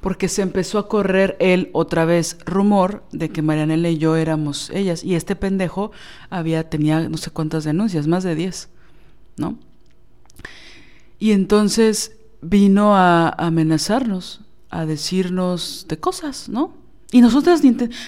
porque 0.00 0.28
se 0.28 0.42
empezó 0.42 0.78
a 0.78 0.88
correr 0.88 1.36
él 1.40 1.70
otra 1.72 2.04
vez 2.04 2.38
rumor 2.44 3.04
de 3.12 3.30
que 3.30 3.42
Marianela 3.42 3.88
y 3.88 3.98
yo 3.98 4.16
éramos 4.16 4.70
ellas. 4.70 5.02
Y 5.02 5.14
este 5.14 5.36
pendejo 5.36 5.90
había, 6.30 6.68
tenía 6.68 7.08
no 7.08 7.16
sé 7.16 7.30
cuántas 7.30 7.64
denuncias, 7.64 8.06
más 8.06 8.22
de 8.22 8.34
10, 8.34 8.68
¿no? 9.36 9.58
Y 11.18 11.32
entonces 11.32 12.16
vino 12.40 12.94
a 12.94 13.30
amenazarnos, 13.30 14.42
a 14.70 14.86
decirnos 14.86 15.86
de 15.88 15.98
cosas, 15.98 16.48
¿no? 16.48 16.74
Y 17.10 17.22
nosotras, 17.22 17.62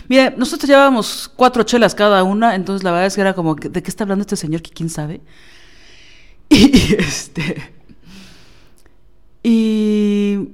mira, 0.08 0.34
nosotros 0.36 0.68
llevábamos 0.68 1.30
cuatro 1.34 1.62
chelas 1.62 1.94
cada 1.94 2.22
una, 2.22 2.54
entonces 2.54 2.84
la 2.84 2.90
verdad 2.90 3.06
es 3.06 3.14
que 3.14 3.22
era 3.22 3.34
como, 3.34 3.54
¿de 3.54 3.82
qué 3.82 3.88
está 3.90 4.04
hablando 4.04 4.22
este 4.22 4.36
señor 4.36 4.60
que 4.62 4.70
quién 4.70 4.90
sabe? 4.90 5.20
Y, 6.50 6.94
este... 6.98 7.72
Y 9.42 10.48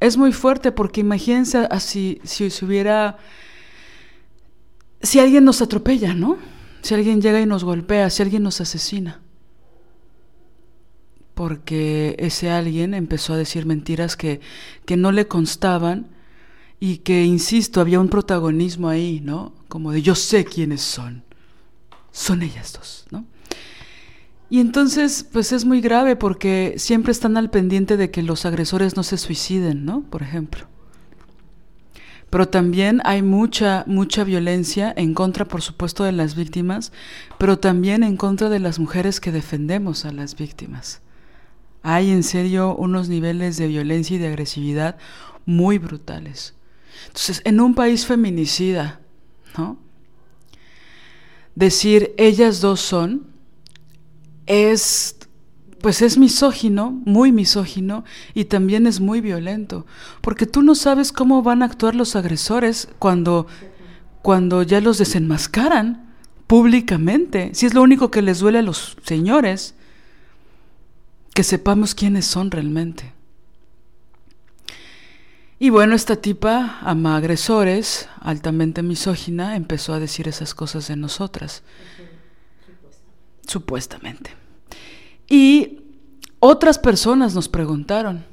es 0.00 0.16
muy 0.16 0.32
fuerte 0.32 0.72
porque 0.72 1.00
imagínense 1.00 1.66
así, 1.70 2.20
si 2.24 2.50
se 2.50 2.64
hubiera... 2.64 3.18
Si 5.02 5.18
alguien 5.18 5.44
nos 5.44 5.60
atropella, 5.60 6.14
¿no? 6.14 6.38
Si 6.82 6.94
alguien 6.94 7.20
llega 7.20 7.40
y 7.40 7.46
nos 7.46 7.64
golpea, 7.64 8.08
si 8.08 8.22
alguien 8.22 8.42
nos 8.42 8.60
asesina. 8.60 9.21
Porque 11.34 12.16
ese 12.18 12.50
alguien 12.50 12.94
empezó 12.94 13.34
a 13.34 13.38
decir 13.38 13.66
mentiras 13.66 14.16
que, 14.16 14.40
que 14.84 14.96
no 14.96 15.12
le 15.12 15.28
constaban 15.28 16.08
y 16.78 16.98
que, 16.98 17.24
insisto, 17.24 17.80
había 17.80 18.00
un 18.00 18.08
protagonismo 18.08 18.88
ahí, 18.88 19.20
¿no? 19.22 19.54
Como 19.68 19.92
de 19.92 20.02
yo 20.02 20.14
sé 20.14 20.44
quiénes 20.44 20.80
son. 20.80 21.22
Son 22.10 22.42
ellas 22.42 22.72
dos, 22.72 23.06
¿no? 23.10 23.24
Y 24.50 24.60
entonces, 24.60 25.24
pues 25.32 25.52
es 25.52 25.64
muy 25.64 25.80
grave 25.80 26.14
porque 26.14 26.74
siempre 26.76 27.12
están 27.12 27.38
al 27.38 27.48
pendiente 27.48 27.96
de 27.96 28.10
que 28.10 28.22
los 28.22 28.44
agresores 28.44 28.96
no 28.96 29.02
se 29.02 29.16
suiciden, 29.16 29.86
¿no? 29.86 30.02
Por 30.02 30.22
ejemplo. 30.22 30.66
Pero 32.28 32.48
también 32.48 33.00
hay 33.04 33.22
mucha, 33.22 33.84
mucha 33.86 34.24
violencia 34.24 34.92
en 34.96 35.14
contra, 35.14 35.46
por 35.46 35.62
supuesto, 35.62 36.04
de 36.04 36.12
las 36.12 36.34
víctimas, 36.34 36.92
pero 37.38 37.58
también 37.58 38.02
en 38.02 38.16
contra 38.16 38.48
de 38.48 38.58
las 38.58 38.78
mujeres 38.78 39.20
que 39.20 39.32
defendemos 39.32 40.04
a 40.04 40.12
las 40.12 40.36
víctimas. 40.36 41.00
Hay 41.82 42.10
en 42.10 42.22
serio 42.22 42.74
unos 42.76 43.08
niveles 43.08 43.56
de 43.56 43.66
violencia 43.66 44.16
y 44.16 44.18
de 44.18 44.28
agresividad 44.28 44.96
muy 45.46 45.78
brutales. 45.78 46.54
Entonces, 47.06 47.42
en 47.44 47.60
un 47.60 47.74
país 47.74 48.06
feminicida, 48.06 49.00
¿no? 49.56 49.78
Decir 51.54 52.14
ellas 52.16 52.60
dos 52.60 52.80
son 52.80 53.26
es 54.46 55.16
pues 55.82 56.00
es 56.00 56.16
misógino, 56.16 56.92
muy 57.04 57.32
misógino 57.32 58.04
y 58.34 58.44
también 58.44 58.86
es 58.86 59.00
muy 59.00 59.20
violento, 59.20 59.84
porque 60.20 60.46
tú 60.46 60.62
no 60.62 60.76
sabes 60.76 61.10
cómo 61.10 61.42
van 61.42 61.60
a 61.60 61.66
actuar 61.66 61.96
los 61.96 62.14
agresores 62.14 62.88
cuando 63.00 63.48
cuando 64.22 64.62
ya 64.62 64.80
los 64.80 64.98
desenmascaran 64.98 66.14
públicamente, 66.46 67.50
si 67.54 67.66
es 67.66 67.74
lo 67.74 67.82
único 67.82 68.12
que 68.12 68.22
les 68.22 68.38
duele 68.38 68.60
a 68.60 68.62
los 68.62 68.96
señores, 69.02 69.74
que 71.34 71.42
sepamos 71.42 71.94
quiénes 71.94 72.26
son 72.26 72.50
realmente. 72.50 73.12
Y 75.58 75.70
bueno, 75.70 75.94
esta 75.94 76.16
tipa, 76.16 76.78
ama 76.80 77.16
agresores, 77.16 78.08
altamente 78.20 78.82
misógina, 78.82 79.54
empezó 79.54 79.94
a 79.94 80.00
decir 80.00 80.26
esas 80.26 80.54
cosas 80.54 80.88
de 80.88 80.96
nosotras. 80.96 81.62
Supuestamente. 83.46 84.32
Y 85.28 85.80
otras 86.40 86.78
personas 86.78 87.34
nos 87.34 87.48
preguntaron, 87.48 88.24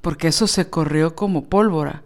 porque 0.00 0.28
eso 0.28 0.46
se 0.46 0.70
corrió 0.70 1.14
como 1.14 1.44
pólvora. 1.44 2.02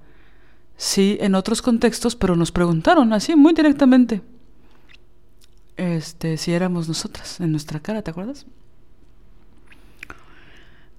Sí, 0.77 1.17
en 1.21 1.37
otros 1.37 1.63
contextos, 1.63 2.17
pero 2.17 2.35
nos 2.35 2.51
preguntaron 2.51 3.13
así, 3.13 3.37
muy 3.37 3.55
directamente, 3.55 4.21
este, 5.77 6.37
si 6.37 6.53
éramos 6.53 6.89
nosotras, 6.89 7.41
en 7.41 7.51
nuestra 7.51 7.81
cara, 7.81 8.03
¿te 8.03 8.11
acuerdas? 8.11 8.47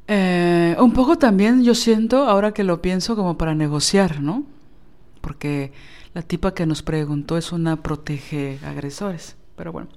Eh, 0.07 0.75
un 0.79 0.93
poco 0.93 1.17
también 1.17 1.63
yo 1.63 1.73
siento, 1.73 2.25
ahora 2.25 2.53
que 2.53 2.63
lo 2.63 2.81
pienso, 2.81 3.15
como 3.15 3.37
para 3.37 3.55
negociar, 3.55 4.21
¿no? 4.21 4.45
Porque 5.21 5.71
la 6.13 6.21
tipa 6.21 6.53
que 6.53 6.65
nos 6.65 6.83
preguntó 6.83 7.37
es 7.37 7.51
una 7.51 7.81
protege 7.81 8.59
agresores, 8.63 9.35
pero 9.55 9.71
bueno. 9.71 9.89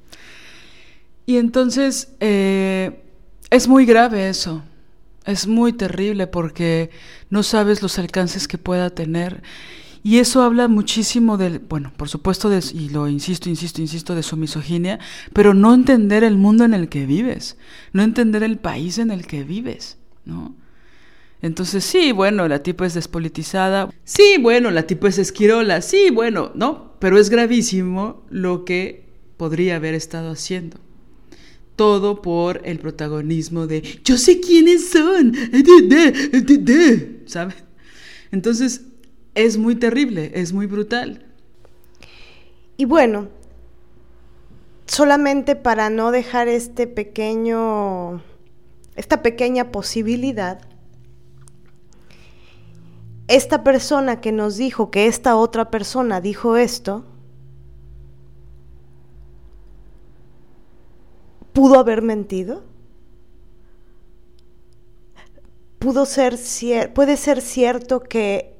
Y 1.27 1.37
entonces 1.37 2.15
eh, 2.21 3.03
es 3.51 3.69
muy 3.69 3.85
grave 3.85 4.31
eso, 4.31 4.63
es 5.27 5.47
muy 5.47 5.75
terrible 5.75 6.27
porque 6.27 6.91
no 7.29 7.43
sabes 7.43 7.83
los 7.83 7.99
alcances 7.99 8.49
que 8.49 8.57
pueda 8.57 8.89
tener. 8.91 9.43
Y 10.03 10.19
eso 10.19 10.43
habla 10.43 10.69
muchísimo 10.69 11.37
del, 11.37 11.59
bueno, 11.59 11.93
por 11.97 12.09
supuesto, 12.09 12.49
de, 12.49 12.63
y 12.73 12.89
lo 12.89 13.09
insisto, 13.09 13.49
insisto, 13.49 13.81
insisto, 13.81 14.15
de 14.15 14.23
su 14.23 14.37
misoginia, 14.37 14.99
pero 15.33 15.55
no 15.55 15.75
entender 15.75 16.25
el 16.25 16.37
mundo 16.37 16.65
en 16.65 16.75
el 16.75 16.89
que 16.89 17.07
vives, 17.07 17.57
no 17.93 18.03
entender 18.03 18.43
el 18.43 18.59
país 18.59 18.99
en 18.99 19.11
el 19.11 19.27
que 19.27 19.43
vives, 19.43 19.99
¿no? 20.25 20.55
Entonces, 21.41 21.85
sí, 21.85 22.13
bueno, 22.13 22.49
la 22.49 22.63
tipa 22.63 22.87
es 22.87 22.95
despolitizada, 22.95 23.93
sí, 24.05 24.37
bueno, 24.41 24.71
la 24.71 24.87
tipa 24.87 25.09
es 25.09 25.19
esquirola, 25.19 25.83
sí, 25.83 26.11
bueno, 26.13 26.51
¿no? 26.55 26.95
Pero 26.99 27.19
es 27.19 27.31
gravísimo 27.31 28.25
lo 28.29 28.65
que 28.65 29.07
podría 29.37 29.77
haber 29.77 29.95
estado 29.95 30.33
haciendo. 30.33 30.79
Todo 31.77 32.23
por 32.23 32.61
el 32.65 32.81
protagonismo 32.81 33.69
de 33.69 34.01
yo 34.05 34.19
sé 34.19 34.41
quiénes 34.41 34.91
son, 34.91 35.33
¿sabes? 37.27 37.55
Entonces, 38.33 38.83
es 39.39 39.57
muy 39.57 39.77
terrible, 39.77 40.33
es 40.35 40.53
muy 40.53 40.67
brutal. 40.67 41.25
Y 42.77 42.87
bueno, 42.87 43.29
solamente 44.87 45.55
para 45.55 45.91
no 45.91 46.11
dejar 46.11 46.49
este 46.49 46.89
pequeño, 46.89 48.21
esta 48.97 49.23
pequeña 49.23 49.71
posibilidad, 49.71 50.61
esta 53.29 53.63
persona 53.63 54.21
que 54.21 54.33
nos 54.33 54.57
dijo 54.57 54.91
que 54.91 55.07
esta 55.07 55.37
otra 55.37 55.71
persona 55.71 56.21
dijo 56.21 56.57
esto, 56.57 57.05
pudo 61.53 61.79
haber 61.79 62.03
mentido. 62.03 62.65
Pudo 65.79 66.07
ser, 66.07 66.37
puede 66.93 67.17
ser 67.17 67.41
cierto 67.41 68.01
que 68.01 68.58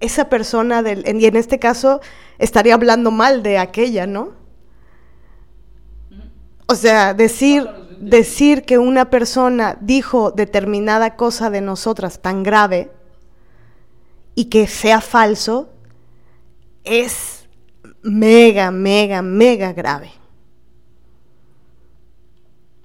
esa 0.00 0.28
persona, 0.28 0.82
del, 0.82 1.04
y 1.20 1.26
en 1.26 1.36
este 1.36 1.58
caso 1.58 2.00
estaría 2.38 2.74
hablando 2.74 3.10
mal 3.10 3.42
de 3.42 3.58
aquella, 3.58 4.06
¿no? 4.06 4.32
O 6.66 6.74
sea, 6.74 7.14
decir, 7.14 7.66
decir 7.98 8.64
que 8.64 8.78
una 8.78 9.10
persona 9.10 9.78
dijo 9.80 10.30
determinada 10.30 11.16
cosa 11.16 11.50
de 11.50 11.60
nosotras 11.60 12.20
tan 12.20 12.42
grave 12.42 12.90
y 14.34 14.46
que 14.46 14.66
sea 14.66 15.00
falso 15.00 15.70
es 16.84 17.48
mega, 18.02 18.70
mega, 18.70 19.22
mega 19.22 19.72
grave. 19.72 20.12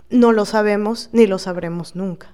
No 0.09 0.31
lo 0.31 0.45
sabemos 0.45 1.09
ni 1.11 1.27
lo 1.27 1.37
sabremos 1.37 1.95
nunca. 1.95 2.33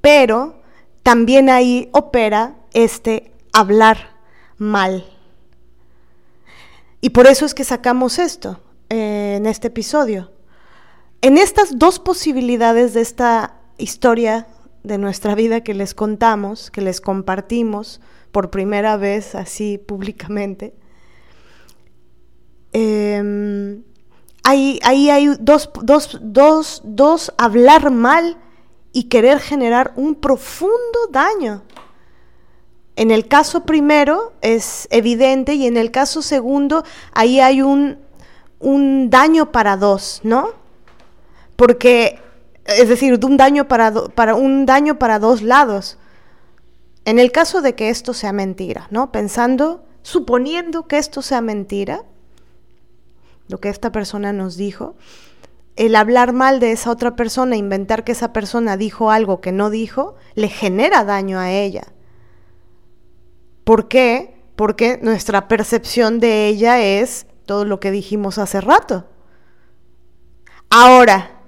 Pero 0.00 0.62
también 1.02 1.48
ahí 1.48 1.88
opera 1.92 2.56
este 2.72 3.31
hablar 3.52 4.16
mal. 4.58 5.04
Y 7.00 7.10
por 7.10 7.26
eso 7.26 7.44
es 7.44 7.54
que 7.54 7.64
sacamos 7.64 8.18
esto 8.18 8.60
eh, 8.88 9.34
en 9.36 9.46
este 9.46 9.68
episodio. 9.68 10.30
En 11.20 11.38
estas 11.38 11.78
dos 11.78 11.98
posibilidades 11.98 12.94
de 12.94 13.00
esta 13.00 13.56
historia 13.78 14.46
de 14.82 14.98
nuestra 14.98 15.34
vida 15.34 15.62
que 15.62 15.74
les 15.74 15.94
contamos, 15.94 16.70
que 16.70 16.80
les 16.80 17.00
compartimos 17.00 18.00
por 18.32 18.50
primera 18.50 18.96
vez 18.96 19.34
así 19.34 19.78
públicamente, 19.78 20.74
em, 22.72 23.82
ahí, 24.42 24.80
hay 24.82 25.28
dos, 25.38 25.70
dos, 25.82 26.18
dos, 26.22 26.82
dos 26.84 27.32
hablar 27.36 27.90
mal 27.90 28.38
y 28.92 29.04
querer 29.04 29.38
generar 29.40 29.92
un 29.96 30.14
profundo 30.14 31.08
daño 31.10 31.62
en 32.96 33.10
el 33.10 33.26
caso 33.26 33.64
primero 33.64 34.32
es 34.42 34.86
evidente 34.90 35.54
y 35.54 35.66
en 35.66 35.76
el 35.76 35.90
caso 35.90 36.22
segundo 36.22 36.84
ahí 37.12 37.40
hay 37.40 37.62
un, 37.62 37.98
un 38.58 39.10
daño 39.10 39.50
para 39.50 39.76
dos, 39.76 40.20
¿no? 40.22 40.50
Porque, 41.56 42.20
es 42.64 42.88
decir, 42.88 43.18
un 43.24 43.36
daño 43.36 43.66
para, 43.66 43.92
para, 43.92 44.34
un 44.34 44.66
daño 44.66 44.98
para 44.98 45.18
dos 45.18 45.42
lados. 45.42 45.98
En 47.04 47.18
el 47.18 47.32
caso 47.32 47.62
de 47.62 47.74
que 47.74 47.88
esto 47.88 48.14
sea 48.14 48.32
mentira, 48.32 48.88
¿no? 48.90 49.10
Pensando, 49.10 49.84
suponiendo 50.02 50.86
que 50.86 50.98
esto 50.98 51.22
sea 51.22 51.40
mentira, 51.40 52.04
lo 53.48 53.58
que 53.58 53.68
esta 53.68 53.90
persona 53.90 54.32
nos 54.32 54.56
dijo, 54.56 54.94
el 55.76 55.96
hablar 55.96 56.32
mal 56.32 56.60
de 56.60 56.72
esa 56.72 56.90
otra 56.90 57.16
persona, 57.16 57.56
inventar 57.56 58.04
que 58.04 58.12
esa 58.12 58.32
persona 58.32 58.76
dijo 58.76 59.10
algo 59.10 59.40
que 59.40 59.52
no 59.52 59.70
dijo, 59.70 60.14
le 60.34 60.48
genera 60.48 61.04
daño 61.04 61.38
a 61.38 61.50
ella. 61.50 61.84
¿Por 63.64 63.88
qué? 63.88 64.42
Porque 64.56 64.98
nuestra 65.02 65.48
percepción 65.48 66.20
de 66.20 66.48
ella 66.48 66.80
es 66.80 67.26
todo 67.46 67.64
lo 67.64 67.80
que 67.80 67.90
dijimos 67.90 68.38
hace 68.38 68.60
rato. 68.60 69.06
Ahora, 70.70 71.42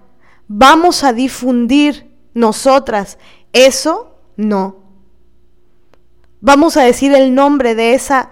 ¿vamos 0.49 1.05
a 1.05 1.12
difundir 1.12 2.15
nosotras 2.35 3.19
eso? 3.53 4.19
No. 4.36 4.82
vamos 6.41 6.77
a 6.77 6.82
decir 6.82 7.15
el 7.15 7.35
nombre 7.35 7.74
de 7.74 7.95
esa 7.95 8.31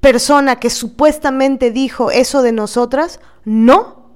persona 0.00 0.56
que 0.56 0.70
supuestamente 0.70 1.70
dijo 1.70 2.10
eso 2.10 2.42
de 2.42 2.52
nosotras? 2.52 3.20
No. 3.44 4.14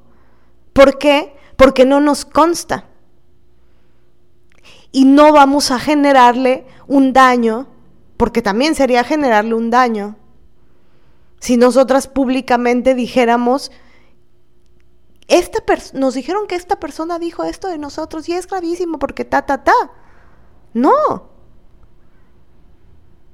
¿Por 0.73 0.99
qué? 0.99 1.37
Porque 1.57 1.85
no 1.85 2.01
nos 2.01 2.25
consta. 2.25 2.87
Y 4.93 5.05
no 5.05 5.33
vamos 5.33 5.71
a 5.71 5.79
generarle 5.79 6.67
un 6.87 7.13
daño, 7.13 7.69
porque 8.17 8.43
también 8.43 8.75
sería 8.75 9.05
generarle 9.05 9.55
un 9.55 9.71
daño 9.71 10.17
si 11.45 11.59
nosotras 11.59 12.09
públicamente 12.09 12.95
dijéramos, 12.95 13.71
esta 15.29 15.63
nos 15.93 16.15
dijeron 16.15 16.47
que 16.47 16.55
esta 16.55 16.81
persona 16.81 17.19
dijo 17.19 17.45
esto 17.45 17.69
de 17.69 17.77
nosotros 17.77 18.27
y 18.31 18.33
es 18.33 18.47
gravísimo 18.47 18.99
porque 18.99 19.27
ta, 19.27 19.45
ta, 19.45 19.63
ta. 19.63 19.75
No. 20.73 21.29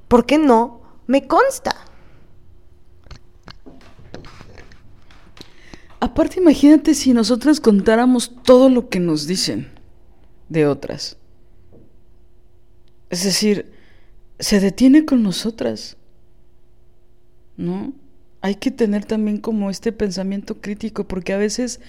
¿Por 0.09 0.27
qué 0.27 0.39
no? 0.39 0.81
Me 1.07 1.29
consta. 1.29 1.77
Aparte, 6.01 6.41
imagínate 6.41 6.95
si 6.95 7.13
nosotras 7.13 7.61
contáramos 7.61 8.35
todo 8.43 8.69
lo 8.69 8.89
que 8.89 8.99
nos 8.99 9.29
dicen 9.29 9.73
de 10.49 10.67
otras. 10.67 11.17
Es 13.09 13.23
decir, 13.23 13.73
se 14.41 14.59
detiene 14.59 15.05
con 15.05 15.23
nosotras. 15.23 15.97
¿No? 17.57 17.93
Hay 18.41 18.57
que 18.57 18.71
tener 18.71 19.05
también 19.05 19.39
como 19.39 19.71
este 19.71 19.93
pensamiento 19.93 20.61
crítico, 20.61 21.07
porque 21.07 21.35
a 21.35 21.39
veces 21.39 21.81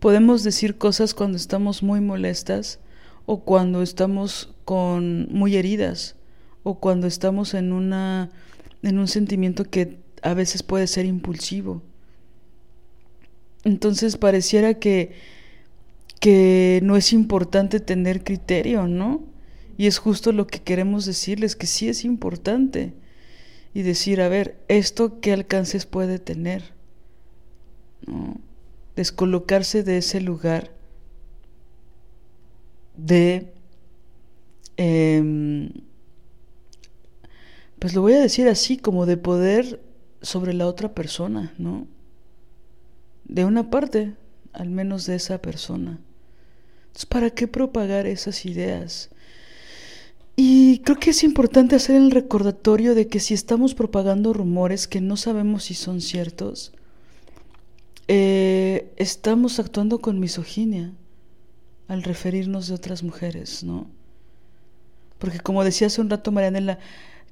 podemos 0.00 0.42
decir 0.42 0.76
cosas 0.76 1.14
cuando 1.14 1.36
estamos 1.36 1.82
muy 1.82 2.00
molestas 2.00 2.80
o 3.24 3.44
cuando 3.44 3.82
estamos 3.82 4.52
con 4.64 5.28
muy 5.32 5.56
heridas 5.56 6.16
o 6.64 6.80
cuando 6.80 7.06
estamos 7.06 7.54
en 7.54 7.72
una 7.72 8.30
en 8.82 8.98
un 8.98 9.06
sentimiento 9.06 9.64
que 9.64 9.98
a 10.22 10.34
veces 10.34 10.64
puede 10.64 10.88
ser 10.88 11.06
impulsivo. 11.06 11.82
Entonces 13.64 14.16
pareciera 14.16 14.74
que, 14.74 15.12
que 16.20 16.80
no 16.82 16.96
es 16.96 17.12
importante 17.12 17.78
tener 17.78 18.24
criterio, 18.24 18.88
¿no? 18.88 19.22
Y 19.76 19.86
es 19.86 19.98
justo 19.98 20.32
lo 20.32 20.46
que 20.46 20.60
queremos 20.60 21.04
decirles, 21.06 21.56
que 21.56 21.66
sí 21.66 21.88
es 21.88 22.04
importante. 22.04 22.94
Y 23.74 23.82
decir, 23.82 24.20
a 24.20 24.28
ver, 24.28 24.58
¿esto 24.68 25.20
qué 25.20 25.32
alcances 25.32 25.86
puede 25.86 26.18
tener? 26.18 26.72
¿No? 28.06 28.40
Descolocarse 28.96 29.82
de 29.82 29.98
ese 29.98 30.20
lugar 30.20 30.70
de... 32.96 33.52
Em, 34.76 35.70
pues 37.78 37.94
lo 37.94 38.02
voy 38.02 38.14
a 38.14 38.20
decir 38.20 38.48
así, 38.48 38.76
como 38.76 39.06
de 39.06 39.16
poder 39.16 39.82
sobre 40.20 40.52
la 40.52 40.66
otra 40.66 40.94
persona, 40.94 41.52
¿no? 41.58 41.86
de 43.32 43.44
una 43.44 43.70
parte, 43.70 44.14
al 44.52 44.70
menos 44.70 45.06
de 45.06 45.16
esa 45.16 45.40
persona. 45.40 45.98
Entonces, 46.82 47.06
¿para 47.06 47.30
qué 47.30 47.48
propagar 47.48 48.06
esas 48.06 48.44
ideas? 48.44 49.10
Y 50.34 50.78
creo 50.78 50.98
que 50.98 51.10
es 51.10 51.24
importante 51.24 51.76
hacer 51.76 51.96
el 51.96 52.10
recordatorio 52.10 52.94
de 52.94 53.06
que 53.06 53.20
si 53.20 53.34
estamos 53.34 53.74
propagando 53.74 54.32
rumores 54.32 54.88
que 54.88 55.00
no 55.00 55.16
sabemos 55.16 55.64
si 55.64 55.74
son 55.74 56.00
ciertos, 56.00 56.72
eh, 58.08 58.92
estamos 58.96 59.58
actuando 59.58 59.98
con 60.00 60.18
misoginia 60.18 60.92
al 61.88 62.02
referirnos 62.02 62.68
de 62.68 62.74
otras 62.74 63.02
mujeres, 63.02 63.62
¿no? 63.62 63.86
Porque 65.18 65.38
como 65.38 65.62
decía 65.64 65.86
hace 65.88 66.00
un 66.00 66.10
rato 66.10 66.32
Marianela, 66.32 66.78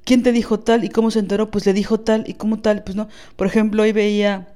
¿quién 0.05 0.23
te 0.23 0.33
dijo 0.33 0.61
tal 0.61 0.85
y 0.85 0.91
cómo 0.91 1.11
se 1.11 1.19
enteró? 1.19 1.51
Pues 1.51 1.67
le 1.67 1.73
dijo 1.73 2.01
tal 2.01 2.25
y 2.29 2.35
cómo 2.35 2.61
tal, 2.61 2.85
pues 2.85 2.97
no. 2.97 3.09
Por 3.37 3.47
ejemplo, 3.47 3.83
hoy 3.83 3.93
veía 3.93 4.55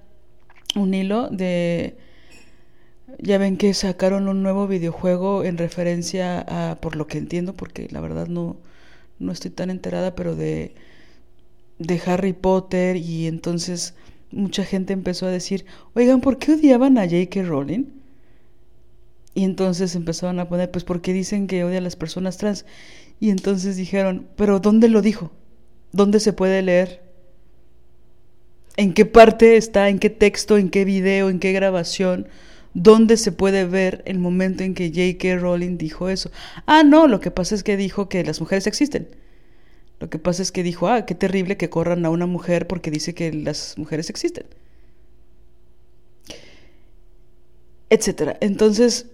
un 0.76 0.92
hilo 0.94 1.28
de... 1.30 1.96
Ya 3.18 3.38
ven 3.38 3.56
que 3.56 3.74
sacaron 3.74 4.28
un 4.28 4.42
nuevo 4.42 4.66
videojuego 4.66 5.44
en 5.44 5.58
referencia 5.58 6.40
a, 6.40 6.80
por 6.80 6.96
lo 6.96 7.06
que 7.06 7.18
entiendo, 7.18 7.54
porque 7.54 7.88
la 7.90 8.00
verdad 8.00 8.26
no, 8.26 8.56
no 9.18 9.32
estoy 9.32 9.50
tan 9.50 9.70
enterada, 9.70 10.14
pero 10.14 10.36
de, 10.36 10.74
de 11.78 12.02
Harry 12.06 12.32
Potter 12.32 12.96
y 12.96 13.26
entonces 13.26 13.94
mucha 14.30 14.64
gente 14.64 14.92
empezó 14.92 15.26
a 15.26 15.30
decir, 15.30 15.64
oigan, 15.94 16.20
¿por 16.20 16.38
qué 16.38 16.52
odiaban 16.52 16.98
a 16.98 17.04
J.K. 17.04 17.42
Rowling? 17.42 17.84
Y 19.34 19.44
entonces 19.44 19.94
empezaron 19.96 20.38
a 20.38 20.48
poner, 20.48 20.70
pues 20.70 20.84
porque 20.84 21.12
dicen 21.12 21.46
que 21.46 21.64
odia 21.64 21.78
a 21.78 21.82
las 21.82 21.96
personas 21.96 22.36
trans. 22.36 22.66
Y 23.20 23.30
entonces 23.30 23.76
dijeron, 23.76 24.28
pero 24.36 24.60
¿dónde 24.60 24.88
lo 24.88 25.02
dijo? 25.02 25.32
¿Dónde 25.92 26.20
se 26.20 26.32
puede 26.32 26.62
leer? 26.62 27.04
en 28.76 28.92
qué 28.92 29.04
parte 29.04 29.56
está, 29.56 29.88
en 29.88 29.98
qué 29.98 30.10
texto, 30.10 30.58
en 30.58 30.70
qué 30.70 30.84
video, 30.84 31.30
en 31.30 31.38
qué 31.38 31.52
grabación, 31.52 32.28
dónde 32.74 33.16
se 33.16 33.32
puede 33.32 33.64
ver 33.64 34.02
el 34.06 34.18
momento 34.18 34.62
en 34.62 34.74
que 34.74 34.88
J.K. 34.88 35.38
Rowling 35.38 35.78
dijo 35.78 36.08
eso. 36.08 36.30
Ah, 36.66 36.82
no, 36.82 37.06
lo 37.06 37.20
que 37.20 37.30
pasa 37.30 37.54
es 37.54 37.62
que 37.62 37.76
dijo 37.76 38.08
que 38.08 38.24
las 38.24 38.40
mujeres 38.40 38.66
existen. 38.66 39.08
Lo 40.00 40.10
que 40.10 40.18
pasa 40.18 40.42
es 40.42 40.52
que 40.52 40.62
dijo, 40.62 40.88
ah, 40.88 41.06
qué 41.06 41.14
terrible 41.14 41.56
que 41.56 41.70
corran 41.70 42.04
a 42.04 42.10
una 42.10 42.26
mujer 42.26 42.66
porque 42.66 42.90
dice 42.90 43.14
que 43.14 43.32
las 43.32 43.78
mujeres 43.78 44.10
existen. 44.10 44.46
Etcétera. 47.90 48.36
Entonces, 48.40 49.06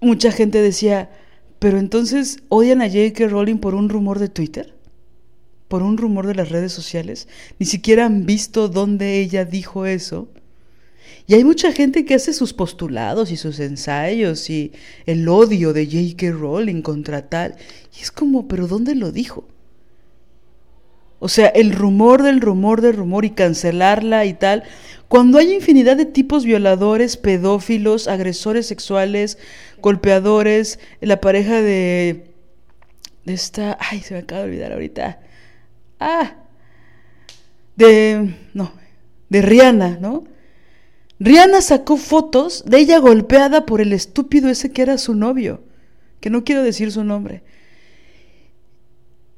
mucha 0.00 0.32
gente 0.32 0.60
decía, 0.60 1.10
pero 1.58 1.78
entonces 1.78 2.42
odian 2.48 2.82
a 2.82 2.88
J.K. 2.88 3.28
Rowling 3.28 3.58
por 3.58 3.74
un 3.74 3.88
rumor 3.88 4.18
de 4.18 4.28
Twitter 4.28 4.74
por 5.72 5.82
un 5.82 5.96
rumor 5.96 6.26
de 6.26 6.34
las 6.34 6.50
redes 6.50 6.70
sociales, 6.70 7.28
ni 7.58 7.64
siquiera 7.64 8.04
han 8.04 8.26
visto 8.26 8.68
dónde 8.68 9.20
ella 9.20 9.46
dijo 9.46 9.86
eso. 9.86 10.28
Y 11.26 11.34
hay 11.34 11.44
mucha 11.44 11.72
gente 11.72 12.04
que 12.04 12.14
hace 12.14 12.32
sus 12.32 12.52
postulados 12.52 13.30
y 13.30 13.36
sus 13.36 13.60
ensayos 13.60 14.50
y 14.50 14.72
el 15.06 15.28
odio 15.28 15.72
de 15.72 15.86
J.K. 15.86 16.32
Rowling 16.32 16.82
contra 16.82 17.28
tal. 17.28 17.56
Y 17.96 18.02
es 18.02 18.10
como, 18.10 18.48
pero 18.48 18.66
¿dónde 18.66 18.94
lo 18.94 19.12
dijo? 19.12 19.46
O 21.20 21.28
sea, 21.28 21.46
el 21.46 21.72
rumor 21.72 22.24
del 22.24 22.40
rumor 22.40 22.80
del 22.80 22.96
rumor 22.96 23.24
y 23.24 23.30
cancelarla 23.30 24.24
y 24.24 24.34
tal. 24.34 24.64
Cuando 25.06 25.38
hay 25.38 25.52
infinidad 25.52 25.96
de 25.96 26.06
tipos 26.06 26.44
violadores, 26.44 27.16
pedófilos, 27.16 28.08
agresores 28.08 28.66
sexuales, 28.66 29.38
golpeadores, 29.80 30.80
la 31.00 31.20
pareja 31.20 31.62
de... 31.62 32.32
de 33.24 33.32
esta... 33.32 33.78
Ay, 33.78 34.00
se 34.00 34.14
me 34.14 34.20
acaba 34.20 34.40
de 34.40 34.48
olvidar 34.48 34.72
ahorita. 34.72 35.20
Ah, 36.00 36.34
de, 37.76 38.34
no, 38.52 38.72
de 39.28 39.42
Rihanna, 39.42 39.98
¿no? 40.00 40.24
Rihanna 41.22 41.62
sacó 41.62 41.98
fotos 41.98 42.64
de 42.66 42.78
ella 42.78 42.98
golpeada 42.98 43.64
por 43.64 43.80
el 43.80 43.92
estúpido 43.92 44.48
ese 44.48 44.72
que 44.72 44.82
era 44.82 44.98
su 44.98 45.14
novio, 45.14 45.62
que 46.18 46.30
no 46.30 46.42
quiero 46.42 46.64
decir 46.64 46.90
su 46.90 47.04
nombre. 47.04 47.44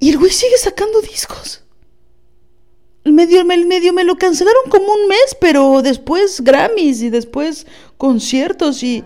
Y 0.01 0.09
el 0.09 0.17
güey 0.17 0.33
sigue 0.33 0.57
sacando 0.57 1.03
discos. 1.03 1.63
El 3.05 3.13
medio, 3.13 3.43
el 3.43 3.67
medio 3.67 3.93
me 3.93 4.03
lo 4.03 4.17
cancelaron 4.17 4.63
como 4.71 4.95
un 4.95 5.09
mes, 5.09 5.37
pero 5.39 5.83
después 5.83 6.41
Grammys 6.41 7.03
y 7.03 7.11
después 7.11 7.67
conciertos 7.99 8.83
y... 8.83 9.05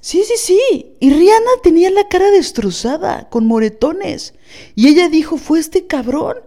Sí, 0.00 0.24
sí, 0.24 0.34
sí. 0.36 0.96
Y 0.98 1.10
Rihanna 1.10 1.50
tenía 1.62 1.90
la 1.90 2.08
cara 2.08 2.32
destrozada, 2.32 3.28
con 3.30 3.46
moretones. 3.46 4.34
Y 4.74 4.88
ella 4.88 5.08
dijo, 5.08 5.36
fue 5.36 5.60
este 5.60 5.86
cabrón. 5.86 6.38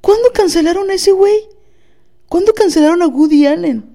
¿Cuándo 0.00 0.32
cancelaron 0.32 0.90
a 0.90 0.94
ese 0.94 1.12
güey? 1.12 1.38
¿Cuándo 2.28 2.52
cancelaron 2.52 3.00
a 3.02 3.06
Woody 3.06 3.46
Allen? 3.46 3.93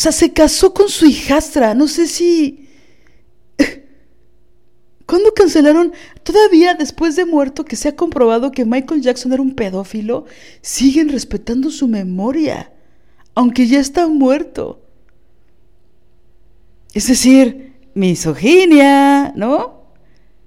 O 0.00 0.02
sea, 0.02 0.12
se 0.12 0.32
casó 0.32 0.72
con 0.72 0.88
su 0.88 1.04
hijastra. 1.04 1.74
No 1.74 1.86
sé 1.86 2.06
si. 2.06 2.70
¿Cuándo 5.06 5.34
cancelaron? 5.34 5.92
Todavía 6.22 6.72
después 6.72 7.16
de 7.16 7.26
muerto, 7.26 7.66
que 7.66 7.76
se 7.76 7.88
ha 7.88 7.96
comprobado 7.96 8.50
que 8.50 8.64
Michael 8.64 9.02
Jackson 9.02 9.30
era 9.34 9.42
un 9.42 9.54
pedófilo, 9.54 10.24
siguen 10.62 11.10
respetando 11.10 11.70
su 11.70 11.86
memoria, 11.86 12.72
aunque 13.34 13.66
ya 13.66 13.78
está 13.78 14.08
muerto. 14.08 14.80
Es 16.94 17.08
decir, 17.08 17.74
misoginia, 17.92 19.34
¿no? 19.36 19.82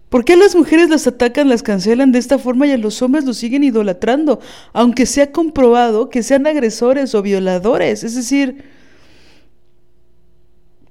¿Por 0.10 0.26
qué 0.26 0.36
las 0.36 0.56
mujeres 0.56 0.90
las 0.90 1.06
atacan, 1.06 1.48
las 1.48 1.62
cancelan 1.62 2.12
de 2.12 2.18
esta 2.18 2.40
forma 2.40 2.66
y 2.66 2.72
a 2.72 2.78
los 2.80 3.04
hombres 3.04 3.24
los 3.24 3.38
siguen 3.38 3.64
idolatrando, 3.64 4.40
aunque 4.74 5.06
sea 5.06 5.32
comprobado 5.32 6.10
que 6.10 6.24
sean 6.24 6.48
agresores 6.48 7.14
o 7.14 7.22
violadores? 7.22 8.04
Es 8.04 8.16
decir, 8.16 8.74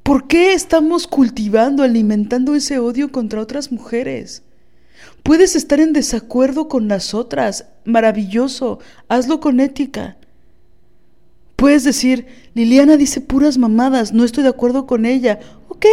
¿por 0.02 0.26
qué 0.26 0.54
estamos 0.54 1.06
cultivando, 1.06 1.82
alimentando 1.82 2.54
ese 2.54 2.78
odio 2.78 3.12
contra 3.12 3.40
otras 3.40 3.72
mujeres? 3.72 4.42
Puedes 5.22 5.54
estar 5.56 5.80
en 5.80 5.92
desacuerdo 5.92 6.68
con 6.68 6.88
las 6.88 7.14
otras, 7.14 7.66
maravilloso, 7.84 8.80
hazlo 9.08 9.40
con 9.40 9.60
ética. 9.60 10.16
Puedes 11.56 11.84
decir, 11.84 12.26
Liliana 12.54 12.96
dice 12.96 13.20
puras 13.20 13.56
mamadas, 13.56 14.12
no 14.12 14.24
estoy 14.24 14.42
de 14.42 14.48
acuerdo 14.48 14.86
con 14.86 15.06
ella. 15.06 15.38
Ok, 15.68 15.86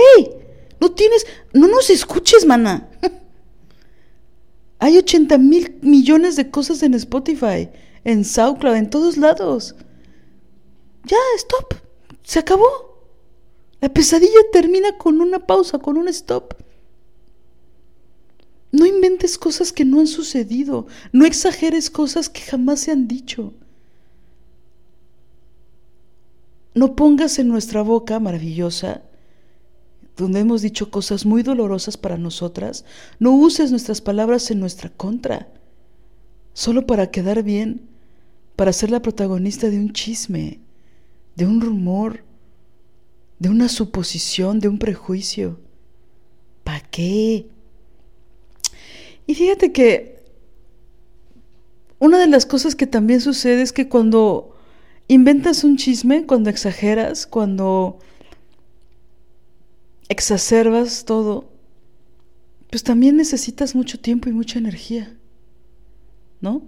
no 0.80 0.91
tienes, 0.91 1.27
no 1.53 1.68
nos 1.68 1.90
escuches, 1.90 2.45
mana. 2.45 2.90
Hay 4.80 4.98
80 4.98 5.38
mil 5.38 5.77
millones 5.81 6.36
de 6.38 6.49
cosas 6.49 6.81
en 6.84 6.94
Spotify, 6.95 7.69
en 8.03 8.26
SoundCloud, 8.26 8.76
en 8.76 8.90
todos 8.90 9.18
lados. 9.18 9.76
Ya, 11.03 11.18
stop. 11.38 11.76
Se 12.23 12.40
acabó. 12.40 12.89
La 13.81 13.89
pesadilla 13.89 14.39
termina 14.51 14.97
con 14.97 15.22
una 15.22 15.39
pausa, 15.39 15.80
con 15.80 15.97
un 15.97 16.07
stop. 16.10 16.53
No 18.72 18.85
inventes 18.85 19.38
cosas 19.38 19.72
que 19.72 19.85
no 19.85 19.99
han 19.99 20.07
sucedido. 20.07 20.88
No 21.11 21.26
exageres 21.26 21.89
cosas 21.89 22.30
que 22.30 22.41
jamás 22.41 22.81
se 22.81 22.91
han 22.91 23.07
dicho. 23.07 23.53
No 26.76 26.95
pongas 26.95 27.39
en 27.39 27.47
nuestra 27.47 27.81
boca 27.81 28.19
maravillosa, 28.19 29.01
donde 30.15 30.41
hemos 30.41 30.61
dicho 30.61 30.91
cosas 30.91 31.26
muy 31.26 31.41
dolorosas 31.43 31.97
para 31.97 32.18
nosotras, 32.18 32.85
no 33.19 33.31
uses 33.31 33.72
nuestras 33.72 34.01
palabras 34.01 34.51
en 34.51 34.60
nuestra 34.60 34.89
contra, 34.89 35.47
solo 36.53 36.85
para 36.85 37.10
quedar 37.10 37.41
bien, 37.41 37.89
para 38.56 38.73
ser 38.73 38.91
la 38.91 39.01
protagonista 39.01 39.69
de 39.69 39.77
un 39.77 39.93
chisme, 39.93 40.60
de 41.35 41.47
un 41.47 41.61
rumor, 41.61 42.23
de 43.40 43.49
una 43.49 43.70
suposición, 43.70 44.60
de 44.60 44.68
un 44.68 44.78
prejuicio. 44.80 45.60
¿Para 46.64 46.82
qué? 46.82 47.48
Y 49.26 49.36
fíjate 49.36 49.72
que 49.72 50.24
una 51.99 52.20
de 52.20 52.28
las 52.28 52.45
cosas 52.45 52.76
que 52.76 52.88
también 52.88 53.22
sucede 53.22 53.61
es 53.61 53.74
que 53.74 53.90
cuando 53.90 54.56
inventas 55.07 55.64
un 55.64 55.78
chisme, 55.78 56.26
cuando 56.26 56.49
exageras, 56.49 57.26
cuando 57.26 57.99
exacerbas 60.07 61.06
todo, 61.06 61.49
pues 62.70 62.84
también 62.84 63.18
necesitas 63.18 63.76
mucho 63.76 63.99
tiempo 63.99 64.30
y 64.30 64.34
mucha 64.34 64.60
energía, 64.60 65.18
¿no? 66.41 66.64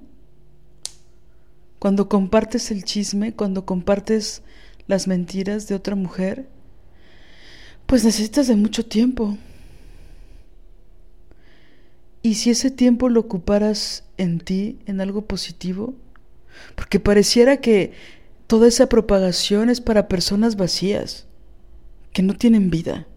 Cuando 1.79 2.09
compartes 2.09 2.71
el 2.71 2.83
chisme, 2.83 3.33
cuando 3.33 3.65
compartes 3.65 4.43
las 4.87 5.07
mentiras 5.07 5.67
de 5.67 5.75
otra 5.75 5.95
mujer, 5.95 6.49
pues 7.91 8.05
necesitas 8.05 8.47
de 8.47 8.55
mucho 8.55 8.85
tiempo. 8.85 9.37
Y 12.21 12.35
si 12.35 12.49
ese 12.49 12.71
tiempo 12.71 13.09
lo 13.09 13.19
ocuparas 13.19 14.05
en 14.15 14.39
ti, 14.39 14.79
en 14.85 15.01
algo 15.01 15.23
positivo, 15.23 15.93
porque 16.75 17.01
pareciera 17.01 17.57
que 17.57 17.91
toda 18.47 18.69
esa 18.69 18.87
propagación 18.87 19.69
es 19.69 19.81
para 19.81 20.07
personas 20.07 20.55
vacías, 20.55 21.25
que 22.13 22.21
no 22.21 22.33
tienen 22.33 22.69
vida. 22.69 23.07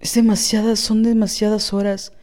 Es 0.00 0.14
demasiadas, 0.14 0.80
son 0.80 1.04
demasiadas 1.04 1.72
horas, 1.72 2.14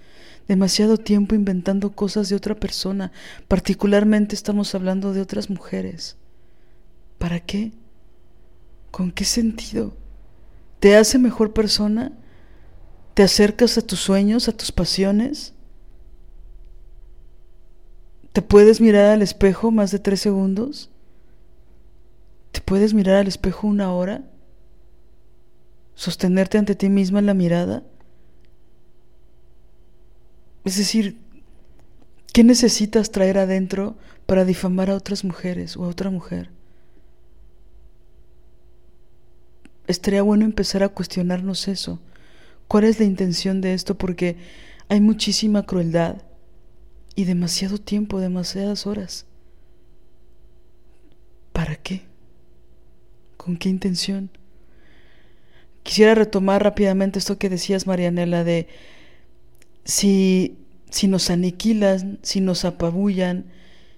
demasiado 0.50 0.98
tiempo 0.98 1.36
inventando 1.36 1.94
cosas 1.94 2.28
de 2.28 2.36
otra 2.36 2.56
persona, 2.56 3.14
particularmente 3.48 4.36
estamos 4.36 4.76
hablando 4.76 5.14
de 5.14 5.22
otras 5.22 5.50
mujeres. 5.50 6.18
¿Para 7.18 7.40
qué? 7.40 7.72
¿Con 8.92 9.10
qué 9.10 9.24
sentido? 9.24 10.03
¿Te 10.84 10.98
hace 10.98 11.18
mejor 11.18 11.54
persona? 11.54 12.12
¿Te 13.14 13.24
acercas 13.24 13.78
a 13.78 13.82
tus 13.82 14.02
sueños, 14.02 14.50
a 14.50 14.52
tus 14.52 14.74
pasiones? 14.74 15.54
¿Te 18.34 18.42
puedes 18.42 18.82
mirar 18.82 19.06
al 19.06 19.22
espejo 19.22 19.72
más 19.72 19.92
de 19.92 20.00
tres 20.00 20.20
segundos? 20.20 20.90
¿Te 22.52 22.60
puedes 22.60 22.94
mirar 22.94 23.16
al 23.16 23.30
espejo 23.30 23.66
una 23.66 23.94
hora? 23.94 24.26
¿Sostenerte 25.96 26.58
ante 26.58 26.76
ti 26.76 26.90
misma 26.90 27.20
en 27.20 27.28
la 27.28 27.34
mirada? 27.34 27.84
Es 30.66 30.76
decir, 30.76 31.18
¿qué 32.34 32.44
necesitas 32.44 33.10
traer 33.10 33.38
adentro 33.38 33.96
para 34.26 34.44
difamar 34.44 34.90
a 34.90 34.96
otras 34.96 35.24
mujeres 35.24 35.78
o 35.78 35.86
a 35.86 35.88
otra 35.88 36.10
mujer? 36.10 36.50
Estaría 39.88 40.22
bueno 40.22 40.46
empezar 40.46 40.84
a 40.84 40.90
cuestionarnos 40.90 41.68
eso. 41.68 42.00
¿Cuál 42.68 42.86
es 42.86 43.00
la 43.00 43.06
intención 43.06 43.62
de 43.62 43.74
esto? 43.74 43.98
Porque 43.98 44.38
hay 44.90 45.02
muchísima 45.02 45.64
crueldad 45.64 46.22
y 47.16 47.26
demasiado 47.26 47.78
tiempo, 47.78 48.20
demasiadas 48.20 48.88
horas. 48.88 49.26
¿Para 51.52 51.76
qué? 51.76 52.02
¿Con 53.38 53.58
qué 53.58 53.70
intención? 53.70 54.30
Quisiera 55.84 56.16
retomar 56.16 56.64
rápidamente 56.64 57.20
esto 57.20 57.38
que 57.38 57.50
decías, 57.50 57.88
Marianela, 57.88 58.44
de 58.44 58.68
si, 59.84 60.58
si 60.90 61.08
nos 61.08 61.30
aniquilan, 61.30 62.20
si 62.24 62.40
nos 62.40 62.66
apabullan, 62.66 63.46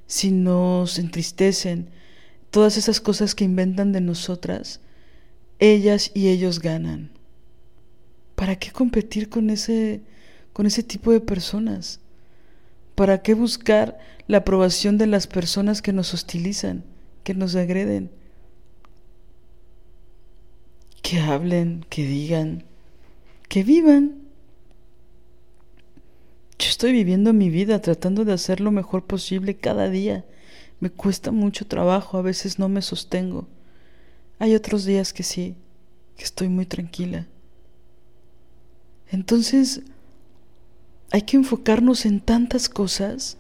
si 0.08 0.32
nos 0.32 0.98
entristecen, 0.98 1.90
todas 2.50 2.78
esas 2.78 3.00
cosas 3.00 3.36
que 3.36 3.44
inventan 3.44 3.92
de 3.92 4.02
nosotras, 4.02 4.82
ellas 5.60 6.12
y 6.14 6.30
ellos 6.30 6.60
ganan. 6.60 7.12
¿Para 8.36 8.58
qué 8.58 8.72
competir 8.72 9.30
con 9.30 9.50
ese, 9.50 10.02
con 10.54 10.66
ese 10.66 10.84
tipo 10.84 11.12
de 11.12 11.22
personas? 11.22 12.00
¿Para 12.96 13.22
qué 13.22 13.34
buscar 13.34 13.98
la 14.28 14.38
aprobación 14.38 14.98
de 14.98 15.08
las 15.08 15.28
personas 15.28 15.82
que 15.82 15.94
nos 15.94 16.14
hostilizan, 16.14 16.84
que 17.24 17.34
nos 17.34 17.56
agreden? 17.56 18.12
Que 21.02 21.20
hablen, 21.20 21.86
que 21.90 22.06
digan, 22.06 22.64
que 23.48 23.64
vivan. 23.64 24.24
Yo 26.58 26.70
estoy 26.70 26.94
viviendo 26.94 27.32
mi 27.34 27.50
vida 27.50 27.82
tratando 27.82 28.26
de 28.26 28.34
hacer 28.34 28.60
lo 28.60 28.72
mejor 28.72 29.06
posible 29.06 29.56
cada 29.56 29.90
día. 29.90 30.26
Me 30.80 30.90
cuesta 30.90 31.32
mucho 31.32 31.68
trabajo, 31.68 32.18
a 32.18 32.22
veces 32.22 32.60
no 32.60 32.70
me 32.70 32.82
sostengo. 32.82 33.48
Hay 34.40 34.56
otros 34.56 34.86
días 34.86 35.14
que 35.14 35.24
sí, 35.24 35.56
que 36.18 36.24
estoy 36.24 36.50
muy 36.50 36.66
tranquila. 36.66 37.28
Entonces, 39.10 39.82
hay 41.12 41.22
que 41.22 41.38
enfocarnos 41.38 42.06
en 42.06 42.20
tantas 42.20 42.68
cosas. 42.68 43.38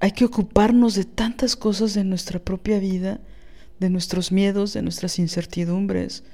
Hay 0.00 0.12
que 0.12 0.24
ocuparnos 0.24 0.94
de 0.94 1.04
tantas 1.04 1.56
cosas 1.56 1.94
de 1.94 2.04
nuestra 2.04 2.38
propia 2.38 2.78
vida, 2.78 3.20
de 3.78 3.88
nuestros 3.88 4.32
miedos, 4.32 4.72
de 4.72 4.82
nuestras 4.82 5.18
incertidumbres. 5.18 6.24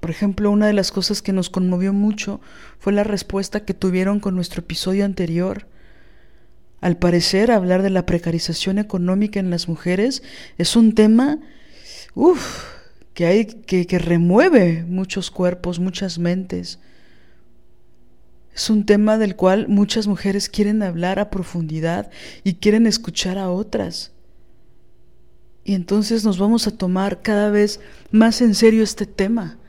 Por 0.00 0.10
ejemplo, 0.10 0.50
una 0.50 0.66
de 0.66 0.72
las 0.72 0.90
cosas 0.90 1.22
que 1.22 1.32
nos 1.32 1.50
conmovió 1.50 1.92
mucho 1.92 2.40
fue 2.78 2.92
la 2.92 3.04
respuesta 3.04 3.64
que 3.64 3.74
tuvieron 3.74 4.20
con 4.20 4.34
nuestro 4.34 4.60
episodio 4.60 5.04
anterior 5.04 5.66
al 6.80 6.96
parecer, 6.96 7.50
hablar 7.50 7.82
de 7.82 7.90
la 7.90 8.06
precarización 8.06 8.78
económica 8.78 9.38
en 9.38 9.50
las 9.50 9.68
mujeres 9.68 10.22
es 10.56 10.76
un 10.76 10.94
tema, 10.94 11.38
que, 13.14 13.26
hay, 13.26 13.44
que 13.46 13.98
remueve 13.98 14.84
muchos 14.88 15.30
cuerpos, 15.30 15.78
muchas 15.78 16.18
mentes. 16.18 16.78
Es 18.54 18.70
un 18.70 18.86
tema 18.86 19.18
del 19.18 19.36
cual 19.36 19.68
muchas 19.68 20.06
mujeres 20.06 20.48
quieren 20.48 20.82
hablar 20.82 21.18
a 21.18 21.30
profundidad 21.30 22.10
y 22.44 22.54
quieren 22.54 22.86
escuchar 22.86 23.38
a 23.38 23.50
otras. 23.50 24.12
Y 25.64 25.74
entonces 25.74 26.24
nos 26.24 26.38
vamos 26.38 26.66
a 26.66 26.76
tomar 26.76 27.20
cada 27.22 27.50
vez 27.50 27.80
más 28.10 28.40
en 28.40 28.54
serio 28.54 28.82
este 28.82 29.06
tema 29.06 29.59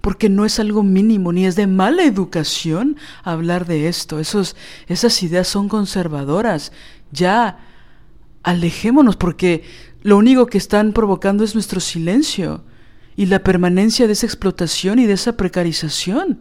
porque 0.00 0.28
no 0.28 0.44
es 0.44 0.58
algo 0.58 0.82
mínimo, 0.82 1.32
ni 1.32 1.46
es 1.46 1.56
de 1.56 1.66
mala 1.66 2.04
educación 2.04 2.96
hablar 3.22 3.66
de 3.66 3.88
esto. 3.88 4.18
Esos, 4.18 4.56
esas 4.86 5.22
ideas 5.22 5.48
son 5.48 5.68
conservadoras. 5.68 6.72
Ya, 7.12 7.58
alejémonos, 8.42 9.16
porque 9.16 9.64
lo 10.02 10.16
único 10.16 10.46
que 10.46 10.58
están 10.58 10.92
provocando 10.92 11.44
es 11.44 11.54
nuestro 11.54 11.80
silencio 11.80 12.64
y 13.16 13.26
la 13.26 13.42
permanencia 13.42 14.06
de 14.06 14.14
esa 14.14 14.26
explotación 14.26 14.98
y 14.98 15.06
de 15.06 15.12
esa 15.12 15.36
precarización. 15.36 16.40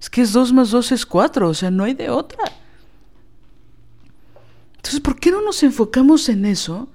Es 0.00 0.08
que 0.08 0.22
es 0.22 0.32
dos 0.32 0.52
más 0.52 0.70
dos 0.70 0.92
es 0.92 1.04
cuatro, 1.04 1.48
o 1.48 1.54
sea, 1.54 1.70
no 1.70 1.84
hay 1.84 1.94
de 1.94 2.10
otra. 2.10 2.44
Entonces, 4.76 5.00
¿por 5.00 5.18
qué 5.18 5.32
no 5.32 5.42
nos 5.42 5.62
enfocamos 5.64 6.28
en 6.28 6.44
eso? 6.44 6.88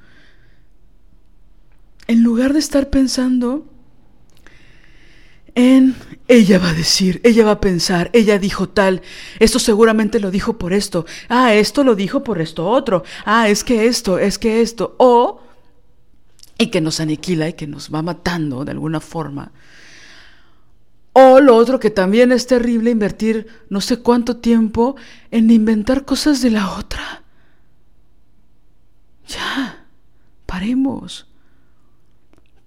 En 2.07 2.23
lugar 2.23 2.53
de 2.53 2.59
estar 2.59 2.89
pensando 2.89 3.70
en 5.55 5.95
ella 6.27 6.59
va 6.59 6.69
a 6.69 6.73
decir, 6.73 7.19
ella 7.23 7.45
va 7.45 7.51
a 7.51 7.61
pensar, 7.61 8.09
ella 8.13 8.39
dijo 8.39 8.69
tal, 8.69 9.01
esto 9.39 9.59
seguramente 9.59 10.19
lo 10.19 10.31
dijo 10.31 10.57
por 10.57 10.71
esto, 10.71 11.05
ah, 11.27 11.53
esto 11.53 11.83
lo 11.83 11.95
dijo 11.95 12.23
por 12.23 12.39
esto 12.39 12.67
otro, 12.67 13.03
ah, 13.25 13.49
es 13.49 13.63
que 13.63 13.87
esto, 13.87 14.17
es 14.17 14.37
que 14.37 14.61
esto, 14.61 14.95
o, 14.97 15.41
y 16.57 16.67
que 16.67 16.79
nos 16.79 16.99
aniquila 16.99 17.49
y 17.49 17.53
que 17.53 17.67
nos 17.67 17.93
va 17.93 18.01
matando 18.01 18.63
de 18.63 18.71
alguna 18.71 18.99
forma. 18.99 19.51
O 21.13 21.41
lo 21.41 21.55
otro 21.57 21.79
que 21.79 21.89
también 21.89 22.31
es 22.31 22.47
terrible, 22.47 22.91
invertir 22.91 23.47
no 23.69 23.81
sé 23.81 23.97
cuánto 23.99 24.37
tiempo 24.37 24.95
en 25.31 25.51
inventar 25.51 26.05
cosas 26.05 26.41
de 26.41 26.51
la 26.51 26.77
otra. 26.77 27.23
Ya, 29.27 29.85
paremos. 30.45 31.30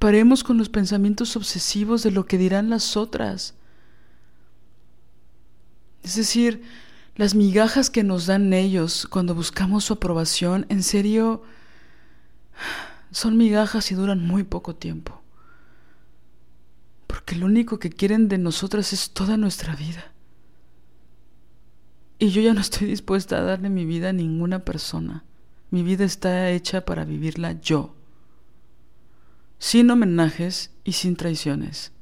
Paremos 0.05 0.45
con 0.45 0.59
los 0.59 0.69
pensamientos 0.69 1.35
obsesivos 1.35 2.03
de 2.03 2.11
lo 2.11 2.27
que 2.27 2.37
dirán 2.37 2.69
las 2.69 2.95
otras. 2.95 3.55
Es 6.03 6.17
decir, 6.17 6.63
las 7.17 7.35
migajas 7.35 7.89
que 7.89 8.05
nos 8.05 8.27
dan 8.27 8.53
ellos 8.53 9.07
cuando 9.09 9.35
buscamos 9.35 9.85
su 9.85 9.95
aprobación, 9.95 10.67
en 10.69 10.83
serio, 10.83 11.43
son 13.13 13.39
migajas 13.39 13.91
y 13.93 13.95
duran 13.95 14.21
muy 14.21 14.43
poco 14.43 14.77
tiempo. 14.77 15.23
Porque 17.07 17.35
lo 17.35 17.47
único 17.47 17.79
que 17.79 17.89
quieren 17.89 18.29
de 18.29 18.37
nosotras 18.37 18.93
es 18.93 19.13
toda 19.13 19.39
nuestra 19.39 19.75
vida. 19.75 20.13
Y 22.19 22.29
yo 22.29 22.43
ya 22.43 22.53
no 22.53 22.61
estoy 22.61 22.89
dispuesta 22.89 23.39
a 23.39 23.43
darle 23.43 23.71
mi 23.71 23.87
vida 23.87 24.11
a 24.11 24.13
ninguna 24.13 24.67
persona. 24.67 25.25
Mi 25.71 25.83
vida 25.83 26.05
está 26.05 26.51
hecha 26.51 26.85
para 26.85 27.07
vivirla 27.07 27.59
yo. 27.63 27.95
Sin 29.59 29.91
homenajes 29.91 30.71
y 30.85 30.93
sin 30.93 31.17
traiciones. 31.17 31.93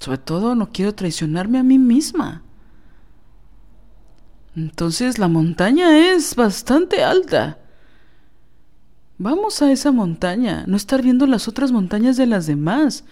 Sobre 0.00 0.18
todo 0.18 0.54
no 0.54 0.70
quiero 0.70 0.94
traicionarme 0.94 1.58
a 1.58 1.62
mí 1.62 1.78
misma. 1.78 2.42
Entonces 4.54 5.18
la 5.18 5.28
montaña 5.28 6.12
es 6.12 6.34
bastante 6.34 7.02
alta. 7.02 7.58
Vamos 9.18 9.62
a 9.62 9.72
esa 9.72 9.90
montaña, 9.90 10.64
no 10.66 10.76
estar 10.76 11.02
viendo 11.02 11.26
las 11.26 11.48
otras 11.48 11.72
montañas 11.72 12.16
de 12.16 12.26
las 12.26 12.46
demás 12.46 13.04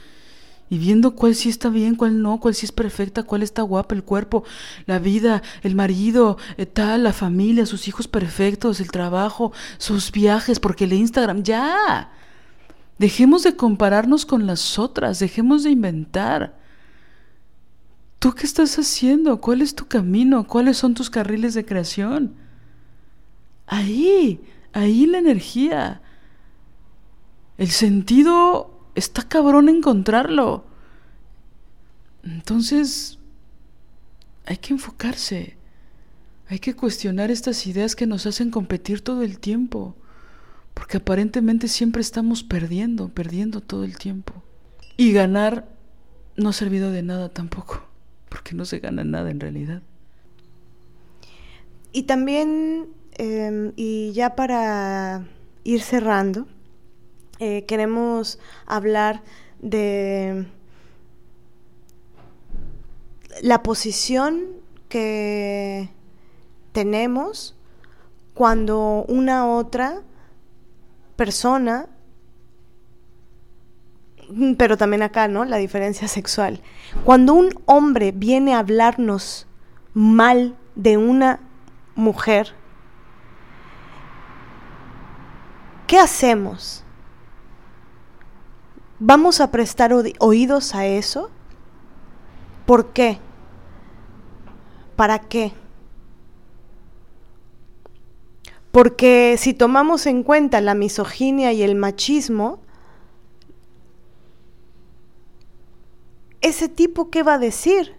y 0.69 0.79
viendo 0.79 1.15
cuál 1.15 1.35
sí 1.35 1.49
está 1.49 1.69
bien, 1.69 1.95
cuál 1.95 2.21
no, 2.23 2.41
cuál 2.41 2.55
sí 2.55 2.67
es 2.67 2.73
perfecta, 2.73 3.23
cuál 3.23 3.43
está 3.43 3.63
guapa, 3.63 3.95
el 3.95 4.03
cuerpo, 4.03 4.45
la 4.87 4.99
vida, 4.99 5.43
el 5.63 5.77
marido, 5.77 6.39
eh, 6.57 6.67
tal, 6.67 7.05
la 7.05 7.13
familia, 7.13 7.67
sus 7.67 7.87
hijos 7.87 8.09
perfectos, 8.09 8.81
el 8.81 8.91
trabajo, 8.91 9.53
sus 9.79 10.11
viajes, 10.11 10.59
porque 10.59 10.85
el 10.85 10.93
Instagram, 10.93 11.45
ya. 11.45 12.11
Dejemos 12.99 13.45
de 13.45 13.55
compararnos 13.55 14.27
con 14.27 14.47
las 14.47 14.79
otras, 14.79 15.21
dejemos 15.21 15.63
de 15.63 15.71
inventar. 15.71 16.59
¿Tú 18.19 18.33
qué 18.33 18.47
estás 18.47 18.77
haciendo? 18.79 19.41
¿Cuál 19.41 19.63
es 19.63 19.75
tu 19.75 19.87
camino? 19.87 20.49
¿Cuáles 20.49 20.79
son 20.79 20.95
tus 20.95 21.11
carriles 21.11 21.55
de 21.55 21.65
creación? 21.65 22.35
Ahí, 23.67 24.41
ahí 24.73 25.07
la 25.07 25.19
energía. 25.19 26.01
El 27.59 27.71
sentido 27.71 28.76
está 28.97 29.23
cabrón 29.23 29.69
encontrarlo. 29.69 30.65
Entonces, 32.25 33.19
hay 34.47 34.57
que 34.57 34.73
enfocarse. 34.73 35.57
Hay 36.49 36.59
que 36.59 36.75
cuestionar 36.75 37.31
estas 37.31 37.67
ideas 37.67 37.95
que 37.95 38.07
nos 38.07 38.27
hacen 38.27 38.51
competir 38.51 39.03
todo 39.03 39.23
el 39.23 39.39
tiempo. 39.39 39.95
Porque 40.75 40.97
aparentemente 40.97 41.69
siempre 41.69 42.03
estamos 42.03 42.43
perdiendo, 42.43 43.09
perdiendo 43.09 43.61
todo 43.61 43.85
el 43.85 43.97
tiempo. 43.99 44.43
Y 44.97 45.13
ganar 45.13 45.69
no 46.37 46.49
ha 46.49 46.53
servido 46.53 46.91
de 46.91 47.03
nada 47.03 47.29
tampoco. 47.29 47.87
Porque 48.29 48.55
no 48.55 48.65
se 48.65 48.81
gana 48.81 49.05
nada 49.05 49.31
en 49.31 49.41
realidad. 49.41 49.83
Y 51.93 52.05
también, 52.05 52.89
em, 53.13 53.73
y 53.77 54.13
ya 54.13 54.37
para 54.37 55.27
ir 55.65 55.81
cerrando, 55.81 56.47
eh, 57.39 57.65
queremos 57.67 58.39
hablar 58.67 59.23
de 59.61 60.47
la 63.43 63.63
posición 63.63 64.47
que 64.89 65.91
tenemos 66.73 67.55
cuando 68.35 69.05
una 69.09 69.47
otra 69.47 70.03
persona, 71.17 71.87
pero 74.59 74.77
también 74.77 75.03
acá, 75.03 75.29
¿no? 75.29 75.45
La 75.45 75.57
diferencia 75.57 76.09
sexual. 76.09 76.61
Cuando 77.05 77.35
un 77.35 77.51
hombre 77.67 78.13
viene 78.13 78.55
a 78.55 78.59
hablarnos 78.59 79.47
mal 79.95 80.57
de 80.75 80.97
una 80.97 81.41
mujer, 81.95 82.55
¿qué 85.87 85.99
hacemos? 85.99 86.86
¿Vamos 88.99 89.41
a 89.41 89.51
prestar 89.51 89.93
oídos 90.19 90.75
a 90.75 90.87
eso? 90.87 91.31
¿Por 92.65 92.93
qué? 92.93 93.19
¿Para 94.97 95.19
qué? 95.19 95.53
Porque 98.73 99.37
si 99.39 99.53
tomamos 99.53 100.07
en 100.07 100.23
cuenta 100.23 100.61
la 100.63 100.75
misoginia 100.75 101.53
y 101.53 101.63
el 101.63 101.75
machismo, 101.75 102.61
ese 106.41 106.69
tipo, 106.69 107.11
¿qué 107.11 107.23
va 107.23 107.35
a 107.35 107.39
decir? 107.39 107.97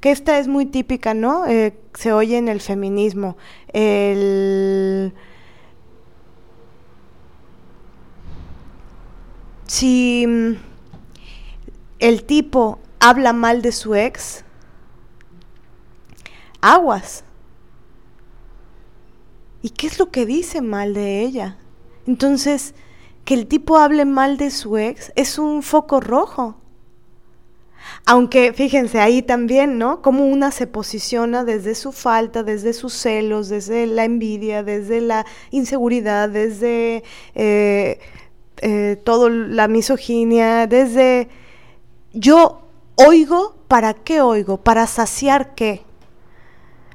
Que 0.00 0.10
esta 0.10 0.38
es 0.40 0.48
muy 0.48 0.66
típica, 0.66 1.14
¿no? 1.14 1.46
Eh, 1.46 1.78
se 1.94 2.12
oye 2.12 2.38
en 2.38 2.48
el 2.48 2.60
feminismo. 2.60 3.36
El 3.72 5.14
si 9.72 10.26
mm, 10.28 10.56
el 11.98 12.24
tipo 12.24 12.78
habla 13.00 13.32
mal 13.32 13.62
de 13.62 13.72
su 13.72 13.94
ex, 13.94 14.44
aguas. 16.60 17.24
¿Y 19.62 19.70
qué 19.70 19.86
es 19.86 19.98
lo 19.98 20.10
que 20.10 20.26
dice 20.26 20.60
mal 20.60 20.92
de 20.92 21.22
ella? 21.22 21.56
Entonces, 22.06 22.74
que 23.24 23.32
el 23.32 23.46
tipo 23.46 23.78
hable 23.78 24.04
mal 24.04 24.36
de 24.36 24.50
su 24.50 24.76
ex 24.76 25.10
es 25.16 25.38
un 25.38 25.62
foco 25.62 26.00
rojo. 26.00 26.56
Aunque 28.04 28.52
fíjense 28.52 29.00
ahí 29.00 29.22
también, 29.22 29.78
¿no? 29.78 30.02
Cómo 30.02 30.26
una 30.26 30.50
se 30.50 30.66
posiciona 30.66 31.44
desde 31.44 31.74
su 31.74 31.92
falta, 31.92 32.42
desde 32.42 32.74
sus 32.74 32.92
celos, 32.92 33.48
desde 33.48 33.86
la 33.86 34.04
envidia, 34.04 34.62
desde 34.62 35.00
la 35.00 35.24
inseguridad, 35.50 36.28
desde 36.28 37.04
eh, 37.34 38.00
eh, 38.62 38.96
todo 39.02 39.28
la 39.28 39.66
misoginia, 39.66 40.68
desde 40.68 41.28
yo 42.12 42.62
oigo, 42.94 43.56
¿para 43.66 43.92
qué 43.92 44.20
oigo? 44.20 44.58
¿Para 44.58 44.86
saciar 44.86 45.56
qué? 45.56 45.82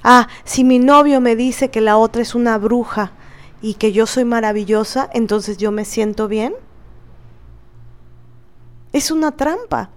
Ah, 0.02 0.30
si 0.45 0.64
mi 0.64 0.80
novio 0.80 1.19
me 1.19 1.35
dice 1.35 1.69
que 1.69 1.81
la 1.81 1.98
otra 1.98 2.22
es 2.22 2.35
una 2.35 2.57
bruja 2.57 3.11
y 3.61 3.73
que 3.73 3.91
yo 3.91 4.06
soy 4.07 4.23
maravillosa, 4.23 5.10
entonces 5.14 5.57
yo 5.57 5.72
me 5.73 5.84
siento 5.84 6.30
bien. 6.30 6.56
Es 8.94 9.11
una 9.11 9.34
trampa. 9.34 9.89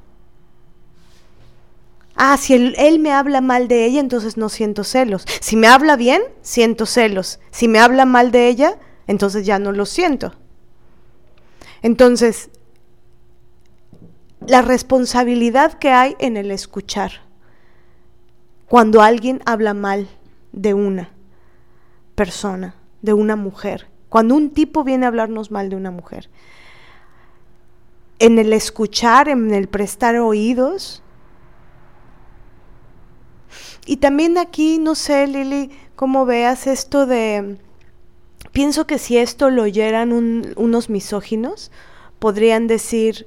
Ah, 2.17 2.37
si 2.37 2.55
él, 2.55 2.75
él, 2.79 2.99
me 2.99 3.13
habla 3.13 3.41
mal 3.41 3.69
de 3.69 3.85
ella, 3.87 4.01
entonces 4.01 4.37
no 4.37 4.49
siento 4.49 4.83
celos. 4.83 5.25
Si 5.41 5.55
me 5.55 5.69
habla 5.69 5.95
bien, 5.95 6.21
siento 6.43 6.85
celos. 6.85 7.39
Si 7.53 7.69
me 7.69 7.79
habla 7.79 8.05
mal 8.05 8.33
de 8.33 8.49
ella, 8.49 8.77
entonces 9.07 9.47
ya 9.47 9.61
no 9.61 9.71
lo 9.71 9.87
siento. 9.87 10.40
Entonces, 11.82 12.51
la 14.47 14.62
responsabilidad 14.62 15.74
que 15.74 15.90
hay 15.90 16.16
en 16.19 16.36
el 16.36 16.51
escuchar 16.51 17.12
cuando 18.66 19.02
alguien 19.02 19.43
habla 19.47 19.74
mal 19.74 20.09
de 20.52 20.74
una 20.74 21.11
persona, 22.15 22.74
de 23.02 23.12
una 23.12 23.36
mujer, 23.36 23.89
cuando 24.09 24.35
un 24.35 24.51
tipo 24.51 24.85
viene 24.85 25.07
a 25.07 25.09
hablarnos 25.09 25.51
mal 25.51 25.70
de 25.70 25.77
una 25.77 25.90
mujer, 25.90 26.28
en 28.19 28.39
el 28.39 28.52
escuchar, 28.52 29.28
en 29.28 29.52
el 29.52 29.69
prestar 29.69 30.16
oídos. 30.16 31.02
Y 33.86 33.97
también 33.97 34.36
aquí, 34.39 34.78
no 34.78 34.94
sé, 34.94 35.27
Lili, 35.27 35.70
cómo 35.97 36.27
veas 36.27 36.66
esto 36.66 37.07
de 37.07 37.59
Pienso 38.53 38.87
que 38.87 38.99
si 38.99 39.17
esto 39.19 39.51
lo 39.51 39.63
oyeran 39.63 40.13
unos 40.13 40.91
misóginos, 40.91 41.71
podrían 42.19 42.67
decir, 42.67 43.27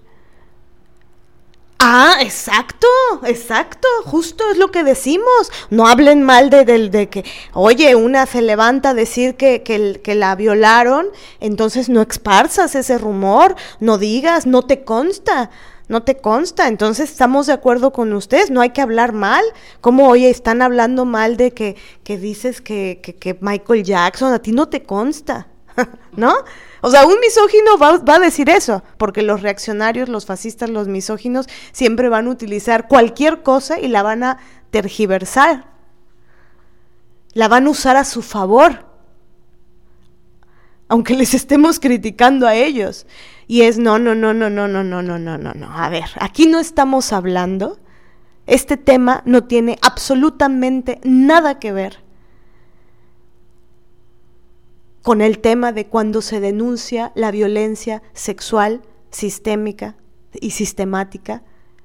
Ah, 1.86 2.20
exacto, 2.22 2.88
exacto, 3.26 3.90
justo 4.06 4.46
es 4.50 4.58
lo 4.58 4.72
que 4.72 4.86
decimos. 4.86 5.52
No 5.70 5.86
hablen 5.86 6.24
mal 6.24 6.50
de, 6.50 6.64
de, 6.64 7.10
que, 7.10 7.26
oye, 7.52 7.94
una 7.96 8.26
se 8.26 8.42
levanta 8.42 8.92
a 8.92 8.94
decir 8.94 9.36
que, 9.36 9.64
que, 9.64 10.00
que, 10.02 10.16
la 10.16 10.34
violaron, 10.38 11.08
entonces 11.42 11.90
no 11.90 12.02
exparsas 12.02 12.76
ese 12.76 12.98
rumor, 12.98 13.58
no 13.82 13.98
digas, 13.98 14.46
no 14.46 14.62
te 14.62 14.86
consta 14.86 15.50
no 15.88 16.04
te 16.04 16.18
consta. 16.18 16.68
Entonces 16.68 17.10
estamos 17.12 17.48
de 17.48 17.54
acuerdo 17.54 17.92
con 17.92 18.14
ustedes, 18.14 18.52
no 18.52 18.62
hay 18.62 18.72
que 18.72 18.82
hablar 18.82 19.14
mal. 19.14 19.44
Como, 19.82 20.08
oye, 20.08 20.30
están 20.30 20.62
hablando 20.62 21.06
mal 21.06 21.38
de 21.38 21.52
que, 21.52 21.76
que 22.04 22.18
dices 22.18 22.62
que, 22.62 23.00
que, 23.02 23.38
Michael 23.42 23.84
Jackson, 23.84 24.34
a 24.34 24.40
ti 24.40 24.52
no 24.52 24.70
te 24.70 24.84
consta, 24.84 25.48
¿no? 26.16 26.34
O 26.82 26.92
sea, 26.92 27.06
un 27.06 27.20
misógino 27.20 27.78
va, 27.78 27.98
va, 27.98 28.16
a 28.16 28.20
decir 28.20 28.50
eso, 28.50 28.84
porque 28.98 29.22
los 29.22 29.42
reaccionarios, 29.42 30.10
los 30.10 30.26
fascistas, 30.26 30.70
los 30.70 30.88
misóginos 30.88 31.48
siempre 31.72 32.10
van 32.10 32.28
a 32.28 32.32
utilizar 32.32 32.88
cualquier 32.88 33.42
cosa 33.42 33.80
y 33.80 33.88
la 33.88 34.04
van 34.04 34.24
a 34.24 34.38
tergiversar. 34.70 35.72
La 37.34 37.48
van 37.48 37.68
a 37.68 37.72
usar 37.72 37.96
a 37.96 38.04
su 38.04 38.22
favor, 38.22 38.93
aunque 40.94 41.16
les 41.16 41.34
estemos 41.34 41.80
criticando 41.80 42.46
a 42.46 42.54
ellos. 42.54 43.08
Y 43.48 43.64
es 43.64 43.80
no, 43.80 43.98
no, 43.98 44.14
no, 44.14 44.32
no, 44.32 44.48
no, 44.48 44.68
no, 44.68 44.84
no, 44.84 45.02
no, 45.02 45.18
no, 45.18 45.38
no, 45.40 45.52
no. 45.56 45.72
A 45.76 45.90
ver, 45.90 46.06
aquí 46.20 46.46
no 46.46 46.60
estamos 46.60 47.12
hablando 47.14 47.80
Este 48.46 48.78
tema 48.78 49.24
no 49.26 49.46
tiene 49.46 49.80
absolutamente 49.82 51.00
nada 51.04 51.58
que 51.58 51.72
ver 51.72 52.04
con 55.02 55.22
el 55.22 55.40
tema 55.40 55.72
de 55.72 55.88
cuando 55.88 56.22
se 56.22 56.40
denuncia 56.40 57.12
la 57.16 57.32
violencia 57.32 58.04
sexual 58.14 58.84
sistémica 59.10 59.96
y 60.40 60.52
sistemática 60.52 61.42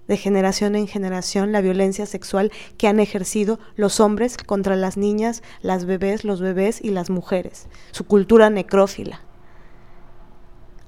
de 0.08 0.16
generación 0.16 0.74
en 0.74 0.88
generación, 0.88 1.52
la 1.52 1.60
violencia 1.60 2.06
sexual 2.06 2.50
que 2.76 2.88
han 2.88 2.98
ejercido 2.98 3.60
los 3.76 4.00
hombres 4.00 4.36
contra 4.36 4.74
las 4.74 4.96
niñas, 4.96 5.42
las 5.62 5.84
bebés, 5.84 6.24
los 6.24 6.40
bebés 6.40 6.80
y 6.82 6.90
las 6.90 7.10
mujeres, 7.10 7.68
su 7.92 8.04
cultura 8.04 8.50
necrófila. 8.50 9.20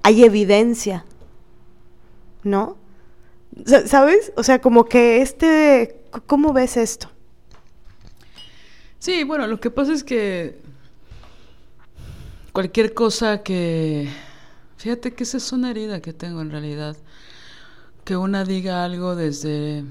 Hay 0.02 0.24
evidencia, 0.24 1.04
¿no? 2.42 2.78
¿Sabes? 3.86 4.32
O 4.36 4.42
sea, 4.42 4.60
como 4.60 4.86
que 4.86 5.20
este, 5.20 6.00
¿cómo 6.26 6.52
ves 6.52 6.76
esto? 6.76 7.10
Sí, 8.98 9.24
bueno, 9.24 9.46
lo 9.46 9.60
que 9.60 9.70
pasa 9.70 9.92
es 9.92 10.02
que 10.02 10.58
cualquier 12.52 12.94
cosa 12.94 13.42
que... 13.42 14.08
Fíjate 14.76 15.12
que 15.12 15.24
esa 15.24 15.36
es 15.36 15.52
una 15.52 15.70
herida 15.70 16.00
que 16.00 16.14
tengo 16.14 16.40
en 16.40 16.50
realidad. 16.50 16.96
Que 18.10 18.16
una 18.16 18.42
diga 18.42 18.82
algo 18.82 19.14
desde 19.14 19.84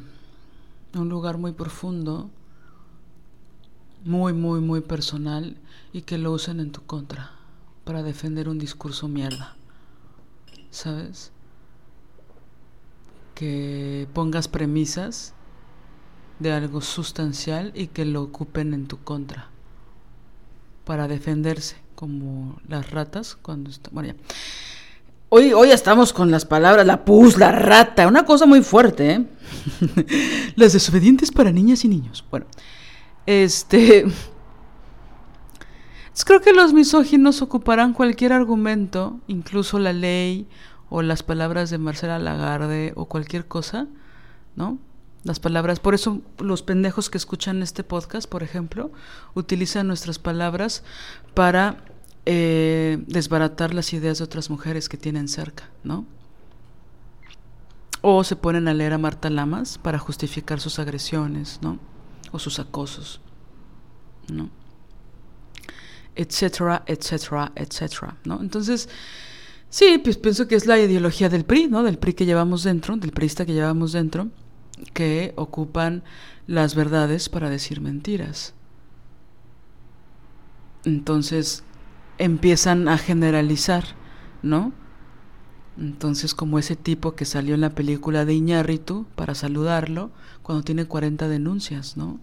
un 0.94 1.08
lugar 1.08 1.38
muy 1.38 1.54
profundo, 1.54 2.30
muy, 4.04 4.34
muy, 4.34 4.60
muy 4.60 4.82
personal, 4.82 5.56
y 5.94 6.02
que 6.02 6.18
lo 6.18 6.34
usen 6.34 6.60
en 6.60 6.74
tu 6.74 6.82
contra 6.86 7.32
para 7.86 8.04
defender 8.04 8.50
un 8.50 8.60
discurso 8.60 9.08
mierda. 9.08 9.56
¿Sabes? 10.70 11.32
Que 13.36 14.06
pongas 14.14 14.50
premisas 14.50 15.34
de 16.40 16.52
algo 16.52 16.82
sustancial 16.82 17.72
y 17.74 17.88
que 17.88 18.04
lo 18.04 18.22
ocupen 18.22 18.74
en 18.74 18.90
tu 18.90 19.02
contra 19.02 19.48
para 20.84 21.08
defenderse 21.08 21.78
como 21.96 22.60
las 22.68 22.92
ratas 22.92 23.38
cuando 23.42 23.70
está, 23.70 23.90
bueno. 23.94 24.14
Hoy, 25.32 25.54
hoy 25.54 25.70
estamos 25.70 26.12
con 26.12 26.32
las 26.32 26.46
palabras, 26.46 26.88
la 26.88 27.06
pus, 27.06 27.38
la 27.38 27.52
rata, 27.52 28.08
una 28.08 28.26
cosa 28.26 28.48
muy 28.48 28.64
fuerte, 28.64 29.12
¿eh? 29.12 29.26
las 30.56 30.74
desobedientes 30.74 31.32
para 31.32 31.52
niñas 31.52 31.86
y 31.86 31.88
niños. 31.88 32.26
Bueno, 32.32 32.48
este... 33.28 34.08
Creo 36.26 36.42
que 36.42 36.52
los 36.52 36.74
misóginos 36.74 37.42
ocuparán 37.42 37.94
cualquier 37.94 38.34
argumento, 38.34 39.20
incluso 39.28 39.80
la 39.80 39.94
ley 39.94 40.48
o 40.90 41.02
las 41.02 41.24
palabras 41.24 41.70
de 41.70 41.78
Marcela 41.78 42.20
Lagarde 42.20 42.92
o 42.96 43.06
cualquier 43.06 43.48
cosa, 43.48 43.88
¿no? 44.56 44.78
Las 45.24 45.40
palabras, 45.40 45.80
por 45.80 45.96
eso 45.96 46.22
los 46.40 46.62
pendejos 46.62 47.10
que 47.10 47.18
escuchan 47.18 47.64
este 47.64 47.84
podcast, 47.84 48.30
por 48.30 48.44
ejemplo, 48.44 48.92
utilizan 49.34 49.88
nuestras 49.88 50.20
palabras 50.20 50.84
para 51.34 51.78
eh, 52.26 53.04
desbaratar 53.08 53.74
las 53.74 53.94
ideas 53.94 54.20
de 54.20 54.24
otras 54.24 54.50
mujeres 54.50 54.90
que 54.90 54.98
tienen 54.98 55.28
cerca, 55.28 55.70
¿no? 55.84 56.06
O 58.02 58.24
se 58.24 58.36
ponen 58.36 58.68
a 58.68 58.74
leer 58.74 58.94
a 58.94 58.98
Marta 58.98 59.30
Lamas 59.30 59.78
para 59.78 60.00
justificar 60.00 60.60
sus 60.60 60.80
agresiones, 60.80 61.60
¿no? 61.62 61.80
O 62.32 62.40
sus 62.40 62.60
acosos, 62.60 63.22
¿no? 64.32 64.50
Etcétera, 66.16 66.84
etcétera, 66.86 67.52
etcétera, 67.56 68.18
¿no? 68.26 68.42
Entonces, 68.42 68.90
sí, 69.70 70.00
pues 70.04 70.18
pienso 70.18 70.48
que 70.48 70.56
es 70.56 70.66
la 70.66 70.80
ideología 70.80 71.30
del 71.30 71.46
PRI, 71.46 71.68
¿no? 71.68 71.84
Del 71.84 71.98
PRI 71.98 72.14
que 72.14 72.26
llevamos 72.26 72.64
dentro, 72.64 72.96
del 72.98 73.12
priista 73.12 73.46
que 73.46 73.54
llevamos 73.54 73.92
dentro 73.92 74.30
que 74.94 75.34
ocupan 75.36 76.04
las 76.48 76.76
verdades 76.76 77.30
para 77.30 77.50
decir 77.50 77.82
mentiras. 77.82 78.54
Entonces 80.86 81.64
empiezan 82.20 82.88
a 82.88 82.98
generalizar, 82.98 83.84
¿no? 84.44 84.72
Entonces 85.78 86.36
como 86.36 86.60
ese 86.60 86.76
tipo 86.76 87.16
que 87.16 87.26
salió 87.26 87.56
en 87.56 87.62
la 87.62 87.70
película 87.72 88.26
de 88.26 88.34
Iñárritu 88.34 89.08
para 89.16 89.34
saludarlo 89.34 90.12
cuando 90.44 90.64
tiene 90.64 90.86
40 90.86 91.28
denuncias, 91.30 91.96
¿no? 91.98 92.20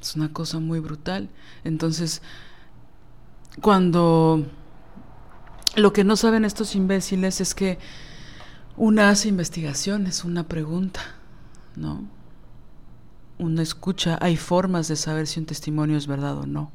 Es 0.00 0.16
una 0.16 0.32
cosa 0.32 0.60
muy 0.60 0.80
brutal. 0.80 1.28
Entonces, 1.64 2.22
cuando 3.60 4.46
lo 5.76 5.92
que 5.92 6.04
no 6.04 6.16
saben 6.16 6.44
estos 6.44 6.74
imbéciles 6.74 7.40
es 7.40 7.54
que 7.54 7.78
una 8.76 9.10
hace 9.10 9.28
investigaciones, 9.28 10.24
una 10.24 10.46
pregunta, 10.48 11.00
¿no? 11.76 12.04
Una 13.38 13.62
escucha, 13.62 14.18
hay 14.20 14.36
formas 14.36 14.86
de 14.88 14.96
saber 14.96 15.26
si 15.26 15.40
un 15.40 15.46
testimonio 15.46 15.96
es 15.96 16.06
verdad 16.06 16.38
o 16.38 16.46
no. 16.46 16.70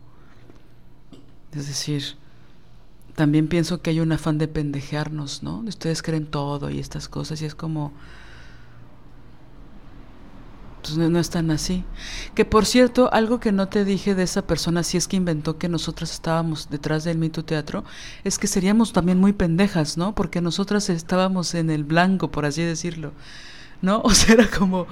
Es 1.54 1.68
decir, 1.68 2.04
también 3.16 3.48
pienso 3.48 3.82
que 3.82 3.92
hay 3.92 4.00
un 4.00 4.12
afán 4.12 4.38
de 4.38 4.48
pendejearnos, 4.48 5.44
¿no? 5.44 5.60
Ustedes 5.60 6.02
creen 6.02 6.28
todo 6.28 6.70
y 6.70 6.80
estas 6.80 7.08
cosas 7.08 7.42
y 7.42 7.46
es 7.46 7.56
como... 7.56 7.94
Pues 10.82 10.98
no, 10.98 11.20
es 11.20 11.30
tan 11.30 11.52
así. 11.52 11.84
Que 12.34 12.46
por 12.46 12.66
cierto, 12.66 13.12
algo 13.12 13.40
que 13.40 13.52
no 13.52 13.68
te 13.68 13.84
dije 13.84 14.16
de 14.16 14.24
esa 14.24 14.48
persona, 14.48 14.84
si 14.84 14.96
es 14.96 15.08
que 15.08 15.18
inventó 15.18 15.58
que 15.58 15.68
nosotras 15.68 16.14
estábamos 16.14 16.70
detrás 16.70 17.04
del 17.04 17.18
mito 17.18 17.44
teatro, 17.44 17.84
es 18.24 18.40
que 18.40 18.48
seríamos 18.48 18.94
también 18.94 19.20
muy 19.20 19.34
pendejas, 19.34 19.98
¿no? 19.98 20.16
Porque 20.16 20.40
nosotras 20.40 20.90
estábamos 20.90 21.56
en 21.56 21.70
el 21.70 21.84
blanco, 21.84 22.32
por 22.32 22.46
así 22.46 22.62
decirlo. 22.62 23.12
¿no? 23.82 24.02
O 24.04 24.12
sea, 24.12 24.36
era 24.36 24.48
como, 24.50 24.88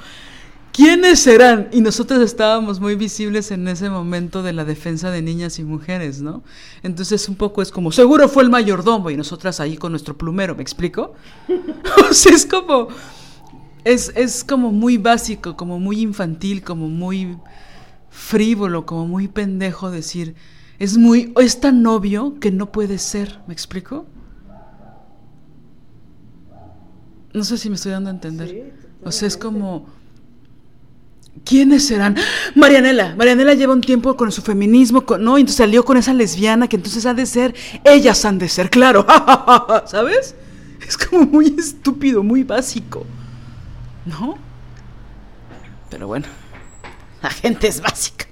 ¿quiénes 0.75 1.19
serán? 1.19 1.69
Y 1.71 1.79
nosotros 1.79 2.21
estábamos 2.21 2.81
muy 2.81 2.95
visibles 2.95 3.49
en 3.51 3.65
ese 3.69 3.89
momento 3.89 4.43
de 4.43 4.51
la 4.51 4.65
defensa 4.65 5.09
de 5.09 5.21
niñas 5.21 5.57
y 5.57 5.63
mujeres, 5.63 6.21
¿no? 6.21 6.43
Entonces 6.83 7.29
un 7.29 7.35
poco 7.35 7.61
es 7.61 7.71
como, 7.71 7.93
seguro 7.93 8.27
fue 8.27 8.43
el 8.43 8.49
mayordomo 8.49 9.09
y 9.09 9.15
nosotras 9.15 9.61
ahí 9.61 9.77
con 9.77 9.93
nuestro 9.93 10.17
plumero, 10.17 10.53
¿me 10.53 10.61
explico? 10.61 11.13
o 12.09 12.13
sea, 12.13 12.33
es 12.33 12.45
como, 12.45 12.89
es, 13.85 14.11
es 14.15 14.43
como 14.43 14.73
muy 14.73 14.97
básico, 14.97 15.55
como 15.55 15.79
muy 15.79 16.01
infantil, 16.01 16.61
como 16.61 16.89
muy 16.89 17.37
frívolo, 18.09 18.85
como 18.85 19.07
muy 19.07 19.29
pendejo 19.29 19.91
decir, 19.91 20.35
es 20.77 20.97
muy, 20.97 21.33
es 21.39 21.61
tan 21.61 21.85
obvio 21.87 22.37
que 22.41 22.51
no 22.51 22.73
puede 22.73 22.97
ser, 22.97 23.39
¿me 23.47 23.53
explico? 23.53 24.07
No 27.33 27.45
sé 27.45 27.57
si 27.57 27.69
me 27.69 27.75
estoy 27.75 27.93
dando 27.93 28.09
a 28.09 28.13
entender. 28.13 28.73
o 29.05 29.11
sea, 29.13 29.29
es 29.29 29.37
como... 29.37 29.94
¿Quiénes 31.43 31.87
serán? 31.87 32.15
Marianela. 32.55 33.15
Marianela 33.15 33.53
lleva 33.53 33.73
un 33.73 33.81
tiempo 33.81 34.15
con 34.15 34.31
su 34.31 34.41
feminismo, 34.41 35.03
¿no? 35.19 35.37
Y 35.37 35.41
entonces 35.41 35.57
salió 35.57 35.83
con 35.83 35.97
esa 35.97 36.13
lesbiana 36.13 36.67
que 36.67 36.77
entonces 36.77 37.05
ha 37.05 37.13
de 37.13 37.25
ser, 37.25 37.53
ellas 37.83 38.23
han 38.25 38.39
de 38.39 38.49
ser, 38.49 38.69
claro. 38.69 39.05
¿Sabes? 39.85 40.35
Es 40.87 40.97
como 40.97 41.25
muy 41.25 41.55
estúpido, 41.57 42.23
muy 42.23 42.43
básico. 42.43 43.05
¿No? 44.05 44.37
Pero 45.89 46.07
bueno, 46.07 46.27
la 47.21 47.29
gente 47.29 47.67
es 47.67 47.81
básica. 47.81 48.25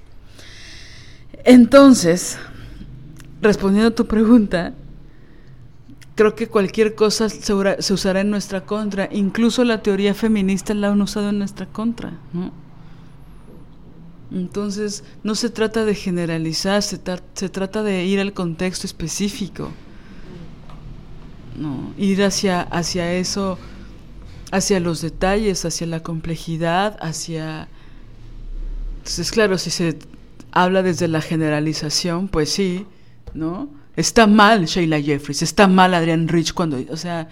Entonces, 1.44 2.38
respondiendo 3.42 3.88
a 3.88 3.94
tu 3.94 4.06
pregunta, 4.06 4.72
creo 6.14 6.34
que 6.34 6.48
cualquier 6.48 6.94
cosa 6.94 7.28
se, 7.28 7.52
usará 7.92 8.20
en 8.20 8.30
nuestra 8.30 8.62
contra. 8.62 9.08
Incluso 9.12 9.64
la 9.64 9.82
teoría 9.82 10.14
feminista 10.14 10.74
la 10.74 10.90
han 10.90 11.00
usado 11.02 11.30
en 11.30 11.38
nuestra 11.38 11.66
contra. 11.66 12.12
Entonces, 14.34 15.04
no 15.22 15.36
se 15.36 15.48
trata 15.48 15.84
de 15.84 15.94
generalizar, 15.94 16.82
se, 16.82 17.00
se, 17.34 17.48
trata 17.48 17.84
de 17.84 18.04
ir 18.04 18.18
al 18.18 18.32
contexto 18.32 18.84
específico. 18.84 19.70
No, 21.56 21.94
ir 21.96 22.20
hacia, 22.24 22.62
hacia 22.62 23.12
eso, 23.14 23.58
hacia 24.50 24.80
los 24.80 25.00
detalles, 25.00 25.64
hacia 25.64 25.86
la 25.86 26.02
complejidad, 26.02 26.98
hacia... 27.00 27.68
Entonces, 28.98 29.30
claro, 29.30 29.56
si 29.56 29.70
se 29.70 30.00
habla 30.50 30.82
desde 30.82 31.06
la 31.06 31.20
generalización, 31.20 32.26
pues 32.26 32.50
sí, 32.50 32.86
¿no? 33.34 33.68
Está 33.94 34.26
mal 34.26 34.64
Sheila 34.64 35.00
Jeffries, 35.00 35.42
está 35.42 35.68
mal 35.68 35.94
Adrian 35.94 36.26
Rich 36.26 36.54
cuando, 36.54 36.80
o 36.90 36.96
sea, 36.96 37.28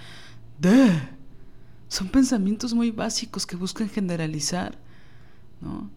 son 1.89 2.09
pensamientos 2.11 2.75
muy 2.75 2.93
básicos 2.93 3.45
que 3.45 3.57
buscan 3.57 3.89
generalizar, 3.89 4.79
¿no? 5.61 5.91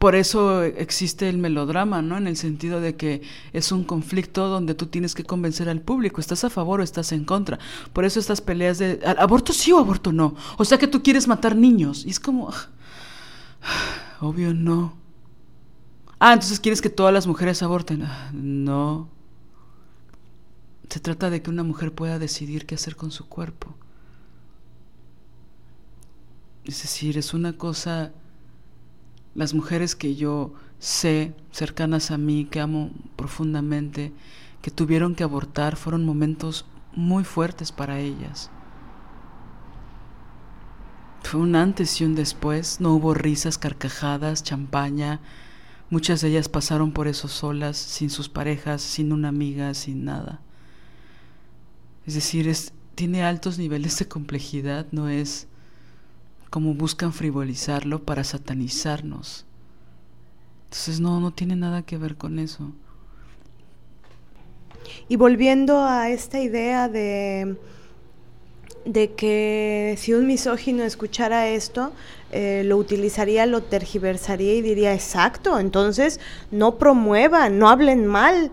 Por 0.00 0.14
eso 0.14 0.62
existe 0.62 1.28
el 1.28 1.36
melodrama, 1.36 2.00
¿no? 2.00 2.16
En 2.16 2.26
el 2.26 2.38
sentido 2.38 2.80
de 2.80 2.96
que 2.96 3.20
es 3.52 3.70
un 3.70 3.84
conflicto 3.84 4.48
donde 4.48 4.74
tú 4.74 4.86
tienes 4.86 5.14
que 5.14 5.24
convencer 5.24 5.68
al 5.68 5.82
público, 5.82 6.22
estás 6.22 6.42
a 6.42 6.48
favor 6.48 6.80
o 6.80 6.82
estás 6.82 7.12
en 7.12 7.26
contra. 7.26 7.58
Por 7.92 8.06
eso 8.06 8.18
estas 8.18 8.40
peleas 8.40 8.78
de 8.78 8.98
aborto 9.18 9.52
sí 9.52 9.72
o 9.72 9.78
aborto 9.78 10.10
no. 10.10 10.34
O 10.56 10.64
sea 10.64 10.78
que 10.78 10.86
tú 10.86 11.02
quieres 11.02 11.28
matar 11.28 11.54
niños. 11.54 12.06
Y 12.06 12.08
es 12.08 12.18
como, 12.18 12.50
obvio 14.22 14.54
no. 14.54 14.94
Ah, 16.18 16.32
entonces 16.32 16.60
quieres 16.60 16.80
que 16.80 16.88
todas 16.88 17.12
las 17.12 17.26
mujeres 17.26 17.62
aborten. 17.62 18.08
No. 18.32 19.10
Se 20.88 21.00
trata 21.00 21.28
de 21.28 21.42
que 21.42 21.50
una 21.50 21.62
mujer 21.62 21.94
pueda 21.94 22.18
decidir 22.18 22.64
qué 22.64 22.76
hacer 22.76 22.96
con 22.96 23.10
su 23.10 23.28
cuerpo. 23.28 23.76
Es 26.64 26.80
decir, 26.80 27.18
es 27.18 27.34
una 27.34 27.58
cosa, 27.58 28.12
las 29.34 29.54
mujeres 29.54 29.94
que 29.94 30.14
yo 30.16 30.52
sé, 30.78 31.34
cercanas 31.52 32.10
a 32.10 32.18
mí, 32.18 32.46
que 32.46 32.60
amo 32.60 32.90
profundamente, 33.16 34.12
que 34.62 34.70
tuvieron 34.70 35.14
que 35.14 35.24
abortar, 35.24 35.76
fueron 35.76 36.04
momentos 36.04 36.66
muy 36.94 37.24
fuertes 37.24 37.72
para 37.72 38.00
ellas. 38.00 38.50
Fue 41.22 41.40
un 41.40 41.54
antes 41.54 42.00
y 42.00 42.04
un 42.04 42.14
después, 42.14 42.80
no 42.80 42.92
hubo 42.94 43.14
risas, 43.14 43.58
carcajadas, 43.58 44.42
champaña, 44.42 45.20
muchas 45.90 46.20
de 46.20 46.28
ellas 46.28 46.48
pasaron 46.48 46.92
por 46.92 47.06
eso 47.06 47.28
solas, 47.28 47.76
sin 47.76 48.10
sus 48.10 48.28
parejas, 48.28 48.82
sin 48.82 49.12
una 49.12 49.28
amiga, 49.28 49.74
sin 49.74 50.04
nada. 50.04 50.40
Es 52.06 52.14
decir, 52.14 52.48
es, 52.48 52.72
tiene 52.94 53.22
altos 53.22 53.58
niveles 53.58 53.98
de 53.98 54.08
complejidad, 54.08 54.86
no 54.90 55.08
es 55.08 55.46
como 56.50 56.74
buscan 56.74 57.12
frivolizarlo 57.12 58.02
para 58.02 58.24
satanizarnos. 58.24 59.46
Entonces 60.64 61.00
no, 61.00 61.20
no 61.20 61.30
tiene 61.32 61.56
nada 61.56 61.82
que 61.82 61.96
ver 61.96 62.16
con 62.16 62.38
eso. 62.38 62.72
Y 65.08 65.16
volviendo 65.16 65.84
a 65.84 66.10
esta 66.10 66.40
idea 66.40 66.88
de, 66.88 67.56
de 68.84 69.12
que 69.12 69.94
si 69.98 70.12
un 70.12 70.26
misógino 70.26 70.82
escuchara 70.82 71.48
esto, 71.48 71.92
eh, 72.32 72.62
lo 72.64 72.76
utilizaría, 72.76 73.46
lo 73.46 73.62
tergiversaría 73.62 74.54
y 74.54 74.62
diría, 74.62 74.94
exacto, 74.94 75.58
entonces 75.58 76.20
no 76.50 76.78
promuevan, 76.78 77.58
no 77.58 77.68
hablen 77.68 78.06
mal 78.06 78.52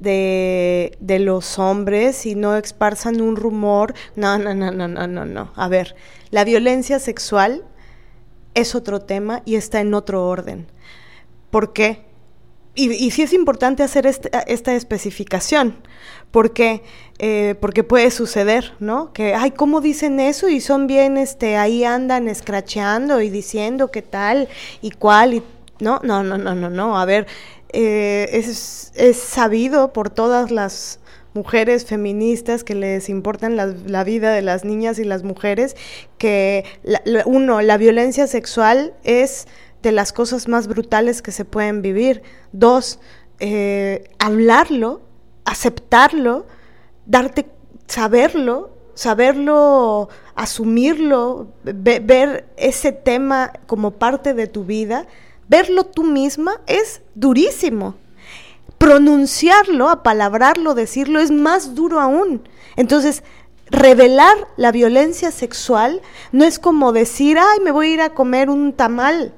de, 0.00 0.96
de, 1.00 1.18
los 1.18 1.58
hombres 1.58 2.26
y 2.26 2.34
no 2.34 2.56
esparzan 2.56 3.20
un 3.20 3.36
rumor. 3.36 3.94
No, 4.16 4.38
no, 4.38 4.54
no, 4.54 4.70
no, 4.70 4.88
no, 4.88 5.06
no, 5.06 5.24
no. 5.24 5.52
A 5.56 5.68
ver, 5.68 5.96
la 6.30 6.44
violencia 6.44 6.98
sexual 6.98 7.64
es 8.54 8.74
otro 8.74 9.00
tema 9.00 9.42
y 9.44 9.56
está 9.56 9.80
en 9.80 9.94
otro 9.94 10.26
orden. 10.26 10.66
¿Por 11.50 11.72
qué? 11.72 12.08
Y, 12.74 13.10
sí 13.10 13.22
es 13.22 13.32
importante 13.32 13.82
hacer 13.82 14.06
este, 14.06 14.30
esta 14.46 14.72
especificación. 14.72 15.74
¿Por 16.30 16.52
qué? 16.52 16.84
Eh, 17.18 17.56
porque 17.60 17.82
puede 17.82 18.12
suceder, 18.12 18.72
¿no? 18.78 19.12
Que, 19.12 19.34
ay, 19.34 19.50
¿cómo 19.50 19.80
dicen 19.80 20.20
eso? 20.20 20.48
Y 20.48 20.60
son 20.60 20.86
bien, 20.86 21.16
este, 21.16 21.56
ahí 21.56 21.82
andan 21.82 22.28
escracheando 22.28 23.20
y 23.20 23.30
diciendo 23.30 23.90
qué 23.90 24.02
tal 24.02 24.48
y 24.80 24.92
cuál 24.92 25.34
y... 25.34 25.42
No, 25.80 26.00
no, 26.04 26.22
no, 26.22 26.38
no, 26.38 26.54
no, 26.54 26.70
no. 26.70 26.98
A 26.98 27.04
ver, 27.04 27.26
eh, 27.72 28.28
es, 28.32 28.92
es, 28.94 29.16
sabido 29.18 29.92
por 29.92 30.10
todas 30.10 30.50
las 30.50 31.00
mujeres 31.34 31.84
feministas 31.84 32.64
que 32.64 32.74
les 32.74 33.08
importan 33.08 33.56
la, 33.56 34.04
vida 34.04 34.32
de 34.32 34.42
las 34.42 34.64
niñas 34.64 34.98
y 34.98 35.04
las 35.04 35.22
mujeres 35.22 35.76
que, 36.16 36.64
uno, 37.26 37.60
la 37.60 37.76
violencia 37.76 38.26
sexual 38.26 38.94
es 39.04 39.46
de 39.82 39.92
las 39.92 40.12
cosas 40.12 40.48
más 40.48 40.66
brutales 40.66 41.22
que 41.22 41.30
se 41.30 41.44
pueden 41.44 41.82
vivir. 41.82 42.22
Dos, 42.52 42.98
eh, 43.38 44.10
hablarlo, 44.18 45.02
aceptarlo, 45.44 46.46
darte, 47.06 47.46
saberlo, 47.86 48.70
saberlo, 48.94 50.08
asumirlo, 50.34 51.52
ve, 51.62 52.00
ver 52.00 52.48
ese 52.56 52.90
tema 52.90 53.52
como 53.66 53.92
parte 53.92 54.34
de 54.34 54.48
tu 54.48 54.64
vida, 54.64 55.06
verlo 55.48 55.84
tú 55.84 56.04
misma 56.04 56.60
es 56.66 57.02
durísimo. 57.14 57.96
Pronunciarlo, 58.78 59.88
apalabrarlo, 59.88 60.74
decirlo 60.74 61.20
es 61.20 61.30
más 61.30 61.74
duro 61.74 62.00
aún. 62.00 62.48
Entonces, 62.76 63.24
revelar 63.70 64.36
la 64.56 64.70
violencia 64.72 65.30
sexual 65.30 66.00
no 66.30 66.44
es 66.44 66.58
como 66.58 66.92
decir, 66.92 67.38
ay, 67.38 67.60
me 67.60 67.72
voy 67.72 67.88
a 67.88 67.94
ir 67.94 68.00
a 68.00 68.14
comer 68.14 68.50
un 68.50 68.72
tamal 68.72 69.34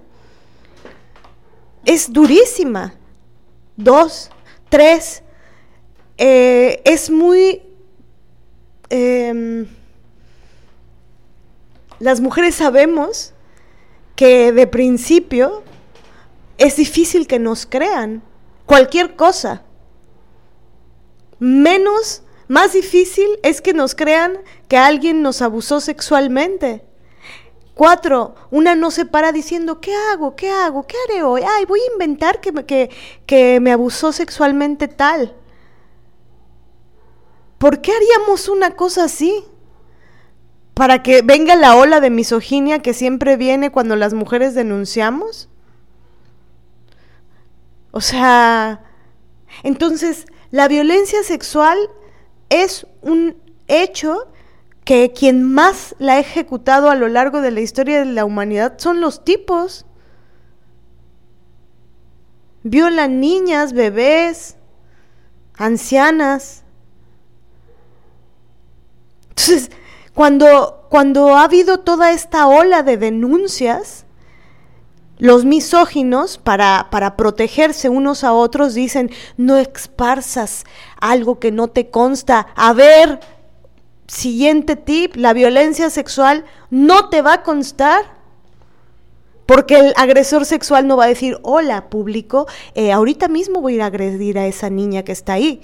es 1.85 2.13
durísima. 2.13 2.95
Dos, 3.77 4.31
tres, 4.69 5.23
eh, 6.19 6.81
es 6.85 7.11
muy... 7.11 7.63
Eh, 8.91 9.67
las 11.99 12.21
mujeres 12.21 12.55
sabemos 12.57 13.35
que 14.17 14.53
de 14.53 14.67
principio 14.67 15.63
es 16.61 16.77
difícil 16.77 17.27
que 17.27 17.39
nos 17.39 17.65
crean 17.65 18.23
cualquier 18.67 19.17
cosa. 19.17 19.63
Menos, 21.39 22.23
más 22.49 22.75
difícil 22.75 23.27
es 23.43 23.63
que 23.63 23.73
nos 23.73 23.95
crean 23.95 24.39
que 24.69 24.77
alguien 24.77 25.23
nos 25.23 25.41
abusó 25.41 25.81
sexualmente. 25.81 26.85
Cuatro, 27.73 28.35
una 28.51 28.75
no 28.75 28.91
se 28.91 29.07
para 29.07 29.33
diciendo, 29.33 29.81
¿qué 29.81 29.95
hago? 30.13 30.37
¿Qué 30.37 30.51
hago? 30.51 30.87
¿Qué 30.87 30.97
haré 31.09 31.23
hoy? 31.23 31.41
Ay, 31.49 31.65
voy 31.65 31.81
a 31.81 31.93
inventar 31.93 32.43
que 32.43 32.53
me, 32.53 32.67
que, 32.67 32.91
que 33.25 33.59
me 33.59 33.73
abusó 33.73 34.13
sexualmente 34.13 34.87
tal. 34.87 35.35
¿Por 37.57 37.81
qué 37.81 37.93
haríamos 37.93 38.51
una 38.51 38.77
cosa 38.77 39.05
así? 39.05 39.47
¿Para 40.75 41.03
que 41.03 41.23
venga 41.23 41.57
la 41.57 41.75
ola 41.75 42.01
de 42.01 42.11
misoginia 42.11 42.81
que 42.81 42.93
siempre 42.93 43.39
viene 43.39 43.73
cuando 43.73 43.97
las 43.97 44.13
mujeres 44.13 44.55
denunciamos? 44.55 45.50
O 47.93 48.01
sea, 48.01 48.83
entonces, 49.63 50.27
la 50.51 50.69
violencia 50.69 51.23
sexual 51.23 51.79
es 52.49 52.87
un 53.03 53.37
hecho 53.69 54.29
que 54.85 55.13
quien 55.13 55.43
más 55.43 55.95
la 55.99 56.15
ha 56.15 56.19
ejecutado 56.19 56.91
a 56.91 56.95
lo 56.95 57.09
largo 57.09 57.41
de 57.41 57.51
la 57.51 57.61
historia 57.61 58.01
de 58.01 58.07
la 58.07 58.25
humanidad 58.25 58.75
son 58.79 59.01
los 59.01 59.25
tipos. 59.25 59.87
Violan 62.63 63.21
niñas, 63.21 63.73
bebés, 63.73 64.57
ancianas. 65.55 66.65
Entonces, 69.31 69.71
cuando, 70.15 70.87
cuando 70.91 71.37
ha 71.37 71.45
habido 71.45 71.81
toda 71.81 72.11
esta 72.13 72.47
ola 72.49 72.83
de 72.83 72.97
denuncias, 72.97 74.05
los 75.21 75.45
misóginos, 75.45 76.37
para, 76.37 76.89
para, 76.91 77.17
protegerse 77.17 77.89
unos 77.89 78.25
a 78.25 78.33
otros, 78.33 78.75
dicen, 78.75 79.11
no 79.37 79.57
esparzas 79.57 80.65
algo 81.01 81.39
que 81.39 81.53
no 81.53 81.69
te 81.69 81.91
consta. 81.91 82.49
A 82.57 82.73
ver, 82.73 83.21
Siguiente 84.11 84.75
tip, 84.75 85.15
la 85.15 85.33
violencia 85.33 85.89
sexual 85.89 86.45
no 86.69 87.11
te 87.11 87.23
va 87.23 87.35
a 87.35 87.43
constar. 87.45 88.19
Porque 89.47 89.77
el 89.77 89.93
agresor 89.97 90.47
sexual 90.47 90.89
no 90.89 90.97
va 90.97 91.05
a 91.05 91.09
decir, 91.09 91.39
hola 91.43 91.89
público, 91.91 92.49
eh, 92.75 92.91
ahorita 92.91 93.29
mismo 93.29 93.61
voy 93.61 93.75
a 93.75 93.77
ir 93.77 93.83
a 93.83 93.87
agredir 93.87 94.37
a 94.37 94.49
esa 94.49 94.69
niña 94.69 95.05
que 95.05 95.13
está 95.13 95.35
ahí. 95.35 95.61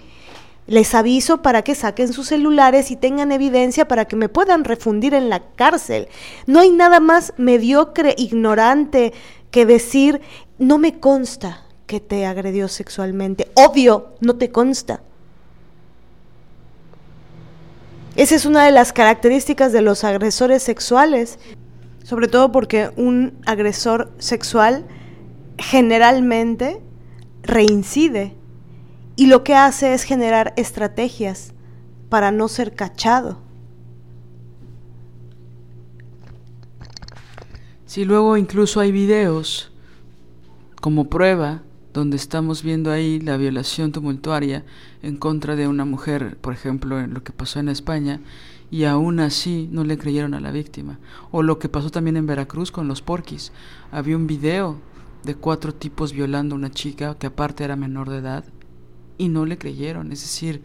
Les 0.69 0.95
aviso 0.95 1.43
para 1.43 1.62
que 1.62 1.74
saquen 1.74 2.12
sus 2.12 2.28
celulares 2.28 2.93
y 2.93 2.97
tengan 2.97 3.33
evidencia 3.33 3.89
para 3.89 4.05
que 4.05 4.15
me 4.15 4.28
puedan 4.28 4.62
refundir 4.62 5.15
en 5.15 5.28
la 5.28 5.41
cárcel. 5.41 6.07
No 6.47 6.61
hay 6.61 6.70
nada 6.70 7.01
más 7.01 7.33
mediocre, 7.37 8.15
ignorante 8.16 9.12
que 9.57 9.65
decir, 9.65 10.20
no 10.59 10.77
me 10.77 11.01
consta 11.01 11.62
que 11.87 11.99
te 11.99 12.27
agredió 12.27 12.69
sexualmente. 12.69 13.51
Obvio, 13.55 14.12
no 14.20 14.37
te 14.37 14.51
consta. 14.51 15.01
Esa 18.16 18.35
es 18.35 18.45
una 18.45 18.66
de 18.66 18.70
las 18.70 18.93
características 18.93 19.73
de 19.73 19.81
los 19.81 20.05
agresores 20.05 20.62
sexuales, 20.62 21.39
sobre 22.05 22.28
todo 22.28 22.53
porque 22.53 22.91
un 22.97 23.39
agresor 23.47 24.12
sexual 24.19 24.85
generalmente 25.57 26.83
reincide 27.43 28.35
y 29.16 29.28
lo 29.28 29.43
que 29.43 29.55
hace 29.55 29.95
es 29.95 30.03
generar 30.03 30.53
estrategias 30.59 31.55
para 32.11 32.31
no 32.31 32.49
ser 32.49 32.74
cachado. 32.74 33.39
Sí, 37.87 38.05
luego 38.05 38.37
incluso 38.37 38.81
hay 38.81 38.91
videos 38.91 39.71
como 40.81 41.09
prueba 41.09 41.63
donde 41.95 42.17
estamos 42.17 42.65
viendo 42.65 42.91
ahí 42.91 43.21
la 43.21 43.37
violación 43.37 43.93
tumultuaria 43.93 44.65
en 45.03 45.17
contra 45.17 45.55
de 45.55 45.69
una 45.69 45.85
mujer, 45.85 46.37
por 46.41 46.53
ejemplo, 46.53 46.99
en 46.99 47.15
lo 47.15 47.23
que 47.23 47.33
pasó 47.33 47.61
en 47.61 47.69
España, 47.69 48.21
y 48.73 48.85
aún 48.85 49.21
así 49.21 49.69
no 49.71 49.85
le 49.85 49.99
creyeron 49.99 50.35
a 50.35 50.41
la 50.41 50.51
víctima. 50.51 50.99
O 51.31 51.45
lo 51.45 51.61
que 51.61 51.69
pasó 51.69 51.91
también 51.91 52.17
en 52.17 52.27
Veracruz 52.27 52.73
con 52.73 52.89
los 52.89 53.03
porquis. 53.03 53.53
Había 53.93 54.17
un 54.17 54.27
video 54.27 54.79
de 55.23 55.37
cuatro 55.37 55.73
tipos 55.73 56.13
violando 56.13 56.57
a 56.57 56.59
una 56.59 56.73
chica 56.73 57.17
que 57.17 57.29
aparte 57.29 57.63
era 57.63 57.77
menor 57.77 58.11
de 58.11 58.19
edad 58.19 58.45
y 59.17 59.29
no 59.29 59.47
le 59.47 59.59
creyeron. 59.59 60.11
Es 60.11 60.23
decir, 60.23 60.61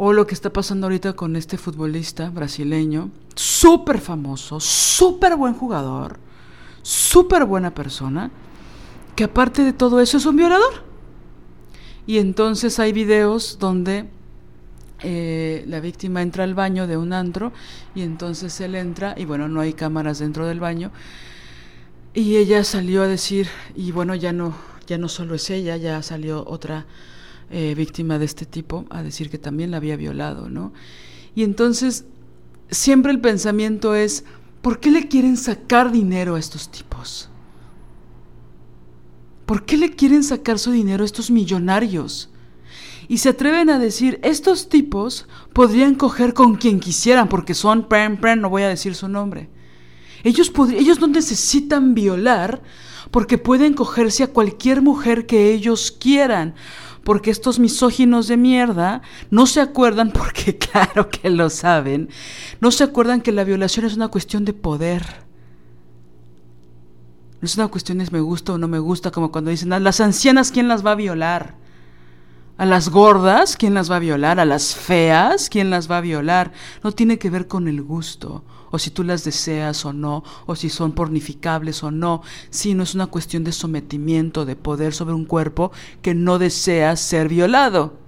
o 0.00 0.12
lo 0.12 0.28
que 0.28 0.34
está 0.34 0.52
pasando 0.52 0.86
ahorita 0.86 1.14
con 1.14 1.34
este 1.34 1.58
futbolista 1.58 2.30
brasileño, 2.30 3.10
súper 3.34 3.98
famoso, 3.98 4.60
súper 4.60 5.34
buen 5.34 5.54
jugador, 5.54 6.20
súper 6.82 7.44
buena 7.44 7.74
persona, 7.74 8.30
que 9.16 9.24
aparte 9.24 9.64
de 9.64 9.72
todo 9.72 10.00
eso 10.00 10.18
es 10.18 10.24
un 10.24 10.36
violador. 10.36 10.84
Y 12.06 12.18
entonces 12.18 12.78
hay 12.78 12.92
videos 12.92 13.58
donde 13.58 14.08
eh, 15.00 15.64
la 15.66 15.80
víctima 15.80 16.22
entra 16.22 16.44
al 16.44 16.54
baño 16.54 16.86
de 16.86 16.96
un 16.96 17.12
antro 17.12 17.52
y 17.96 18.02
entonces 18.02 18.60
él 18.60 18.76
entra 18.76 19.16
y 19.18 19.24
bueno, 19.24 19.48
no 19.48 19.60
hay 19.60 19.72
cámaras 19.72 20.20
dentro 20.20 20.46
del 20.46 20.60
baño. 20.60 20.92
Y 22.14 22.36
ella 22.36 22.62
salió 22.62 23.02
a 23.02 23.08
decir, 23.08 23.48
y 23.74 23.90
bueno, 23.90 24.14
ya 24.14 24.32
no, 24.32 24.54
ya 24.86 24.96
no 24.96 25.08
solo 25.08 25.34
es 25.34 25.50
ella, 25.50 25.76
ya 25.76 26.00
salió 26.04 26.44
otra 26.46 26.86
eh, 27.50 27.74
víctima 27.76 28.18
de 28.18 28.24
este 28.24 28.46
tipo 28.46 28.84
a 28.90 29.02
decir 29.02 29.30
que 29.30 29.38
también 29.38 29.70
la 29.70 29.78
había 29.78 29.96
violado, 29.96 30.48
¿no? 30.48 30.72
Y 31.34 31.44
entonces 31.44 32.04
siempre 32.70 33.12
el 33.12 33.20
pensamiento 33.20 33.94
es, 33.94 34.24
¿por 34.62 34.80
qué 34.80 34.90
le 34.90 35.08
quieren 35.08 35.36
sacar 35.36 35.90
dinero 35.90 36.34
a 36.34 36.38
estos 36.38 36.70
tipos? 36.70 37.30
¿Por 39.46 39.64
qué 39.64 39.78
le 39.78 39.90
quieren 39.90 40.24
sacar 40.24 40.58
su 40.58 40.72
dinero 40.72 41.02
a 41.02 41.06
estos 41.06 41.30
millonarios? 41.30 42.28
Y 43.08 43.18
se 43.18 43.30
atreven 43.30 43.70
a 43.70 43.78
decir, 43.78 44.20
estos 44.22 44.68
tipos 44.68 45.26
podrían 45.54 45.94
coger 45.94 46.34
con 46.34 46.56
quien 46.56 46.80
quisieran 46.80 47.28
porque 47.28 47.54
son, 47.54 47.88
pren, 47.88 48.18
pren, 48.20 48.42
no 48.42 48.50
voy 48.50 48.62
a 48.62 48.68
decir 48.68 48.94
su 48.94 49.08
nombre. 49.08 49.48
Ellos, 50.22 50.52
ellos 50.76 51.00
no 51.00 51.06
necesitan 51.06 51.94
violar 51.94 52.62
porque 53.10 53.38
pueden 53.38 53.72
cogerse 53.72 54.24
a 54.24 54.32
cualquier 54.32 54.82
mujer 54.82 55.24
que 55.26 55.52
ellos 55.52 55.90
quieran. 55.90 56.54
Porque 57.04 57.30
estos 57.30 57.58
misóginos 57.58 58.28
de 58.28 58.36
mierda 58.36 59.02
no 59.30 59.46
se 59.46 59.60
acuerdan, 59.60 60.10
porque 60.12 60.56
claro 60.56 61.08
que 61.08 61.30
lo 61.30 61.50
saben, 61.50 62.08
no 62.60 62.70
se 62.70 62.84
acuerdan 62.84 63.20
que 63.20 63.32
la 63.32 63.44
violación 63.44 63.86
es 63.86 63.96
una 63.96 64.08
cuestión 64.08 64.44
de 64.44 64.52
poder. 64.52 65.28
No 67.40 67.46
es 67.46 67.56
una 67.56 67.68
cuestión 67.68 67.98
de 67.98 68.08
me 68.10 68.20
gusta 68.20 68.54
o 68.54 68.58
no 68.58 68.66
me 68.66 68.80
gusta, 68.80 69.10
como 69.10 69.30
cuando 69.30 69.50
dicen, 69.50 69.72
a 69.72 69.78
las 69.78 70.00
ancianas, 70.00 70.50
¿quién 70.50 70.66
las 70.66 70.84
va 70.84 70.92
a 70.92 70.96
violar? 70.96 71.54
A 72.56 72.66
las 72.66 72.88
gordas, 72.88 73.56
¿quién 73.56 73.74
las 73.74 73.88
va 73.88 73.96
a 73.96 74.00
violar? 74.00 74.40
A 74.40 74.44
las 74.44 74.74
feas, 74.74 75.48
¿quién 75.48 75.70
las 75.70 75.88
va 75.88 75.98
a 75.98 76.00
violar? 76.00 76.52
No 76.82 76.90
tiene 76.90 77.18
que 77.18 77.30
ver 77.30 77.46
con 77.46 77.68
el 77.68 77.80
gusto, 77.82 78.42
o 78.70 78.78
si 78.78 78.90
tú 78.90 79.04
las 79.04 79.24
deseas 79.24 79.84
o 79.84 79.92
no, 79.92 80.24
o 80.46 80.56
si 80.56 80.68
son 80.68 80.92
pornificables 80.92 81.82
o 81.82 81.90
no, 81.90 82.22
sino 82.50 82.82
es 82.82 82.94
una 82.94 83.06
cuestión 83.06 83.44
de 83.44 83.52
sometimiento, 83.52 84.44
de 84.44 84.56
poder 84.56 84.94
sobre 84.94 85.14
un 85.14 85.24
cuerpo 85.24 85.72
que 86.02 86.14
no 86.14 86.38
desea 86.38 86.96
ser 86.96 87.28
violado. 87.28 87.98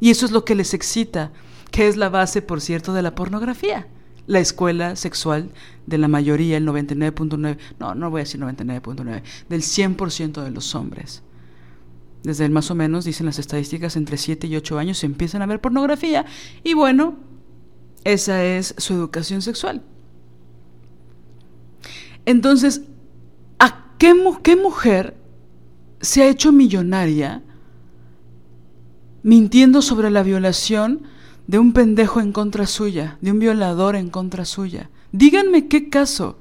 Y 0.00 0.10
eso 0.10 0.26
es 0.26 0.32
lo 0.32 0.44
que 0.44 0.54
les 0.54 0.74
excita, 0.74 1.32
que 1.70 1.88
es 1.88 1.96
la 1.96 2.08
base, 2.08 2.42
por 2.42 2.60
cierto, 2.60 2.92
de 2.92 3.02
la 3.02 3.14
pornografía. 3.14 3.86
La 4.26 4.40
escuela 4.40 4.96
sexual 4.96 5.50
de 5.86 5.98
la 5.98 6.08
mayoría, 6.08 6.56
el 6.56 6.66
99.9, 6.66 7.58
no, 7.78 7.94
no 7.94 8.10
voy 8.10 8.20
a 8.20 8.24
decir 8.24 8.40
99.9, 8.40 9.22
del 9.48 9.62
100% 9.62 10.42
de 10.42 10.50
los 10.50 10.74
hombres 10.74 11.22
desde 12.22 12.44
el 12.44 12.52
más 12.52 12.70
o 12.70 12.74
menos, 12.74 13.04
dicen 13.04 13.26
las 13.26 13.38
estadísticas, 13.38 13.96
entre 13.96 14.16
7 14.16 14.46
y 14.46 14.56
8 14.56 14.78
años 14.78 14.98
se 14.98 15.06
empiezan 15.06 15.42
a 15.42 15.46
ver 15.46 15.60
pornografía 15.60 16.24
y 16.62 16.74
bueno, 16.74 17.16
esa 18.04 18.44
es 18.44 18.74
su 18.78 18.94
educación 18.94 19.42
sexual. 19.42 19.82
Entonces, 22.26 22.82
¿a 23.58 23.84
qué, 23.98 24.14
mujer 24.14 25.16
se 26.00 26.22
ha 26.22 26.28
hecho 26.28 26.52
millonaria 26.52 27.42
mintiendo 29.22 29.82
sobre 29.82 30.10
la 30.10 30.22
violación 30.22 31.02
de 31.46 31.58
un 31.58 31.72
pendejo 31.72 32.20
en 32.20 32.32
contra 32.32 32.66
suya, 32.66 33.18
de 33.20 33.32
un 33.32 33.38
violador 33.38 33.96
en 33.96 34.10
contra 34.10 34.44
suya? 34.44 34.90
Díganme 35.12 35.68
qué 35.68 35.88
caso. 35.88 36.38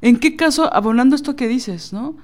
¿En 0.00 0.18
qué 0.18 0.36
caso, 0.36 0.72
abonando 0.72 1.16
esto 1.16 1.36
que 1.36 1.48
dices, 1.48 1.92
no? 1.92 2.16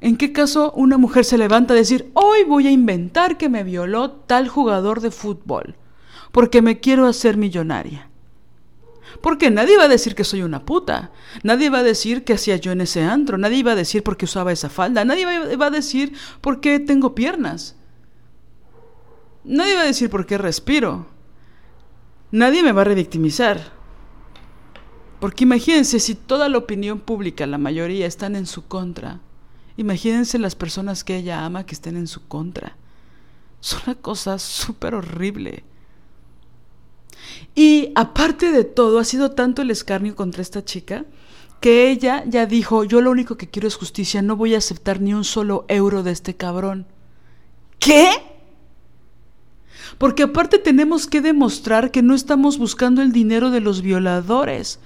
¿En 0.00 0.16
qué 0.16 0.32
caso 0.32 0.72
una 0.72 0.96
mujer 0.96 1.24
se 1.24 1.38
levanta 1.38 1.74
a 1.74 1.76
decir, 1.76 2.10
hoy 2.14 2.44
voy 2.44 2.66
a 2.66 2.70
inventar 2.70 3.36
que 3.36 3.48
me 3.48 3.64
violó 3.64 4.12
tal 4.12 4.48
jugador 4.48 5.00
de 5.00 5.10
fútbol, 5.10 5.76
porque 6.32 6.62
me 6.62 6.80
quiero 6.80 7.06
hacer 7.06 7.36
millonaria? 7.36 8.08
Porque 9.20 9.50
nadie 9.50 9.76
va 9.76 9.84
a 9.84 9.88
decir 9.88 10.14
que 10.14 10.24
soy 10.24 10.42
una 10.42 10.64
puta, 10.64 11.12
nadie 11.42 11.70
va 11.70 11.78
a 11.78 11.82
decir 11.82 12.24
que 12.24 12.34
hacía 12.34 12.56
yo 12.56 12.72
en 12.72 12.80
ese 12.80 13.02
antro, 13.02 13.38
nadie 13.38 13.62
va 13.62 13.72
a 13.72 13.76
decir 13.76 14.02
por 14.02 14.16
qué 14.16 14.24
usaba 14.24 14.52
esa 14.52 14.68
falda, 14.68 15.04
nadie 15.04 15.26
va 15.56 15.66
a 15.66 15.70
decir 15.70 16.12
por 16.40 16.60
qué 16.60 16.78
tengo 16.80 17.14
piernas, 17.14 17.76
nadie 19.44 19.74
va 19.74 19.82
a 19.82 19.86
decir 19.86 20.10
por 20.10 20.26
qué 20.26 20.38
respiro, 20.38 21.06
nadie 22.30 22.62
me 22.62 22.72
va 22.72 22.82
a 22.82 22.84
revictimizar. 22.84 23.76
Porque 25.20 25.44
imagínense 25.44 25.98
si 25.98 26.14
toda 26.14 26.48
la 26.48 26.58
opinión 26.58 27.00
pública, 27.00 27.46
la 27.46 27.58
mayoría, 27.58 28.06
están 28.06 28.36
en 28.36 28.46
su 28.46 28.68
contra 28.68 29.20
Imagínense 29.78 30.40
las 30.40 30.56
personas 30.56 31.04
que 31.04 31.16
ella 31.16 31.44
ama 31.44 31.64
que 31.64 31.72
estén 31.72 31.96
en 31.96 32.08
su 32.08 32.26
contra. 32.26 32.76
Es 33.62 33.76
una 33.86 33.94
cosa 33.94 34.36
súper 34.40 34.96
horrible. 34.96 35.62
Y 37.54 37.92
aparte 37.94 38.52
de 38.52 38.64
todo, 38.64 38.98
ha 38.98 39.04
sido 39.04 39.32
tanto 39.32 39.62
el 39.62 39.70
escarnio 39.70 40.14
contra 40.14 40.42
esta 40.42 40.64
chica 40.64 41.04
que 41.60 41.90
ella 41.90 42.24
ya 42.26 42.46
dijo, 42.46 42.84
yo 42.84 43.00
lo 43.00 43.10
único 43.10 43.36
que 43.36 43.48
quiero 43.48 43.66
es 43.66 43.74
justicia, 43.74 44.22
no 44.22 44.36
voy 44.36 44.54
a 44.54 44.58
aceptar 44.58 45.00
ni 45.00 45.12
un 45.12 45.24
solo 45.24 45.64
euro 45.68 46.02
de 46.02 46.12
este 46.12 46.36
cabrón. 46.36 46.86
¿Qué? 47.78 48.10
Porque 49.96 50.24
aparte 50.24 50.58
tenemos 50.58 51.06
que 51.06 51.20
demostrar 51.20 51.90
que 51.90 52.02
no 52.02 52.14
estamos 52.14 52.58
buscando 52.58 53.02
el 53.02 53.10
dinero 53.10 53.50
de 53.50 53.60
los 53.60 53.82
violadores. 53.82 54.78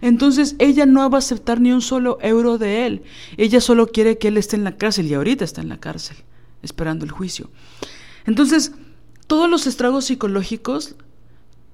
Entonces 0.00 0.56
ella 0.58 0.86
no 0.86 1.08
va 1.10 1.18
a 1.18 1.20
aceptar 1.20 1.60
ni 1.60 1.72
un 1.72 1.82
solo 1.82 2.18
euro 2.22 2.56
de 2.56 2.86
él. 2.86 3.02
Ella 3.36 3.60
solo 3.60 3.88
quiere 3.88 4.16
que 4.16 4.28
él 4.28 4.38
esté 4.38 4.56
en 4.56 4.64
la 4.64 4.76
cárcel 4.76 5.06
y 5.06 5.14
ahorita 5.14 5.44
está 5.44 5.60
en 5.60 5.68
la 5.68 5.80
cárcel, 5.80 6.16
esperando 6.62 7.04
el 7.04 7.10
juicio. 7.10 7.50
Entonces, 8.24 8.72
todos 9.26 9.50
los 9.50 9.66
estragos 9.66 10.06
psicológicos, 10.06 10.96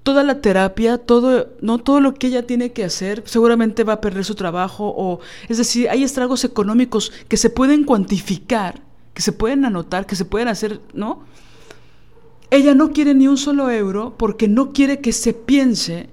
toda 0.02 0.22
la 0.22 0.40
terapia, 0.40 0.98
todo, 0.98 1.48
no 1.60 1.78
todo 1.78 2.00
lo 2.00 2.14
que 2.14 2.28
ella 2.28 2.46
tiene 2.46 2.72
que 2.72 2.84
hacer, 2.84 3.22
seguramente 3.26 3.84
va 3.84 3.94
a 3.94 4.00
perder 4.00 4.24
su 4.24 4.34
trabajo 4.34 4.92
o 4.96 5.20
es 5.48 5.58
decir, 5.58 5.88
hay 5.88 6.02
estragos 6.02 6.44
económicos 6.44 7.12
que 7.28 7.36
se 7.36 7.50
pueden 7.50 7.84
cuantificar, 7.84 8.82
que 9.14 9.22
se 9.22 9.32
pueden 9.32 9.64
anotar, 9.64 10.06
que 10.06 10.16
se 10.16 10.24
pueden 10.24 10.48
hacer, 10.48 10.80
¿no? 10.94 11.24
Ella 12.50 12.74
no 12.74 12.92
quiere 12.92 13.14
ni 13.14 13.28
un 13.28 13.36
solo 13.36 13.70
euro 13.70 14.14
porque 14.16 14.48
no 14.48 14.72
quiere 14.72 15.00
que 15.00 15.12
se 15.12 15.32
piense 15.32 16.08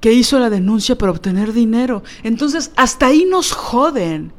que 0.00 0.12
hizo 0.12 0.40
la 0.40 0.50
denuncia 0.50 0.98
para 0.98 1.12
obtener 1.12 1.52
dinero. 1.52 2.02
Entonces, 2.24 2.72
hasta 2.74 3.06
ahí 3.06 3.24
nos 3.24 3.52
joden. 3.52 4.32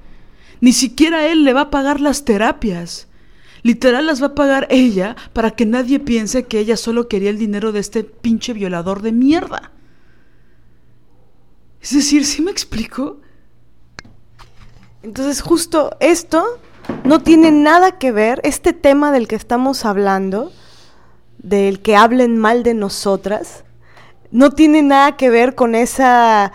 Ni 0.60 0.74
siquiera 0.74 1.26
él 1.28 1.46
le 1.46 1.54
va 1.54 1.62
a 1.62 1.70
pagar 1.70 2.02
las 2.02 2.26
terapias. 2.26 3.08
Literal 3.64 4.06
las 4.06 4.22
va 4.22 4.28
a 4.28 4.36
pagar 4.36 4.68
ella 4.70 5.16
para 5.32 5.52
que 5.52 5.66
nadie 5.66 6.00
piense 6.00 6.44
que 6.44 6.60
ella 6.60 6.78
solo 6.78 7.08
quería 7.08 7.30
el 7.30 7.40
dinero 7.40 7.72
de 7.72 7.80
este 7.80 8.04
pinche 8.04 8.54
violador 8.54 9.02
de 9.02 9.14
mierda. 9.14 9.72
Es 11.82 11.94
decir, 11.94 12.26
¿sí 12.26 12.42
me 12.42 12.52
explico? 12.52 13.18
Entonces 15.02 15.42
justo 15.42 15.96
esto 16.00 16.60
no 17.04 17.22
tiene 17.22 17.52
nada 17.52 17.98
que 17.98 18.12
ver, 18.12 18.42
este 18.44 18.74
tema 18.74 19.12
del 19.12 19.28
que 19.28 19.36
estamos 19.36 19.86
hablando, 19.86 20.52
del 21.38 21.82
que 21.82 21.96
hablen 21.96 22.38
mal 22.38 22.64
de 22.64 22.74
nosotras, 22.74 23.64
no 24.32 24.52
tiene 24.52 24.82
nada 24.82 25.18
que 25.18 25.30
ver 25.30 25.56
con 25.56 25.76
esa 25.76 26.52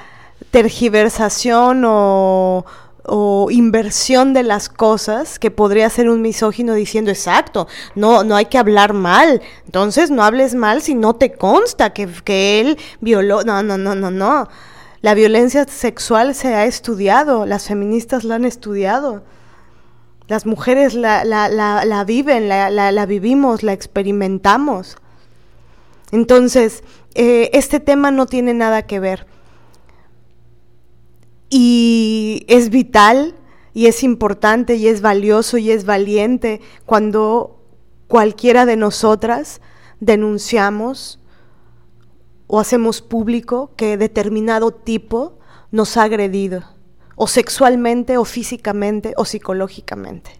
tergiversación 0.51 1.85
o, 1.87 2.65
inversión 3.51 4.33
de 4.33 4.43
las 4.43 4.69
cosas 4.69 5.39
que 5.39 5.51
podría 5.51 5.89
ser 5.91 6.09
un 6.09 6.23
misógino 6.23 6.75
diciendo 6.75 7.11
exacto, 7.11 7.69
no, 7.95 8.25
no 8.25 8.37
hay 8.37 8.47
que 8.47 8.59
hablar 8.59 8.93
mal, 8.93 9.43
entonces 9.65 10.11
no 10.11 10.23
hables 10.23 10.55
mal 10.55 10.83
si 10.83 10.95
no 10.95 11.15
te 11.15 11.33
consta 11.33 11.93
que, 11.93 12.07
que 12.25 12.61
él 12.61 12.79
violó, 13.01 13.43
no, 13.43 13.63
no, 13.63 13.79
no, 13.79 13.95
no, 13.95 14.11
no. 14.11 14.49
La 15.01 15.15
violencia 15.15 15.65
sexual 15.65 16.35
se 16.35 16.55
ha 16.55 16.65
estudiado, 16.65 17.47
las 17.47 17.69
feministas 17.69 18.25
la 18.25 18.35
han 18.35 18.45
estudiado. 18.45 19.23
Las 20.27 20.45
mujeres 20.45 20.95
la, 20.95 21.25
la, 21.25 21.49
la, 21.49 22.05
viven, 22.05 22.49
la, 22.49 23.07
vivimos, 23.07 23.63
la 23.63 23.73
experimentamos. 23.73 24.97
Entonces, 26.11 26.83
eh, 27.15 27.49
este 27.53 27.81
tema 27.81 28.11
no 28.11 28.27
tiene 28.27 28.55
nada 28.55 28.83
que 28.83 29.01
ver. 29.01 29.27
Y 31.51 32.45
es 32.49 32.71
vital 32.71 33.35
y 33.75 33.87
es 33.87 34.03
importante 34.03 34.77
y 34.77 34.89
es 34.89 35.01
valioso 35.01 35.59
y 35.59 35.71
es 35.71 35.85
valiente 35.85 36.61
cuando 36.85 37.63
cualquiera 38.07 38.67
de 38.67 38.77
nosotras 38.77 39.61
denunciamos 40.01 41.21
o 42.47 42.61
hacemos 42.61 43.03
público 43.03 43.73
que 43.77 43.97
determinado 43.97 44.73
tipo 44.73 45.39
nos 45.71 45.97
ha 45.97 46.05
agredido 46.05 46.65
o 47.21 47.27
sexualmente, 47.27 48.17
o 48.17 48.25
físicamente, 48.25 49.13
o 49.17 49.25
psicológicamente. 49.25 50.31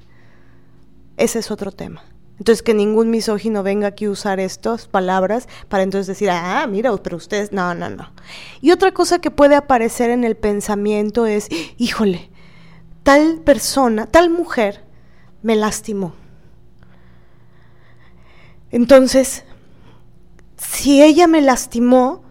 Ese 1.17 1.41
es 1.41 1.51
otro 1.51 1.73
tema. 1.73 2.05
Entonces, 2.39 2.63
que 2.63 2.73
ningún 2.73 3.11
misógino 3.11 3.63
venga 3.63 3.89
aquí 3.89 4.05
a 4.05 4.11
usar 4.11 4.39
estas 4.39 4.87
palabras 4.87 5.49
para 5.69 5.83
entonces 5.83 6.07
decir, 6.07 6.31
ah, 6.31 6.67
mira, 6.69 6.97
pero 6.99 7.17
ustedes, 7.17 7.53
no, 7.53 7.75
no, 7.75 7.91
no. 7.91 8.13
Y 8.61 8.71
otra 8.71 8.93
cosa 8.93 9.19
que 9.19 9.31
puede 9.31 9.57
aparecer 9.57 10.11
en 10.11 10.23
el 10.23 10.37
pensamiento 10.37 11.27
es, 11.27 11.49
híjole, 11.79 12.31
tal 13.03 13.41
persona, 13.41 14.07
tal 14.07 14.31
mujer 14.31 14.85
me 15.43 15.57
lastimó. 15.57 16.15
Entonces, 18.71 19.45
si 20.57 21.03
ella 21.03 21.27
me 21.27 21.41
lastimó, 21.41 22.23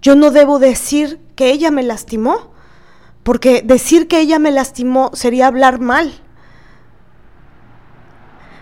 yo 0.00 0.16
no 0.16 0.30
debo 0.30 0.58
decir 0.58 1.20
que 1.36 1.50
ella 1.50 1.70
me 1.70 1.82
lastimó, 1.82 2.52
porque 3.22 3.62
decir 3.62 4.08
que 4.08 4.20
ella 4.20 4.38
me 4.38 4.50
lastimó 4.50 5.10
sería 5.14 5.46
hablar 5.46 5.78
mal. 5.78 6.12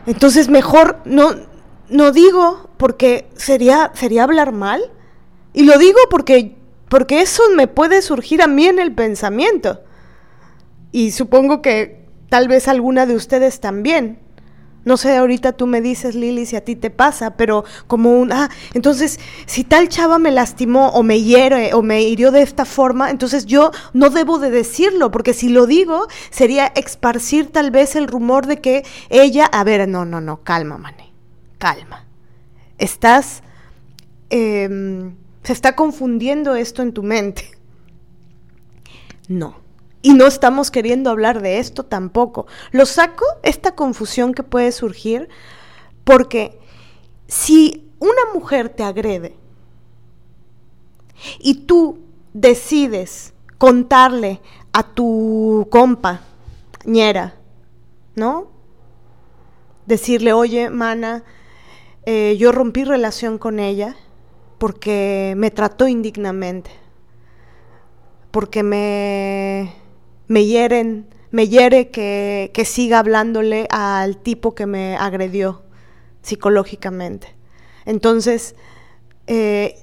Entonces 0.06 0.48
mejor 0.48 0.98
no, 1.04 1.34
no 1.88 2.12
digo 2.12 2.70
porque 2.76 3.28
sería, 3.36 3.90
sería 3.94 4.24
hablar 4.24 4.52
mal. 4.52 4.90
Y 5.52 5.64
lo 5.64 5.78
digo 5.78 5.98
porque, 6.10 6.56
porque 6.88 7.20
eso 7.20 7.42
me 7.54 7.66
puede 7.66 8.02
surgir 8.02 8.42
a 8.42 8.46
mí 8.46 8.66
en 8.66 8.78
el 8.78 8.94
pensamiento. 8.94 9.82
Y 10.92 11.10
supongo 11.10 11.62
que 11.62 12.06
tal 12.28 12.48
vez 12.48 12.68
alguna 12.68 13.06
de 13.06 13.14
ustedes 13.14 13.60
también. 13.60 14.18
No 14.90 14.96
sé, 14.96 15.16
ahorita 15.16 15.52
tú 15.52 15.68
me 15.68 15.80
dices, 15.80 16.16
Lili, 16.16 16.46
si 16.46 16.56
a 16.56 16.64
ti 16.64 16.74
te 16.74 16.90
pasa, 16.90 17.36
pero 17.36 17.64
como 17.86 18.18
un, 18.18 18.32
ah, 18.32 18.50
entonces, 18.74 19.20
si 19.46 19.62
tal 19.62 19.88
chava 19.88 20.18
me 20.18 20.32
lastimó 20.32 20.88
o 20.88 21.04
me 21.04 21.22
hiere 21.22 21.74
o 21.74 21.82
me 21.82 22.02
hirió 22.02 22.32
de 22.32 22.42
esta 22.42 22.64
forma, 22.64 23.08
entonces 23.08 23.46
yo 23.46 23.70
no 23.92 24.10
debo 24.10 24.40
de 24.40 24.50
decirlo, 24.50 25.12
porque 25.12 25.32
si 25.32 25.48
lo 25.48 25.66
digo, 25.66 26.08
sería 26.30 26.66
esparcir 26.74 27.52
tal 27.52 27.70
vez 27.70 27.94
el 27.94 28.08
rumor 28.08 28.48
de 28.48 28.60
que 28.60 28.84
ella, 29.10 29.44
a 29.44 29.62
ver, 29.62 29.86
no, 29.88 30.04
no, 30.04 30.20
no, 30.20 30.42
calma, 30.42 30.76
mané, 30.76 31.12
calma. 31.58 32.04
Estás, 32.76 33.44
em, 34.28 35.14
se 35.44 35.52
está 35.52 35.76
confundiendo 35.76 36.56
esto 36.56 36.82
en 36.82 36.92
tu 36.92 37.04
mente. 37.04 37.48
No. 39.28 39.59
Y 40.02 40.14
no 40.14 40.26
estamos 40.26 40.70
queriendo 40.70 41.10
hablar 41.10 41.42
de 41.42 41.58
esto 41.58 41.84
tampoco. 41.84 42.46
Lo 42.70 42.86
saco, 42.86 43.24
esta 43.42 43.74
confusión 43.74 44.32
que 44.32 44.42
puede 44.42 44.72
surgir, 44.72 45.28
porque 46.04 46.58
si 47.26 47.90
una 47.98 48.32
mujer 48.34 48.70
te 48.70 48.82
agrede 48.82 49.36
y 51.38 51.66
tú 51.66 51.98
decides 52.32 53.34
contarle 53.58 54.40
a 54.72 54.82
tu 54.82 55.68
compa, 55.70 56.22
ñera, 56.84 57.34
¿no? 58.14 58.48
Decirle, 59.86 60.32
oye, 60.32 60.70
mana, 60.70 61.24
eh, 62.06 62.36
yo 62.38 62.52
rompí 62.52 62.84
relación 62.84 63.36
con 63.36 63.60
ella 63.60 63.96
porque 64.58 65.34
me 65.36 65.50
trató 65.50 65.88
indignamente, 65.88 66.70
porque 68.30 68.62
me 68.62 69.79
me 70.30 70.46
hieren, 70.46 71.08
me 71.32 71.48
hiere 71.48 71.90
que, 71.90 72.62
siga 72.64 73.00
hablándole 73.00 73.66
al 73.68 74.16
tipo 74.16 74.54
que 74.54 74.64
me 74.64 74.96
agredió 74.96 75.62
psicológicamente. 76.22 77.34
Entonces, 77.84 78.54
eh, 79.26 79.74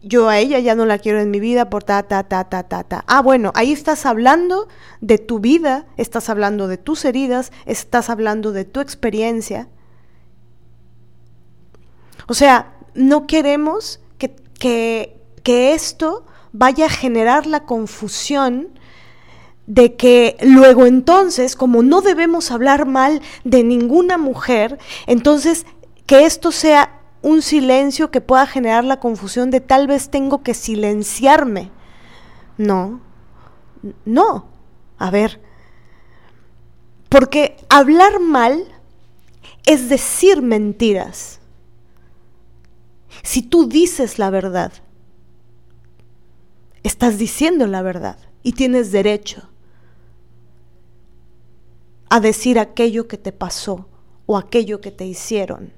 yo 0.00 0.28
a 0.28 0.38
ella 0.38 0.60
ya 0.60 0.76
no 0.76 0.86
la 0.86 0.98
quiero 0.98 1.18
en 1.18 1.32
mi 1.32 1.40
vida 1.40 1.70
por 1.70 1.82
ta, 1.82 2.04
ta, 2.04 2.22
ta, 2.22 2.44
ta, 2.44 2.68
ta, 2.68 2.84
ta. 2.84 3.04
Ah, 3.08 3.20
bueno, 3.20 3.50
ahí 3.56 3.72
estás 3.72 4.06
hablando 4.06 4.68
de 5.00 5.18
tu 5.18 5.40
vida, 5.40 5.86
estás 5.96 6.28
hablando 6.28 6.68
de 6.68 6.78
tus 6.78 7.04
heridas, 7.04 7.50
estás 7.66 8.10
hablando 8.10 8.52
de 8.52 8.64
tu 8.64 8.78
experiencia. 8.78 9.66
O 12.28 12.34
sea, 12.34 12.76
no 12.94 13.26
queremos 13.26 13.98
que, 14.18 14.36
que, 14.56 15.20
que 15.42 15.74
esto 15.74 16.24
vaya 16.52 16.86
a 16.86 16.90
generar 16.90 17.48
la 17.48 17.64
confusión 17.64 18.78
de 19.70 19.94
que 19.94 20.36
luego 20.42 20.84
entonces, 20.84 21.54
como 21.54 21.84
no 21.84 22.00
debemos 22.00 22.50
hablar 22.50 22.86
mal 22.86 23.22
de 23.44 23.62
ninguna 23.62 24.18
mujer, 24.18 24.80
entonces 25.06 25.64
que 26.06 26.26
esto 26.26 26.50
sea 26.50 27.00
un 27.22 27.40
silencio 27.40 28.10
que 28.10 28.20
pueda 28.20 28.48
generar 28.48 28.82
la 28.82 28.98
confusión 28.98 29.52
de 29.52 29.60
tal 29.60 29.86
vez 29.86 30.10
tengo 30.10 30.42
que 30.42 30.54
silenciarme. 30.54 31.70
No, 32.58 33.00
no. 34.04 34.48
A 34.98 35.12
ver, 35.12 35.40
porque 37.08 37.56
hablar 37.68 38.18
mal 38.18 38.64
es 39.66 39.88
decir 39.88 40.42
mentiras. 40.42 41.38
Si 43.22 43.42
tú 43.42 43.68
dices 43.68 44.18
la 44.18 44.30
verdad, 44.30 44.72
estás 46.82 47.18
diciendo 47.18 47.68
la 47.68 47.82
verdad 47.82 48.18
y 48.42 48.54
tienes 48.54 48.90
derecho 48.90 49.49
a 52.10 52.20
decir 52.20 52.58
aquello 52.58 53.08
que 53.08 53.16
te 53.16 53.32
pasó 53.32 53.88
o 54.26 54.36
aquello 54.36 54.80
que 54.80 54.90
te 54.90 55.06
hicieron. 55.06 55.72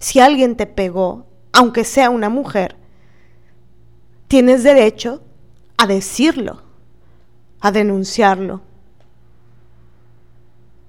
Si 0.00 0.18
alguien 0.18 0.56
te 0.56 0.66
pegó, 0.66 1.26
aunque 1.52 1.84
sea 1.84 2.10
una 2.10 2.28
mujer, 2.28 2.76
tienes 4.26 4.64
derecho 4.64 5.22
a 5.76 5.86
decirlo, 5.86 6.62
a 7.60 7.70
denunciarlo, 7.70 8.60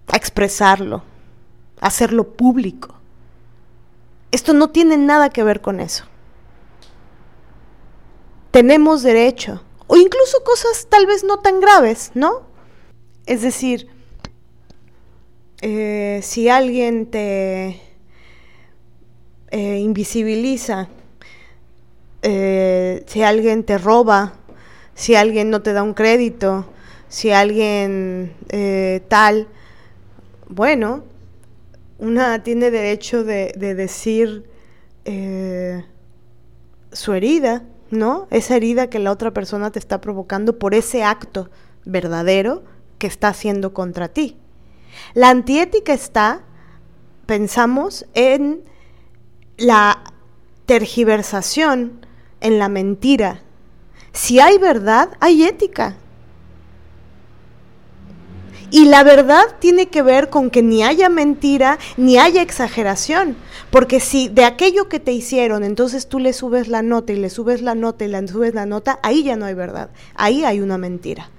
a 0.08 0.18
expresarlo, 0.18 1.04
a 1.80 1.88
hacerlo 1.88 2.34
público. 2.34 2.96
Esto 4.32 4.54
no 4.54 4.72
tiene 4.72 4.98
nada 4.98 5.30
que 5.30 5.44
ver 5.44 5.62
con 5.62 5.80
eso. 5.80 6.06
Tenemos 8.50 9.04
derecho, 9.04 9.64
o 9.86 9.98
incluso 9.98 10.44
cosas 10.44 10.88
tal 10.90 11.06
vez 11.06 11.24
no 11.24 11.40
tan 11.42 11.60
graves, 11.60 12.12
¿no? 12.16 12.44
Es 13.28 13.44
decir, 13.44 13.93
eh, 15.66 16.20
si 16.24 16.50
alguien 16.50 17.06
te 17.06 17.80
eh, 19.50 19.80
invisibiliza, 19.80 20.90
eh, 22.22 23.02
si 23.08 23.24
alguien 23.24 23.64
te 23.64 23.78
roba, 23.78 24.34
si 24.94 25.16
alguien 25.16 25.50
no 25.50 25.62
te 25.62 25.72
da 25.72 25.82
un 25.82 25.94
crédito, 25.94 26.66
si 27.08 27.32
alguien 27.32 28.34
tal, 29.08 29.48
bueno, 30.50 31.06
una 31.98 32.44
tiene 32.44 32.70
derecho 32.70 33.24
de, 33.24 33.54
de 33.56 33.74
decir 33.74 34.44
su 36.92 37.14
herida, 37.14 37.64
¿no? 37.90 38.28
Esa 38.32 38.58
herida 38.58 38.90
que 38.90 39.00
la 39.00 39.12
otra 39.12 39.32
persona 39.32 39.72
te 39.72 39.80
está 39.80 40.02
provocando 40.02 40.60
por 40.60 40.76
ese 40.76 41.06
acto 41.06 41.50
verdadero 41.86 42.64
que 42.98 43.08
está 43.08 43.30
haciendo 43.30 43.74
contra 43.74 44.10
ti. 44.10 44.43
La 45.14 45.30
antiética 45.30 45.94
está, 45.94 46.42
pensamos, 47.26 48.06
en 48.14 48.64
la 49.58 50.04
tergiversación, 50.66 52.06
en 52.42 52.60
la 52.60 52.70
mentira. 52.70 53.42
Si 54.12 54.40
hay 54.40 54.58
verdad, 54.58 55.10
hay 55.20 55.44
ética. 55.44 55.96
Y 58.72 58.86
la 58.86 59.04
verdad 59.04 59.44
tiene 59.60 59.90
que 59.90 60.02
ver 60.02 60.32
con 60.32 60.50
que 60.50 60.64
ni 60.64 60.84
haya 60.84 61.08
mentira 61.08 61.78
ni 61.96 62.18
haya 62.18 62.42
exageración. 62.42 63.36
Porque 63.70 64.00
si 64.00 64.30
de 64.30 64.46
aquello 64.46 64.90
que 64.90 65.00
te 65.00 65.12
hicieron, 65.12 65.64
entonces 65.64 66.08
tú 66.08 66.18
le 66.18 66.34
subes 66.34 66.68
la 66.68 66.82
nota 66.82 67.14
y 67.14 67.18
le 67.18 67.30
subes 67.30 67.62
la 67.62 67.76
nota 67.76 68.04
y 68.04 68.08
le 68.08 68.28
subes 68.28 68.56
la 68.56 68.66
nota, 68.66 69.00
ahí 69.04 69.24
ya 69.24 69.36
no 69.36 69.46
hay 69.46 69.54
verdad. 69.54 69.92
Ahí 70.16 70.44
hay 70.44 70.60
una 70.60 70.80
mentira 70.80 71.30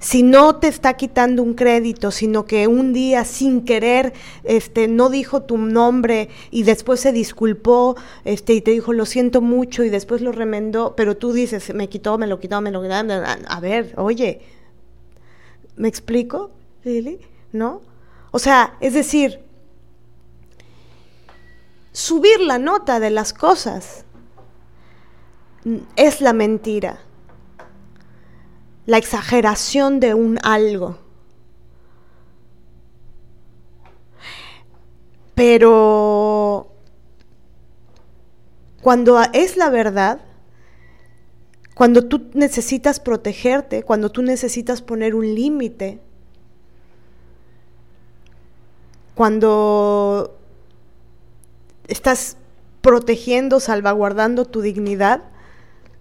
si 0.00 0.22
no 0.22 0.56
te 0.56 0.66
está 0.66 0.94
quitando 0.94 1.42
un 1.42 1.52
crédito, 1.52 2.10
sino 2.10 2.46
que 2.46 2.66
un 2.66 2.94
día 2.94 3.26
sin 3.26 3.66
querer 3.66 4.14
este, 4.44 4.88
no 4.88 5.10
dijo 5.10 5.42
tu 5.42 5.58
nombre 5.58 6.30
y 6.50 6.62
después 6.62 7.00
se 7.00 7.12
disculpó 7.12 7.96
este, 8.24 8.54
y 8.54 8.62
te 8.62 8.70
dijo 8.70 8.94
lo 8.94 9.04
siento 9.04 9.42
mucho 9.42 9.84
y 9.84 9.90
después 9.90 10.22
lo 10.22 10.32
remendó, 10.32 10.96
pero 10.96 11.18
tú 11.18 11.34
dices 11.34 11.74
me 11.74 11.90
quitó, 11.90 12.16
me 12.16 12.26
lo 12.26 12.40
quitó, 12.40 12.62
me 12.62 12.70
lo 12.70 12.82
quitó. 12.82 12.94
A 12.94 13.60
ver, 13.60 13.92
oye, 13.98 14.40
¿me 15.76 15.88
explico, 15.88 16.50
Lili? 16.82 17.20
¿No? 17.52 17.82
O 18.30 18.38
sea, 18.38 18.76
es 18.80 18.94
decir, 18.94 19.40
subir 21.92 22.40
la 22.40 22.58
nota 22.58 23.00
de 23.00 23.10
las 23.10 23.34
cosas 23.34 24.06
es 25.96 26.22
la 26.22 26.32
mentira 26.32 27.00
la 28.90 28.98
exageración 28.98 30.00
de 30.00 30.14
un 30.14 30.40
algo. 30.42 30.98
Pero 35.36 36.72
cuando 38.82 39.22
es 39.32 39.56
la 39.56 39.70
verdad, 39.70 40.18
cuando 41.76 42.08
tú 42.08 42.30
necesitas 42.34 42.98
protegerte, 42.98 43.84
cuando 43.84 44.10
tú 44.10 44.22
necesitas 44.22 44.82
poner 44.82 45.14
un 45.14 45.36
límite, 45.36 46.00
cuando 49.14 50.36
estás 51.86 52.36
protegiendo, 52.80 53.60
salvaguardando 53.60 54.46
tu 54.46 54.62
dignidad, 54.62 55.22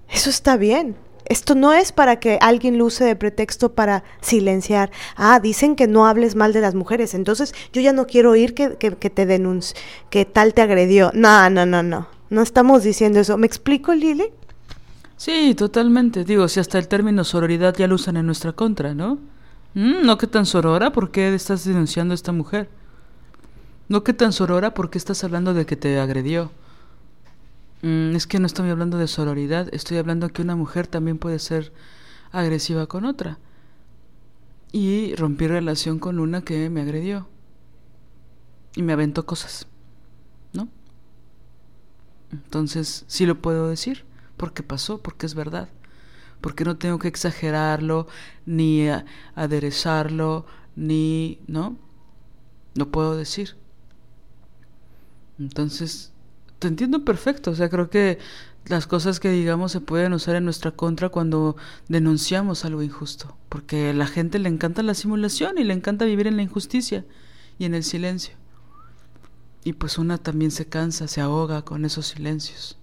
eso 0.09 0.31
está 0.31 0.57
bien. 0.57 0.95
Esto 1.29 1.53
no 1.53 1.73
es 1.73 1.91
para 1.91 2.19
que 2.19 2.39
alguien 2.41 2.79
lo 2.79 2.85
use 2.85 3.05
de 3.05 3.15
pretexto 3.15 3.73
para 3.73 4.03
silenciar. 4.19 4.91
Ah, 5.15 5.39
dicen 5.39 5.75
que 5.75 5.87
no 5.87 6.07
hables 6.07 6.35
mal 6.35 6.53
de 6.53 6.61
las 6.61 6.73
mujeres, 6.73 7.13
entonces 7.13 7.53
yo 7.71 7.81
ya 7.81 7.93
no 7.93 8.07
quiero 8.07 8.31
oír 8.31 8.55
que, 8.55 8.69
te 8.69 9.25
denuncie, 9.27 9.77
que 10.09 10.25
tal 10.25 10.55
te 10.55 10.63
agredió. 10.63 11.11
No, 11.13 11.49
no, 11.51 11.67
no, 11.67 11.83
no. 11.83 12.07
No 12.31 12.41
estamos 12.41 12.83
diciendo 12.83 13.19
eso. 13.19 13.37
¿Me 13.37 13.47
explico, 13.47 13.93
Lili? 13.93 14.25
Sí, 15.17 15.53
totalmente. 15.55 16.23
Digo, 16.23 16.47
si 16.47 16.59
hasta 16.59 16.79
el 16.79 16.87
término 16.87 17.23
sororidad 17.23 17.75
ya 17.77 17.87
lo 17.87 17.95
usan 17.95 18.17
en 18.17 18.25
nuestra 18.25 18.53
contra, 18.53 18.95
¿no? 18.95 19.19
Mm, 19.75 20.05
no 20.05 20.17
que 20.17 20.27
tan 20.27 20.47
sorora, 20.47 20.91
¿por 20.91 21.11
qué 21.11 21.33
estás 21.35 21.63
denunciando 21.63 22.13
a 22.13 22.15
esta 22.15 22.31
mujer? 22.31 22.69
No 23.87 24.03
que 24.03 24.13
tan 24.13 24.33
sorora, 24.33 24.73
¿por 24.73 24.89
qué 24.89 24.97
estás 24.97 25.23
hablando 25.23 25.53
de 25.53 25.65
que 25.65 25.75
te 25.75 25.99
agredió? 25.99 26.51
Mm, 27.81 28.15
es 28.15 28.27
que 28.27 28.39
no 28.39 28.45
estoy 28.45 28.69
hablando 28.69 28.97
de 28.97 29.07
sororidad, 29.07 29.69
estoy 29.73 29.97
hablando 29.97 30.29
que 30.29 30.41
una 30.41 30.55
mujer 30.55 30.87
también 30.87 31.17
puede 31.17 31.39
ser 31.39 31.71
agresiva 32.31 32.87
con 32.87 33.05
otra. 33.05 33.39
Y 34.71 35.15
rompí 35.15 35.47
relación 35.47 35.99
con 35.99 36.19
una 36.19 36.41
que 36.41 36.69
me 36.69 36.81
agredió. 36.81 37.27
Y 38.75 38.83
me 38.83 38.93
aventó 38.93 39.25
cosas. 39.25 39.67
¿No? 40.53 40.69
Entonces, 42.31 43.05
sí 43.07 43.25
lo 43.25 43.41
puedo 43.41 43.69
decir 43.69 44.05
porque 44.39 44.63
pasó, 44.63 45.01
porque 45.01 45.25
es 45.25 45.35
verdad, 45.35 45.69
porque 46.39 46.63
no 46.63 46.77
tengo 46.77 46.97
que 46.97 47.09
exagerarlo, 47.09 48.07
ni 48.45 48.87
aderezarlo, 49.35 50.45
ni, 50.77 51.41
¿no? 51.47 51.77
No 52.75 52.89
puedo 52.89 53.17
decir. 53.17 53.57
Entonces, 55.37 56.13
te 56.59 56.67
entiendo 56.67 57.05
perfecto, 57.05 57.51
o 57.51 57.55
sea, 57.55 57.69
creo 57.69 57.89
que 57.89 58.19
las 58.65 58.85
cosas 58.85 59.19
que 59.19 59.31
digamos 59.31 59.71
se 59.71 59.81
pueden 59.81 60.13
usar 60.13 60.35
en 60.35 60.43
nuestra 60.45 60.71
contra 60.71 61.09
cuando 61.09 61.55
denunciamos 61.87 62.65
algo 62.65 62.83
injusto, 62.83 63.37
porque 63.47 63.89
a 63.89 63.93
la 63.93 64.05
gente 64.05 64.37
le 64.39 64.49
encanta 64.49 64.83
la 64.83 64.93
simulación 64.93 65.57
y 65.57 65.63
le 65.63 65.73
encanta 65.73 66.05
vivir 66.05 66.27
en 66.27 66.35
la 66.35 66.43
injusticia 66.43 67.05
y 67.57 67.65
en 67.65 67.73
el 67.73 67.83
silencio. 67.83 68.35
Y 69.63 69.73
pues 69.73 69.97
una 69.97 70.17
también 70.17 70.51
se 70.51 70.67
cansa, 70.67 71.07
se 71.07 71.21
ahoga 71.21 71.63
con 71.63 71.85
esos 71.85 72.07
silencios. 72.07 72.77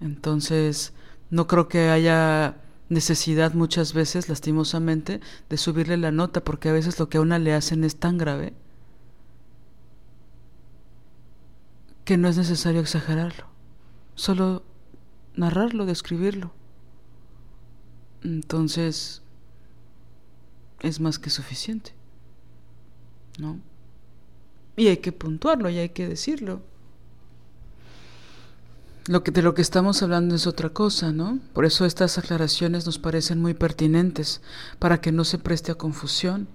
Entonces, 0.00 0.92
no 1.30 1.46
creo 1.46 1.68
que 1.68 1.90
haya 1.90 2.56
necesidad 2.88 3.54
muchas 3.54 3.92
veces, 3.92 4.28
lastimosamente, 4.28 5.20
de 5.48 5.56
subirle 5.56 5.96
la 5.96 6.12
nota, 6.12 6.42
porque 6.42 6.68
a 6.68 6.72
veces 6.72 6.98
lo 6.98 7.08
que 7.08 7.18
a 7.18 7.20
una 7.20 7.38
le 7.38 7.54
hacen 7.54 7.84
es 7.84 7.96
tan 7.96 8.18
grave 8.18 8.54
que 12.04 12.16
no 12.16 12.28
es 12.28 12.36
necesario 12.36 12.80
exagerarlo, 12.80 13.46
solo 14.14 14.62
narrarlo, 15.34 15.86
describirlo. 15.86 16.52
Entonces, 18.22 19.22
es 20.80 21.00
más 21.00 21.18
que 21.18 21.30
suficiente, 21.30 21.92
¿no? 23.38 23.58
Y 24.76 24.88
hay 24.88 24.98
que 24.98 25.12
puntuarlo 25.12 25.70
y 25.70 25.78
hay 25.78 25.90
que 25.90 26.08
decirlo. 26.08 26.62
Lo 29.06 29.22
que, 29.22 29.30
de 29.30 29.42
lo 29.42 29.54
que 29.54 29.62
estamos 29.62 30.02
hablando 30.02 30.34
es 30.34 30.46
otra 30.46 30.70
cosa, 30.70 31.12
¿no? 31.12 31.38
Por 31.52 31.66
eso 31.66 31.84
estas 31.84 32.16
aclaraciones 32.16 32.86
nos 32.86 32.98
parecen 32.98 33.40
muy 33.40 33.52
pertinentes, 33.52 34.40
para 34.78 35.00
que 35.00 35.12
no 35.12 35.24
se 35.24 35.38
preste 35.38 35.72
a 35.72 35.76
confusión, 35.76 36.48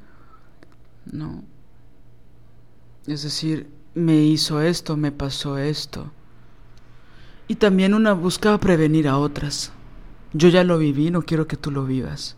¿no? 1.06 1.44
Es 3.06 3.24
decir, 3.24 3.69
me 3.93 4.24
hizo 4.24 4.61
esto, 4.61 4.98
me 4.98 5.11
pasó 5.11 5.58
esto. 5.58 6.11
Y 7.48 7.56
también 7.56 7.93
una 7.93 8.14
busca 8.14 8.58
prevenir 8.59 9.08
a 9.08 9.18
otras. 9.18 9.72
Yo 10.34 10.50
ya 10.50 10.64
lo 10.64 10.77
viví, 10.77 11.09
no 11.09 11.24
quiero 11.24 11.48
que 11.48 11.58
tú 11.58 11.72
lo 11.72 11.85
vivas. 11.85 12.38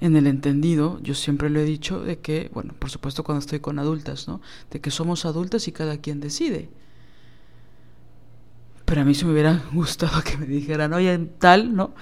En 0.00 0.16
el 0.16 0.26
entendido, 0.26 0.98
yo 1.02 1.14
siempre 1.14 1.48
lo 1.48 1.60
he 1.60 1.64
dicho, 1.64 2.02
de 2.02 2.18
que, 2.18 2.50
bueno, 2.52 2.74
por 2.78 2.90
supuesto 2.90 3.24
cuando 3.24 3.40
estoy 3.40 3.60
con 3.60 3.78
adultas, 3.78 4.28
¿no? 4.28 4.40
De 4.70 4.80
que 4.80 4.90
somos 4.90 5.24
adultas 5.24 5.68
y 5.68 5.72
cada 5.72 5.98
quien 5.98 6.20
decide. 6.20 6.68
Pero 8.84 9.00
a 9.00 9.04
mí 9.04 9.14
se 9.14 9.24
me 9.24 9.32
hubiera 9.32 9.62
gustado 9.72 10.22
que 10.22 10.36
me 10.36 10.46
dijeran, 10.46 10.92
oye, 10.92 11.16
tal, 11.38 11.74
¿no? 11.74 11.94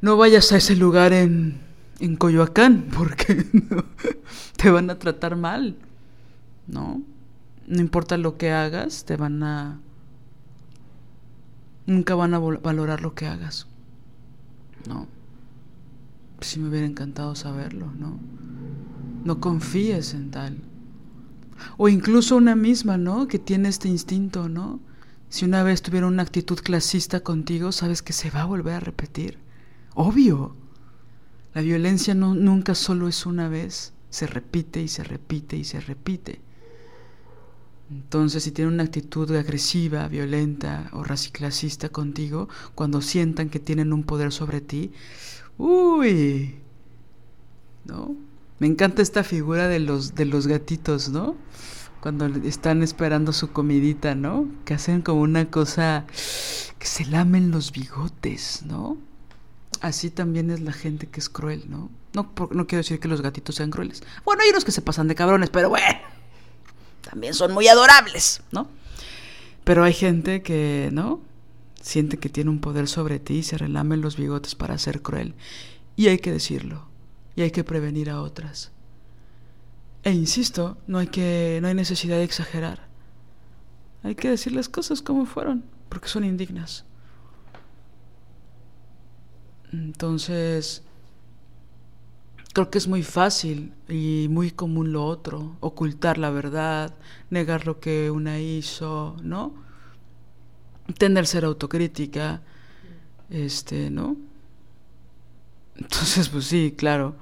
No 0.00 0.16
vayas 0.16 0.52
a 0.52 0.58
ese 0.58 0.76
lugar 0.76 1.12
en, 1.12 1.60
en 1.98 2.16
Coyoacán 2.16 2.88
porque 2.94 3.46
te 4.56 4.70
van 4.70 4.90
a 4.90 4.98
tratar 4.98 5.36
mal, 5.36 5.76
¿no? 6.66 7.02
No 7.66 7.80
importa 7.80 8.16
lo 8.18 8.36
que 8.36 8.52
hagas, 8.52 9.04
te 9.04 9.16
van 9.16 9.42
a... 9.42 9.80
Nunca 11.86 12.14
van 12.14 12.34
a 12.34 12.38
valorar 12.38 13.02
lo 13.02 13.14
que 13.14 13.26
hagas, 13.26 13.66
¿no? 14.88 15.06
Sí 16.40 16.58
me 16.58 16.68
hubiera 16.68 16.86
encantado 16.86 17.34
saberlo, 17.34 17.92
¿no? 17.98 18.18
No 19.24 19.40
confíes 19.40 20.14
en 20.14 20.30
tal. 20.30 20.58
O 21.76 21.88
incluso 21.88 22.36
una 22.36 22.56
misma, 22.56 22.96
¿no? 22.96 23.28
Que 23.28 23.38
tiene 23.38 23.68
este 23.68 23.88
instinto, 23.88 24.48
¿no? 24.48 24.80
Si 25.28 25.44
una 25.44 25.62
vez 25.62 25.82
tuviera 25.82 26.06
una 26.06 26.22
actitud 26.22 26.58
clasista 26.58 27.20
contigo, 27.20 27.72
sabes 27.72 28.02
que 28.02 28.12
se 28.12 28.30
va 28.30 28.42
a 28.42 28.46
volver 28.46 28.74
a 28.74 28.80
repetir. 28.80 29.38
Obvio. 29.94 30.54
La 31.54 31.60
violencia 31.60 32.14
no, 32.14 32.34
nunca 32.34 32.74
solo 32.74 33.08
es 33.08 33.26
una 33.26 33.48
vez, 33.48 33.92
se 34.10 34.26
repite 34.26 34.82
y 34.82 34.88
se 34.88 35.04
repite 35.04 35.56
y 35.56 35.64
se 35.64 35.80
repite. 35.80 36.40
Entonces, 37.90 38.42
si 38.42 38.50
tienen 38.50 38.74
una 38.74 38.84
actitud 38.84 39.30
agresiva, 39.36 40.08
violenta 40.08 40.88
o 40.92 41.04
raciclasista 41.04 41.90
contigo, 41.90 42.48
cuando 42.74 43.02
sientan 43.02 43.50
que 43.50 43.60
tienen 43.60 43.92
un 43.92 44.04
poder 44.04 44.32
sobre 44.32 44.60
ti, 44.60 44.92
uy, 45.58 46.56
¿no? 47.84 48.16
Me 48.58 48.66
encanta 48.66 49.02
esta 49.02 49.22
figura 49.24 49.68
de 49.68 49.80
los, 49.80 50.14
de 50.14 50.24
los 50.24 50.46
gatitos, 50.46 51.10
¿no? 51.10 51.36
cuando 52.04 52.26
están 52.26 52.82
esperando 52.82 53.32
su 53.32 53.50
comidita, 53.50 54.14
¿no? 54.14 54.46
Que 54.66 54.74
hacen 54.74 55.00
como 55.00 55.22
una 55.22 55.50
cosa 55.50 56.04
que 56.78 56.86
se 56.86 57.06
lamen 57.06 57.50
los 57.50 57.72
bigotes, 57.72 58.60
¿no? 58.66 58.98
Así 59.80 60.10
también 60.10 60.50
es 60.50 60.60
la 60.60 60.74
gente 60.74 61.06
que 61.06 61.18
es 61.18 61.30
cruel, 61.30 61.64
¿no? 61.66 61.88
No, 62.12 62.30
no 62.50 62.66
quiero 62.66 62.82
decir 62.82 63.00
que 63.00 63.08
los 63.08 63.22
gatitos 63.22 63.54
sean 63.54 63.70
crueles. 63.70 64.02
Bueno, 64.22 64.42
hay 64.42 64.50
unos 64.50 64.66
que 64.66 64.72
se 64.72 64.82
pasan 64.82 65.08
de 65.08 65.14
cabrones, 65.14 65.48
pero 65.48 65.70
bueno, 65.70 65.86
también 67.14 67.34
son 67.34 67.52
muy 67.52 67.68
adorables, 67.68 68.42
¿no? 68.50 68.66
Pero 69.62 69.84
hay 69.84 69.92
gente 69.92 70.42
que, 70.42 70.90
¿no? 70.92 71.20
Siente 71.80 72.16
que 72.16 72.28
tiene 72.28 72.50
un 72.50 72.58
poder 72.58 72.88
sobre 72.88 73.20
ti 73.20 73.34
y 73.34 73.42
se 73.44 73.56
relamen 73.56 74.00
los 74.00 74.16
bigotes 74.16 74.56
para 74.56 74.76
ser 74.78 75.00
cruel. 75.00 75.36
Y 75.94 76.08
hay 76.08 76.18
que 76.18 76.32
decirlo. 76.32 76.88
Y 77.36 77.42
hay 77.42 77.52
que 77.52 77.62
prevenir 77.62 78.10
a 78.10 78.20
otras. 78.20 78.72
E 80.02 80.10
insisto, 80.10 80.76
no 80.88 80.98
hay, 80.98 81.06
que, 81.06 81.60
no 81.62 81.68
hay 81.68 81.74
necesidad 81.74 82.16
de 82.16 82.24
exagerar. 82.24 82.88
Hay 84.02 84.16
que 84.16 84.30
decir 84.30 84.52
las 84.52 84.68
cosas 84.68 85.00
como 85.00 85.24
fueron, 85.24 85.64
porque 85.88 86.08
son 86.08 86.24
indignas. 86.24 86.84
Entonces, 89.72 90.82
creo 92.54 92.70
que 92.70 92.78
es 92.78 92.88
muy 92.88 93.02
fácil 93.02 93.74
y 93.88 94.28
muy 94.30 94.50
común 94.50 94.92
lo 94.92 95.04
otro, 95.06 95.56
ocultar 95.60 96.16
la 96.16 96.30
verdad, 96.30 96.94
negar 97.28 97.66
lo 97.66 97.80
que 97.80 98.10
una 98.10 98.40
hizo, 98.40 99.16
¿no? 99.22 99.52
Tener 100.98 101.26
ser 101.26 101.44
autocrítica, 101.44 102.42
este, 103.28 103.90
¿no? 103.90 104.16
Entonces, 105.76 106.30
pues 106.30 106.46
sí, 106.46 106.74
claro 106.76 107.16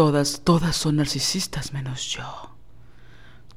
Todas, 0.00 0.40
todas 0.44 0.76
son 0.76 0.96
narcisistas 0.96 1.74
menos 1.74 2.06
yo. 2.08 2.24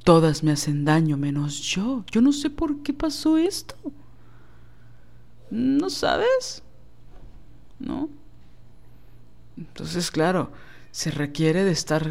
Todas 0.04 0.42
me 0.42 0.52
hacen 0.52 0.84
daño 0.84 1.16
menos 1.16 1.62
yo. 1.62 2.04
Yo 2.12 2.20
no 2.20 2.32
sé 2.32 2.50
por 2.50 2.82
qué 2.82 2.92
pasó 2.92 3.38
esto. 3.38 3.76
¿No 5.50 5.88
sabes? 5.88 6.62
¿No? 7.78 8.10
Entonces, 9.56 10.10
claro, 10.10 10.52
se 10.94 11.10
requiere 11.10 11.64
de 11.64 11.72
estar, 11.72 12.06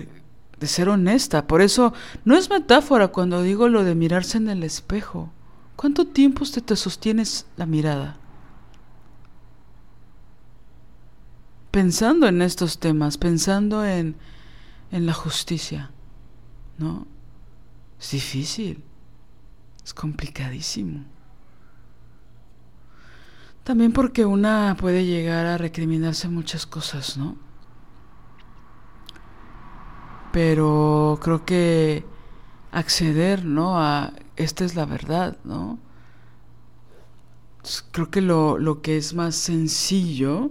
de 0.59 0.67
ser 0.67 0.89
honesta. 0.89 1.47
Por 1.47 1.61
eso, 1.61 1.93
no 2.25 2.35
es 2.35 2.49
metáfora 2.49 3.07
cuando 3.07 3.41
digo 3.41 3.69
lo 3.69 3.85
de 3.85 3.95
mirarse 3.95 4.37
en 4.37 4.49
el 4.49 4.61
espejo. 4.63 5.31
¿Cuánto 5.77 6.05
tiempo 6.05 6.43
usted 6.43 6.61
te 6.61 6.75
sostienes 6.75 7.45
la 7.55 7.65
mirada? 7.65 8.17
pensando 11.73 12.27
en 12.27 12.43
estos 12.43 12.77
temas, 12.77 13.17
pensando 13.17 13.83
en, 13.83 14.15
en 14.91 15.07
la 15.07 15.13
justicia, 15.13 15.89
¿no? 16.77 17.07
Es 17.99 18.11
difícil, 18.11 18.83
es 19.83 19.91
complicadísimo. 19.91 21.03
También 23.63 23.91
porque 23.91 24.23
una 24.23 24.77
puede 24.79 25.03
llegar 25.03 25.47
a 25.47 25.57
recriminarse 25.57 26.27
muchas 26.27 26.67
cosas, 26.67 27.17
¿no? 27.17 27.37
Pero 30.33 31.19
creo 31.21 31.45
que 31.45 32.03
acceder, 32.71 33.45
¿no? 33.45 33.79
A 33.79 34.13
esta 34.35 34.65
es 34.65 34.75
la 34.75 34.85
verdad, 34.85 35.37
¿no? 35.43 35.79
Creo 37.91 38.09
que 38.09 38.19
lo, 38.19 38.57
lo 38.57 38.81
que 38.81 38.97
es 38.97 39.13
más 39.13 39.35
sencillo 39.35 40.49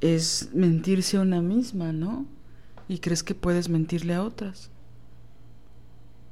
es 0.00 0.50
mentirse 0.54 1.16
a 1.16 1.22
una 1.22 1.42
misma, 1.42 1.92
¿no? 1.92 2.26
Y 2.88 2.98
crees 2.98 3.24
que 3.24 3.34
puedes 3.34 3.68
mentirle 3.68 4.14
a 4.14 4.22
otras. 4.22 4.70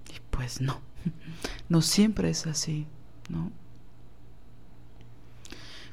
Y 0.08 0.20
pues 0.30 0.60
no, 0.60 0.80
no 1.68 1.82
siempre 1.82 2.30
es 2.30 2.46
así, 2.46 2.86
¿no? 3.28 3.50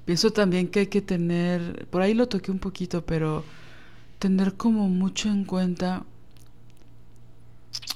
Pienso 0.06 0.32
también 0.32 0.68
que 0.68 0.82
hay 0.82 0.88
que 0.88 1.02
tener, 1.02 1.88
por 1.90 2.04
ahí 2.04 2.14
lo 2.14 2.28
toqué 2.28 2.52
un 2.52 2.60
poquito, 2.60 3.04
pero 3.04 3.44
tener 4.20 4.56
como 4.56 4.90
mucho 4.90 5.30
en 5.30 5.46
cuenta 5.46 6.06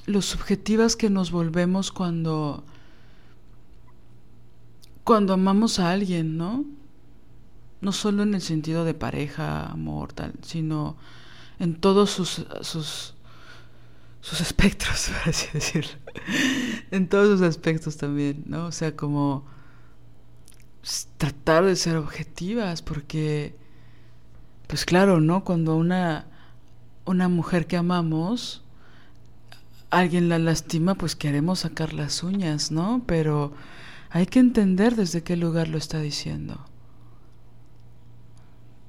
lo 0.06 0.22
subjetivas 0.22 0.96
que 0.96 1.10
nos 1.10 1.30
volvemos 1.30 1.92
cuando 1.92 2.64
cuando 5.04 5.34
amamos 5.34 5.78
a 5.78 5.90
alguien, 5.90 6.38
¿no? 6.38 6.64
No 7.82 7.92
solo 7.92 8.22
en 8.22 8.34
el 8.34 8.40
sentido 8.40 8.84
de 8.86 8.94
pareja, 8.94 9.66
amor, 9.66 10.14
tal, 10.14 10.32
sino 10.42 10.96
en 11.58 11.74
todos 11.74 12.10
sus, 12.10 12.46
sus, 12.62 13.14
sus 14.22 14.40
espectros, 14.40 15.10
por 15.22 15.28
así 15.28 15.46
decirlo. 15.52 15.92
en 16.90 17.08
todos 17.08 17.38
sus 17.38 17.46
aspectos 17.46 17.98
también, 17.98 18.44
¿no? 18.46 18.66
O 18.66 18.72
sea, 18.72 18.96
como 18.96 19.44
tratar 21.18 21.64
de 21.64 21.76
ser 21.76 21.96
objetivas, 21.96 22.80
porque, 22.80 23.54
pues 24.66 24.86
claro, 24.86 25.20
¿no? 25.20 25.44
Cuando 25.44 25.76
una, 25.76 26.26
una 27.04 27.28
mujer 27.28 27.66
que 27.66 27.76
amamos, 27.76 28.63
alguien 29.98 30.28
la 30.28 30.38
lastima, 30.38 30.94
pues 30.94 31.16
queremos 31.16 31.60
sacar 31.60 31.92
las 31.92 32.22
uñas, 32.22 32.70
¿no? 32.70 33.02
Pero 33.06 33.52
hay 34.10 34.26
que 34.26 34.38
entender 34.38 34.96
desde 34.96 35.22
qué 35.22 35.36
lugar 35.36 35.68
lo 35.68 35.78
está 35.78 36.00
diciendo. 36.00 36.64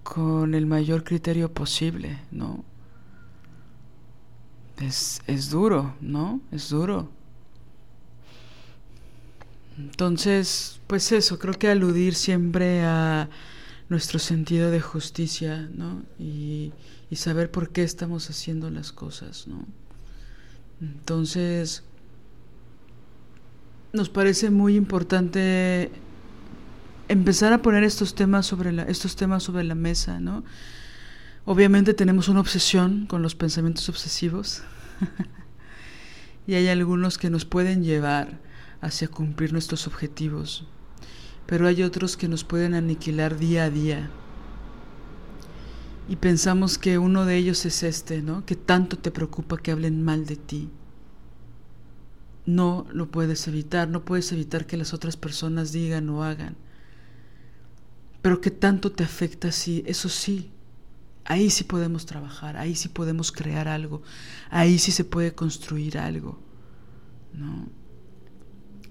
Con 0.03 0.53
el 0.53 0.65
mayor 0.65 1.03
criterio 1.03 1.51
posible, 1.53 2.19
¿no? 2.31 2.63
Es, 4.79 5.21
es 5.27 5.49
duro, 5.49 5.95
¿no? 6.01 6.41
Es 6.51 6.69
duro. 6.69 7.09
Entonces, 9.77 10.79
pues 10.87 11.11
eso, 11.11 11.39
creo 11.39 11.53
que 11.53 11.69
aludir 11.69 12.15
siempre 12.15 12.83
a 12.83 13.29
nuestro 13.89 14.19
sentido 14.19 14.71
de 14.71 14.81
justicia, 14.81 15.69
¿no? 15.73 16.03
Y, 16.17 16.71
y 17.09 17.15
saber 17.17 17.51
por 17.51 17.71
qué 17.71 17.83
estamos 17.83 18.29
haciendo 18.29 18.69
las 18.69 18.91
cosas, 18.91 19.47
¿no? 19.47 19.65
Entonces, 20.81 21.83
nos 23.93 24.09
parece 24.09 24.49
muy 24.49 24.75
importante 24.75 25.89
empezar 27.07 27.53
a 27.53 27.61
poner 27.61 27.83
estos 27.83 28.15
temas 28.15 28.45
sobre 28.45 28.71
la, 28.71 28.83
estos 28.83 29.15
temas 29.15 29.43
sobre 29.43 29.63
la 29.63 29.75
mesa, 29.75 30.19
¿no? 30.19 30.43
Obviamente 31.45 31.93
tenemos 31.93 32.27
una 32.27 32.39
obsesión 32.39 33.05
con 33.05 33.21
los 33.21 33.35
pensamientos 33.35 33.87
obsesivos 33.87 34.63
y 36.47 36.55
hay 36.55 36.67
algunos 36.67 37.17
que 37.17 37.29
nos 37.29 37.45
pueden 37.45 37.83
llevar 37.83 38.39
hacia 38.81 39.07
cumplir 39.07 39.53
nuestros 39.53 39.87
objetivos, 39.87 40.65
pero 41.45 41.67
hay 41.67 41.83
otros 41.83 42.17
que 42.17 42.27
nos 42.27 42.43
pueden 42.43 42.73
aniquilar 42.73 43.37
día 43.37 43.65
a 43.65 43.69
día. 43.69 44.09
Y 46.07 46.17
pensamos 46.17 46.77
que 46.77 46.97
uno 46.97 47.25
de 47.25 47.37
ellos 47.37 47.65
es 47.65 47.81
este, 47.83 48.21
¿no? 48.21 48.45
Que 48.45 48.55
tanto 48.55 48.97
te 48.97 49.11
preocupa 49.11 49.57
que 49.57 49.71
hablen 49.71 50.03
mal 50.03 50.25
de 50.25 50.35
ti. 50.35 50.69
No 52.45 52.85
lo 52.91 53.09
puedes 53.09 53.47
evitar, 53.47 53.87
no 53.87 54.05
puedes 54.05 54.31
evitar 54.31 54.67
que 54.67 54.77
las 54.77 54.93
otras 54.93 55.17
personas 55.17 55.71
digan 55.71 56.07
o 56.09 56.23
hagan. 56.23 56.55
Pero 58.21 58.39
que 58.39 58.51
tanto 58.51 58.91
te 58.91 59.03
afecta, 59.03 59.51
sí, 59.51 59.83
eso 59.87 60.09
sí. 60.09 60.51
Ahí 61.25 61.49
sí 61.49 61.63
podemos 61.63 62.05
trabajar, 62.05 62.55
ahí 62.55 62.75
sí 62.75 62.87
podemos 62.87 63.31
crear 63.31 63.67
algo, 63.67 64.03
ahí 64.51 64.77
sí 64.77 64.91
se 64.91 65.03
puede 65.03 65.33
construir 65.33 65.97
algo. 65.97 66.39
¿No? 67.33 67.67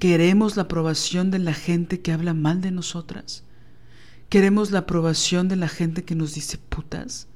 Queremos 0.01 0.57
la 0.57 0.65
aprobación 0.65 1.31
de 1.31 1.39
la 1.39 1.55
gente 1.55 2.01
que 2.01 2.13
habla 2.13 2.35
mal 2.35 2.61
de 2.61 2.73
nosotras. 2.73 3.45
Queremos 4.29 4.71
la 4.71 4.81
aprobación 4.81 5.49
de 5.49 5.57
la 5.57 5.69
gente 5.69 6.05
que 6.05 6.15
nos 6.15 6.35
dice 6.35 6.59
putas. 6.59 7.29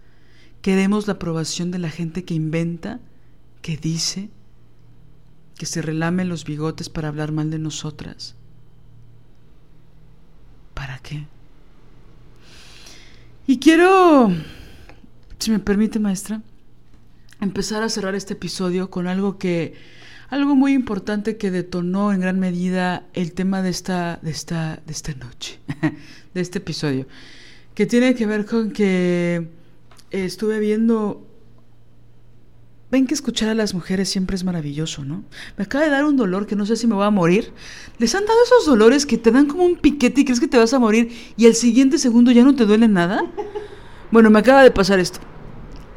Queremos 0.62 1.06
la 1.06 1.14
aprobación 1.14 1.70
de 1.70 1.78
la 1.78 1.90
gente 1.90 2.24
que 2.24 2.34
inventa, 2.34 3.00
que 3.62 3.76
dice, 3.76 4.30
que 5.56 5.66
se 5.66 5.82
relame 5.82 6.24
los 6.24 6.44
bigotes 6.44 6.88
para 6.88 7.08
hablar 7.08 7.32
mal 7.32 7.50
de 7.50 7.58
nosotras. 7.58 8.34
¿Para 10.74 10.98
qué? 10.98 11.26
Y 13.46 13.58
quiero, 13.58 14.30
si 15.38 15.50
me 15.50 15.58
permite 15.58 15.98
maestra, 15.98 16.42
empezar 17.40 17.82
a 17.82 17.88
cerrar 17.88 18.14
este 18.14 18.34
episodio 18.34 18.90
con 18.90 19.06
algo 19.06 19.38
que, 19.38 19.74
algo 20.28 20.54
muy 20.54 20.72
importante 20.72 21.36
que 21.36 21.50
detonó 21.50 22.12
en 22.12 22.20
gran 22.20 22.38
medida 22.38 23.06
el 23.14 23.32
tema 23.32 23.62
de 23.62 23.70
esta, 23.70 24.18
de 24.22 24.30
esta, 24.30 24.82
de 24.86 24.92
esta 24.92 25.14
noche, 25.14 25.58
de 26.34 26.40
este 26.40 26.58
episodio, 26.58 27.06
que 27.74 27.86
tiene 27.86 28.14
que 28.14 28.26
ver 28.26 28.44
con 28.46 28.70
que 28.70 29.48
estuve 30.10 30.58
viendo 30.58 31.28
Ven 32.90 33.06
que 33.06 33.12
escuchar 33.12 33.50
a 33.50 33.54
las 33.54 33.74
mujeres 33.74 34.08
siempre 34.08 34.34
es 34.34 34.44
maravilloso, 34.44 35.04
¿no? 35.04 35.22
Me 35.58 35.64
acaba 35.64 35.84
de 35.84 35.90
dar 35.90 36.06
un 36.06 36.16
dolor 36.16 36.46
que 36.46 36.56
no 36.56 36.64
sé 36.64 36.74
si 36.74 36.86
me 36.86 36.94
voy 36.94 37.04
a 37.04 37.10
morir. 37.10 37.52
Les 37.98 38.14
han 38.14 38.24
dado 38.24 38.38
esos 38.44 38.64
dolores 38.64 39.04
que 39.04 39.18
te 39.18 39.30
dan 39.30 39.46
como 39.46 39.64
un 39.64 39.76
piquete 39.76 40.22
y 40.22 40.24
crees 40.24 40.40
que 40.40 40.48
te 40.48 40.56
vas 40.56 40.72
a 40.72 40.78
morir 40.78 41.12
y 41.36 41.44
el 41.44 41.54
siguiente 41.54 41.98
segundo 41.98 42.30
ya 42.30 42.44
no 42.44 42.54
te 42.54 42.64
duele 42.64 42.88
nada. 42.88 43.22
Bueno, 44.10 44.30
me 44.30 44.38
acaba 44.38 44.62
de 44.62 44.70
pasar 44.70 44.98
esto. 44.98 45.20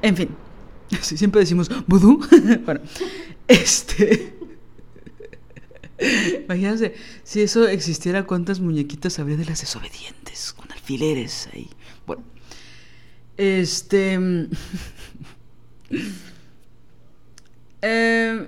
En 0.01 0.17
fin, 0.17 0.27
siempre 1.01 1.39
decimos 1.39 1.71
vudú. 1.87 2.19
bueno, 2.65 2.81
este. 3.51 4.33
Imagínense, 6.45 6.95
si 7.23 7.41
eso 7.41 7.67
existiera, 7.67 8.25
¿cuántas 8.25 8.59
muñequitas 8.59 9.19
habría 9.19 9.37
de 9.37 9.45
las 9.45 9.61
desobedientes? 9.61 10.53
Con 10.53 10.71
alfileres 10.71 11.49
ahí. 11.53 11.69
Bueno, 12.05 12.23
este. 13.37 14.19
Eh, 17.83 18.47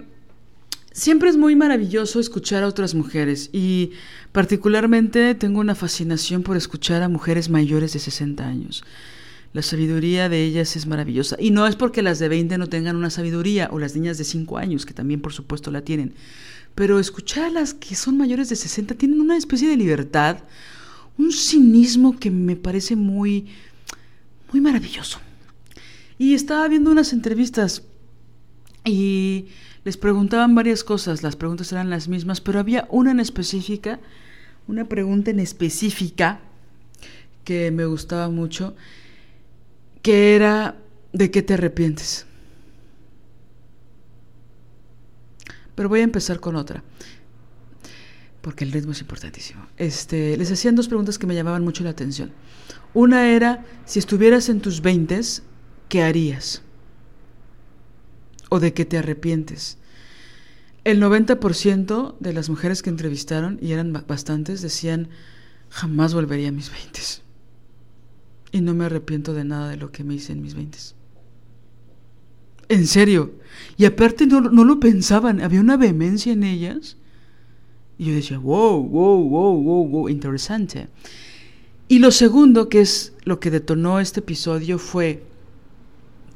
siempre 0.91 1.27
es 1.27 1.37
muy 1.37 1.55
maravilloso 1.55 2.19
escuchar 2.19 2.63
a 2.63 2.67
otras 2.67 2.93
mujeres 2.93 3.49
y 3.51 3.93
particularmente 4.31 5.33
tengo 5.33 5.59
una 5.59 5.73
fascinación 5.73 6.43
por 6.43 6.55
escuchar 6.55 7.01
a 7.01 7.09
mujeres 7.09 7.49
mayores 7.49 7.93
de 7.93 7.99
60 7.99 8.47
años. 8.47 8.83
La 9.53 9.61
sabiduría 9.61 10.29
de 10.29 10.43
ellas 10.43 10.75
es 10.75 10.87
maravillosa. 10.87 11.37
Y 11.39 11.51
no 11.51 11.67
es 11.67 11.75
porque 11.75 12.01
las 12.01 12.19
de 12.19 12.27
20 12.27 12.57
no 12.57 12.67
tengan 12.67 12.95
una 12.95 13.11
sabiduría, 13.11 13.69
o 13.71 13.79
las 13.79 13.95
niñas 13.95 14.17
de 14.17 14.23
5 14.23 14.57
años, 14.57 14.85
que 14.85 14.93
también 14.93 15.21
por 15.21 15.31
supuesto 15.31 15.69
la 15.71 15.83
tienen. 15.83 16.15
Pero 16.75 16.99
escuchar 16.99 17.45
a 17.45 17.49
las 17.49 17.75
que 17.75 17.95
son 17.95 18.17
mayores 18.17 18.49
de 18.49 18.55
60 18.55 18.95
tienen 18.95 19.21
una 19.21 19.37
especie 19.37 19.69
de 19.69 19.77
libertad, 19.77 20.37
un 21.17 21.31
cinismo 21.31 22.17
que 22.17 22.31
me 22.31 22.55
parece 22.55 22.95
muy, 22.95 23.45
muy 24.51 24.59
maravilloso. 24.59 25.19
Y 26.17 26.33
estaba 26.33 26.67
viendo 26.67 26.91
unas 26.91 27.13
entrevistas 27.13 27.83
y 28.85 29.45
les 29.83 29.97
preguntaban 29.97 30.55
varias 30.55 30.83
cosas, 30.83 31.23
las 31.23 31.35
preguntas 31.35 31.71
eran 31.71 31.89
las 31.89 32.07
mismas, 32.07 32.41
pero 32.41 32.59
había 32.59 32.87
una 32.89 33.11
en 33.11 33.19
específica, 33.19 33.99
una 34.67 34.85
pregunta 34.85 35.31
en 35.31 35.39
específica 35.39 36.39
que 37.43 37.69
me 37.71 37.85
gustaba 37.85 38.29
mucho, 38.29 38.75
que 40.03 40.35
era 40.35 40.77
¿de 41.11 41.31
qué 41.31 41.41
te 41.41 41.55
arrepientes? 41.55 42.27
Pero 45.73 45.89
voy 45.89 46.01
a 46.01 46.03
empezar 46.03 46.39
con 46.39 46.55
otra, 46.55 46.83
porque 48.41 48.63
el 48.63 48.71
ritmo 48.71 48.91
es 48.91 49.01
importantísimo. 49.01 49.65
Este, 49.77 50.37
les 50.37 50.51
hacían 50.51 50.75
dos 50.75 50.87
preguntas 50.87 51.17
que 51.17 51.25
me 51.25 51.33
llamaban 51.33 51.63
mucho 51.63 51.83
la 51.83 51.89
atención. 51.89 52.31
Una 52.93 53.29
era, 53.29 53.65
si 53.85 53.97
estuvieras 53.97 54.49
en 54.49 54.61
tus 54.61 54.81
veintes, 54.81 55.41
¿qué 55.89 56.03
harías? 56.03 56.61
o 58.53 58.59
de 58.59 58.71
que 58.71 58.85
te 58.85 58.99
arrepientes. 58.99 59.79
El 60.83 61.01
90% 61.01 62.17
de 62.19 62.33
las 62.33 62.51
mujeres 62.51 62.83
que 62.83 62.91
entrevistaron, 62.91 63.57
y 63.59 63.71
eran 63.71 63.91
bastantes, 64.05 64.61
decían, 64.61 65.07
jamás 65.69 66.13
volvería 66.13 66.49
a 66.49 66.51
mis 66.51 66.69
20. 66.69 66.99
Y 68.53 68.61
no 68.61 68.73
me 68.73 68.85
arrepiento 68.85 69.33
de 69.33 69.43
nada 69.43 69.67
de 69.67 69.77
lo 69.77 69.91
que 69.91 70.05
me 70.05 70.13
hice 70.13 70.31
en 70.31 70.41
mis 70.41 70.53
20. 70.53 70.77
En 72.69 72.87
serio. 72.87 73.33
Y 73.77 73.83
aparte 73.83 74.25
no, 74.25 74.39
no 74.39 74.63
lo 74.63 74.79
pensaban, 74.79 75.41
había 75.41 75.59
una 75.59 75.75
vehemencia 75.75 76.31
en 76.31 76.43
ellas. 76.43 76.95
Y 77.97 78.05
yo 78.05 78.13
decía, 78.13 78.37
wow, 78.37 78.81
wow, 78.81 79.27
wow, 79.27 79.61
wow, 79.61 79.87
wow, 79.87 80.09
interesante. 80.09 80.87
Y 81.87 81.99
lo 81.99 82.11
segundo, 82.11 82.69
que 82.69 82.81
es 82.81 83.13
lo 83.23 83.39
que 83.39 83.51
detonó 83.51 83.99
este 83.99 84.21
episodio, 84.21 84.79
fue 84.79 85.23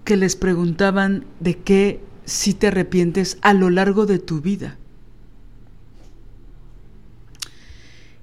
que 0.03 0.17
les 0.17 0.35
preguntaban 0.35 1.25
de 1.39 1.57
qué 1.57 2.01
si 2.25 2.53
te 2.53 2.67
arrepientes 2.67 3.37
a 3.41 3.53
lo 3.53 3.69
largo 3.69 4.05
de 4.05 4.19
tu 4.19 4.41
vida. 4.41 4.77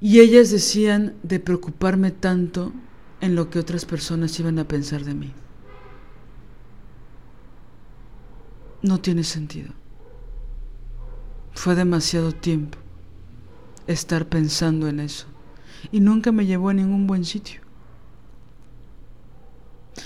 Y 0.01 0.21
ellas 0.21 0.51
decían 0.51 1.15
de 1.23 1.41
preocuparme 1.41 2.11
tanto 2.11 2.73
en 3.21 3.35
lo 3.35 3.51
que 3.51 3.59
otras 3.59 3.85
personas 3.85 4.39
iban 4.39 4.59
a 4.59 4.69
pensar 4.69 5.05
de 5.05 5.15
mí. 5.15 5.33
No 8.83 9.01
tiene 9.01 9.25
sentido. 9.25 9.73
Fue 11.55 11.75
demasiado 11.75 12.33
tiempo 12.33 12.79
estar 13.87 14.29
pensando 14.29 14.89
en 14.89 15.01
eso 15.01 15.27
y 15.93 16.01
nunca 16.01 16.33
me 16.33 16.47
llevó 16.47 16.71
a 16.71 16.75
ningún 16.75 17.07
buen 17.07 17.25
sitio. 17.25 17.61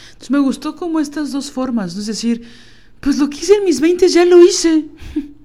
Entonces 0.08 0.30
me 0.30 0.38
gustó 0.38 0.76
como 0.76 1.00
estas 1.00 1.32
dos 1.32 1.50
formas, 1.50 1.94
¿no? 1.94 2.00
es 2.00 2.06
decir, 2.06 2.46
pues 3.00 3.18
lo 3.18 3.30
que 3.30 3.38
hice 3.38 3.54
en 3.54 3.64
mis 3.64 3.80
20 3.80 4.08
ya 4.08 4.24
lo 4.24 4.42
hice. 4.42 4.86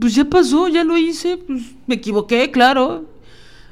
Pues 0.00 0.14
ya 0.14 0.24
pasó, 0.24 0.68
ya 0.68 0.84
lo 0.84 0.96
hice, 0.96 1.36
pues 1.36 1.60
me 1.86 1.96
equivoqué, 1.96 2.50
claro. 2.50 3.11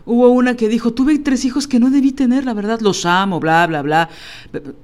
Hubo 0.05 0.31
una 0.31 0.57
que 0.57 0.69
dijo, 0.69 0.93
tuve 0.93 1.19
tres 1.19 1.45
hijos 1.45 1.69
que 1.69 1.79
no 1.79 1.91
debí 1.91 2.13
tener, 2.13 2.45
la 2.45 2.55
verdad, 2.55 2.81
los 2.81 3.05
amo, 3.07 3.41
bla, 3.41 3.67
bla, 3.67 3.83
bla. 3.83 4.09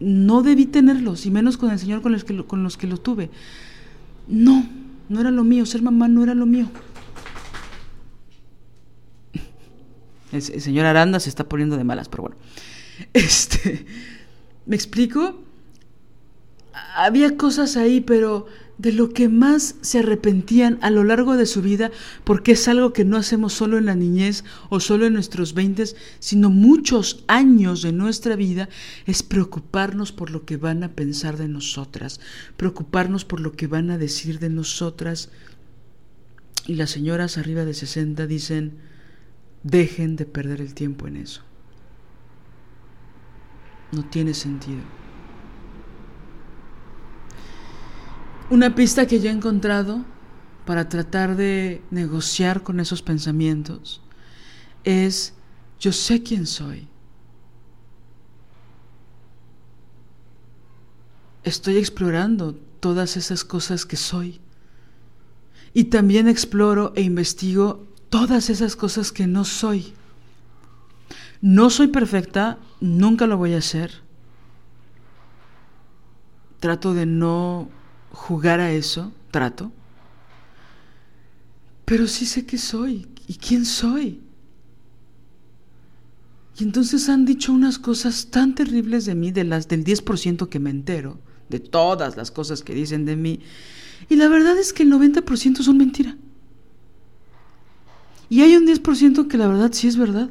No 0.01 0.43
debí 0.43 0.67
tenerlos, 0.67 1.27
y 1.27 1.31
menos 1.31 1.57
con 1.57 1.71
el 1.71 1.79
Señor 1.79 2.03
con 2.03 2.13
los 2.13 2.25
que, 2.25 2.45
con 2.45 2.63
los, 2.63 2.77
que 2.77 2.87
lo 2.87 2.99
tuve. 2.99 3.31
No, 4.29 4.67
no 5.09 5.21
era 5.21 5.31
lo 5.31 5.45
mío, 5.45 5.67
ser 5.67 5.83
mamá 5.83 6.09
no 6.09 6.23
era 6.23 6.35
lo 6.35 6.47
mío. 6.47 6.69
El, 10.33 10.43
el 10.53 10.61
señor 10.61 10.87
Aranda 10.87 11.21
se 11.21 11.29
está 11.29 11.49
poniendo 11.49 11.77
de 11.77 11.85
malas, 11.85 12.09
pero 12.09 12.25
bueno. 12.25 12.37
Este, 13.13 13.87
¿me 14.67 14.77
explico? 14.77 15.43
Había 16.97 17.37
cosas 17.37 17.77
ahí, 17.77 18.01
pero 18.01 18.47
de 18.79 18.93
lo 18.93 19.13
que 19.13 19.29
más 19.29 19.77
se 19.81 20.01
arrepentían 20.01 20.79
a 20.83 20.91
lo 20.91 21.03
largo 21.05 21.37
de 21.37 21.47
su 21.47 21.63
vida, 21.63 21.91
porque 22.25 22.53
es 22.53 22.69
algo 22.69 22.93
que 22.93 23.05
no 23.05 23.17
hacemos 23.17 23.55
solo 23.55 23.79
en 23.79 23.87
la 23.87 23.95
niñez 23.95 24.45
o 24.69 24.81
solo 24.81 25.07
en 25.07 25.15
nuestros 25.15 25.55
veintes, 25.55 25.97
sino 26.19 26.51
muchos 26.51 27.25
años 27.27 27.83
de 27.83 27.93
nuestra 27.93 28.37
vida, 28.37 28.69
es 29.07 29.23
preocuparnos 29.23 30.13
por 30.13 30.31
lo 30.31 30.45
que 30.45 30.57
van 30.57 30.83
a 30.83 30.93
pensar 30.93 31.37
de 31.39 31.49
nosotras, 31.49 32.21
preocuparnos 32.57 33.25
por 33.25 33.41
lo 33.41 33.53
que 33.53 33.67
van 33.67 33.91
a 33.91 33.99
decir 33.99 34.39
de 34.39 34.51
nosotras. 34.51 35.31
Y 36.67 36.75
las 36.75 36.91
señoras 36.91 37.39
arriba 37.39 37.65
de 37.65 37.75
60 37.75 38.27
dicen, 38.27 38.73
dejen 39.63 40.17
de 40.17 40.27
perder 40.27 40.61
el 40.61 40.75
tiempo 40.75 41.07
en 41.07 41.17
eso. 41.17 41.43
No 43.93 44.05
tiene 44.05 44.35
sentido. 44.35 45.06
Una 48.49 48.77
pista 48.77 49.07
que 49.07 49.21
yo 49.21 49.29
he 49.29 49.33
encontrado 49.33 50.05
para 50.67 50.89
tratar 50.89 51.37
de 51.37 51.83
negociar 51.91 52.63
con 52.63 52.79
esos 52.79 53.03
pensamientos 53.03 54.03
es, 54.85 55.35
yo 55.81 55.91
sé 55.91 56.23
quién 56.23 56.47
soy. 56.47 56.87
Estoy 61.43 61.77
explorando 61.79 62.55
todas 62.79 63.17
esas 63.17 63.43
cosas 63.43 63.85
que 63.85 63.97
soy. 63.97 64.41
Y 65.75 65.85
también 65.85 66.29
exploro 66.29 66.93
e 66.95 67.03
investigo 67.03 67.85
todas 68.11 68.49
esas 68.49 68.77
cosas 68.77 69.11
que 69.11 69.27
no 69.27 69.45
soy. 69.45 69.93
No 71.41 71.69
soy 71.69 71.89
perfecta, 71.89 72.59
nunca 72.81 73.27
lo 73.27 73.39
voy 73.39 73.55
a 73.55 73.59
hacer. 73.59 73.93
Trato 76.61 76.95
de 76.95 77.07
no 77.07 77.69
jugar 78.17 78.61
a 78.61 78.73
eso, 78.73 79.13
trato. 79.31 79.71
Pero 81.85 82.09
sí 82.09 82.27
sé 82.27 82.47
qué 82.47 82.59
soy 82.59 83.07
y 83.29 83.35
quién 83.35 83.65
soy. 83.65 84.21
Y 86.59 86.65
entonces 86.65 87.09
han 87.11 87.27
dicho 87.27 87.53
unas 87.53 87.79
cosas 87.79 88.29
tan 88.31 88.55
terribles 88.55 89.05
de 89.05 89.15
mí, 89.15 89.31
de 89.31 89.45
las 89.45 89.69
del 89.69 89.85
10% 89.85 90.49
que 90.49 90.59
me 90.59 90.71
entero, 90.71 91.19
de 91.51 91.61
todas 91.61 92.17
las 92.17 92.31
cosas 92.31 92.63
que 92.63 92.75
dicen 92.75 93.05
de 93.05 93.17
mí. 93.17 93.41
Y 94.09 94.17
la 94.17 94.29
verdad 94.29 94.57
es 94.59 94.73
que 94.73 94.83
el 94.83 94.91
90% 94.91 95.63
son 95.63 95.77
mentira. 95.77 96.17
Y 98.31 98.41
hay 98.41 98.57
un 98.57 98.67
10% 98.67 99.29
que 99.29 99.37
la 99.37 99.47
verdad 99.47 99.71
sí 99.73 99.87
es 99.87 99.97
verdad. 99.97 100.31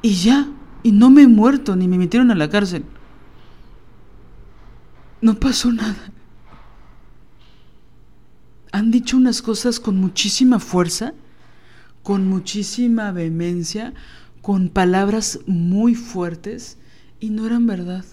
Y 0.00 0.14
ya, 0.14 0.48
y 0.84 0.92
no 0.92 1.10
me 1.10 1.22
he 1.22 1.28
muerto 1.28 1.74
ni 1.74 1.88
me 1.88 1.98
metieron 1.98 2.30
a 2.30 2.36
la 2.36 2.48
cárcel. 2.48 2.84
No 5.24 5.40
pasó 5.40 5.72
nada. 5.72 6.12
Han 8.72 8.90
dicho 8.90 9.16
unas 9.16 9.40
cosas 9.40 9.80
con 9.80 9.96
muchísima 9.96 10.58
fuerza, 10.58 11.14
con 12.02 12.28
muchísima 12.28 13.10
vehemencia, 13.10 13.94
con 14.42 14.68
palabras 14.68 15.38
muy 15.46 15.94
fuertes 15.94 16.76
y 17.20 17.30
no 17.30 17.46
eran 17.46 17.66
verdad. 17.66 18.04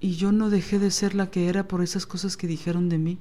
Y 0.00 0.16
yo 0.16 0.32
no 0.32 0.50
dejé 0.50 0.78
de 0.78 0.90
ser 0.90 1.14
la 1.14 1.30
que 1.30 1.48
era 1.48 1.66
por 1.66 1.82
esas 1.82 2.04
cosas 2.04 2.36
que 2.36 2.46
dijeron 2.46 2.90
de 2.90 2.98
mí. 2.98 3.18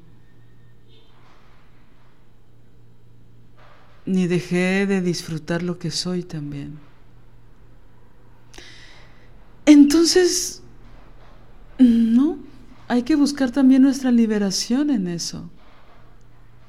Ni 4.06 4.28
dejé 4.28 4.86
de 4.86 5.00
disfrutar 5.00 5.64
lo 5.64 5.80
que 5.80 5.92
soy 5.92 6.24
también. 6.24 6.78
Entonces, 9.66 10.62
no, 11.80 12.38
hay 12.88 13.04
que 13.04 13.16
buscar 13.16 13.52
también 13.52 13.82
nuestra 13.82 14.12
liberación 14.12 14.90
en 14.90 15.08
eso, 15.08 15.50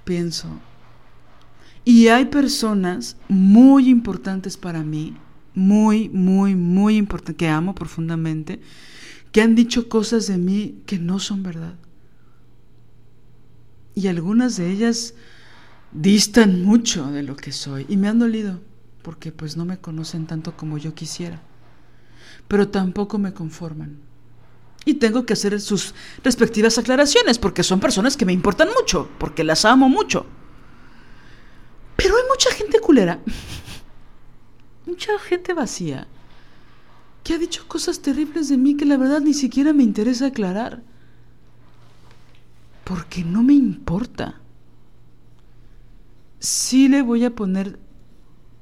pienso. 0.05 0.49
Y 1.85 2.09
hay 2.09 2.27
personas 2.27 3.17
muy 3.29 3.89
importantes 3.89 4.57
para 4.57 4.83
mí, 4.83 5.17
muy, 5.55 6.09
muy, 6.09 6.55
muy 6.55 6.97
importantes, 6.97 7.37
que 7.37 7.49
amo 7.49 7.75
profundamente, 7.75 8.61
que 9.33 9.43
han 9.43 9.55
dicho 9.55 9.89
cosas 9.89 10.27
de 10.27 10.39
mí 10.39 10.83
que 10.87 10.99
no 10.99 11.19
son 11.19 11.43
verdad. 11.43 11.75
Y 13.95 14.07
algunas 14.07 14.57
de 14.57 14.71
ellas 14.71 15.15
distan 15.93 16.63
mucho 16.63 17.11
de 17.11 17.23
lo 17.23 17.37
que 17.37 17.53
soy 17.53 17.87
y 17.89 17.97
me 17.97 18.09
han 18.09 18.19
dolido 18.19 18.61
porque 19.03 19.33
pues 19.33 19.57
no 19.57 19.65
me 19.65 19.79
conocen 19.79 20.27
tanto 20.27 20.57
como 20.57 20.79
yo 20.79 20.95
quisiera, 20.95 21.41
pero 22.49 22.69
tampoco 22.69 23.19
me 23.19 23.33
conforman. 23.33 24.10
Y 24.85 24.95
tengo 24.95 25.27
que 25.27 25.35
hacer 25.35 25.61
sus 25.61 25.95
respectivas 26.25 26.79
aclaraciones 26.79 27.39
porque 27.39 27.63
son 27.63 27.81
personas 27.81 28.17
que 28.17 28.25
me 28.25 28.33
importan 28.33 28.69
mucho, 28.79 29.09
porque 29.19 29.45
las 29.45 29.65
amo 29.65 29.89
mucho. 29.89 30.27
Pero 31.97 32.17
hay 32.17 32.23
mucha 32.29 32.51
gente 32.53 32.81
culera, 32.81 33.21
mucha 34.87 35.19
gente 35.19 35.53
vacía, 35.53 36.09
que 37.23 37.35
ha 37.35 37.39
dicho 37.39 37.69
cosas 37.69 38.01
terribles 38.01 38.49
de 38.49 38.57
mí 38.57 38.77
que 38.77 38.87
la 38.87 38.97
verdad 38.97 39.21
ni 39.21 39.35
siquiera 39.35 39.73
me 39.73 39.83
interesa 39.83 40.27
aclarar. 40.27 40.83
Porque 42.85 43.23
no 43.23 43.43
me 43.43 43.53
importa. 43.53 44.41
Sí 46.39 46.89
le 46.89 47.03
voy 47.03 47.25
a 47.25 47.35
poner 47.35 47.79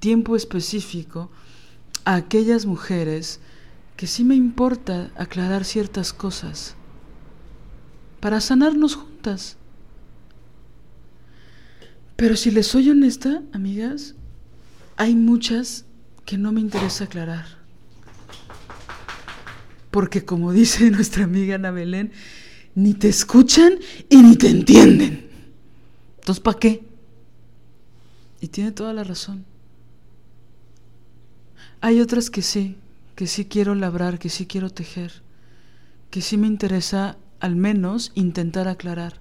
tiempo 0.01 0.37
específico 0.37 1.31
a 2.05 2.17
aquellas 2.17 2.67
mujeres 2.67 3.41
que 3.99 4.07
sí 4.07 4.23
me 4.23 4.37
importa 4.37 5.11
aclarar 5.17 5.65
ciertas 5.65 6.13
cosas 6.13 6.77
para 8.21 8.41
sanarnos 8.41 8.95
juntas. 8.95 9.57
Pero 12.15 12.37
si 12.37 12.53
les 12.53 12.69
soy 12.69 12.91
honesta, 12.91 13.43
amigas, 13.53 14.15
hay 14.97 15.17
muchas 15.17 15.85
que 16.25 16.39
no 16.39 16.53
me 16.53 16.61
interesa 16.61 17.05
aclarar. 17.05 17.47
Porque 19.91 20.25
como 20.25 20.53
dice 20.53 20.89
nuestra 20.93 21.25
amiga 21.25 21.57
Ana 21.57 21.73
Belén, 21.73 22.13
ni 22.77 22.95
te 22.95 23.09
escuchan 23.09 23.81
y 24.09 24.23
ni 24.23 24.37
te 24.37 24.49
entienden. 24.49 25.29
Entonces, 26.21 26.41
¿para 26.41 26.61
qué? 26.61 26.85
Y 28.41 28.47
tiene 28.47 28.71
toda 28.71 28.93
la 28.93 29.03
razón. 29.03 29.45
Hay 31.81 32.01
otras 32.01 32.31
que 32.31 32.43
sí, 32.43 32.77
que 33.19 33.27
sí 33.27 33.47
quiero 33.47 33.75
labrar, 33.75 34.21
que 34.21 34.29
sí 34.29 34.47
quiero 34.47 34.71
tejer, 34.71 35.25
que 36.09 36.21
sí 36.21 36.37
me 36.37 36.47
interesa 36.47 37.17
al 37.41 37.57
menos 37.57 38.13
intentar 38.15 38.69
aclarar. 38.69 39.15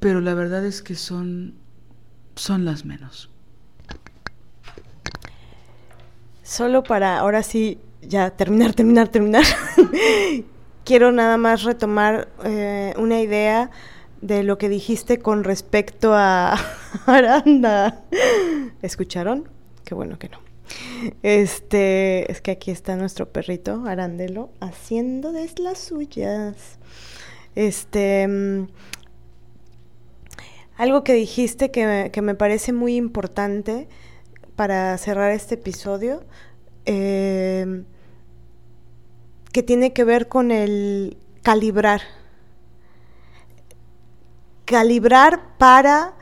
Pero 0.00 0.20
la 0.20 0.34
verdad 0.34 0.66
es 0.66 0.82
que 0.82 0.96
son 0.96 1.54
son 2.34 2.64
las 2.64 2.84
menos. 2.84 3.30
Solo 6.42 6.82
para 6.82 7.20
ahora 7.20 7.44
sí 7.44 7.78
ya 8.00 8.30
terminar, 8.30 8.74
terminar, 8.74 9.06
terminar. 9.10 9.44
Quiero 10.84 11.12
nada 11.12 11.36
más 11.36 11.62
retomar 11.62 12.28
eh, 12.42 12.94
una 12.96 13.20
idea 13.20 13.70
de 14.20 14.42
lo 14.42 14.58
que 14.58 14.68
dijiste 14.68 15.20
con 15.20 15.44
respecto 15.44 16.14
a 16.14 16.58
Aranda. 17.06 18.02
¿Escucharon? 18.82 19.51
Qué 19.84 19.94
bueno 19.94 20.18
que 20.18 20.28
no. 20.28 20.38
Este, 21.22 22.30
es 22.30 22.40
que 22.40 22.52
aquí 22.52 22.70
está 22.70 22.96
nuestro 22.96 23.30
perrito 23.30 23.84
Arandelo 23.86 24.50
haciendo 24.60 25.32
de 25.32 25.50
las 25.58 25.78
suyas. 25.78 26.78
Este, 27.54 28.26
mm, 28.26 28.68
algo 30.76 31.04
que 31.04 31.14
dijiste 31.14 31.70
que, 31.70 32.10
que, 32.12 32.22
me 32.22 32.34
parece 32.34 32.72
muy 32.72 32.96
importante 32.96 33.88
para 34.56 34.96
cerrar 34.98 35.32
este 35.32 35.56
episodio, 35.56 36.24
eh, 36.86 37.84
que 39.52 39.62
tiene 39.62 39.92
que 39.92 40.04
ver 40.04 40.28
con 40.28 40.50
el 40.50 41.18
calibrar. 41.42 42.00
Calibrar 44.64 45.56
para 45.58 46.14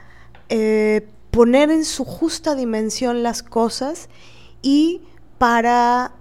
eh, 0.49 1.07
poner 1.31 1.71
en 1.71 1.85
su 1.85 2.05
justa 2.05 2.55
dimensión 2.55 3.23
las 3.23 3.43
cosas 3.43 4.09
y 4.63 5.03
para 5.39 6.13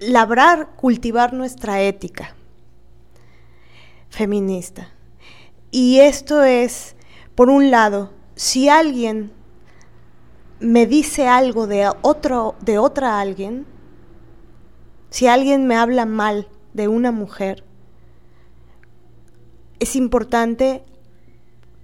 labrar, 0.00 0.70
cultivar 0.76 1.32
nuestra 1.32 1.82
ética 1.82 2.34
feminista. 4.08 4.90
Y 5.70 6.00
esto 6.00 6.42
es, 6.42 6.96
por 7.34 7.50
un 7.50 7.70
lado, 7.70 8.10
si 8.34 8.68
alguien 8.68 9.32
me 10.60 10.86
dice 10.86 11.28
algo 11.28 11.66
de 11.66 11.90
otro 12.02 12.56
de 12.60 12.78
otra 12.78 13.20
alguien, 13.20 13.66
si 15.10 15.26
alguien 15.26 15.66
me 15.66 15.76
habla 15.76 16.04
mal 16.06 16.48
de 16.72 16.88
una 16.88 17.12
mujer, 17.12 17.64
es 19.78 19.94
importante 19.94 20.84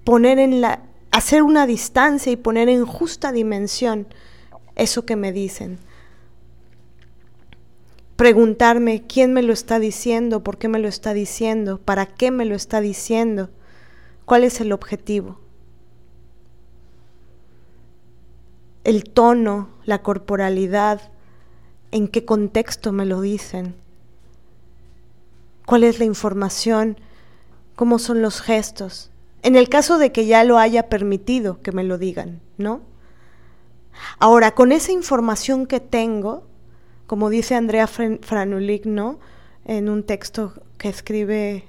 poner 0.04 0.38
en 0.38 0.60
la 0.60 0.82
hacer 1.14 1.44
una 1.44 1.64
distancia 1.68 2.32
y 2.32 2.36
poner 2.36 2.68
en 2.68 2.84
justa 2.84 3.30
dimensión 3.30 4.08
eso 4.74 5.06
que 5.06 5.14
me 5.14 5.30
dicen. 5.30 5.78
Preguntarme 8.16 9.04
quién 9.06 9.32
me 9.32 9.42
lo 9.42 9.52
está 9.52 9.78
diciendo, 9.78 10.42
por 10.42 10.58
qué 10.58 10.66
me 10.66 10.80
lo 10.80 10.88
está 10.88 11.14
diciendo, 11.14 11.78
para 11.78 12.06
qué 12.06 12.32
me 12.32 12.44
lo 12.44 12.56
está 12.56 12.80
diciendo, 12.80 13.50
cuál 14.24 14.42
es 14.42 14.60
el 14.60 14.72
objetivo. 14.72 15.38
El 18.82 19.04
tono, 19.04 19.68
la 19.84 20.02
corporalidad, 20.02 21.12
en 21.92 22.08
qué 22.08 22.24
contexto 22.24 22.90
me 22.90 23.06
lo 23.06 23.20
dicen, 23.20 23.76
cuál 25.64 25.84
es 25.84 26.00
la 26.00 26.06
información, 26.06 26.98
cómo 27.76 28.00
son 28.00 28.20
los 28.20 28.40
gestos. 28.40 29.12
En 29.44 29.56
el 29.56 29.68
caso 29.68 29.98
de 29.98 30.10
que 30.10 30.24
ya 30.24 30.42
lo 30.42 30.56
haya 30.56 30.88
permitido 30.88 31.60
que 31.60 31.70
me 31.70 31.84
lo 31.84 31.98
digan, 31.98 32.40
¿no? 32.56 32.80
Ahora, 34.18 34.54
con 34.54 34.72
esa 34.72 34.90
información 34.90 35.66
que 35.66 35.80
tengo, 35.80 36.46
como 37.06 37.28
dice 37.28 37.54
Andrea 37.54 37.86
Franulik, 37.86 38.86
¿no? 38.86 39.20
En 39.66 39.90
un 39.90 40.02
texto 40.02 40.54
que 40.78 40.88
escribe 40.88 41.64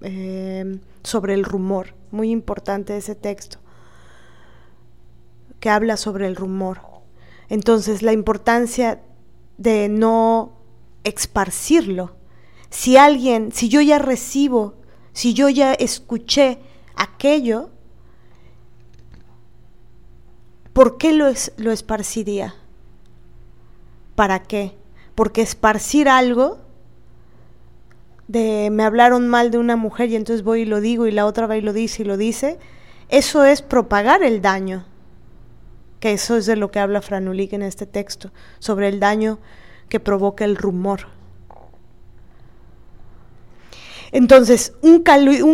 eh, 0.00 0.78
sobre 1.02 1.34
el 1.34 1.44
rumor, 1.44 1.94
muy 2.12 2.30
importante 2.30 2.96
ese 2.96 3.14
texto, 3.14 3.58
que 5.60 5.68
habla 5.68 5.98
sobre 5.98 6.26
el 6.26 6.34
rumor. 6.34 6.80
Entonces, 7.50 8.00
la 8.00 8.14
importancia 8.14 9.02
de 9.58 9.90
no 9.90 10.54
esparcirlo. 11.04 12.16
Si 12.70 12.96
alguien, 12.96 13.52
si 13.52 13.68
yo 13.68 13.82
ya 13.82 13.98
recibo, 13.98 14.76
si 15.12 15.34
yo 15.34 15.50
ya 15.50 15.74
escuché 15.74 16.71
aquello, 16.94 17.70
¿por 20.72 20.98
qué 20.98 21.12
lo, 21.12 21.26
lo 21.56 21.72
esparciría? 21.72 22.54
¿Para 24.14 24.42
qué? 24.42 24.76
Porque 25.14 25.42
esparcir 25.42 26.08
algo 26.08 26.58
de 28.28 28.70
me 28.70 28.84
hablaron 28.84 29.28
mal 29.28 29.50
de 29.50 29.58
una 29.58 29.76
mujer 29.76 30.08
y 30.10 30.16
entonces 30.16 30.42
voy 30.42 30.62
y 30.62 30.64
lo 30.64 30.80
digo 30.80 31.06
y 31.06 31.12
la 31.12 31.26
otra 31.26 31.46
va 31.46 31.56
y 31.56 31.60
lo 31.60 31.72
dice 31.72 32.02
y 32.02 32.06
lo 32.06 32.16
dice, 32.16 32.58
eso 33.08 33.44
es 33.44 33.60
propagar 33.60 34.22
el 34.22 34.40
daño, 34.40 34.86
que 36.00 36.12
eso 36.12 36.36
es 36.36 36.46
de 36.46 36.56
lo 36.56 36.70
que 36.70 36.80
habla 36.80 37.02
Franulik 37.02 37.52
en 37.52 37.62
este 37.62 37.86
texto, 37.86 38.32
sobre 38.58 38.88
el 38.88 39.00
daño 39.00 39.38
que 39.88 40.00
provoca 40.00 40.44
el 40.44 40.56
rumor. 40.56 41.08
Entonces, 44.12 44.74
un, 44.82 45.02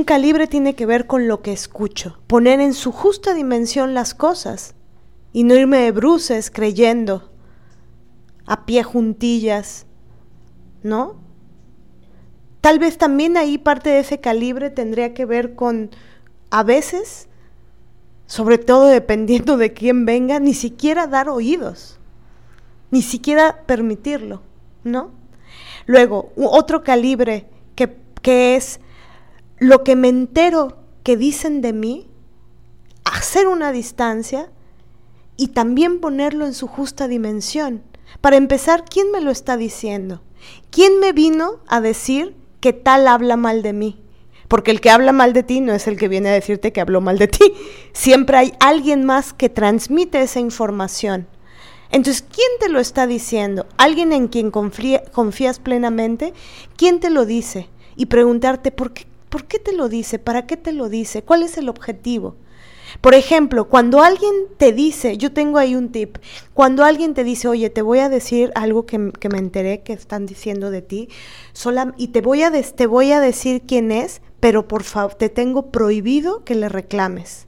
calibre 0.04 0.48
tiene 0.48 0.74
que 0.74 0.84
ver 0.84 1.06
con 1.06 1.28
lo 1.28 1.42
que 1.42 1.52
escucho, 1.52 2.18
poner 2.26 2.58
en 2.58 2.74
su 2.74 2.90
justa 2.90 3.32
dimensión 3.32 3.94
las 3.94 4.14
cosas 4.14 4.74
y 5.32 5.44
no 5.44 5.54
irme 5.54 5.78
de 5.78 5.92
bruces 5.92 6.50
creyendo 6.50 7.30
a 8.46 8.66
pie 8.66 8.82
juntillas, 8.82 9.86
¿no? 10.82 11.20
Tal 12.60 12.80
vez 12.80 12.98
también 12.98 13.36
ahí 13.36 13.58
parte 13.58 13.90
de 13.90 14.00
ese 14.00 14.18
calibre 14.18 14.70
tendría 14.70 15.14
que 15.14 15.24
ver 15.24 15.54
con, 15.54 15.90
a 16.50 16.64
veces, 16.64 17.28
sobre 18.26 18.58
todo 18.58 18.86
dependiendo 18.86 19.56
de 19.56 19.72
quién 19.72 20.04
venga, 20.04 20.40
ni 20.40 20.52
siquiera 20.52 21.06
dar 21.06 21.28
oídos, 21.28 22.00
ni 22.90 23.02
siquiera 23.02 23.62
permitirlo, 23.66 24.42
¿no? 24.82 25.12
Luego, 25.86 26.32
otro 26.36 26.82
calibre 26.82 27.46
que 28.22 28.56
es 28.56 28.80
lo 29.58 29.84
que 29.84 29.96
me 29.96 30.08
entero 30.08 30.78
que 31.02 31.16
dicen 31.16 31.60
de 31.60 31.72
mí, 31.72 32.08
hacer 33.04 33.46
una 33.46 33.72
distancia 33.72 34.50
y 35.36 35.48
también 35.48 36.00
ponerlo 36.00 36.46
en 36.46 36.54
su 36.54 36.66
justa 36.66 37.08
dimensión. 37.08 37.82
Para 38.20 38.36
empezar, 38.36 38.84
¿quién 38.84 39.10
me 39.10 39.20
lo 39.20 39.30
está 39.30 39.56
diciendo? 39.56 40.22
¿Quién 40.70 41.00
me 41.00 41.12
vino 41.12 41.60
a 41.68 41.80
decir 41.80 42.36
que 42.60 42.72
tal 42.72 43.08
habla 43.08 43.36
mal 43.36 43.62
de 43.62 43.72
mí? 43.72 44.00
Porque 44.48 44.70
el 44.70 44.80
que 44.80 44.90
habla 44.90 45.12
mal 45.12 45.32
de 45.32 45.42
ti 45.42 45.60
no 45.60 45.74
es 45.74 45.86
el 45.86 45.98
que 45.98 46.08
viene 46.08 46.30
a 46.30 46.32
decirte 46.32 46.72
que 46.72 46.80
habló 46.80 47.00
mal 47.00 47.18
de 47.18 47.28
ti. 47.28 47.52
Siempre 47.92 48.36
hay 48.36 48.52
alguien 48.60 49.04
más 49.04 49.32
que 49.32 49.48
transmite 49.48 50.22
esa 50.22 50.40
información. 50.40 51.26
Entonces, 51.90 52.22
¿quién 52.22 52.48
te 52.60 52.68
lo 52.68 52.80
está 52.80 53.06
diciendo? 53.06 53.66
¿Alguien 53.76 54.12
en 54.12 54.28
quien 54.28 54.50
confías 54.50 55.58
plenamente? 55.58 56.34
¿Quién 56.76 57.00
te 57.00 57.08
lo 57.10 57.24
dice? 57.24 57.68
Y 57.98 58.06
preguntarte 58.06 58.70
por 58.70 58.92
qué, 58.92 59.06
por 59.28 59.44
qué 59.44 59.58
te 59.58 59.72
lo 59.72 59.90
dice, 59.90 60.18
para 60.18 60.46
qué 60.46 60.56
te 60.56 60.72
lo 60.72 60.88
dice, 60.88 61.22
cuál 61.22 61.42
es 61.42 61.58
el 61.58 61.68
objetivo. 61.68 62.36
Por 63.00 63.14
ejemplo, 63.14 63.68
cuando 63.68 64.02
alguien 64.02 64.32
te 64.56 64.72
dice, 64.72 65.18
yo 65.18 65.32
tengo 65.32 65.58
ahí 65.58 65.74
un 65.74 65.90
tip, 65.90 66.16
cuando 66.54 66.84
alguien 66.84 67.12
te 67.12 67.24
dice, 67.24 67.48
oye, 67.48 67.68
te 67.68 67.82
voy 67.82 67.98
a 67.98 68.08
decir 68.08 68.50
algo 68.54 68.86
que, 68.86 68.98
me 68.98 69.38
enteré 69.38 69.82
que 69.82 69.92
están 69.92 70.24
diciendo 70.24 70.70
de 70.70 70.80
ti, 70.80 71.08
sola, 71.52 71.92
y 71.98 72.08
te 72.08 72.22
voy, 72.22 72.42
a 72.44 72.50
te 72.50 72.86
voy 72.86 73.12
a 73.12 73.20
decir 73.20 73.62
quién 73.66 73.92
es, 73.92 74.22
pero 74.40 74.68
por 74.68 74.84
favor, 74.84 75.14
te 75.14 75.28
tengo 75.28 75.70
prohibido 75.70 76.44
que 76.44 76.54
le 76.54 76.68
reclames. 76.68 77.46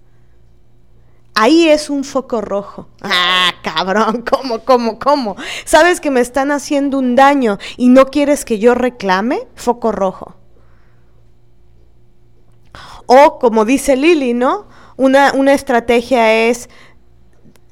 Ahí 1.35 1.69
es 1.69 1.89
un 1.89 2.05
foco 2.05 2.41
rojo. 2.41 2.89
Ah, 3.01 3.55
cabrón, 3.63 4.25
¿cómo, 4.31 4.59
cómo, 4.65 4.99
cómo? 4.99 5.37
¿Sabes 5.65 6.01
que 6.01 6.11
me 6.11 6.21
están 6.21 6.51
haciendo 6.51 6.99
un 6.99 7.17
daño 7.17 7.59
y 7.79 7.89
no 7.89 8.07
quieres 8.07 8.45
que 8.45 8.59
yo 8.59 8.75
reclame? 8.75 9.49
Foco 9.55 9.91
rojo. 9.93 10.40
O 13.07 13.39
como 13.39 13.65
dice 13.65 13.97
Lili, 13.97 14.35
¿no? 14.35 14.67
Una, 14.97 15.33
una 15.33 15.55
estrategia 15.55 16.49
es, 16.49 16.69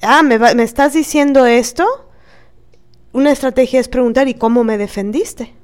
ah, 0.02 0.23
¿me, 0.23 0.39
¿me 0.39 0.62
estás 0.62 0.92
diciendo 0.92 1.47
esto? 1.47 1.86
Una 3.12 3.31
estrategia 3.31 3.81
es 3.81 3.89
preguntar, 3.89 4.28
¿y 4.28 4.34
cómo 4.34 4.65
me 4.65 4.78
defendiste? 4.78 5.55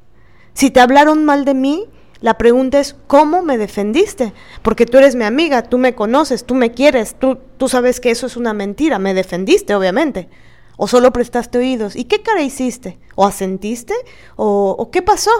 Si 0.54 0.70
te 0.70 0.80
hablaron 0.80 1.24
mal 1.24 1.44
de 1.44 1.54
mí, 1.54 1.88
la 2.20 2.38
pregunta 2.38 2.80
es, 2.80 2.96
¿cómo 3.06 3.42
me 3.42 3.58
defendiste? 3.58 4.32
Porque 4.62 4.86
tú 4.86 4.96
eres 4.96 5.14
mi 5.14 5.24
amiga, 5.24 5.62
tú 5.62 5.76
me 5.76 5.94
conoces, 5.94 6.44
tú 6.44 6.54
me 6.54 6.72
quieres, 6.72 7.16
tú, 7.18 7.38
tú 7.58 7.68
sabes 7.68 8.00
que 8.00 8.10
eso 8.10 8.26
es 8.26 8.36
una 8.36 8.54
mentira, 8.54 8.98
me 8.98 9.12
defendiste, 9.12 9.74
obviamente. 9.74 10.30
O 10.76 10.88
solo 10.88 11.12
prestaste 11.12 11.58
oídos. 11.58 11.96
¿Y 11.96 12.04
qué 12.04 12.22
cara 12.22 12.42
hiciste? 12.42 12.98
¿O 13.14 13.26
asentiste? 13.26 13.94
¿O, 14.36 14.74
o 14.78 14.90
qué 14.90 15.02
pasó? 15.02 15.30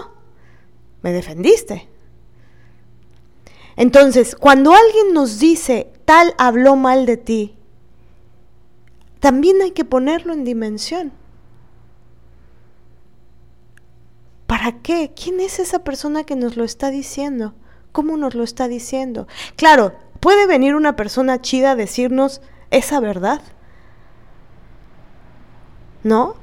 Me 1.03 1.13
defendiste. 1.13 1.89
Entonces, 3.77 4.37
cuando 4.37 4.73
alguien 4.73 5.13
nos 5.13 5.39
dice, 5.39 5.93
tal 6.05 6.35
habló 6.39 6.77
mal 6.77 7.07
de 7.07 7.17
ti, 7.17 7.57
también 9.21 9.61
hay 9.63 9.73
que 9.73 9.85
ponerlo 9.85 10.33
en 10.33 10.45
dimensión. 10.45 11.13
¿Para 14.47 14.83
qué? 14.83 15.13
¿Quién 15.15 15.41
es 15.41 15.59
esa 15.59 15.81
persona 15.83 16.25
que 16.25 16.37
nos 16.37 16.57
lo 16.57 16.65
está 16.65 16.91
diciendo? 16.91 17.55
¿Cómo 17.93 18.17
nos 18.17 18.35
lo 18.35 18.45
está 18.45 18.69
diciendo? 18.69 19.27
Claro, 19.57 19.95
puede 20.21 20.47
venir 20.47 20.75
una 20.75 20.95
persona 20.97 21.41
chida 21.41 21.73
a 21.73 21.77
decirnos 21.77 22.41
esa 22.71 23.01
verdad. 23.01 23.41
¿No? 26.03 26.37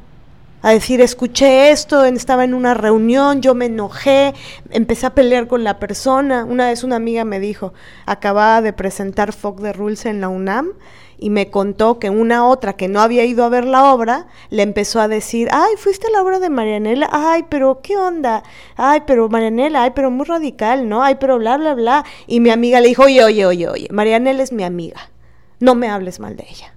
A 0.62 0.72
decir, 0.72 1.02
escuché 1.02 1.72
esto, 1.72 2.04
estaba 2.04 2.44
en 2.44 2.54
una 2.54 2.74
reunión, 2.74 3.42
yo 3.42 3.56
me 3.56 3.66
enojé, 3.66 4.34
empecé 4.70 5.08
a 5.08 5.16
pelear 5.16 5.48
con 5.48 5.64
la 5.64 5.80
persona. 5.80 6.46
Una 6.46 6.68
vez 6.68 6.84
una 6.84 6.98
amiga 6.98 7.26
me 7.26 7.40
dijo, 7.40 7.74
acababa 8.06 8.62
de 8.62 8.74
presentar 8.74 9.34
Fog 9.34 9.62
de 9.62 9.74
Rules 9.74 10.06
en 10.06 10.22
la 10.22 10.30
UNAM 10.30 10.74
y 11.18 11.30
me 11.30 11.50
contó 11.50 12.00
que 12.00 12.10
una 12.10 12.48
otra 12.48 12.74
que 12.74 12.88
no 12.88 13.00
había 13.00 13.24
ido 13.26 13.44
a 13.44 13.50
ver 13.50 13.66
la 13.66 13.94
obra 13.94 14.28
le 14.50 14.64
empezó 14.64 15.00
a 15.00 15.08
decir, 15.08 15.48
ay, 15.52 15.76
fuiste 15.78 16.08
a 16.08 16.12
la 16.12 16.22
obra 16.22 16.40
de 16.40 16.50
Marianela, 16.50 17.10
ay, 17.12 17.46
pero 17.48 17.82
qué 17.82 17.96
onda, 17.96 18.44
ay, 18.76 19.04
pero 19.06 19.30
Marianela, 19.30 19.84
ay, 19.84 19.92
pero 19.96 20.10
muy 20.10 20.26
radical, 20.26 20.90
¿no? 20.90 21.04
Ay, 21.04 21.16
pero 21.20 21.38
bla, 21.38 21.58
bla, 21.58 21.76
bla. 21.76 22.06
Y 22.26 22.40
mi 22.40 22.50
amiga 22.50 22.82
le 22.82 22.88
dijo, 22.88 23.04
oye, 23.04 23.24
oye, 23.24 23.46
oye, 23.46 23.68
oye, 23.68 23.88
Marianela 23.92 24.42
es 24.42 24.52
mi 24.52 24.64
amiga, 24.64 25.12
no 25.60 25.76
me 25.76 25.90
hables 25.90 26.20
mal 26.20 26.36
de 26.36 26.46
ella. 26.50 26.74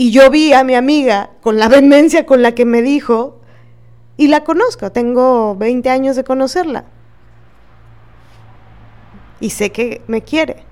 Y 0.00 0.12
yo 0.12 0.30
vi 0.30 0.52
a 0.52 0.62
mi 0.62 0.76
amiga 0.76 1.30
con 1.40 1.58
la 1.58 1.66
vehemencia 1.66 2.24
con 2.24 2.40
la 2.40 2.54
que 2.54 2.64
me 2.64 2.82
dijo, 2.82 3.40
y 4.16 4.28
la 4.28 4.44
conozco, 4.44 4.92
tengo 4.92 5.56
20 5.56 5.90
años 5.90 6.14
de 6.14 6.22
conocerla. 6.22 6.84
Y 9.40 9.50
sé 9.50 9.72
que 9.72 10.00
me 10.06 10.22
quiere. 10.22 10.62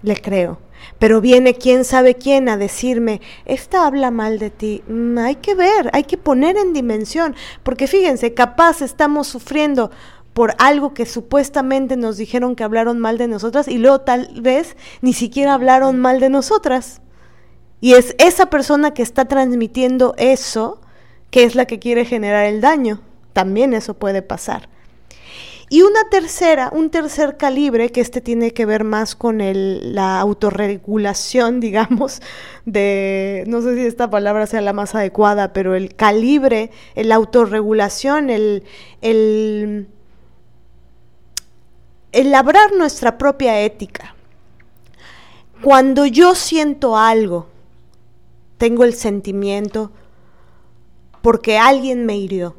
le 0.00 0.16
creo. 0.16 0.60
Pero 0.98 1.20
viene 1.20 1.56
quién 1.56 1.84
sabe 1.84 2.14
quién 2.14 2.48
a 2.48 2.56
decirme, 2.56 3.20
esta 3.44 3.86
habla 3.86 4.10
mal 4.10 4.38
de 4.38 4.48
ti. 4.48 4.82
Mm, 4.88 5.18
hay 5.18 5.34
que 5.34 5.54
ver, 5.54 5.90
hay 5.92 6.04
que 6.04 6.16
poner 6.16 6.56
en 6.56 6.72
dimensión, 6.72 7.36
porque 7.64 7.86
fíjense, 7.86 8.32
capaz 8.32 8.80
estamos 8.80 9.26
sufriendo 9.26 9.90
por 10.32 10.54
algo 10.56 10.94
que 10.94 11.04
supuestamente 11.04 11.98
nos 11.98 12.16
dijeron 12.16 12.56
que 12.56 12.64
hablaron 12.64 12.98
mal 12.98 13.18
de 13.18 13.28
nosotras 13.28 13.68
y 13.68 13.76
luego 13.76 14.00
tal 14.00 14.40
vez 14.40 14.74
ni 15.02 15.12
siquiera 15.12 15.52
hablaron 15.52 16.00
mal 16.00 16.18
de 16.18 16.30
nosotras. 16.30 17.02
Y 17.80 17.94
es 17.94 18.14
esa 18.18 18.46
persona 18.46 18.92
que 18.92 19.02
está 19.02 19.26
transmitiendo 19.26 20.14
eso 20.18 20.80
que 21.30 21.44
es 21.44 21.54
la 21.54 21.66
que 21.66 21.78
quiere 21.78 22.04
generar 22.04 22.46
el 22.46 22.60
daño. 22.60 23.00
También 23.32 23.74
eso 23.74 23.94
puede 23.94 24.22
pasar. 24.22 24.68
Y 25.70 25.82
una 25.82 26.08
tercera, 26.10 26.70
un 26.72 26.88
tercer 26.88 27.36
calibre, 27.36 27.92
que 27.92 28.00
este 28.00 28.22
tiene 28.22 28.52
que 28.52 28.64
ver 28.64 28.84
más 28.84 29.14
con 29.14 29.42
el, 29.42 29.94
la 29.94 30.18
autorregulación, 30.18 31.60
digamos, 31.60 32.22
de, 32.64 33.44
no 33.46 33.60
sé 33.60 33.74
si 33.74 33.86
esta 33.86 34.08
palabra 34.08 34.46
sea 34.46 34.62
la 34.62 34.72
más 34.72 34.94
adecuada, 34.94 35.52
pero 35.52 35.74
el 35.74 35.94
calibre, 35.94 36.70
la 36.94 37.16
autorregulación, 37.16 38.30
el, 38.30 38.64
el, 39.02 39.88
el 42.12 42.30
labrar 42.30 42.72
nuestra 42.72 43.18
propia 43.18 43.60
ética. 43.60 44.14
Cuando 45.60 46.06
yo 46.06 46.34
siento 46.34 46.96
algo, 46.96 47.48
tengo 48.58 48.84
el 48.84 48.94
sentimiento 48.94 49.90
porque 51.22 51.58
alguien 51.58 52.04
me 52.06 52.16
hirió 52.16 52.56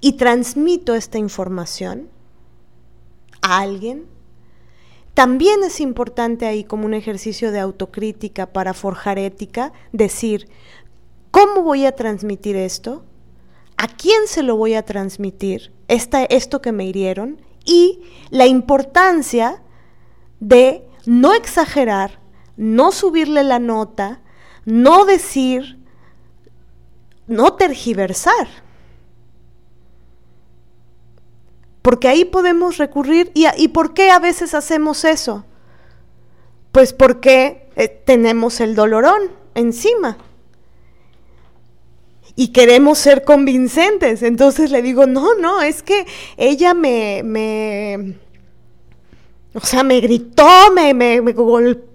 y 0.00 0.12
transmito 0.14 0.94
esta 0.94 1.18
información 1.18 2.08
a 3.42 3.60
alguien, 3.60 4.06
también 5.14 5.62
es 5.64 5.80
importante 5.80 6.46
ahí 6.46 6.64
como 6.64 6.86
un 6.86 6.94
ejercicio 6.94 7.52
de 7.52 7.60
autocrítica 7.60 8.46
para 8.46 8.74
forjar 8.74 9.18
ética, 9.18 9.72
decir, 9.92 10.48
¿cómo 11.30 11.62
voy 11.62 11.84
a 11.84 11.94
transmitir 11.96 12.56
esto? 12.56 13.04
¿A 13.76 13.88
quién 13.88 14.26
se 14.26 14.42
lo 14.42 14.56
voy 14.56 14.74
a 14.74 14.84
transmitir? 14.84 15.72
Esta, 15.88 16.24
esto 16.24 16.62
que 16.62 16.72
me 16.72 16.84
hirieron 16.86 17.40
y 17.64 18.00
la 18.30 18.46
importancia 18.46 19.62
de 20.38 20.86
no 21.06 21.34
exagerar, 21.34 22.19
no 22.60 22.92
subirle 22.92 23.42
la 23.42 23.58
nota, 23.58 24.20
no 24.66 25.06
decir, 25.06 25.78
no 27.26 27.54
tergiversar. 27.54 28.48
Porque 31.80 32.08
ahí 32.08 32.26
podemos 32.26 32.76
recurrir. 32.76 33.32
¿Y, 33.34 33.68
por 33.68 33.94
qué 33.94 34.10
a 34.10 34.18
veces 34.18 34.52
hacemos 34.52 35.06
eso? 35.06 35.46
Pues 36.70 36.92
porque 36.92 37.70
eh, 37.76 37.88
tenemos 37.88 38.60
el 38.60 38.74
dolorón 38.74 39.30
encima. 39.54 40.18
Y 42.36 42.48
queremos 42.48 42.98
ser 42.98 43.24
convincentes. 43.24 44.22
Entonces 44.22 44.70
le 44.70 44.82
digo, 44.82 45.06
no, 45.06 45.34
no, 45.34 45.62
es 45.62 45.82
que 45.82 46.06
ella 46.36 46.74
me, 46.74 47.22
me 47.24 48.18
o 49.54 49.60
sea, 49.60 49.82
me 49.82 49.98
gritó, 50.00 50.70
me, 50.74 50.92
me, 50.92 51.22
me 51.22 51.32
golpeó 51.32 51.89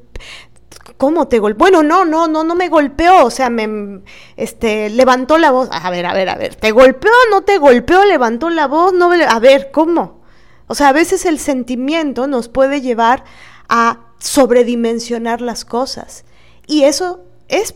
¿Cómo 0.98 1.28
te 1.28 1.40
golpeó? 1.40 1.60
Bueno, 1.60 1.84
no, 1.84 2.06
no, 2.06 2.28
no, 2.28 2.44
no 2.44 2.56
me 2.56 2.70
golpeó, 2.70 3.26
o 3.26 3.30
sea, 3.30 3.50
me 3.50 4.02
este, 4.38 4.90
levantó 4.90 5.38
la 5.38 5.52
voz. 5.52 5.68
A 5.72 5.90
ver, 5.90 6.06
a 6.06 6.14
ver, 6.14 6.30
a 6.30 6.36
ver, 6.36 6.56
¿te 6.56 6.72
golpeó? 6.72 7.12
¿No 7.32 7.42
te 7.42 7.58
golpeó? 7.58 8.06
¿Levantó 8.06 8.50
la 8.50 8.68
voz? 8.68 8.94
No, 8.94 9.12
a 9.12 9.40
ver, 9.40 9.72
¿cómo? 9.72 10.22
O 10.68 10.76
sea, 10.76 10.90
a 10.90 10.94
veces 10.94 11.26
el 11.26 11.40
sentimiento 11.40 12.28
nos 12.28 12.48
puede 12.48 12.82
llevar 12.82 13.26
a 13.68 14.06
sobredimensionar 14.20 15.42
las 15.42 15.66
cosas. 15.66 16.24
Y 16.66 16.84
eso 16.84 17.26
es 17.50 17.76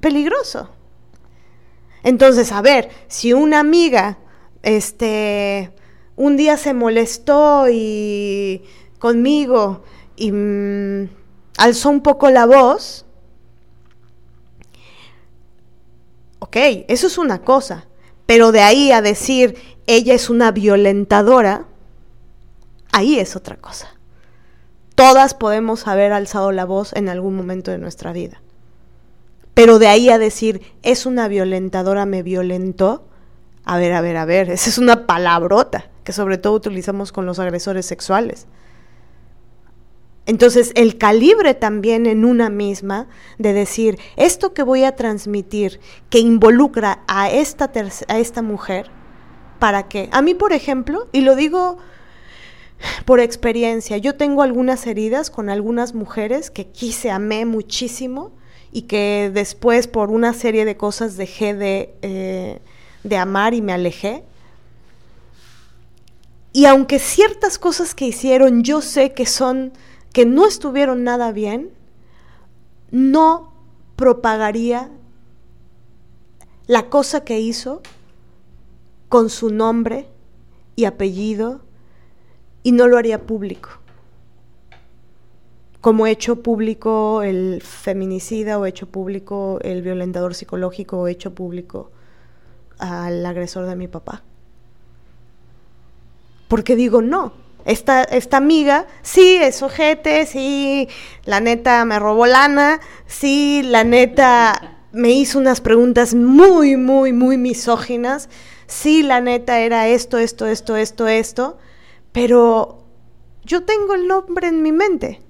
peligroso. 0.00 0.70
Entonces, 2.02 2.50
a 2.52 2.62
ver, 2.62 2.90
si 3.08 3.32
una 3.32 3.60
amiga, 3.60 4.18
este, 4.62 5.72
un 6.16 6.36
día 6.36 6.56
se 6.56 6.74
molestó 6.74 7.66
y 7.70 8.62
conmigo 8.98 9.84
y 10.16 10.32
mm, 10.32 11.08
alzó 11.60 11.90
un 11.90 12.00
poco 12.00 12.30
la 12.30 12.46
voz, 12.46 13.04
ok, 16.38 16.56
eso 16.88 17.06
es 17.06 17.18
una 17.18 17.42
cosa, 17.42 17.86
pero 18.24 18.50
de 18.50 18.62
ahí 18.62 18.92
a 18.92 19.02
decir 19.02 19.56
ella 19.86 20.14
es 20.14 20.30
una 20.30 20.52
violentadora, 20.52 21.66
ahí 22.92 23.18
es 23.18 23.36
otra 23.36 23.56
cosa. 23.56 23.94
Todas 24.94 25.34
podemos 25.34 25.86
haber 25.86 26.12
alzado 26.12 26.50
la 26.50 26.64
voz 26.64 26.94
en 26.94 27.10
algún 27.10 27.36
momento 27.36 27.70
de 27.70 27.78
nuestra 27.78 28.12
vida. 28.12 28.40
Pero 29.52 29.78
de 29.78 29.88
ahí 29.88 30.08
a 30.08 30.18
decir, 30.18 30.62
es 30.82 31.04
una 31.04 31.28
violentadora, 31.28 32.06
me 32.06 32.22
violentó, 32.22 33.04
a 33.64 33.76
ver, 33.76 33.92
a 33.92 34.00
ver, 34.00 34.16
a 34.16 34.24
ver, 34.24 34.48
esa 34.50 34.70
es 34.70 34.78
una 34.78 35.06
palabrota 35.06 35.90
que 36.04 36.12
sobre 36.12 36.38
todo 36.38 36.54
utilizamos 36.54 37.12
con 37.12 37.26
los 37.26 37.38
agresores 37.38 37.84
sexuales. 37.84 38.46
Entonces, 40.26 40.72
el 40.74 40.98
calibre 40.98 41.54
también 41.54 42.06
en 42.06 42.24
una 42.24 42.50
misma 42.50 43.08
de 43.38 43.52
decir, 43.52 43.98
esto 44.16 44.52
que 44.52 44.62
voy 44.62 44.84
a 44.84 44.94
transmitir, 44.94 45.80
que 46.08 46.18
involucra 46.18 47.02
a 47.08 47.30
esta, 47.30 47.70
a 48.08 48.18
esta 48.18 48.42
mujer, 48.42 48.90
¿para 49.58 49.88
qué? 49.88 50.08
A 50.12 50.22
mí, 50.22 50.34
por 50.34 50.52
ejemplo, 50.52 51.08
y 51.12 51.22
lo 51.22 51.36
digo 51.36 51.78
por 53.04 53.20
experiencia, 53.20 53.96
yo 53.96 54.14
tengo 54.16 54.42
algunas 54.42 54.86
heridas 54.86 55.30
con 55.30 55.50
algunas 55.50 55.94
mujeres 55.94 56.50
que 56.50 56.66
quise, 56.66 57.10
amé 57.10 57.44
muchísimo 57.44 58.32
y 58.72 58.82
que 58.82 59.30
después 59.32 59.86
por 59.88 60.10
una 60.10 60.32
serie 60.32 60.64
de 60.64 60.76
cosas 60.76 61.16
dejé 61.16 61.54
de, 61.54 61.94
eh, 62.02 62.60
de 63.04 63.16
amar 63.16 63.54
y 63.54 63.62
me 63.62 63.72
alejé. 63.72 64.24
Y 66.52 66.66
aunque 66.66 66.98
ciertas 66.98 67.58
cosas 67.58 67.94
que 67.94 68.06
hicieron 68.06 68.62
yo 68.64 68.80
sé 68.80 69.12
que 69.12 69.26
son 69.26 69.72
que 70.12 70.26
no 70.26 70.46
estuvieron 70.46 71.04
nada 71.04 71.32
bien, 71.32 71.70
no 72.90 73.52
propagaría 73.96 74.90
la 76.66 76.88
cosa 76.88 77.24
que 77.24 77.40
hizo 77.40 77.82
con 79.08 79.28
su 79.30 79.50
nombre 79.50 80.08
y 80.76 80.84
apellido 80.84 81.60
y 82.62 82.72
no 82.72 82.86
lo 82.86 82.96
haría 82.96 83.26
público. 83.26 83.70
Como 85.80 86.06
hecho 86.06 86.42
público 86.42 87.22
el 87.22 87.62
feminicida 87.62 88.58
o 88.58 88.66
hecho 88.66 88.86
público 88.86 89.58
el 89.62 89.82
violentador 89.82 90.34
psicológico 90.34 90.98
o 90.98 91.08
hecho 91.08 91.34
público 91.34 91.90
al 92.78 93.24
agresor 93.24 93.66
de 93.66 93.76
mi 93.76 93.88
papá. 93.88 94.22
Porque 96.48 96.76
digo, 96.76 97.00
no, 97.00 97.32
esta, 97.64 98.02
esta 98.04 98.36
amiga, 98.36 98.86
sí, 99.02 99.36
es 99.36 99.62
ojete, 99.62 100.26
sí, 100.26 100.88
la 101.24 101.40
neta 101.40 101.84
me 101.84 101.98
robó 101.98 102.26
lana, 102.26 102.80
sí, 103.06 103.62
la 103.64 103.84
neta 103.84 104.78
me 104.92 105.10
hizo 105.10 105.38
unas 105.38 105.60
preguntas 105.60 106.14
muy, 106.14 106.76
muy, 106.76 107.12
muy 107.12 107.36
misóginas, 107.36 108.28
sí, 108.66 109.02
la 109.02 109.20
neta 109.20 109.60
era 109.60 109.88
esto, 109.88 110.18
esto, 110.18 110.46
esto, 110.46 110.76
esto, 110.76 111.08
esto, 111.08 111.58
pero 112.12 112.84
yo 113.44 113.64
tengo 113.64 113.94
el 113.94 114.06
nombre 114.06 114.48
en 114.48 114.62
mi 114.62 114.72
mente. 114.72 115.20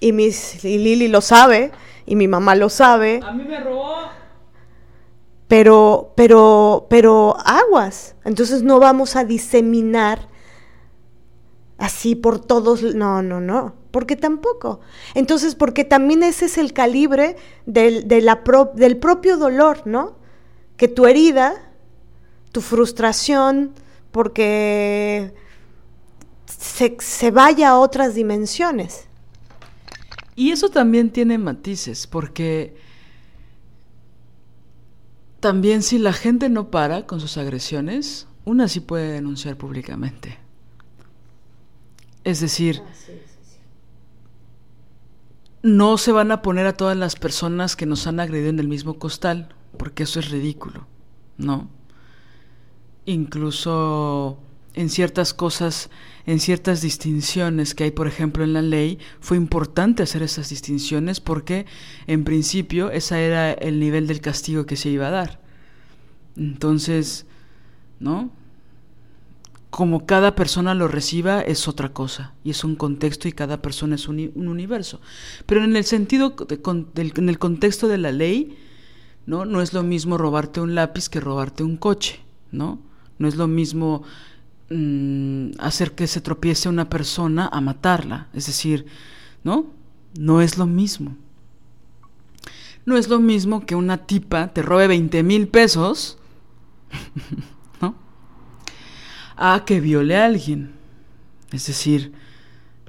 Y, 0.00 0.12
mis, 0.12 0.64
y 0.64 0.78
Lili 0.78 1.08
lo 1.08 1.20
sabe, 1.20 1.70
y 2.06 2.16
mi 2.16 2.26
mamá 2.26 2.56
lo 2.56 2.68
sabe. 2.68 3.20
A 3.22 3.32
mí 3.32 3.44
me 3.44 3.60
robó 3.60 4.08
pero, 5.52 6.14
pero, 6.16 6.86
pero 6.88 7.36
aguas. 7.44 8.14
Entonces 8.24 8.62
no 8.62 8.80
vamos 8.80 9.16
a 9.16 9.26
diseminar 9.26 10.30
así 11.76 12.14
por 12.14 12.38
todos. 12.38 12.82
No, 12.82 13.22
no, 13.22 13.38
no. 13.38 13.74
Porque 13.90 14.16
tampoco. 14.16 14.80
Entonces, 15.12 15.54
porque 15.54 15.84
también 15.84 16.22
ese 16.22 16.46
es 16.46 16.56
el 16.56 16.72
calibre 16.72 17.36
del, 17.66 18.08
del 18.08 18.96
propio 18.96 19.36
dolor, 19.36 19.82
¿no? 19.84 20.16
Que 20.78 20.88
tu 20.88 21.04
herida, 21.04 21.74
tu 22.50 22.62
frustración, 22.62 23.74
porque 24.10 25.34
se, 26.46 26.96
se 26.98 27.30
vaya 27.30 27.72
a 27.72 27.78
otras 27.78 28.14
dimensiones. 28.14 29.04
Y 30.34 30.50
eso 30.50 30.70
también 30.70 31.10
tiene 31.10 31.36
matices, 31.36 32.06
porque 32.06 32.74
también 35.42 35.82
si 35.82 35.98
la 35.98 36.12
gente 36.12 36.48
no 36.48 36.70
para 36.70 37.04
con 37.04 37.18
sus 37.18 37.36
agresiones, 37.36 38.28
una 38.44 38.68
sí 38.68 38.78
puede 38.78 39.10
denunciar 39.10 39.56
públicamente. 39.56 40.38
Es 42.22 42.40
decir, 42.40 42.80
ah, 42.80 42.92
no 45.62 45.98
se 45.98 46.12
van 46.12 46.30
a 46.30 46.42
poner 46.42 46.66
a 46.66 46.76
todas 46.76 46.96
las 46.96 47.16
personas 47.16 47.74
que 47.74 47.86
nos 47.86 48.06
han 48.06 48.20
agredido 48.20 48.50
en 48.50 48.60
el 48.60 48.68
mismo 48.68 49.00
costal, 49.00 49.52
porque 49.78 50.04
eso 50.04 50.20
es 50.20 50.30
ridículo, 50.30 50.86
¿no? 51.38 51.68
Incluso 53.04 54.38
en 54.74 54.88
ciertas 54.88 55.34
cosas, 55.34 55.90
en 56.26 56.40
ciertas 56.40 56.80
distinciones 56.80 57.74
que 57.74 57.84
hay, 57.84 57.90
por 57.90 58.06
ejemplo, 58.06 58.44
en 58.44 58.52
la 58.52 58.62
ley, 58.62 58.98
fue 59.20 59.36
importante 59.36 60.02
hacer 60.02 60.22
esas 60.22 60.48
distinciones 60.48 61.20
porque, 61.20 61.66
en 62.06 62.24
principio, 62.24 62.90
ese 62.90 63.24
era 63.26 63.52
el 63.52 63.80
nivel 63.80 64.06
del 64.06 64.20
castigo 64.20 64.66
que 64.66 64.76
se 64.76 64.88
iba 64.88 65.08
a 65.08 65.10
dar. 65.10 65.40
Entonces, 66.36 67.26
¿no? 68.00 68.30
Como 69.70 70.04
cada 70.04 70.34
persona 70.34 70.74
lo 70.74 70.86
reciba 70.86 71.40
es 71.40 71.66
otra 71.66 71.92
cosa, 71.92 72.34
y 72.44 72.50
es 72.50 72.62
un 72.62 72.76
contexto 72.76 73.28
y 73.28 73.32
cada 73.32 73.62
persona 73.62 73.94
es 73.94 74.08
un, 74.08 74.32
universo. 74.36 75.00
Pero 75.46 75.64
en 75.64 75.76
el 75.76 75.84
sentido, 75.84 76.34
en 76.96 77.28
el 77.28 77.38
contexto 77.38 77.88
de 77.88 77.98
la 77.98 78.12
ley, 78.12 78.58
¿no? 79.24 79.44
No 79.44 79.62
es 79.62 79.72
lo 79.72 79.82
mismo 79.82 80.18
robarte 80.18 80.60
un 80.60 80.74
lápiz 80.74 81.08
que 81.08 81.20
robarte 81.20 81.62
un 81.62 81.76
coche, 81.76 82.20
¿no? 82.50 82.80
No 83.18 83.28
es 83.28 83.36
lo 83.36 83.46
mismo 83.46 84.02
mm, 84.72 85.60
hacer 85.60 85.92
que 85.92 86.06
se 86.06 86.20
tropiece 86.20 86.68
una 86.68 86.88
persona 86.88 87.48
a 87.52 87.60
matarla. 87.60 88.28
Es 88.32 88.46
decir, 88.46 88.86
¿no? 89.44 89.66
No 90.18 90.40
es 90.40 90.58
lo 90.58 90.66
mismo. 90.66 91.16
No 92.84 92.96
es 92.96 93.08
lo 93.08 93.20
mismo 93.20 93.64
que 93.64 93.74
una 93.74 93.98
tipa 93.98 94.48
te 94.52 94.62
robe 94.62 94.88
20 94.88 95.22
mil 95.22 95.48
pesos, 95.48 96.18
¿no? 97.80 97.94
A 99.36 99.64
que 99.64 99.80
viole 99.80 100.16
a 100.16 100.24
alguien. 100.24 100.72
Es 101.52 101.66
decir, 101.66 102.12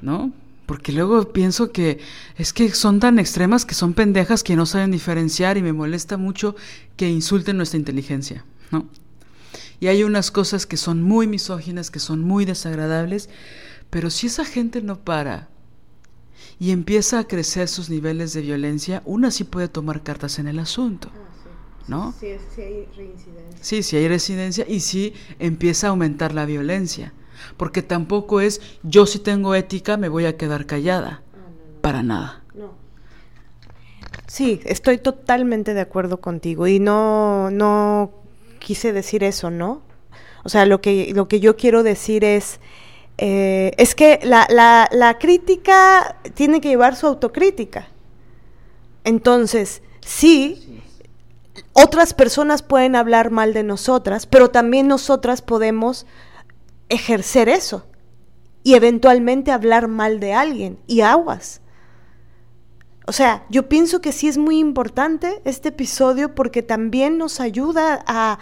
¿no? 0.02 0.32
Porque 0.66 0.94
luego 0.94 1.32
pienso 1.34 1.72
que 1.72 2.00
es 2.38 2.54
que 2.54 2.74
son 2.74 3.00
tan 3.00 3.20
extremas 3.20 3.66
que 3.66 3.76
son 3.76 3.94
pendejas 3.94 4.44
que 4.44 4.56
no 4.56 4.66
saben 4.66 4.92
diferenciar 4.92 5.58
y 5.58 5.62
me 5.62 5.74
molesta 5.74 6.18
mucho 6.18 6.56
que 6.96 7.10
insulten 7.10 7.58
nuestra 7.58 7.78
inteligencia, 7.78 8.46
¿no? 8.72 8.88
Y 9.84 9.90
hay 9.90 10.06
unas 10.06 10.32
cosas 10.32 10.66
que 10.66 10.78
son 10.78 11.04
muy 11.04 11.28
misóginas, 11.28 11.92
que 11.92 12.00
son 12.00 12.22
muy 12.22 12.46
desagradables, 12.46 13.28
pero 13.90 14.10
si 14.10 14.28
esa 14.28 14.46
gente 14.46 14.82
no 14.82 14.98
para 15.04 15.50
y 16.58 16.72
empieza 16.72 17.20
a 17.20 17.28
crecer 17.28 17.68
sus 17.68 17.90
niveles 17.90 18.32
de 18.32 18.40
violencia, 18.40 19.02
una 19.04 19.30
sí 19.30 19.44
puede 19.44 19.68
tomar 19.68 20.02
cartas 20.02 20.40
en 20.40 20.48
el 20.48 20.60
asunto. 20.60 21.10
Ah, 21.14 21.90
¿No? 21.90 22.14
Sí, 22.18 22.28
sí, 22.56 22.62
hay 22.62 22.88
reincidencia. 22.96 23.60
Sí, 23.60 23.84
sí 23.84 23.98
hay 23.98 24.08
reincidencia 24.08 24.66
y 24.70 24.80
sí 24.80 25.16
empieza 25.38 25.88
a 25.88 25.90
aumentar 25.90 26.34
la 26.34 26.46
violencia 26.46 27.12
porque 27.58 27.82
tampoco 27.82 28.40
es 28.40 28.62
yo 28.84 29.06
si 29.06 29.20
tengo 29.20 29.54
ética 29.54 29.98
me 29.98 30.08
voy 30.08 30.28
a 30.28 30.38
quedar 30.38 30.66
callada. 30.66 31.24
Ah, 31.34 31.50
Para 31.82 32.04
nada. 32.04 32.40
Sí, 34.28 34.62
estoy 34.64 34.98
totalmente 34.98 35.74
de 35.74 35.82
acuerdo 35.82 36.22
contigo 36.22 36.66
y 36.68 36.80
no, 36.80 37.52
no 37.52 38.23
quise 38.64 38.94
decir 38.94 39.24
eso, 39.24 39.52
¿no? 39.52 39.82
O 40.44 40.50
sea, 40.50 40.66
lo 40.66 40.82
que, 40.82 41.12
lo 41.14 41.28
que 41.28 41.40
yo 41.40 41.56
quiero 41.56 41.84
decir 41.84 42.24
es, 42.24 42.60
eh, 43.18 43.74
es 43.78 43.94
que 43.94 44.20
la, 44.24 44.48
la, 44.50 44.90
la 44.92 45.20
crítica 45.20 46.18
tiene 46.34 46.62
que 46.62 46.70
llevar 46.70 46.96
su 46.96 47.06
autocrítica. 47.06 47.88
Entonces, 49.04 49.84
sí, 50.02 50.82
otras 51.74 52.14
personas 52.14 52.64
pueden 52.64 52.96
hablar 52.96 53.30
mal 53.30 53.54
de 53.54 53.64
nosotras, 53.64 54.26
pero 54.26 54.50
también 54.50 54.88
nosotras 54.88 55.42
podemos 55.42 56.06
ejercer 56.90 57.50
eso 57.50 57.86
y 58.64 58.76
eventualmente 58.76 59.52
hablar 59.52 59.88
mal 59.88 60.20
de 60.20 60.34
alguien 60.34 60.80
y 60.88 61.02
aguas. 61.02 61.62
O 63.06 63.12
sea, 63.12 63.44
yo 63.50 63.68
pienso 63.68 64.02
que 64.02 64.12
sí 64.12 64.28
es 64.28 64.38
muy 64.38 64.60
importante 64.60 65.42
este 65.46 65.70
episodio 65.70 66.36
porque 66.36 66.62
también 66.62 67.18
nos 67.18 67.40
ayuda 67.40 68.04
a... 68.08 68.40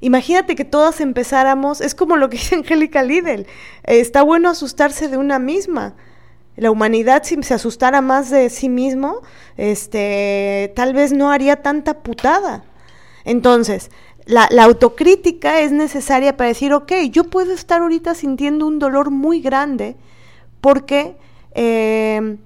Imagínate 0.00 0.56
que 0.56 0.64
todas 0.64 1.00
empezáramos, 1.00 1.80
es 1.80 1.94
como 1.94 2.16
lo 2.16 2.28
que 2.28 2.38
dice 2.38 2.54
Angélica 2.56 3.02
Lidl, 3.02 3.46
está 3.84 4.22
bueno 4.22 4.50
asustarse 4.50 5.08
de 5.08 5.16
una 5.16 5.38
misma. 5.38 5.94
La 6.56 6.70
humanidad 6.70 7.22
si 7.22 7.40
se 7.42 7.54
asustara 7.54 8.00
más 8.02 8.28
de 8.28 8.50
sí 8.50 8.68
mismo, 8.68 9.22
este, 9.56 10.72
tal 10.74 10.92
vez 10.92 11.12
no 11.12 11.30
haría 11.30 11.62
tanta 11.62 12.02
putada. 12.02 12.64
Entonces, 13.24 13.90
la, 14.26 14.48
autocrítica 14.62 15.60
es 15.60 15.72
necesaria 15.72 16.36
para 16.36 16.48
decir, 16.48 16.72
ok, 16.72 16.92
yo 17.10 17.24
puedo 17.24 17.52
estar 17.52 17.80
ahorita 17.80 18.14
sintiendo 18.14 18.66
un 18.66 18.78
dolor 18.78 19.10
muy 19.10 19.40
grande 19.40 19.96
porque 20.60 21.16
eh, 21.54 22.36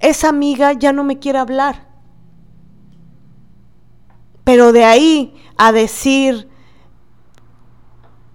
esa 0.00 0.28
amiga 0.28 0.72
ya 0.72 0.92
no 0.92 1.04
me 1.04 1.18
quiere 1.18 1.38
hablar. 1.38 1.88
Pero 4.44 4.72
de 4.72 4.84
ahí 4.84 5.34
a 5.56 5.72
decir, 5.72 6.48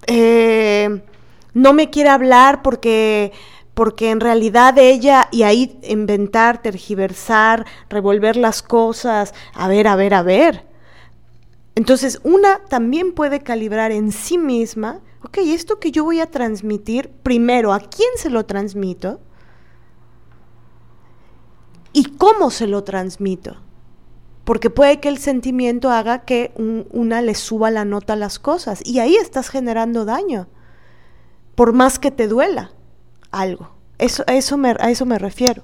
eh, 0.07 1.01
no 1.53 1.73
me 1.73 1.89
quiere 1.89 2.09
hablar 2.09 2.61
porque 2.61 3.31
porque 3.73 4.11
en 4.11 4.19
realidad 4.19 4.77
ella, 4.77 5.29
y 5.31 5.43
ahí 5.43 5.79
inventar, 5.83 6.61
tergiversar, 6.61 7.65
revolver 7.89 8.35
las 8.35 8.61
cosas, 8.61 9.33
a 9.53 9.69
ver, 9.69 9.87
a 9.87 9.95
ver, 9.95 10.13
a 10.15 10.21
ver, 10.21 10.69
entonces, 11.79 12.19
una 12.23 12.59
también 12.65 13.13
puede 13.13 13.39
calibrar 13.39 13.93
en 13.93 14.11
sí 14.11 14.37
misma, 14.37 14.99
ok, 15.23 15.37
esto 15.45 15.79
que 15.79 15.91
yo 15.91 16.03
voy 16.03 16.19
a 16.19 16.29
transmitir, 16.29 17.09
primero, 17.23 17.71
¿a 17.71 17.79
quién 17.79 18.09
se 18.17 18.29
lo 18.29 18.45
transmito? 18.45 19.21
¿Y 21.99 22.05
cómo 22.15 22.49
se 22.49 22.65
lo 22.65 22.85
transmito? 22.85 23.57
Porque 24.45 24.69
puede 24.69 25.01
que 25.01 25.09
el 25.09 25.17
sentimiento 25.17 25.91
haga 25.91 26.23
que 26.23 26.53
una 26.91 27.21
le 27.21 27.35
suba 27.35 27.71
la 27.71 27.83
nota 27.83 28.13
a 28.13 28.15
las 28.15 28.39
cosas 28.39 28.79
y 28.85 28.99
ahí 28.99 29.17
estás 29.17 29.49
generando 29.49 30.05
daño, 30.05 30.47
por 31.55 31.73
más 31.73 31.99
que 31.99 32.09
te 32.09 32.29
duela 32.29 32.71
algo. 33.31 33.75
Eso, 33.97 34.23
eso 34.27 34.55
me, 34.55 34.77
a 34.79 34.89
eso 34.89 35.05
me 35.05 35.19
refiero. 35.19 35.61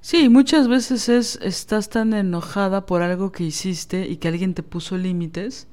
Sí, 0.00 0.28
muchas 0.28 0.68
veces 0.68 1.08
es 1.08 1.40
estás 1.42 1.88
tan 1.88 2.14
enojada 2.14 2.86
por 2.86 3.02
algo 3.02 3.32
que 3.32 3.42
hiciste 3.42 4.06
y 4.06 4.18
que 4.18 4.28
alguien 4.28 4.54
te 4.54 4.62
puso 4.62 4.96
límites 4.96 5.66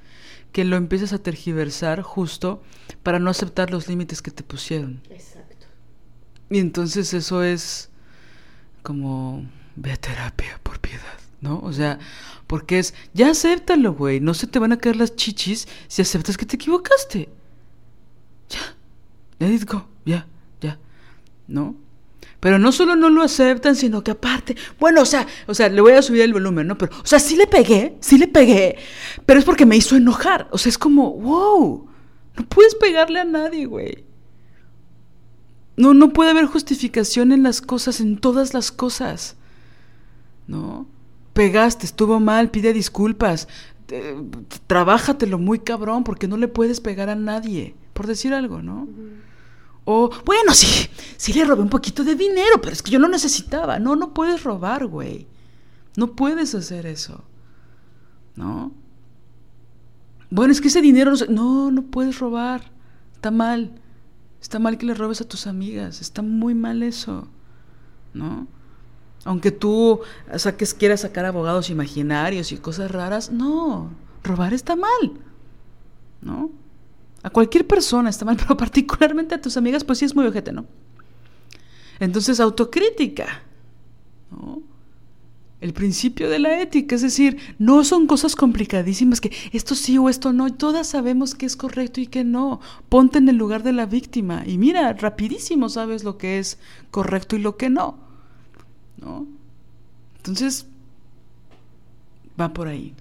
que 0.53 0.65
lo 0.65 0.75
empiezas 0.75 1.13
a 1.13 1.19
tergiversar 1.19 2.01
justo 2.01 2.63
para 3.03 3.19
no 3.19 3.29
aceptar 3.29 3.69
los 3.69 3.87
límites 3.87 4.23
que 4.23 4.31
te 4.31 4.41
pusieron. 4.41 5.03
Exacto. 5.11 5.67
Y 6.49 6.57
entonces 6.57 7.13
eso 7.13 7.43
es 7.43 7.91
como 8.85 9.43
ve 9.75 9.91
a 9.91 9.97
terapia 9.97 10.59
por 10.63 10.79
piedad, 10.79 11.19
¿no? 11.41 11.59
O 11.59 11.73
sea, 11.73 11.99
porque 12.47 12.79
es 12.79 12.93
ya 13.13 13.31
acéptalo, 13.31 13.93
güey, 13.93 14.19
no 14.21 14.33
se 14.33 14.47
te 14.47 14.59
van 14.59 14.71
a 14.71 14.77
caer 14.77 14.95
las 14.95 15.15
chichis 15.15 15.67
si 15.87 16.01
aceptas 16.01 16.37
que 16.37 16.45
te 16.45 16.55
equivocaste. 16.55 17.27
Ya. 18.49 18.75
Let 19.39 19.53
it 19.53 19.69
go. 19.69 19.87
Ya, 20.05 20.27
ya. 20.61 20.77
¿No? 21.47 21.75
Pero 22.39 22.59
no 22.59 22.71
solo 22.71 22.95
no 22.95 23.09
lo 23.09 23.23
aceptan, 23.23 23.75
sino 23.75 24.03
que 24.03 24.11
aparte, 24.11 24.55
bueno, 24.79 25.01
o 25.01 25.05
sea, 25.05 25.25
o 25.47 25.55
sea, 25.55 25.67
le 25.67 25.81
voy 25.81 25.93
a 25.93 26.03
subir 26.03 26.21
el 26.21 26.31
volumen, 26.31 26.67
¿no? 26.67 26.77
Pero, 26.77 26.95
o 26.95 27.05
sea, 27.05 27.19
sí 27.19 27.35
le 27.35 27.47
pegué, 27.47 27.97
sí 28.01 28.19
le 28.19 28.27
pegué, 28.27 28.77
pero 29.25 29.39
es 29.39 29.45
porque 29.45 29.65
me 29.65 29.75
hizo 29.75 29.95
enojar. 29.95 30.47
O 30.51 30.59
sea, 30.59 30.69
es 30.69 30.77
como, 30.77 31.11
wow, 31.13 31.89
no 32.35 32.45
puedes 32.45 32.75
pegarle 32.75 33.19
a 33.19 33.25
nadie, 33.25 33.65
güey. 33.65 34.04
No, 35.77 35.93
no 35.93 36.13
puede 36.13 36.31
haber 36.31 36.45
justificación 36.45 37.31
en 37.31 37.43
las 37.43 37.61
cosas, 37.61 37.99
en 37.99 38.17
todas 38.17 38.53
las 38.53 38.71
cosas. 38.71 39.35
¿No? 40.47 40.87
Pegaste, 41.33 41.85
estuvo 41.85 42.19
mal, 42.19 42.49
pide 42.49 42.71
disculpas. 42.71 43.47
trabájatelo 44.67 45.37
muy 45.37 45.59
cabrón, 45.59 46.03
porque 46.03 46.27
no 46.27 46.37
le 46.37 46.47
puedes 46.47 46.79
pegar 46.79 47.09
a 47.09 47.15
nadie, 47.15 47.75
por 47.93 48.07
decir 48.07 48.33
algo, 48.33 48.61
¿no? 48.61 48.87
O, 49.83 50.09
bueno, 50.25 50.53
sí, 50.53 50.89
sí 51.17 51.33
le 51.33 51.45
robé 51.45 51.61
un 51.61 51.69
poquito 51.69 52.03
de 52.03 52.15
dinero, 52.15 52.59
pero 52.61 52.73
es 52.73 52.81
que 52.81 52.91
yo 52.91 52.99
lo 52.99 53.07
necesitaba. 53.07 53.79
No, 53.79 53.95
no 53.95 54.13
puedes 54.13 54.43
robar, 54.43 54.87
güey. 54.87 55.27
No 55.95 56.15
puedes 56.15 56.55
hacer 56.55 56.85
eso. 56.85 57.23
¿No? 58.35 58.71
Bueno, 60.29 60.51
es 60.51 60.59
que 60.59 60.67
ese 60.67 60.81
dinero 60.81 61.13
no, 61.13 61.25
no, 61.29 61.71
no 61.71 61.83
puedes 61.83 62.19
robar. 62.19 62.71
Está 63.13 63.31
mal. 63.31 63.79
Está 64.45 64.59
mal 64.59 64.77
que 64.77 64.85
le 64.85 64.93
robes 64.93 65.21
a 65.21 65.27
tus 65.27 65.47
amigas. 65.47 66.01
Está 66.01 66.21
muy 66.21 66.53
mal 66.53 66.83
eso. 66.83 67.27
¿No? 68.13 68.47
Aunque 69.23 69.49
tú 69.49 70.01
saques, 70.35 70.75
quieras 70.75 71.01
sacar 71.01 71.25
abogados 71.25 71.71
imaginarios 71.71 72.51
y 72.51 72.57
cosas 72.57 72.91
raras, 72.91 73.31
no. 73.31 73.89
Robar 74.23 74.53
está 74.53 74.75
mal. 74.75 75.13
¿No? 76.21 76.51
A 77.23 77.31
cualquier 77.31 77.65
persona 77.65 78.11
está 78.11 78.23
mal, 78.23 78.37
pero 78.39 78.55
particularmente 78.55 79.33
a 79.33 79.41
tus 79.41 79.57
amigas, 79.57 79.83
pues 79.83 79.97
sí 79.97 80.05
es 80.05 80.15
muy 80.15 80.27
ojete, 80.27 80.51
¿no? 80.51 80.67
Entonces, 81.99 82.39
autocrítica, 82.39 83.41
¿no? 84.29 84.61
El 85.65 85.73
principio 85.73 86.29
de 86.29 86.37
la 86.37 86.61
ética, 86.61 86.93
es 86.93 87.01
decir, 87.01 87.55
no 87.57 87.83
son 87.83 88.05
cosas 88.05 88.35
complicadísimas 88.35 89.19
que 89.19 89.31
esto 89.51 89.73
sí 89.73 89.97
o 89.97 90.09
esto 90.09 90.31
no, 90.31 90.53
todas 90.53 90.85
sabemos 90.85 91.33
que 91.33 91.47
es 91.47 91.55
correcto 91.55 91.99
y 91.99 92.05
que 92.05 92.23
no. 92.23 92.61
Ponte 92.87 93.17
en 93.17 93.27
el 93.29 93.37
lugar 93.37 93.63
de 93.63 93.73
la 93.73 93.87
víctima 93.87 94.43
y 94.45 94.59
mira, 94.59 94.93
rapidísimo 94.93 95.69
sabes 95.69 96.03
lo 96.03 96.19
que 96.19 96.37
es 96.37 96.59
correcto 96.91 97.35
y 97.35 97.39
lo 97.39 97.57
que 97.57 97.71
no. 97.71 97.97
¿No? 98.97 99.25
Entonces, 100.17 100.67
va 102.39 102.53
por 102.53 102.67
ahí. 102.67 102.93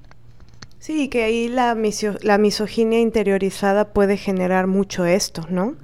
Sí, 0.78 1.08
que 1.08 1.24
ahí 1.24 1.48
la, 1.48 1.76
la 2.22 2.38
misoginia 2.38 3.00
interiorizada 3.00 3.92
puede 3.92 4.16
generar 4.16 4.66
mucho 4.68 5.04
esto, 5.04 5.46
¿no? 5.50 5.76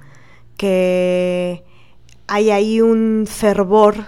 que 0.61 1.63
hay 2.27 2.51
ahí 2.51 2.81
un 2.81 3.25
fervor 3.27 4.05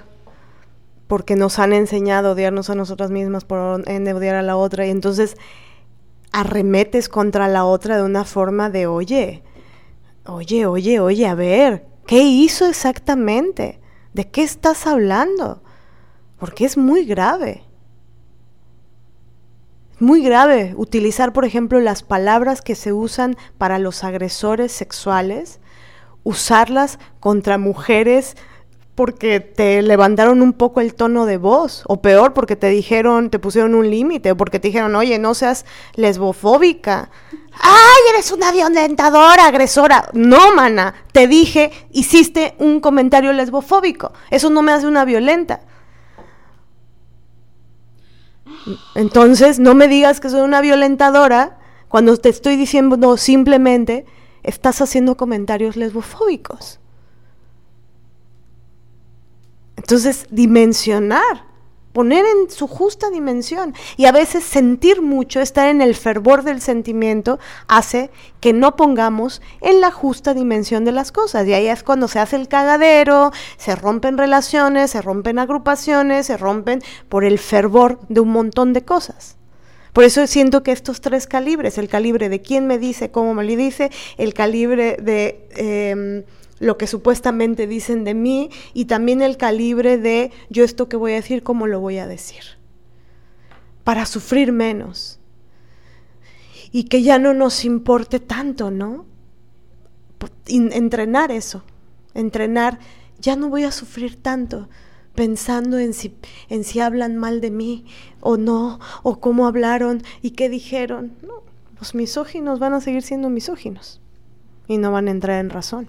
porque 1.08 1.36
nos 1.36 1.60
han 1.60 1.74
enseñado 1.74 2.30
a 2.30 2.32
odiarnos 2.32 2.70
a 2.70 2.76
nosotras 2.76 3.12
mismas 3.12 3.46
por 3.46 3.60
odiar 3.60 4.36
a 4.36 4.42
la 4.42 4.56
otra 4.56 4.86
y 4.86 4.90
entonces 4.90 5.38
arremetes 6.32 7.10
contra 7.10 7.48
la 7.48 7.66
otra 7.66 7.98
de 7.98 8.04
una 8.04 8.26
forma 8.26 8.70
de, 8.70 8.88
oye, 8.88 9.44
oye, 10.26 10.66
oye, 10.66 11.00
oye, 11.00 11.28
a 11.28 11.36
ver, 11.36 11.86
¿qué 12.08 12.24
hizo 12.24 12.68
exactamente? 12.68 13.80
¿De 14.14 14.30
qué 14.30 14.44
estás 14.44 14.88
hablando? 14.88 15.62
Porque 16.40 16.66
es 16.66 16.78
muy 16.78 17.06
grave. 17.06 17.64
Muy 20.00 20.24
grave 20.24 20.74
utilizar, 20.76 21.34
por 21.34 21.46
ejemplo, 21.46 21.80
las 21.80 22.04
palabras 22.04 22.62
que 22.62 22.76
se 22.76 22.92
usan 22.92 23.38
para 23.58 23.80
los 23.80 24.04
agresores 24.04 24.72
sexuales, 24.72 25.60
usarlas 26.24 27.00
contra 27.20 27.58
mujeres 27.58 28.36
porque 28.96 29.40
te 29.40 29.82
levantaron 29.82 30.42
un 30.42 30.54
poco 30.54 30.80
el 30.80 30.94
tono 30.94 31.26
de 31.26 31.38
voz, 31.38 31.84
o 31.88 32.02
peor, 32.02 32.34
porque 32.34 32.56
te 32.56 32.70
dijeron, 32.70 33.30
te 33.30 33.40
pusieron 33.40 33.74
un 33.74 33.90
límite, 33.90 34.32
o 34.32 34.38
porque 34.38 34.60
te 34.60 34.68
dijeron, 34.68 34.96
oye, 34.96 35.18
no 35.18 35.34
seas 35.34 35.66
lesbofóbica. 35.96 37.10
¡Ay, 37.60 38.14
eres 38.14 38.32
una 38.32 38.52
violentadora, 38.52 39.48
agresora! 39.48 40.10
No, 40.14 40.54
mana, 40.54 40.94
te 41.12 41.28
dije, 41.28 41.72
hiciste 41.92 42.56
un 42.60 42.80
comentario 42.80 43.34
lesbofóbico. 43.34 44.14
Eso 44.30 44.50
no 44.50 44.62
me 44.62 44.72
hace 44.72 44.86
una 44.86 45.06
violenta. 45.06 45.62
Entonces, 48.96 49.60
no 49.60 49.74
me 49.74 49.88
digas 49.88 50.20
que 50.20 50.30
soy 50.30 50.42
una 50.42 50.62
violentadora 50.62 51.58
cuando 51.88 52.16
te 52.18 52.30
estoy 52.30 52.56
diciendo 52.58 53.18
simplemente 53.18 54.06
estás 54.44 54.82
haciendo 54.82 55.18
comentarios 55.18 55.76
lesbofóbicos. 55.76 56.80
Entonces, 59.76 60.28
dimensionar, 60.30 61.46
poner 61.94 62.26
en 62.26 62.50
su 62.50 62.68
justa 62.68 63.10
dimensión 63.12 63.74
y 63.98 64.06
a 64.06 64.12
veces 64.12 64.44
sentir 64.44 65.02
mucho, 65.02 65.40
estar 65.40 65.70
en 65.70 65.82
el 65.82 65.96
fervor 65.96 66.44
del 66.44 66.60
sentimiento, 66.60 67.40
hace 67.68 68.10
que 68.40 68.52
no 68.52 68.76
pongamos 68.76 69.42
en 69.62 69.80
la 69.80 69.92
justa 69.92 70.34
dimensión 70.34 70.84
de 70.86 70.92
las 70.92 71.12
cosas. 71.12 71.48
Y 71.48 71.54
ahí 71.54 71.68
es 71.68 71.84
cuando 71.84 72.08
se 72.08 72.20
hace 72.20 72.36
el 72.36 72.48
cagadero, 72.48 73.32
se 73.58 73.76
rompen 73.76 74.18
relaciones, 74.18 74.92
se 74.92 75.02
rompen 75.02 75.40
agrupaciones, 75.40 76.26
se 76.26 76.38
rompen 76.38 76.82
por 77.10 77.24
el 77.24 77.40
fervor 77.40 78.00
de 78.10 78.20
un 78.20 78.30
montón 78.30 78.74
de 78.74 78.84
cosas. 78.84 79.38
Por 79.94 80.04
eso 80.04 80.26
siento 80.26 80.64
que 80.64 80.72
estos 80.72 81.02
tres 81.02 81.28
calibres, 81.28 81.78
el 81.78 81.88
calibre 81.88 82.28
de 82.28 82.42
quién 82.42 82.66
me 82.66 82.80
dice, 82.80 83.12
cómo 83.12 83.36
me 83.36 83.44
lo 83.44 83.56
dice, 83.56 83.92
el 84.18 84.34
calibre 84.34 84.98
de... 85.00 85.48
Em, 85.56 86.24
lo 86.60 86.78
que 86.78 86.88
supuestamente 86.88 87.68
dicen 87.68 88.04
de 88.04 88.14
mí 88.14 88.50
y 88.74 88.86
también 88.86 89.22
el 89.22 89.38
calibre 89.38 89.98
de 89.98 90.32
yo 90.50 90.64
esto 90.64 90.88
que 90.90 90.98
voy 90.98 91.14
a 91.14 91.16
decir, 91.16 91.44
cómo 91.44 91.68
lo 91.68 91.80
voy 91.80 91.98
a 91.98 92.08
decir. 92.08 92.44
Para 93.84 94.06
sufrir 94.06 94.52
menos. 94.52 95.20
Y 96.72 96.86
que 96.86 97.04
ya 97.04 97.20
no 97.20 97.34
nos 97.34 97.66
importe 97.66 98.20
tanto, 98.20 98.72
¿no? 98.72 99.06
entrenar 100.46 101.32
eso, 101.32 101.64
entrenar, 102.14 102.80
ya 103.20 103.36
no 103.36 103.50
voy 103.50 103.64
a 103.64 103.72
sufrir 103.72 104.22
tanto 104.22 104.70
pensando 105.16 105.78
en 105.80 105.94
si, 105.94 106.16
en 106.50 106.64
si 106.64 106.80
hablan 106.80 107.18
mal 107.18 107.42
de 107.42 107.52
mí 107.52 107.86
o 108.20 108.38
no, 108.38 108.80
o 109.04 109.20
cómo 109.20 109.48
hablaron 109.48 110.02
y 110.22 110.32
qué 110.32 110.50
dijeron. 110.50 111.14
No, 111.22 111.44
los 111.80 111.96
misóginos 111.96 112.60
van 112.60 112.74
a 112.74 112.82
seguir 112.82 113.04
siendo 113.04 113.30
misóginos 113.30 114.02
y 114.68 114.78
no 114.78 114.92
van 114.92 115.08
a 115.08 115.12
entrar 115.12 115.40
en 115.40 115.50
razón. 115.50 115.88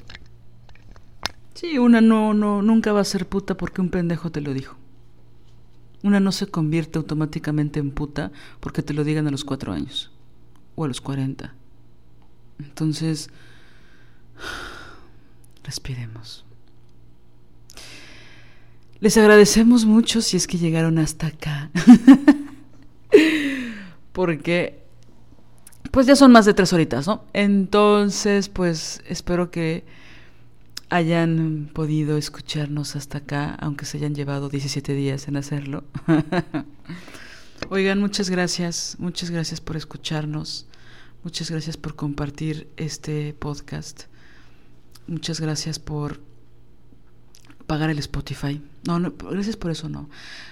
Sí, 1.54 1.78
una 1.78 2.00
no, 2.00 2.34
no, 2.34 2.62
nunca 2.62 2.92
va 2.92 3.00
a 3.00 3.04
ser 3.04 3.26
puta 3.26 3.56
porque 3.56 3.80
un 3.80 3.90
pendejo 3.90 4.30
te 4.30 4.40
lo 4.40 4.52
dijo. 4.52 4.76
Una 6.02 6.20
no 6.20 6.32
se 6.32 6.48
convierte 6.48 6.98
automáticamente 6.98 7.80
en 7.80 7.92
puta 7.92 8.32
porque 8.60 8.82
te 8.82 8.92
lo 8.92 9.04
digan 9.04 9.26
a 9.26 9.30
los 9.30 9.44
cuatro 9.44 9.72
años 9.72 10.10
o 10.74 10.84
a 10.84 10.88
los 10.88 11.00
cuarenta. 11.00 11.54
Entonces, 12.58 13.30
respiremos. 15.64 16.44
Les 19.00 19.16
agradecemos 19.16 19.84
mucho 19.84 20.22
si 20.22 20.36
es 20.36 20.46
que 20.46 20.58
llegaron 20.58 20.98
hasta 20.98 21.28
acá. 21.28 21.70
porque, 24.12 24.82
pues 25.90 26.06
ya 26.06 26.16
son 26.16 26.32
más 26.32 26.46
de 26.46 26.54
tres 26.54 26.72
horitas, 26.72 27.06
¿no? 27.06 27.24
Entonces, 27.32 28.48
pues 28.48 29.02
espero 29.06 29.50
que 29.50 29.84
hayan 30.90 31.70
podido 31.72 32.16
escucharnos 32.16 32.96
hasta 32.96 33.18
acá, 33.18 33.54
aunque 33.60 33.84
se 33.84 33.98
hayan 33.98 34.14
llevado 34.14 34.48
17 34.48 34.94
días 34.94 35.28
en 35.28 35.36
hacerlo. 35.36 35.84
Oigan, 37.70 38.00
muchas 38.00 38.30
gracias, 38.30 38.96
muchas 38.98 39.30
gracias 39.30 39.60
por 39.60 39.76
escucharnos, 39.76 40.66
muchas 41.22 41.50
gracias 41.50 41.76
por 41.76 41.96
compartir 41.96 42.68
este 42.76 43.34
podcast, 43.34 44.04
muchas 45.06 45.40
gracias 45.40 45.78
por 45.78 46.20
pagar 47.66 47.90
el 47.90 47.98
Spotify. 47.98 48.62
No, 48.86 48.98
no, 48.98 49.14
gracias 49.30 49.56
por 49.56 49.70
eso 49.70 49.88
no. 49.88 50.10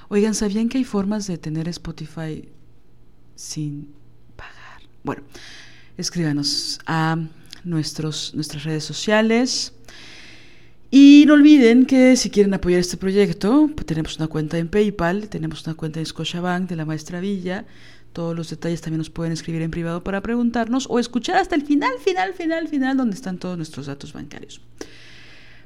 Oigan, 0.08 0.34
¿sabían 0.34 0.68
que 0.68 0.78
hay 0.78 0.84
formas 0.84 1.26
de 1.26 1.38
tener 1.38 1.68
Spotify 1.68 2.48
sin 3.34 3.92
pagar? 4.36 4.82
Bueno, 5.04 5.22
escríbanos 5.96 6.80
a 6.86 7.18
nuestros, 7.64 8.34
nuestras 8.34 8.64
redes 8.64 8.84
sociales. 8.84 9.74
Y 10.94 11.24
no 11.26 11.32
olviden 11.32 11.86
que 11.86 12.16
si 12.16 12.28
quieren 12.28 12.52
apoyar 12.52 12.78
este 12.78 12.98
proyecto, 12.98 13.70
pues 13.74 13.86
tenemos 13.86 14.18
una 14.18 14.28
cuenta 14.28 14.58
en 14.58 14.68
PayPal, 14.68 15.30
tenemos 15.30 15.66
una 15.66 15.74
cuenta 15.74 16.00
en 16.00 16.04
Scotiabank 16.04 16.68
de 16.68 16.76
la 16.76 16.84
Maestra 16.84 17.18
Villa. 17.18 17.64
Todos 18.12 18.36
los 18.36 18.50
detalles 18.50 18.82
también 18.82 18.98
nos 18.98 19.08
pueden 19.08 19.32
escribir 19.32 19.62
en 19.62 19.70
privado 19.70 20.04
para 20.04 20.20
preguntarnos 20.20 20.86
o 20.90 20.98
escuchar 20.98 21.38
hasta 21.38 21.54
el 21.54 21.62
final, 21.62 21.92
final, 22.04 22.34
final, 22.34 22.68
final, 22.68 22.98
donde 22.98 23.16
están 23.16 23.38
todos 23.38 23.56
nuestros 23.56 23.86
datos 23.86 24.12
bancarios. 24.12 24.60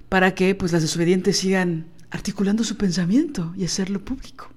Para 0.08 0.32
que 0.32 0.54
pues 0.54 0.72
las 0.72 0.82
desobedientes 0.82 1.38
sigan 1.38 1.86
articulando 2.10 2.62
su 2.62 2.76
pensamiento 2.76 3.52
y 3.56 3.64
hacerlo 3.64 4.04
público. 4.04 4.48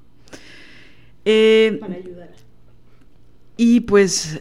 Eh, 1.26 1.80
para 1.82 1.96
ayudar. 1.96 2.30
Y 3.58 3.80
pues 3.80 4.40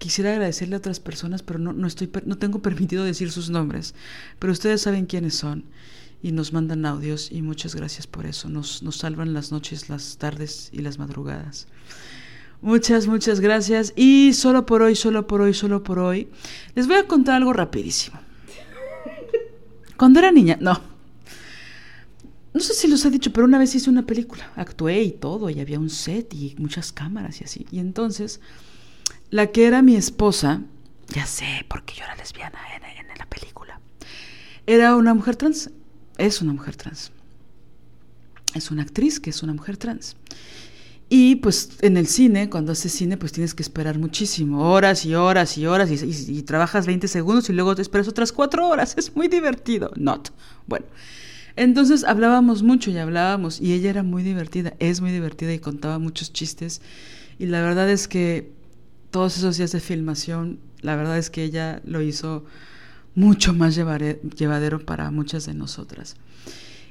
quisiera 0.00 0.32
agradecerle 0.32 0.74
a 0.74 0.78
otras 0.78 0.98
personas, 0.98 1.42
pero 1.42 1.60
no, 1.60 1.72
no, 1.72 1.86
estoy, 1.86 2.10
no 2.24 2.38
tengo 2.38 2.60
permitido 2.62 3.04
decir 3.04 3.30
sus 3.30 3.50
nombres. 3.50 3.94
Pero 4.40 4.52
ustedes 4.52 4.80
saben 4.80 5.06
quiénes 5.06 5.34
son 5.34 5.64
y 6.22 6.32
nos 6.32 6.52
mandan 6.52 6.84
audios 6.86 7.30
y 7.30 7.42
muchas 7.42 7.76
gracias 7.76 8.08
por 8.08 8.26
eso. 8.26 8.48
Nos, 8.48 8.82
nos 8.82 8.96
salvan 8.96 9.32
las 9.32 9.52
noches, 9.52 9.88
las 9.88 10.16
tardes 10.16 10.70
y 10.72 10.80
las 10.80 10.98
madrugadas. 10.98 11.68
Muchas, 12.62 13.06
muchas 13.06 13.40
gracias. 13.40 13.92
Y 13.94 14.32
solo 14.32 14.66
por 14.66 14.82
hoy, 14.82 14.96
solo 14.96 15.26
por 15.26 15.42
hoy, 15.42 15.54
solo 15.54 15.84
por 15.84 15.98
hoy, 15.98 16.28
les 16.74 16.86
voy 16.88 16.96
a 16.96 17.06
contar 17.06 17.36
algo 17.36 17.52
rapidísimo. 17.52 18.18
Cuando 19.96 20.18
era 20.18 20.32
niña, 20.32 20.58
no. 20.60 20.80
No 22.52 22.60
sé 22.60 22.74
si 22.74 22.88
los 22.88 23.04
he 23.04 23.10
dicho, 23.10 23.32
pero 23.32 23.46
una 23.46 23.58
vez 23.58 23.74
hice 23.74 23.90
una 23.90 24.06
película. 24.06 24.50
Actué 24.56 25.02
y 25.02 25.12
todo, 25.12 25.50
y 25.50 25.60
había 25.60 25.78
un 25.78 25.90
set 25.90 26.34
y 26.34 26.56
muchas 26.58 26.90
cámaras 26.90 27.40
y 27.40 27.44
así. 27.44 27.66
Y 27.70 27.78
entonces 27.78 28.40
la 29.30 29.48
que 29.48 29.66
era 29.66 29.82
mi 29.82 29.96
esposa, 29.96 30.62
ya 31.08 31.26
sé, 31.26 31.64
porque 31.68 31.94
yo 31.94 32.04
era 32.04 32.16
lesbiana 32.16 32.58
en, 32.76 33.18
la 33.18 33.26
película, 33.26 33.80
era 34.66 34.96
una 34.96 35.14
mujer 35.14 35.36
trans, 35.36 35.70
es 36.18 36.40
una 36.42 36.52
mujer 36.52 36.76
trans. 36.76 37.12
Es 38.54 38.70
una 38.70 38.82
actriz 38.82 39.20
que 39.20 39.30
es 39.30 39.42
una 39.42 39.52
mujer 39.52 39.76
trans. 39.76 40.16
Y 41.08 41.36
pues 41.36 41.70
en 41.82 41.96
el 41.96 42.06
cine, 42.06 42.48
cuando 42.50 42.72
haces 42.72 42.92
cine, 42.92 43.16
pues 43.16 43.32
tienes 43.32 43.54
que 43.54 43.62
esperar 43.62 43.98
muchísimo, 43.98 44.72
horas 44.72 45.04
y 45.04 45.14
horas 45.14 45.58
y 45.58 45.66
horas, 45.66 45.90
y, 45.90 46.42
trabajas 46.42 46.86
20 46.86 47.08
segundos 47.08 47.50
y 47.50 47.52
luego 47.52 47.74
te 47.74 47.82
esperas 47.82 48.08
otras 48.08 48.32
4 48.32 48.68
horas. 48.68 48.94
Es 48.98 49.14
muy 49.16 49.28
divertido. 49.28 49.90
Not. 49.96 50.30
Bueno, 50.66 50.86
entonces 51.56 52.04
hablábamos 52.04 52.62
mucho 52.62 52.90
y 52.90 52.98
hablábamos, 52.98 53.60
y 53.60 53.72
ella 53.72 53.90
era 53.90 54.02
muy 54.02 54.22
divertida, 54.22 54.74
es 54.78 55.00
muy 55.00 55.10
divertida 55.10 55.52
y 55.52 55.58
contaba 55.58 55.98
muchos 55.98 56.32
chistes. 56.32 56.80
Y 57.38 57.46
la 57.46 57.60
verdad 57.60 57.90
es 57.90 58.06
que 58.06 58.52
todos 59.10 59.36
esos 59.36 59.56
días 59.56 59.72
de 59.72 59.80
filmación, 59.80 60.58
la 60.80 60.96
verdad 60.96 61.18
es 61.18 61.30
que 61.30 61.44
ella 61.44 61.80
lo 61.84 62.00
hizo 62.00 62.44
mucho 63.14 63.52
más 63.52 63.74
llevadero 63.74 64.84
para 64.84 65.10
muchas 65.10 65.46
de 65.46 65.54
nosotras. 65.54 66.16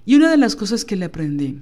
Y 0.05 0.15
una 0.15 0.29
de 0.29 0.37
las 0.37 0.55
cosas 0.55 0.85
que 0.85 0.95
le 0.95 1.05
aprendí 1.05 1.61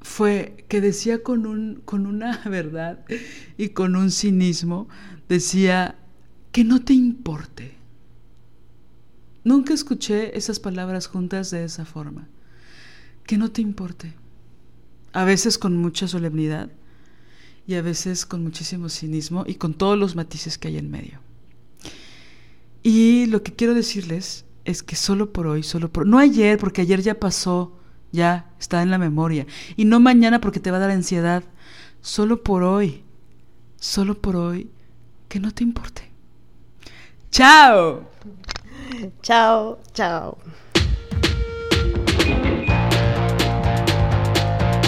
fue 0.00 0.64
que 0.68 0.80
decía 0.80 1.22
con, 1.22 1.46
un, 1.46 1.82
con 1.84 2.06
una 2.06 2.38
verdad 2.46 3.04
y 3.56 3.70
con 3.70 3.96
un 3.96 4.10
cinismo, 4.10 4.88
decía 5.28 5.96
que 6.52 6.64
no 6.64 6.82
te 6.82 6.94
importe. 6.94 7.74
Nunca 9.44 9.74
escuché 9.74 10.36
esas 10.36 10.60
palabras 10.60 11.06
juntas 11.06 11.50
de 11.50 11.64
esa 11.64 11.84
forma. 11.84 12.28
Que 13.24 13.38
no 13.38 13.50
te 13.50 13.60
importe. 13.60 14.14
A 15.12 15.24
veces 15.24 15.58
con 15.58 15.76
mucha 15.76 16.08
solemnidad, 16.08 16.70
y 17.68 17.74
a 17.74 17.82
veces 17.82 18.24
con 18.24 18.42
muchísimo 18.42 18.88
cinismo 18.88 19.44
y 19.46 19.56
con 19.56 19.74
todos 19.74 19.98
los 19.98 20.16
matices 20.16 20.56
que 20.56 20.68
hay 20.68 20.78
en 20.78 20.90
medio. 20.90 21.20
Y 22.82 23.26
lo 23.26 23.42
que 23.42 23.54
quiero 23.54 23.74
decirles 23.74 24.46
es 24.64 24.82
que 24.82 24.96
solo 24.96 25.34
por 25.34 25.46
hoy, 25.46 25.62
solo 25.62 25.92
por... 25.92 26.06
No 26.06 26.18
ayer, 26.18 26.56
porque 26.56 26.80
ayer 26.80 27.02
ya 27.02 27.20
pasó, 27.20 27.78
ya 28.10 28.50
está 28.58 28.82
en 28.82 28.90
la 28.90 28.96
memoria. 28.96 29.46
Y 29.76 29.84
no 29.84 30.00
mañana 30.00 30.40
porque 30.40 30.60
te 30.60 30.70
va 30.70 30.78
a 30.78 30.80
dar 30.80 30.90
ansiedad. 30.90 31.44
Solo 32.00 32.42
por 32.42 32.62
hoy, 32.62 33.04
solo 33.76 34.18
por 34.18 34.36
hoy, 34.36 34.70
que 35.28 35.38
no 35.38 35.52
te 35.52 35.62
importe. 35.62 36.10
Chao. 37.30 38.08
Chao, 39.20 39.78
chao. 39.92 40.38